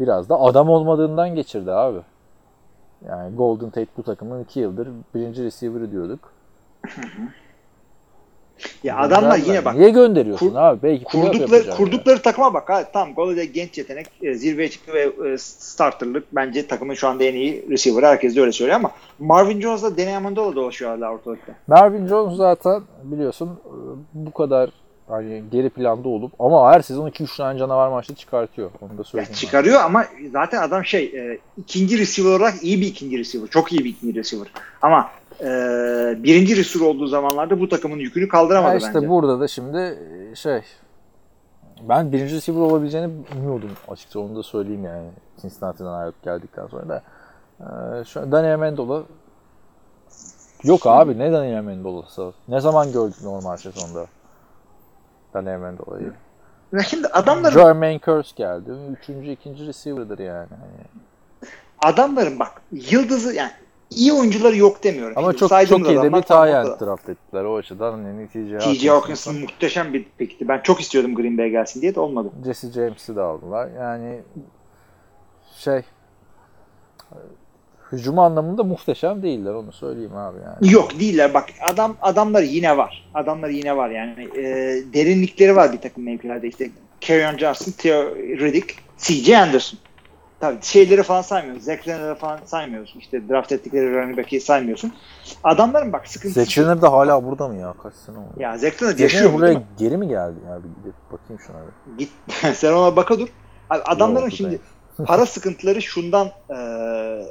biraz 0.00 0.28
da 0.28 0.40
adam 0.40 0.68
olmadığından 0.70 1.34
geçirdi 1.34 1.72
abi. 1.72 1.98
Yani 3.08 3.36
Golden 3.36 3.70
Tate 3.70 3.86
bu 3.96 4.02
takımın 4.02 4.44
2 4.44 4.60
yıldır 4.60 4.88
birinci 5.14 5.44
receiver'ı 5.44 5.90
diyorduk. 5.92 6.32
Ya 8.84 8.96
adamlar 8.98 9.38
yine 9.38 9.64
bak 9.64 9.74
Niye 9.74 9.90
gönderiyorsun 9.90 10.48
kur- 10.50 10.56
abi? 10.56 10.82
Belki 10.82 11.04
kurdukları 11.04 11.70
kurdukları 11.70 12.22
takıma 12.22 12.54
bak 12.54 12.68
ha 12.68 12.84
tamam 12.92 13.14
Golladay 13.14 13.46
genç 13.48 13.78
yetenek 13.78 14.06
e, 14.22 14.34
zirveye 14.34 14.70
çıktı 14.70 14.92
ve 14.92 15.30
e, 15.32 15.38
starterlık 15.38 16.24
bence 16.32 16.66
takımın 16.66 16.94
şu 16.94 17.08
anda 17.08 17.24
en 17.24 17.34
iyi 17.34 17.66
receiver 17.70 18.02
herkes 18.02 18.36
de 18.36 18.40
öyle 18.40 18.52
söylüyor 18.52 18.76
ama 18.76 18.90
Marvin 19.18 19.60
Jones'la 19.60 19.96
Danny 19.98 20.16
Amendola 20.16 20.56
dolaşıyor 20.56 20.90
hala 20.98 21.10
ortalıkta. 21.12 21.52
Marvin 21.66 22.06
Jones 22.06 22.36
zaten 22.36 22.82
biliyorsun 23.04 23.48
e, 23.66 23.72
bu 24.14 24.30
kadar 24.32 24.70
hani 25.08 25.42
geri 25.52 25.70
planda 25.70 26.08
olup 26.08 26.32
ama 26.38 26.72
her 26.72 26.80
sezon 26.80 27.08
2-3 27.08 27.36
tane 27.36 27.58
canavar 27.58 27.88
maçta 27.88 28.14
çıkartıyor. 28.14 28.70
Onu 28.80 28.90
da 28.90 28.94
Ya 28.98 29.04
söyleyeyim. 29.04 29.28
ben. 29.32 29.36
çıkarıyor 29.36 29.80
ama 29.80 30.04
zaten 30.32 30.62
adam 30.62 30.84
şey 30.84 31.04
e, 31.04 31.38
ikinci 31.58 31.98
receiver 31.98 32.30
olarak 32.30 32.54
iyi 32.62 32.80
bir 32.80 32.86
ikinci 32.86 33.18
receiver. 33.18 33.48
Çok 33.48 33.72
iyi 33.72 33.84
bir 33.84 33.90
ikinci 33.90 34.18
receiver. 34.18 34.48
Ama 34.82 35.10
e, 35.40 36.22
birinci 36.22 36.56
receiver 36.56 36.86
olduğu 36.86 37.06
zamanlarda 37.06 37.60
bu 37.60 37.68
takımın 37.68 37.98
yükünü 37.98 38.28
kaldıramadı 38.28 38.72
Ya 38.72 38.78
işte 38.78 38.94
bence. 38.94 39.08
burada 39.08 39.40
da 39.40 39.48
şimdi 39.48 39.98
e, 40.32 40.34
şey 40.34 40.62
ben 41.88 42.12
birinci 42.12 42.36
receiver 42.36 42.60
olabileceğini 42.60 43.10
bilmiyordum 43.32 43.70
açıkçası 43.88 44.20
onu 44.20 44.36
da 44.36 44.42
söyleyeyim 44.42 44.84
yani 44.84 45.08
Cincinnati'den 45.42 45.88
ayrılıp 45.88 46.22
geldikten 46.22 46.66
sonra 46.66 46.88
da. 46.88 47.02
Ee, 47.60 48.04
şu 48.04 48.20
an 48.20 48.32
Daniel 48.32 48.58
Mendola 48.58 49.02
yok 50.64 50.86
abi 50.86 51.18
ne 51.18 51.32
Daniel 51.32 51.62
Mendola'sı? 51.62 52.32
Ne 52.48 52.60
zaman 52.60 52.92
gördük 52.92 53.22
normal 53.22 53.56
sezonda 53.56 54.06
Daniel 55.34 55.58
Mendola'yı? 55.58 56.12
Ya 56.72 56.80
şimdi 56.80 57.06
adamların 57.06 57.54
Jermaine 57.54 58.00
Curse 58.04 58.32
geldi. 58.36 58.70
Üçüncü, 59.00 59.30
ikinci 59.30 59.66
receiver'dır 59.66 60.18
yani. 60.18 60.48
Adamların 61.82 62.38
bak 62.38 62.62
yıldızı 62.72 63.34
yani 63.34 63.50
iyi 63.90 64.12
oyuncuları 64.12 64.56
yok 64.56 64.84
demiyorum. 64.84 65.18
Ama 65.18 65.32
Şimdi 65.32 65.38
çok 65.38 65.48
çok 65.48 65.88
iyi 65.88 66.02
de 66.02 66.12
bir 66.12 66.46
end 66.46 66.80
draft 66.80 67.08
ettiler 67.08 67.44
o 67.44 67.56
açıdan. 67.56 67.92
Hani 67.92 68.28
TJ 68.28 68.64
T.J. 68.64 68.90
Hawkinson 68.90 69.36
muhteşem 69.36 69.92
bir 69.92 70.06
pikti. 70.18 70.48
Ben 70.48 70.60
çok 70.62 70.80
istiyordum 70.80 71.14
Green 71.14 71.38
Bay 71.38 71.50
gelsin 71.50 71.82
diye 71.82 71.94
de 71.94 72.00
olmadı. 72.00 72.30
Jesse 72.44 72.72
James'i 72.72 73.16
de 73.16 73.20
aldılar. 73.20 73.68
Yani 73.78 74.20
şey 75.58 75.82
hücum 77.92 78.18
anlamında 78.18 78.64
muhteşem 78.64 79.22
değiller 79.22 79.54
onu 79.54 79.72
söyleyeyim 79.72 80.16
abi 80.16 80.38
yani. 80.44 80.72
Yok 80.72 81.00
değiller 81.00 81.34
bak 81.34 81.44
adam 81.72 81.96
adamlar 82.02 82.42
yine 82.42 82.76
var. 82.76 83.10
Adamlar 83.14 83.48
yine 83.48 83.76
var 83.76 83.90
yani. 83.90 84.28
E, 84.36 84.42
derinlikleri 84.94 85.56
var 85.56 85.72
bir 85.72 85.80
takım 85.80 86.04
mevkilerde 86.04 86.48
işte 86.48 86.70
Kerryon 87.00 87.38
Johnson, 87.38 87.72
Theo 87.72 88.16
Riddick, 88.16 88.74
C.J. 88.98 89.38
Anderson. 89.38 89.78
Tabii 90.40 90.58
şeyleri 90.62 91.02
falan 91.02 91.22
saymıyoruz. 91.22 91.62
Zach 91.64 91.88
Leonard'ı 91.88 92.14
falan 92.14 92.38
saymıyoruz. 92.44 92.94
İşte 92.98 93.28
draft 93.28 93.52
ettikleri 93.52 93.94
running 93.94 94.18
back'i 94.18 94.40
saymıyorsun. 94.40 94.92
Adamların 95.44 95.92
bak 95.92 96.08
sıkıntısı. 96.08 96.60
Leonard 96.60 96.82
da 96.82 96.92
hala 96.92 97.24
burada 97.24 97.48
mı 97.48 97.54
ya? 97.56 97.74
Kaç 97.82 97.94
sene 97.94 98.18
oldu? 98.18 98.26
Ya 98.38 98.58
Zach 98.58 99.00
yaşıyor 99.00 99.30
mu, 99.30 99.38
buraya 99.38 99.54
mi? 99.54 99.62
geri 99.78 99.96
mi 99.96 100.08
geldi 100.08 100.36
ya? 100.48 100.58
Bir 100.64 100.68
gidip 100.82 100.94
bakayım 101.12 101.42
şuna 101.46 101.56
bir. 101.56 101.98
Git. 101.98 102.10
Sen 102.56 102.72
ona 102.72 102.96
baka 102.96 103.18
dur. 103.18 103.28
Abi 103.70 103.82
adamların 103.82 104.24
Yok, 104.24 104.32
şimdi 104.32 104.60
para 105.06 105.26
sıkıntıları 105.26 105.82
şundan 105.82 106.28
eee 106.50 107.26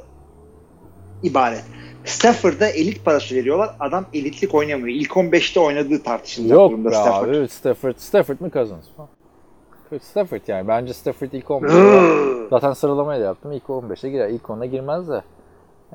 ibaret. 1.22 1.64
Stafford'a 2.04 2.66
elit 2.68 3.04
parası 3.04 3.34
veriyorlar. 3.34 3.70
Adam 3.80 4.06
elitlik 4.14 4.54
oynamıyor. 4.54 4.96
İlk 5.00 5.10
15'te 5.10 5.60
oynadığı 5.60 6.02
tartışılacak 6.02 6.54
Yok 6.58 6.70
durumda 6.70 6.90
Stafford. 6.90 7.28
abi. 7.34 7.48
Stafford. 7.48 7.94
Stafford 7.96 8.40
mı 8.40 8.50
Cousins? 8.50 8.84
Stafford 10.02 10.40
yani. 10.46 10.68
Bence 10.68 10.94
Stafford 10.94 11.32
ilk 11.32 11.50
15. 11.50 11.72
Zaten 12.50 12.72
sıralamayı 12.72 13.20
da 13.20 13.24
yaptım. 13.24 13.52
İlk 13.52 13.64
15'e 13.64 14.10
girer. 14.10 14.28
İlk 14.28 14.42
10'a 14.42 14.66
girmez 14.66 15.08
de. 15.08 15.22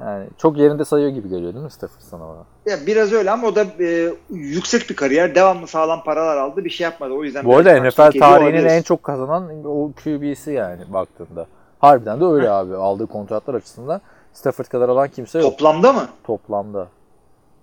Yani 0.01 0.27
çok 0.37 0.57
yerinde 0.57 0.85
sayıyor 0.85 1.09
gibi 1.09 1.29
geliyor 1.29 1.53
değil 1.53 1.65
mi 1.65 1.71
Stafford 1.71 2.01
sana 2.01 2.21
bana? 2.21 2.43
Ya 2.65 2.77
biraz 2.87 3.13
öyle 3.13 3.31
ama 3.31 3.47
o 3.47 3.55
da 3.55 3.65
e, 3.79 4.13
yüksek 4.29 4.89
bir 4.89 4.95
kariyer. 4.95 5.35
Devamlı 5.35 5.67
sağlam 5.67 6.03
paralar 6.03 6.37
aldı. 6.37 6.65
Bir 6.65 6.69
şey 6.69 6.83
yapmadı. 6.85 7.13
O 7.13 7.23
yüzden 7.23 7.45
Bu 7.45 7.57
arada 7.57 7.83
NFL 7.83 8.19
tarihinin 8.19 8.65
en 8.65 8.81
çok 8.81 9.03
kazanan 9.03 9.65
o 9.65 9.91
QB'si 10.03 10.51
yani 10.51 10.81
baktığında. 10.93 11.47
Harbiden 11.79 12.21
de 12.21 12.25
öyle 12.25 12.49
abi. 12.49 12.75
Aldığı 12.75 13.07
kontratlar 13.07 13.53
açısından 13.53 14.01
Stafford 14.33 14.65
kadar 14.65 14.89
alan 14.89 15.07
kimse 15.07 15.39
yok 15.39 15.51
Toplamda 15.51 15.93
mı? 15.93 16.07
toplamda. 16.23 16.87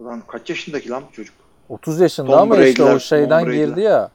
Ulan 0.01 0.23
kaç 0.27 0.51
yaşındaki 0.51 0.91
lan 0.91 1.03
bu 1.09 1.13
çocuk? 1.13 1.35
30 1.69 2.01
yaşında 2.01 2.31
Tom 2.31 2.39
ama 2.39 2.57
işte 2.57 2.83
Brady'ler, 2.83 2.97
o 2.97 3.01
şeyden 3.01 3.45
Tom 3.45 3.53
girdi 3.53 3.81
ya. 3.81 4.11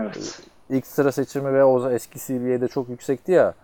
Evet. 0.00 0.40
İlk 0.70 0.86
sıra 0.86 1.12
seçimi 1.12 1.54
ve 1.54 1.64
o 1.64 1.90
eski 1.90 2.18
CBA'de 2.18 2.68
çok 2.68 2.88
yüksekti 2.88 3.32
ya. 3.32 3.54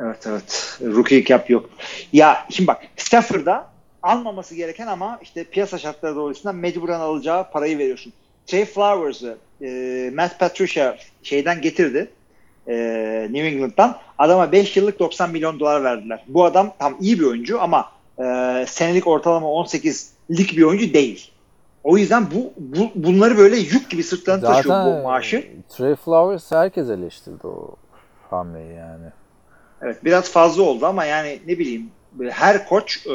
Evet 0.00 0.26
evet. 0.26 0.78
Rookie 0.82 1.24
cap 1.24 1.50
yok. 1.50 1.70
Ya 2.12 2.46
şimdi 2.50 2.66
bak 2.66 2.82
Stafford'a 2.96 3.70
almaması 4.02 4.54
gereken 4.54 4.86
ama 4.86 5.18
işte 5.22 5.44
piyasa 5.44 5.78
şartları 5.78 6.16
dolayısıyla 6.16 6.52
mecburen 6.52 7.00
alacağı 7.00 7.50
parayı 7.50 7.78
veriyorsun. 7.78 8.12
Trey 8.46 8.64
Flowers'ı 8.64 9.38
e, 9.62 10.10
Matt 10.14 10.38
Patricia 10.38 10.96
şeyden 11.22 11.60
getirdi. 11.60 12.10
E, 12.68 12.74
New 13.30 13.48
England'dan. 13.48 13.98
Adama 14.18 14.52
5 14.52 14.76
yıllık 14.76 14.98
90 14.98 15.30
milyon 15.30 15.60
dolar 15.60 15.84
verdiler. 15.84 16.24
Bu 16.28 16.44
adam 16.44 16.74
tam 16.78 16.96
iyi 17.00 17.20
bir 17.20 17.24
oyuncu 17.24 17.62
ama 17.62 17.92
e, 18.18 18.24
senelik 18.68 19.06
ortalama 19.06 19.46
18'lik 19.46 20.56
bir 20.56 20.62
oyuncu 20.62 20.94
değil. 20.94 21.30
O 21.84 21.98
yüzden 21.98 22.26
bu, 22.34 22.52
bu 22.56 22.90
bunları 22.94 23.38
böyle 23.38 23.56
yük 23.56 23.90
gibi 23.90 24.02
sırtlarına 24.02 24.46
taşıyor 24.46 24.84
bu 24.84 25.02
maaşı. 25.02 25.46
Trey 25.68 25.94
Flowers 25.94 26.52
herkes 26.52 26.90
eleştirdi 26.90 27.46
o 27.46 27.76
hamleyi 28.30 28.74
yani. 28.74 29.06
Evet 29.82 30.04
biraz 30.04 30.30
fazla 30.30 30.62
oldu 30.62 30.86
ama 30.86 31.04
yani 31.04 31.40
ne 31.46 31.58
bileyim 31.58 31.90
her 32.30 32.68
koç 32.68 33.06
e, 33.06 33.12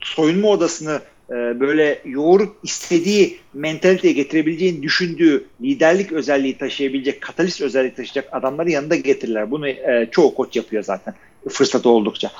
soyunma 0.00 0.48
odasını 0.48 1.00
e, 1.30 1.60
böyle 1.60 1.98
yoğurup 2.04 2.56
istediği 2.62 3.38
mentaliteye 3.54 4.14
getirebileceğini 4.14 4.82
düşündüğü 4.82 5.44
liderlik 5.62 6.12
özelliği 6.12 6.58
taşıyabilecek, 6.58 7.20
katalist 7.20 7.60
özelliği 7.60 7.94
taşıyacak 7.94 8.28
adamları 8.32 8.70
yanında 8.70 8.96
getirirler. 8.96 9.50
Bunu 9.50 9.68
e, 9.68 10.08
çoğu 10.10 10.34
koç 10.34 10.56
yapıyor 10.56 10.82
zaten 10.82 11.14
fırsatı 11.48 11.88
oldukça. 11.88 12.30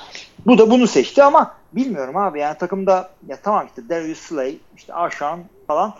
Bu 0.46 0.58
da 0.58 0.70
bunu 0.70 0.86
seçti 0.86 1.22
ama 1.22 1.54
bilmiyorum 1.72 2.16
abi 2.16 2.40
yani 2.40 2.58
takımda 2.58 3.10
ya 3.26 3.36
tamam 3.42 3.66
işte 3.66 3.88
Darius 3.88 4.18
Slay, 4.18 4.58
işte 4.76 4.94
Aşan 4.94 5.40
falan 5.66 5.94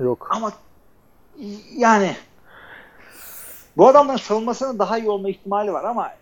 Yok. 0.00 0.28
ama 0.30 0.52
yani 1.76 2.16
bu 3.76 3.88
adamların 3.88 4.18
savunmasının 4.18 4.78
daha 4.78 4.98
iyi 4.98 5.10
olma 5.10 5.28
ihtimali 5.28 5.72
var 5.72 5.84
ama 5.84 6.12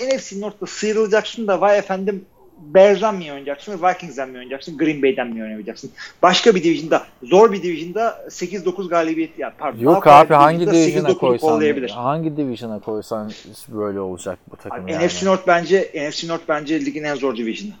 NFC 0.00 0.40
North'ta 0.40 0.66
sıyrılacaksın 0.66 1.46
da 1.46 1.60
vay 1.60 1.78
efendim 1.78 2.26
Bears'dan 2.58 3.14
mı 3.14 3.20
oynayacaksın, 3.20 3.82
Vikings'den 3.82 4.28
mi 4.28 4.34
oynayacaksın, 4.34 4.78
Green 4.78 5.02
Bay'den 5.02 5.26
mi 5.26 5.42
oynayacaksın? 5.42 5.90
Başka 6.22 6.54
bir 6.54 6.64
division'da, 6.64 7.06
zor 7.22 7.52
bir 7.52 7.62
division'da 7.62 8.18
8-9 8.28 8.88
galibiyet 8.88 9.38
ya 9.38 9.54
pardon. 9.58 9.78
Yok 9.78 10.06
abi 10.06 10.34
hangi 10.34 10.66
division'a 10.66 11.08
8-9'u 11.08 11.18
koysan 11.18 11.88
hangi 11.88 12.36
division'a 12.36 12.78
koysan 12.78 13.32
böyle 13.68 14.00
olacak 14.00 14.38
bu 14.50 14.56
takım 14.56 14.84
Abi, 14.84 14.92
yani. 14.92 15.06
NFC 15.06 15.26
North 15.26 15.46
bence 15.46 15.90
NFC 16.08 16.28
North 16.28 16.42
bence 16.48 16.80
ligin 16.80 17.04
en 17.04 17.14
zor 17.14 17.36
division'ı. 17.36 17.74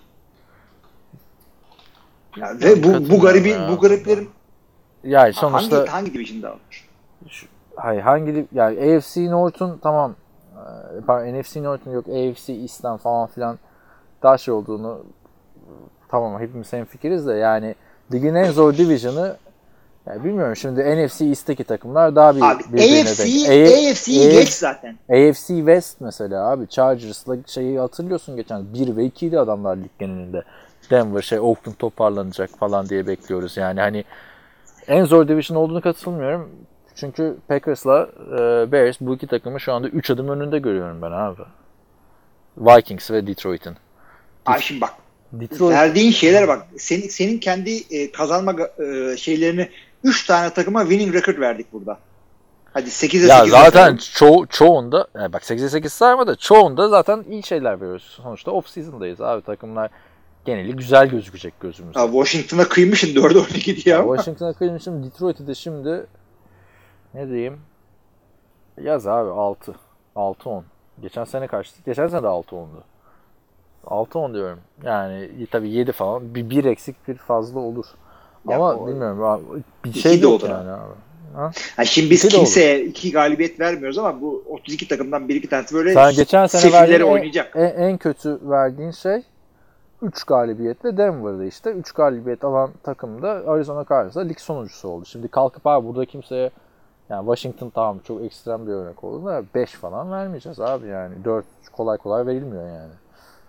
Ya 2.36 2.54
ve 2.60 2.82
bu 2.82 3.10
bu 3.10 3.20
garibi 3.20 3.48
ya. 3.48 3.68
bu 3.70 3.80
gariplerin 3.80 4.30
yani 5.04 5.32
sonuçta 5.32 5.76
hangi 5.76 5.90
hangi 5.90 6.14
division'da 6.14 6.50
var? 6.50 6.88
hayır 7.76 8.00
hangi 8.00 8.46
yani 8.52 8.96
AFC 8.96 9.30
North'un 9.30 9.78
tamam 9.82 10.14
e, 10.54 11.00
pardon, 11.06 11.40
NFC 11.40 11.62
North'un 11.62 11.92
yok 11.92 12.08
AFC 12.08 12.52
East'ten 12.52 12.96
falan 12.96 13.26
filan 13.26 13.58
daha 14.22 14.38
şey 14.38 14.54
olduğunu 14.54 15.04
tamam 16.08 16.40
hepimiz 16.40 16.72
hemfikiriz 16.72 17.26
de 17.26 17.32
yani 17.32 17.74
ligin 18.12 18.34
en 18.34 18.50
zor 18.50 18.76
division'ı 18.76 19.36
yani 20.06 20.24
bilmiyorum 20.24 20.56
şimdi 20.56 20.80
NFC 20.80 21.24
East'teki 21.24 21.64
takımlar 21.64 22.16
daha 22.16 22.36
bir 22.36 22.40
Abi 22.40 22.62
birbirine 22.72 23.00
AFC 23.00 23.48
denk. 23.48 23.90
AFC'yi 23.90 24.32
geç 24.32 24.48
zaten. 24.48 24.98
AFC 25.10 25.46
West 25.46 26.00
mesela 26.00 26.50
abi 26.50 26.68
Chargers'la 26.68 27.36
şeyi 27.46 27.78
hatırlıyorsun 27.78 28.36
geçen 28.36 28.74
1 28.74 28.96
ve 28.96 29.06
2'ydi 29.06 29.38
adamlar 29.38 29.76
lig 29.76 29.90
genelinde. 29.98 30.42
Denver 30.90 31.22
şey 31.22 31.38
Oakland 31.38 31.76
toparlanacak 31.78 32.50
falan 32.50 32.88
diye 32.88 33.06
bekliyoruz 33.06 33.56
yani 33.56 33.80
hani 33.80 34.04
en 34.88 35.04
zor 35.04 35.28
division 35.28 35.56
olduğunu 35.56 35.80
katılmıyorum. 35.80 36.50
Çünkü 36.94 37.36
Packers'la 37.48 38.08
e, 38.38 38.72
Bears 38.72 39.00
bu 39.00 39.14
iki 39.14 39.26
takımı 39.26 39.60
şu 39.60 39.72
anda 39.72 39.88
3 39.88 40.10
adım 40.10 40.28
önünde 40.28 40.58
görüyorum 40.58 41.02
ben 41.02 41.10
abi. 41.10 41.42
Vikings 42.56 43.10
ve 43.10 43.26
Detroit'in. 43.26 43.76
Ay 44.46 44.60
şimdi 44.60 44.80
bak 44.80 44.94
Detroit 45.32 45.72
verdiğin 45.72 46.10
şeylere 46.10 46.48
bak. 46.48 46.66
Senin 46.78 47.08
senin 47.08 47.38
kendi 47.38 47.70
e, 47.90 48.12
kazanma 48.12 48.54
e, 48.78 49.16
şeylerini 49.16 49.68
3 50.04 50.26
tane 50.26 50.50
takıma 50.50 50.80
winning 50.80 51.14
record 51.14 51.38
verdik 51.40 51.72
burada. 51.72 51.98
Hadi 52.72 52.88
8'e 52.88 52.90
8. 52.90 53.28
ya 53.28 53.46
zaten 53.46 53.96
ço 53.96 54.46
çoğunda 54.46 55.08
yani 55.14 55.32
bak 55.32 55.42
8'e 55.42 55.68
8 55.68 55.92
sayma 55.92 56.26
da 56.26 56.36
çoğunda 56.36 56.88
zaten 56.88 57.24
iyi 57.30 57.42
şeyler 57.42 57.80
veriyoruz. 57.80 58.20
Sonuçta 58.22 58.50
off 58.50 58.68
season'dayız 58.68 59.20
abi 59.20 59.42
takımlar 59.42 59.90
geneli 60.44 60.76
güzel 60.76 61.08
gözükecek 61.08 61.60
gözümüzde. 61.60 62.00
Washington'a 62.00 62.68
kıymışsın 62.68 63.14
4 63.14 63.36
12 63.36 63.84
diye 63.84 63.96
ama. 63.96 64.16
Washington'a 64.16 64.52
kıymışım. 64.52 65.04
Detroit'i 65.04 65.46
de 65.46 65.54
şimdi 65.54 66.06
ne 67.14 67.28
diyeyim? 67.28 67.60
Yaz 68.82 69.06
abi 69.06 69.30
6. 69.30 69.74
6-10. 70.16 70.62
Geçen 71.02 71.24
sene 71.24 71.46
kaçtı? 71.46 71.80
Geçen 71.86 72.08
sene 72.08 72.22
de 72.22 72.26
6-10'du. 72.26 72.82
6-10 73.88 74.34
diyorum. 74.34 74.58
Yani 74.82 75.28
tabii 75.50 75.70
7 75.70 75.92
falan. 75.92 76.34
Bir, 76.34 76.50
bir 76.50 76.64
eksik 76.64 77.08
bir 77.08 77.14
fazla 77.14 77.60
olur. 77.60 77.86
Ya 78.48 78.56
Ama 78.56 78.74
o- 78.76 78.86
bilmiyorum. 78.86 79.22
abi, 79.24 79.42
Bir 79.84 79.90
İki 79.90 80.00
şey 80.00 80.22
de 80.22 80.26
olur 80.26 80.48
yani 80.48 80.70
abi. 80.70 80.92
Ha? 81.34 81.50
Ha, 81.76 81.84
şimdi 81.84 82.10
biz 82.10 82.24
İki 82.24 82.36
olur. 82.36 82.44
kimseye 82.44 82.84
2 82.84 83.12
galibiyet 83.12 83.60
vermiyoruz 83.60 83.98
ama 83.98 84.20
bu 84.20 84.44
32 84.50 84.88
takımdan 84.88 85.28
1 85.28 85.34
2 85.34 85.48
tanesi 85.48 85.74
böyle 85.74 85.94
Sen 85.94 86.12
geçen 86.14 86.46
sene 86.46 86.72
verdiğin 86.72 87.00
en, 87.00 87.04
oynayacak. 87.04 87.52
en, 87.56 87.62
en 87.82 87.98
kötü 87.98 88.38
verdiğin 88.42 88.90
şey 88.90 89.22
3 90.02 90.24
galibiyetle 90.24 90.96
Denver'da 90.96 91.44
işte. 91.44 91.70
3 91.70 91.92
galibiyet 91.92 92.44
alan 92.44 92.70
takım 92.82 93.22
da 93.22 93.30
Arizona 93.46 93.84
Cardinals'da 93.88 94.20
lig 94.20 94.38
sonuncusu 94.38 94.88
oldu. 94.88 95.04
Şimdi 95.06 95.28
kalkıp 95.28 95.66
abi 95.66 95.86
burada 95.86 96.04
kimseye 96.04 96.50
yani 97.10 97.24
Washington 97.26 97.70
tamam 97.70 97.98
çok 98.04 98.22
ekstrem 98.22 98.66
bir 98.66 98.72
örnek 98.72 99.04
oldu 99.04 99.26
da 99.26 99.42
5 99.54 99.70
falan 99.72 100.12
vermeyeceğiz 100.12 100.60
abi 100.60 100.86
yani. 100.86 101.14
4 101.24 101.44
kolay 101.72 101.98
kolay 101.98 102.26
verilmiyor 102.26 102.66
yani. 102.68 102.92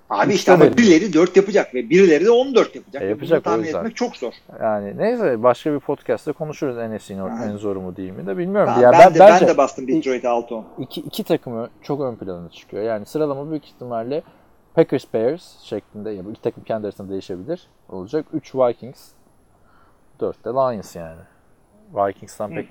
Abi 0.10 0.34
işte 0.34 0.52
ama 0.52 0.78
birileri 0.78 1.14
4 1.14 1.38
yapacak 1.38 1.76
ve 1.76 1.90
birileri 1.90 2.26
de 2.26 2.32
14 2.32 2.76
yapacak. 2.76 3.02
E, 3.02 3.06
yapacak 3.06 3.46
Bunu 3.46 3.52
tahmin 3.52 3.64
yüzden. 3.64 3.80
etmek 3.80 3.96
çok 3.96 4.18
zor. 4.18 4.34
Yani 4.62 4.98
neyse 4.98 5.44
başka 5.44 5.74
bir 5.74 5.80
podcast'te 5.80 6.32
konuşuruz 6.32 6.76
NFC 6.78 7.18
North 7.18 7.34
Aha. 7.34 7.46
en 7.46 7.58
zoru 7.58 7.82
mu 7.82 7.96
değil 7.96 8.12
mi 8.12 8.28
de 8.28 8.38
bilmiyorum. 8.38 8.74
Ben, 8.76 8.82
ya 8.82 8.92
ben, 8.92 9.00
ben, 9.00 9.16
de, 9.16 9.20
bence 9.20 9.46
ben 9.46 9.54
de 9.54 9.58
bastım 9.58 9.88
Detroit'e 9.88 10.28
6-10. 10.28 10.64
iki, 10.80 11.02
iki 11.02 11.24
takımı 11.24 11.70
çok 11.82 12.02
ön 12.02 12.16
plana 12.16 12.50
çıkıyor. 12.50 12.84
Yani 12.84 13.06
sıralama 13.06 13.50
büyük 13.50 13.66
ihtimalle 13.66 14.24
Packers 14.74 15.06
Bears 15.14 15.60
şeklinde 15.62 16.10
ya 16.10 16.26
bu 16.26 16.32
iki 16.32 16.42
takım 16.42 16.64
kendi 16.64 16.88
arasında 16.88 17.12
değişebilir 17.12 17.68
olacak. 17.90 18.26
3 18.34 18.56
Vikings 18.56 19.00
4 20.20 20.46
de 20.46 20.50
Lions 20.50 20.96
yani. 20.96 21.22
Vikings'tan 21.94 22.52
pek 22.52 22.70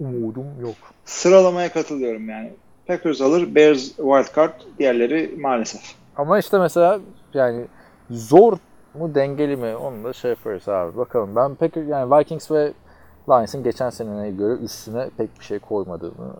umudum 0.00 0.46
yok. 0.60 0.74
Sıralamaya 1.04 1.72
katılıyorum 1.72 2.28
yani. 2.28 2.52
Packers 2.86 3.20
alır, 3.20 3.54
Bears 3.54 3.82
wild 3.82 4.36
card, 4.36 4.52
diğerleri 4.78 5.34
maalesef. 5.38 5.94
Ama 6.18 6.38
işte 6.38 6.58
mesela 6.58 7.00
yani 7.34 7.66
zor 8.10 8.58
mu 8.94 9.14
dengeli 9.14 9.56
mi 9.56 9.76
onu 9.76 10.04
da 10.04 10.12
şey 10.12 10.30
yaparız 10.30 10.68
abi. 10.68 10.96
Bakalım 10.96 11.36
ben 11.36 11.54
Packers 11.54 11.88
yani 11.88 12.18
Vikings 12.18 12.50
ve 12.50 12.72
Lions'ın 13.28 13.62
geçen 13.62 13.90
seneye 13.90 14.30
göre 14.30 14.52
üstüne 14.52 15.10
pek 15.16 15.38
bir 15.38 15.44
şey 15.44 15.58
koymadığını 15.58 16.32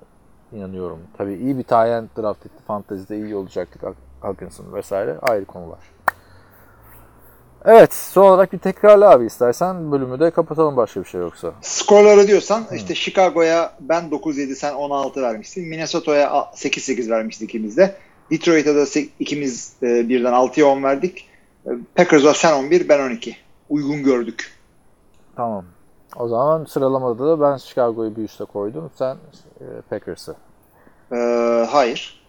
inanıyorum. 0.53 0.99
Tabii 1.19 1.35
iyi 1.35 1.59
bir 1.59 1.65
tayen 1.65 2.09
draft 2.19 2.47
etti. 2.47 2.63
Fantezi'de 2.67 3.17
iyi 3.17 3.37
olacaktık. 3.37 3.83
Hawkinson 4.21 4.73
vesaire 4.73 5.19
ayrı 5.23 5.45
konular. 5.45 5.79
Evet 7.65 7.95
son 7.95 8.23
olarak 8.23 8.53
bir 8.53 8.59
tekrarla 8.59 9.11
abi 9.11 9.27
istersen 9.27 9.93
bölümü 9.93 10.21
de 10.21 10.31
kapatalım 10.31 10.77
başka 10.77 11.01
bir 11.01 11.09
şey 11.09 11.21
yoksa. 11.21 11.53
Skorları 11.61 12.27
diyorsan 12.27 12.65
işte 12.75 12.95
Chicago'ya 12.95 13.73
ben 13.81 14.05
9-7 14.05 14.55
sen 14.55 14.75
16 14.75 15.23
vermişsin. 15.23 15.69
Minnesota'ya 15.69 16.29
8-8 16.29 17.11
vermiştik 17.11 17.49
ikimiz 17.51 17.77
de. 17.77 17.95
Detroit'a 18.31 18.75
da 18.75 18.83
se- 18.83 19.09
ikimiz 19.21 19.73
e, 19.83 20.09
birden 20.09 20.33
6'ya 20.33 20.67
10 20.67 20.83
verdik. 20.83 21.29
E, 21.67 21.71
Packers'a 21.95 22.35
sen 22.35 22.53
11 22.53 22.89
ben 22.89 23.07
12. 23.07 23.37
Uygun 23.69 24.03
gördük. 24.03 24.53
Tamam. 25.37 25.65
O 26.17 26.29
zaman 26.29 26.65
sıralamada 26.65 27.27
da 27.29 27.41
ben 27.41 27.57
Chicago'yu 27.57 28.17
bir 28.17 28.23
üste 28.23 28.45
koydum. 28.45 28.91
Sen 28.95 29.17
e, 29.61 29.65
Packers'ı. 29.91 30.37
E, 31.13 31.17
hayır. 31.71 32.23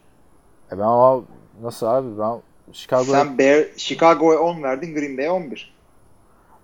E 0.72 0.78
ben 0.78 0.84
ama 0.84 1.22
nasıl 1.62 1.86
abi 1.86 2.20
ben 2.20 2.42
Chicago'ya... 2.74 3.20
Sen 3.24 3.38
Bear, 3.38 3.66
Chicago'ya 3.78 4.40
10 4.40 4.64
verdin 4.64 4.94
Green 4.94 5.18
Bay'e 5.18 5.32
11. 5.32 5.74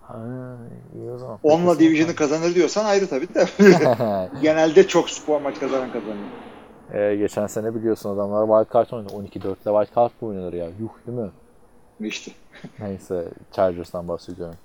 Ha, 0.02 0.18
iyi 0.96 1.12
o 1.12 1.18
zaman. 1.18 1.40
10'la 1.44 1.58
Packers'ı 1.58 1.80
Division'ı 1.80 2.16
kazanır 2.16 2.56
diyorsan 2.56 2.86
ayrı 2.86 3.08
tabii 3.10 3.28
de. 3.34 3.48
Genelde 4.42 4.88
çok 4.88 5.10
spor 5.10 5.42
maç 5.42 5.60
kazanan 5.60 5.92
kazanıyor. 5.92 6.28
Ee, 6.94 7.16
geçen 7.16 7.48
sene 7.48 7.76
biliyorsun 7.76 8.10
adamlar 8.10 8.48
wild 8.48 8.74
card 8.74 8.92
oynadı. 8.92 9.14
12-4'le 9.14 9.86
wild 9.86 9.96
card 9.96 10.12
mı 10.22 10.28
oynanır 10.28 10.54
ya? 10.54 10.66
Yuh 10.66 10.90
değil 11.08 11.18
mi? 11.18 11.30
İşte. 12.00 12.32
Neyse 12.80 13.28
Chargers'tan 13.52 14.08
bahsediyorum. 14.08 14.56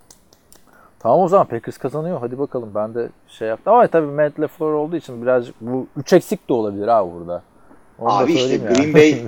Tamam 0.99 1.21
o 1.21 1.29
zaman 1.29 1.47
Packers 1.47 1.79
kazanıyor. 1.79 2.21
Hadi 2.21 2.39
bakalım 2.39 2.71
ben 2.75 2.95
de 2.95 3.09
şey 3.29 3.49
yaptım. 3.49 3.73
Ama 3.73 3.87
tabii 3.87 4.07
Matt 4.07 4.41
LaFleur 4.41 4.73
olduğu 4.73 4.97
için 4.97 5.23
birazcık 5.23 5.55
bu 5.61 5.87
3 5.97 6.13
eksik 6.13 6.49
de 6.49 6.53
olabilir 6.53 6.89
abi 6.89 7.13
burada. 7.13 7.43
Onu 7.99 8.13
Abi 8.13 8.33
işte 8.33 8.53
ya. 8.53 8.73
Green 8.73 8.95
Bay 8.95 9.23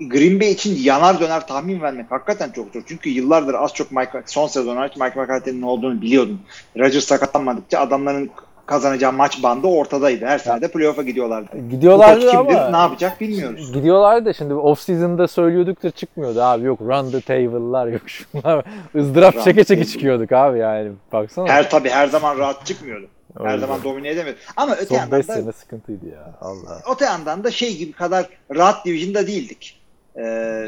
Green 0.00 0.40
Bay 0.40 0.50
için 0.50 0.76
yanar 0.82 1.20
döner 1.20 1.46
tahmin 1.46 1.80
vermek 1.80 2.10
hakikaten 2.10 2.50
çok 2.50 2.72
zor. 2.72 2.82
Çünkü 2.86 3.10
yıllardır 3.10 3.54
az 3.54 3.74
çok 3.74 3.92
Mike, 3.92 4.22
son 4.26 4.46
sezon 4.46 4.76
hariç 4.76 4.96
Mike 4.96 5.20
McCarthy'nin 5.20 5.62
olduğunu 5.62 6.02
biliyordum. 6.02 6.40
Rodgers 6.78 7.04
sakatlanmadıkça 7.04 7.80
adamların 7.80 8.30
kazanacağı 8.66 9.12
maç 9.12 9.42
bandı 9.42 9.66
ortadaydı. 9.66 10.26
Her 10.26 10.38
sene 10.38 10.60
de 10.60 10.68
playoff'a 10.68 11.02
gidiyorlardı. 11.02 11.48
Bu 11.52 11.68
Gidiyorlardı 11.70 12.20
koç 12.20 12.30
kimdir, 12.30 12.54
ama 12.54 12.70
ne 12.70 12.76
yapacak 12.76 13.20
bilmiyoruz. 13.20 13.72
gidiyorlardı 13.72 14.24
da 14.24 14.32
şimdi 14.32 14.54
off 14.54 14.80
season'da 14.80 15.28
söylüyorduk 15.28 15.82
da 15.82 15.90
çıkmıyordu 15.90 16.42
abi. 16.42 16.64
Yok 16.64 16.80
run 16.80 17.10
the 17.10 17.20
table'lar 17.20 17.86
yok 17.86 18.02
şunlar. 18.06 18.64
ızdırap 18.96 19.36
Run 19.36 19.42
çeke 19.42 19.64
çeke 19.64 19.84
çıkıyorduk 19.84 20.32
abi 20.32 20.58
yani. 20.58 20.92
Baksana. 21.12 21.48
Her 21.48 21.70
tabii 21.70 21.88
her 21.90 22.06
zaman 22.06 22.38
rahat 22.38 22.66
çıkmıyordu. 22.66 23.06
Her 23.38 23.46
Öyle. 23.50 23.58
zaman 23.58 23.82
domine 23.84 24.08
edemiyordu. 24.08 24.40
Ama 24.56 24.74
öte 24.74 24.84
Son 24.86 24.96
yandan 24.96 25.18
5 25.18 25.28
da 25.28 25.34
sene 25.34 25.52
sıkıntıydı 25.52 26.06
ya. 26.08 26.34
Allah. 26.40 26.82
öte 26.94 27.04
yandan 27.04 27.44
da 27.44 27.50
şey 27.50 27.76
gibi 27.76 27.92
kadar 27.92 28.26
rahat 28.56 28.84
division'da 28.86 29.26
değildik. 29.26 29.80
Ee, 30.16 30.22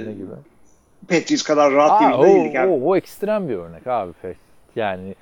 Ne 0.07 0.13
gibi? 0.13 0.27
Patriots 1.09 1.43
kadar 1.43 1.73
rahat 1.73 1.91
Aa, 1.91 2.01
division'da 2.05 2.19
o, 2.19 2.27
değildik 2.27 2.57
abi. 2.57 2.69
o, 2.69 2.81
o 2.91 2.97
ekstrem 2.97 3.49
bir 3.49 3.55
örnek 3.57 3.87
abi. 3.87 4.13
Yani 4.77 5.15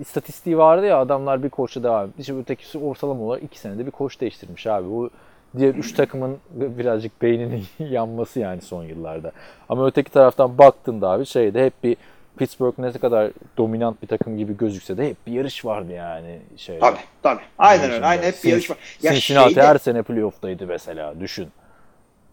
istatistiği 0.00 0.58
vardı 0.58 0.86
ya 0.86 0.98
adamlar 0.98 1.42
bir 1.42 1.48
koçla 1.48 1.82
devam 1.82 2.06
etti. 2.08 2.20
İşte 2.20 2.36
ötekisi 2.38 2.78
ortalama 2.78 3.22
olarak 3.24 3.42
iki 3.42 3.58
senede 3.58 3.86
bir 3.86 3.90
koç 3.90 4.20
değiştirmiş 4.20 4.66
abi. 4.66 4.88
Bu 4.88 5.10
diğer 5.58 5.74
üç 5.74 5.92
takımın 5.92 6.38
birazcık 6.50 7.22
beyninin 7.22 7.64
yanması 7.78 8.40
yani 8.40 8.60
son 8.60 8.84
yıllarda. 8.84 9.32
Ama 9.68 9.86
öteki 9.86 10.10
taraftan 10.10 10.58
baktığında 10.58 11.10
abi 11.10 11.26
şeyde 11.26 11.64
hep 11.66 11.84
bir 11.84 11.96
Pittsburgh 12.36 12.78
ne 12.78 12.92
kadar 12.92 13.30
dominant 13.56 14.02
bir 14.02 14.06
takım 14.06 14.36
gibi 14.38 14.56
gözükse 14.56 14.96
de 14.96 15.08
hep 15.08 15.26
bir 15.26 15.32
yarış 15.32 15.64
vardı 15.64 15.92
yani. 15.92 16.38
Şeyde. 16.56 16.80
Tabii 16.80 16.98
tabii. 17.22 17.40
Aynen 17.58 17.90
öyle. 17.90 18.06
Aynen 18.06 18.22
hep 18.22 18.34
bir 18.44 18.48
yarış 18.50 18.70
var. 18.70 18.76
Ya 19.02 19.12
Cincinnati 19.12 19.54
şeyde- 19.54 19.66
her 19.66 19.78
sene 19.78 20.02
playoff'taydı 20.02 20.66
mesela 20.66 21.20
düşün. 21.20 21.48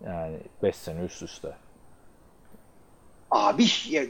Yani 0.05 0.37
5 0.63 0.75
sene 0.75 1.01
üst 1.01 1.23
üste. 1.23 1.49
Abi 3.31 3.63
ya, 3.89 4.03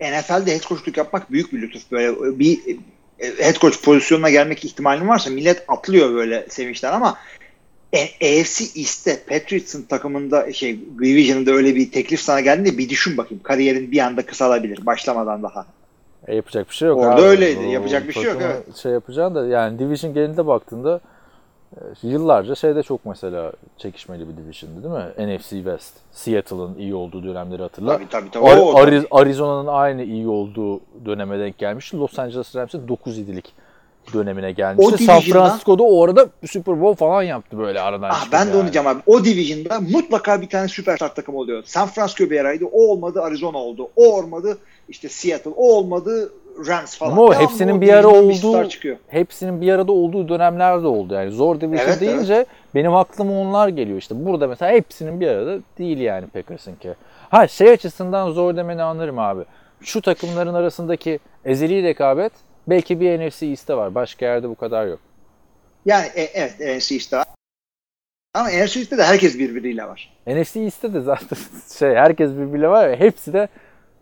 NFL'de 0.00 0.54
head 0.54 0.62
coachluk 0.62 0.96
yapmak 0.96 1.32
büyük 1.32 1.52
bir 1.52 1.62
lütuf. 1.62 1.92
Böyle 1.92 2.38
bir 2.38 2.58
e, 3.18 3.44
head 3.44 3.56
coach 3.60 3.82
pozisyonuna 3.84 4.30
gelmek 4.30 4.64
ihtimalin 4.64 5.08
varsa 5.08 5.30
millet 5.30 5.64
atlıyor 5.68 6.14
böyle 6.14 6.46
sevinçten 6.48 6.92
ama 6.92 7.16
e, 7.92 8.02
AFC 8.02 8.64
East'te 8.80 9.20
Patriots'ın 9.28 9.82
takımında 9.82 10.52
şey 10.52 10.78
Division'da 10.98 11.50
öyle 11.50 11.74
bir 11.74 11.90
teklif 11.90 12.20
sana 12.20 12.40
geldiğinde 12.40 12.78
bir 12.78 12.88
düşün 12.88 13.16
bakayım. 13.16 13.42
Kariyerin 13.42 13.92
bir 13.92 13.98
anda 13.98 14.26
kısalabilir 14.26 14.86
başlamadan 14.86 15.42
daha. 15.42 15.66
E 16.26 16.36
yapacak 16.36 16.68
bir 16.70 16.74
şey 16.74 16.88
yok 16.88 16.98
Orada 16.98 17.14
abi. 17.14 17.22
öyleydi. 17.22 17.60
O 17.68 17.70
Yapacak 17.70 18.08
bir 18.08 18.12
şey 18.12 18.22
yok, 18.22 18.40
takıma 18.40 18.76
Şey 18.82 18.92
yapacaksın 18.92 19.34
da 19.34 19.46
yani 19.46 19.78
Division 19.78 20.14
genelinde 20.14 20.46
baktığında 20.46 21.00
yıllarca 22.02 22.54
şeyde 22.54 22.82
çok 22.82 23.06
mesela 23.06 23.52
çekişmeli 23.78 24.28
bir 24.28 24.36
division'dı 24.36 24.82
değil 24.82 24.94
mi? 24.94 25.36
NFC 25.36 25.48
West. 25.50 25.94
Seattle'ın 26.12 26.78
iyi 26.78 26.94
olduğu 26.94 27.22
dönemleri 27.24 27.62
hatırla. 27.62 27.92
Tabii 27.92 28.08
tabii 28.08 28.30
tabii. 28.30 28.44
Ar- 28.46 28.86
Ari- 28.86 29.06
Arizona'nın 29.10 29.66
aynı 29.68 30.02
iyi 30.04 30.28
olduğu 30.28 30.80
döneme 31.04 31.38
denk 31.38 31.58
gelmişti. 31.58 31.96
Los 31.96 32.18
Angeles 32.18 32.56
Rams'in 32.56 32.88
9 32.88 33.18
idilik 33.18 33.52
dönemine 34.14 34.52
gelmişti. 34.52 34.94
O 34.94 34.96
San 35.06 35.20
Francisco'da 35.20 35.82
o 35.82 36.04
arada 36.04 36.26
Super 36.46 36.80
Bowl 36.80 36.98
falan 36.98 37.22
yaptı 37.22 37.58
böyle 37.58 37.80
aradan 37.80 38.10
Ah, 38.12 38.26
ben 38.32 38.46
de 38.46 38.50
onu 38.50 38.56
yani. 38.56 38.62
diyeceğim 38.62 38.86
abi. 38.88 39.00
O 39.06 39.24
division'da 39.24 39.80
mutlaka 39.80 40.40
bir 40.40 40.48
tane 40.48 40.68
süperstar 40.68 41.14
takım 41.14 41.34
oluyor. 41.34 41.62
San 41.66 41.88
Francisco 41.88 42.30
bir 42.30 42.40
araydı. 42.40 42.64
O 42.72 42.90
olmadı 42.90 43.22
Arizona 43.22 43.58
oldu. 43.58 43.88
O 43.96 44.16
olmadı 44.18 44.58
işte 44.88 45.08
Seattle. 45.08 45.50
O 45.56 45.74
olmadı 45.76 46.32
Rams 46.66 46.98
falan. 46.98 47.12
Ama 47.12 47.22
o 47.22 47.34
hepsinin 47.34 47.78
o 47.78 47.80
bir 47.80 47.92
ara 47.92 48.08
olduğu 48.08 48.68
çıkıyor. 48.68 48.96
hepsinin 49.08 49.60
bir 49.60 49.72
arada 49.72 49.92
olduğu 49.92 50.28
dönemler 50.28 50.82
de 50.82 50.86
oldu. 50.86 51.14
Yani 51.14 51.30
zor 51.30 51.60
division 51.60 51.86
Evet, 51.88 52.00
deyince 52.00 52.46
benim 52.74 52.94
aklıma 52.94 53.40
onlar 53.40 53.68
geliyor 53.68 53.98
işte. 53.98 54.26
Burada 54.26 54.48
mesela 54.48 54.72
hepsinin 54.72 55.20
bir 55.20 55.28
arada 55.28 55.58
değil 55.78 55.98
yani 55.98 56.26
Packers'ınki. 56.26 56.94
Ha 57.30 57.48
şey 57.48 57.70
açısından 57.70 58.30
zor 58.30 58.56
demeni 58.56 58.82
anlarım 58.82 59.18
abi. 59.18 59.44
Şu 59.80 60.00
takımların 60.02 60.54
arasındaki 60.54 61.18
ezeli 61.44 61.82
rekabet 61.82 62.32
belki 62.66 63.00
bir 63.00 63.26
NFC 63.26 63.46
East'te 63.46 63.74
var. 63.76 63.94
Başka 63.94 64.26
yerde 64.26 64.48
bu 64.48 64.54
kadar 64.54 64.86
yok. 64.86 64.98
Yani 65.86 66.06
e, 66.14 66.22
evet 66.22 66.60
NFC 66.60 66.96
işte. 66.96 67.16
Ama 68.34 68.48
NFC 68.48 68.80
işte 68.80 68.98
de 68.98 69.04
herkes 69.04 69.38
birbiriyle 69.38 69.84
var. 69.84 70.16
NFC 70.26 70.60
East'te 70.60 70.94
de 70.94 71.00
zaten 71.00 71.38
şey 71.78 71.94
herkes 71.94 72.30
birbiriyle 72.30 72.68
var 72.68 72.88
ya 72.88 72.96
hepsi 72.96 73.32
de 73.32 73.48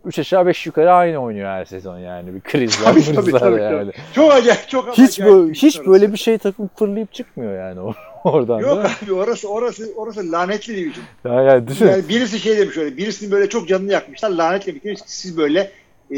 3 0.05 0.19
aşağı 0.19 0.45
5 0.45 0.65
yukarı 0.65 0.93
aynı 0.93 1.17
oynuyor 1.17 1.47
her 1.49 1.65
sezon 1.65 1.97
yani. 1.99 2.35
Bir 2.35 2.41
kriz 2.41 2.81
var, 2.81 2.85
Tabii, 2.93 3.15
tabii, 3.15 3.31
tabii, 3.31 3.61
yani. 3.61 3.91
Çok 4.13 4.33
acayip, 4.33 4.69
çok 4.69 4.97
Hiç 4.97 5.19
acayip 5.19 5.33
böyle, 5.33 5.49
bir 5.49 5.55
hiç 5.55 5.77
orası. 5.77 5.91
böyle 5.91 6.13
bir 6.13 6.17
şey 6.17 6.37
takım 6.37 6.69
fırlayıp 6.75 7.13
çıkmıyor 7.13 7.59
yani 7.59 7.79
or- 7.79 7.95
oradan 8.23 8.59
Yok 8.59 8.77
da. 8.83 8.89
abi 9.03 9.13
orası 9.13 9.49
orası 9.49 9.93
orası 9.95 10.31
lanetli 10.31 10.75
division. 10.75 11.05
Ya, 11.25 11.41
yani 11.41 11.67
düşün. 11.67 11.87
Yani 11.87 12.09
birisi 12.09 12.39
şey 12.39 12.57
demiş 12.57 12.77
öyle. 12.77 12.97
Birisinin 12.97 13.31
böyle 13.31 13.49
çok 13.49 13.67
canını 13.67 13.91
yakmışlar. 13.91 14.29
Lanetle 14.29 14.75
bitmiş. 14.75 14.99
Siz 15.05 15.37
böyle 15.37 15.71
e, 16.11 16.15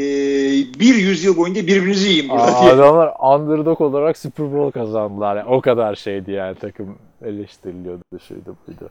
bir 0.80 0.94
yüzyıl 0.94 1.36
boyunca 1.36 1.62
birbirinizi 1.66 2.08
yiyin 2.08 2.28
burada 2.28 2.42
Aa, 2.56 2.62
diye. 2.62 2.72
adamlar 2.72 3.12
underdog 3.34 3.80
olarak 3.80 4.18
Super 4.18 4.52
Bowl 4.52 4.78
kazandılar. 4.80 5.36
Yani 5.36 5.48
o 5.48 5.60
kadar 5.60 5.94
şeydi 5.94 6.30
yani 6.32 6.54
takım 6.54 6.98
eleştiriliyordu 7.24 8.02
şuydu 8.28 8.56
buydu. 8.68 8.90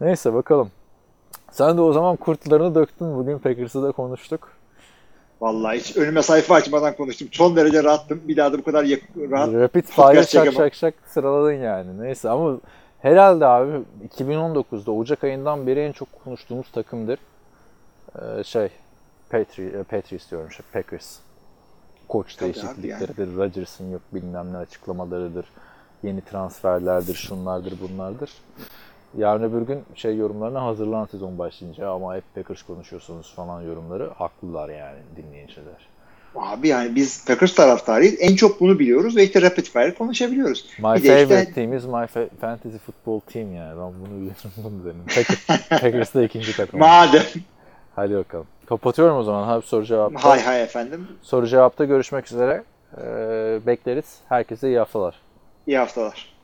Neyse 0.00 0.34
bakalım. 0.34 0.70
Sen 1.52 1.76
de 1.76 1.80
o 1.80 1.92
zaman 1.92 2.16
kurtlarını 2.16 2.74
döktün. 2.74 3.16
Bugün 3.18 3.38
Packers'ı 3.38 3.82
da 3.82 3.92
konuştuk. 3.92 4.48
Vallahi 5.40 5.78
hiç 5.78 5.96
önüme 5.96 6.22
sayfa 6.22 6.54
açmadan 6.54 6.96
konuştum. 6.96 7.28
Son 7.32 7.56
derece 7.56 7.84
rahattım. 7.84 8.20
Bir 8.28 8.36
daha 8.36 8.52
da 8.52 8.58
bu 8.58 8.62
kadar 8.62 8.84
yak- 8.84 9.02
rahat. 9.30 9.52
Rapid 9.54 9.84
fire 9.84 10.24
şak 10.26 10.52
şak 10.52 10.74
şak 10.74 10.94
sıraladın 11.06 11.52
yani. 11.52 12.02
Neyse 12.02 12.30
ama 12.30 12.58
herhalde 13.02 13.46
abi 13.46 13.82
2019'da 14.18 14.92
Ocak 14.92 15.24
ayından 15.24 15.66
beri 15.66 15.80
en 15.80 15.92
çok 15.92 16.08
konuştuğumuz 16.24 16.70
takımdır. 16.72 17.18
Ee, 18.18 18.44
şey 18.44 18.68
Patri 19.30 19.66
e, 19.66 19.82
Patriots 19.82 20.30
diyorum 20.30 20.50
şey 20.50 20.66
Packers. 20.72 21.16
Koç 22.08 22.40
değişiklikleridir, 22.40 23.36
Rodgers'ın 23.36 23.92
yok 23.92 24.02
bilmem 24.14 24.52
ne 24.52 24.56
açıklamalarıdır, 24.56 25.46
yeni 26.02 26.20
transferlerdir, 26.20 27.14
şunlardır, 27.14 27.74
bunlardır. 27.80 28.30
Yarın 29.18 29.42
öbür 29.42 29.62
gün 29.62 29.82
şey 29.94 30.16
yorumlarına 30.16 30.62
hazırlan 30.62 31.06
sezon 31.06 31.38
başlayınca 31.38 31.90
ama 31.90 32.16
hep 32.16 32.24
Packers 32.34 32.62
konuşuyorsunuz 32.62 33.32
falan 33.36 33.62
yorumları 33.62 34.10
haklılar 34.10 34.68
yani 34.68 34.98
dinleyiciler. 35.16 35.86
Abi 36.36 36.68
yani 36.68 36.94
biz 36.94 37.24
Packers 37.26 37.54
taraftarıyız. 37.54 38.14
En 38.20 38.36
çok 38.36 38.60
bunu 38.60 38.78
biliyoruz 38.78 39.16
ve 39.16 39.24
işte 39.24 39.42
rapid 39.42 39.64
fire 39.66 39.94
konuşabiliyoruz. 39.94 40.64
My 40.78 40.82
Bir 40.94 41.00
favorite 41.06 41.22
işte- 41.40 41.52
team 41.52 41.72
is 41.72 41.84
my 41.84 41.90
fa- 41.90 42.28
fantasy 42.40 42.76
football 42.76 43.20
team 43.20 43.54
yani. 43.54 43.70
Ben 43.70 43.92
bunu 44.00 44.16
biliyorum 44.20 44.36
bunu 44.56 44.84
dedim. 44.84 45.02
Packers, 45.14 45.68
Packers 45.68 46.14
da 46.14 46.22
ikinci 46.22 46.56
takım. 46.56 46.80
Madem. 46.80 47.22
Hadi 47.96 48.14
bakalım. 48.16 48.46
Kapatıyorum 48.66 49.16
o 49.16 49.22
zaman. 49.22 49.48
Abi 49.48 49.66
soru 49.66 49.84
cevapta. 49.84 50.24
Hay 50.30 50.40
hay 50.42 50.62
efendim. 50.62 51.08
Soru 51.22 51.46
cevapta 51.46 51.84
görüşmek 51.84 52.26
üzere. 52.32 52.62
e, 53.02 53.02
bekleriz. 53.66 54.18
Herkese 54.28 54.68
iyi 54.68 54.78
haftalar. 54.78 55.14
İyi 55.66 55.78
haftalar. 55.78 56.35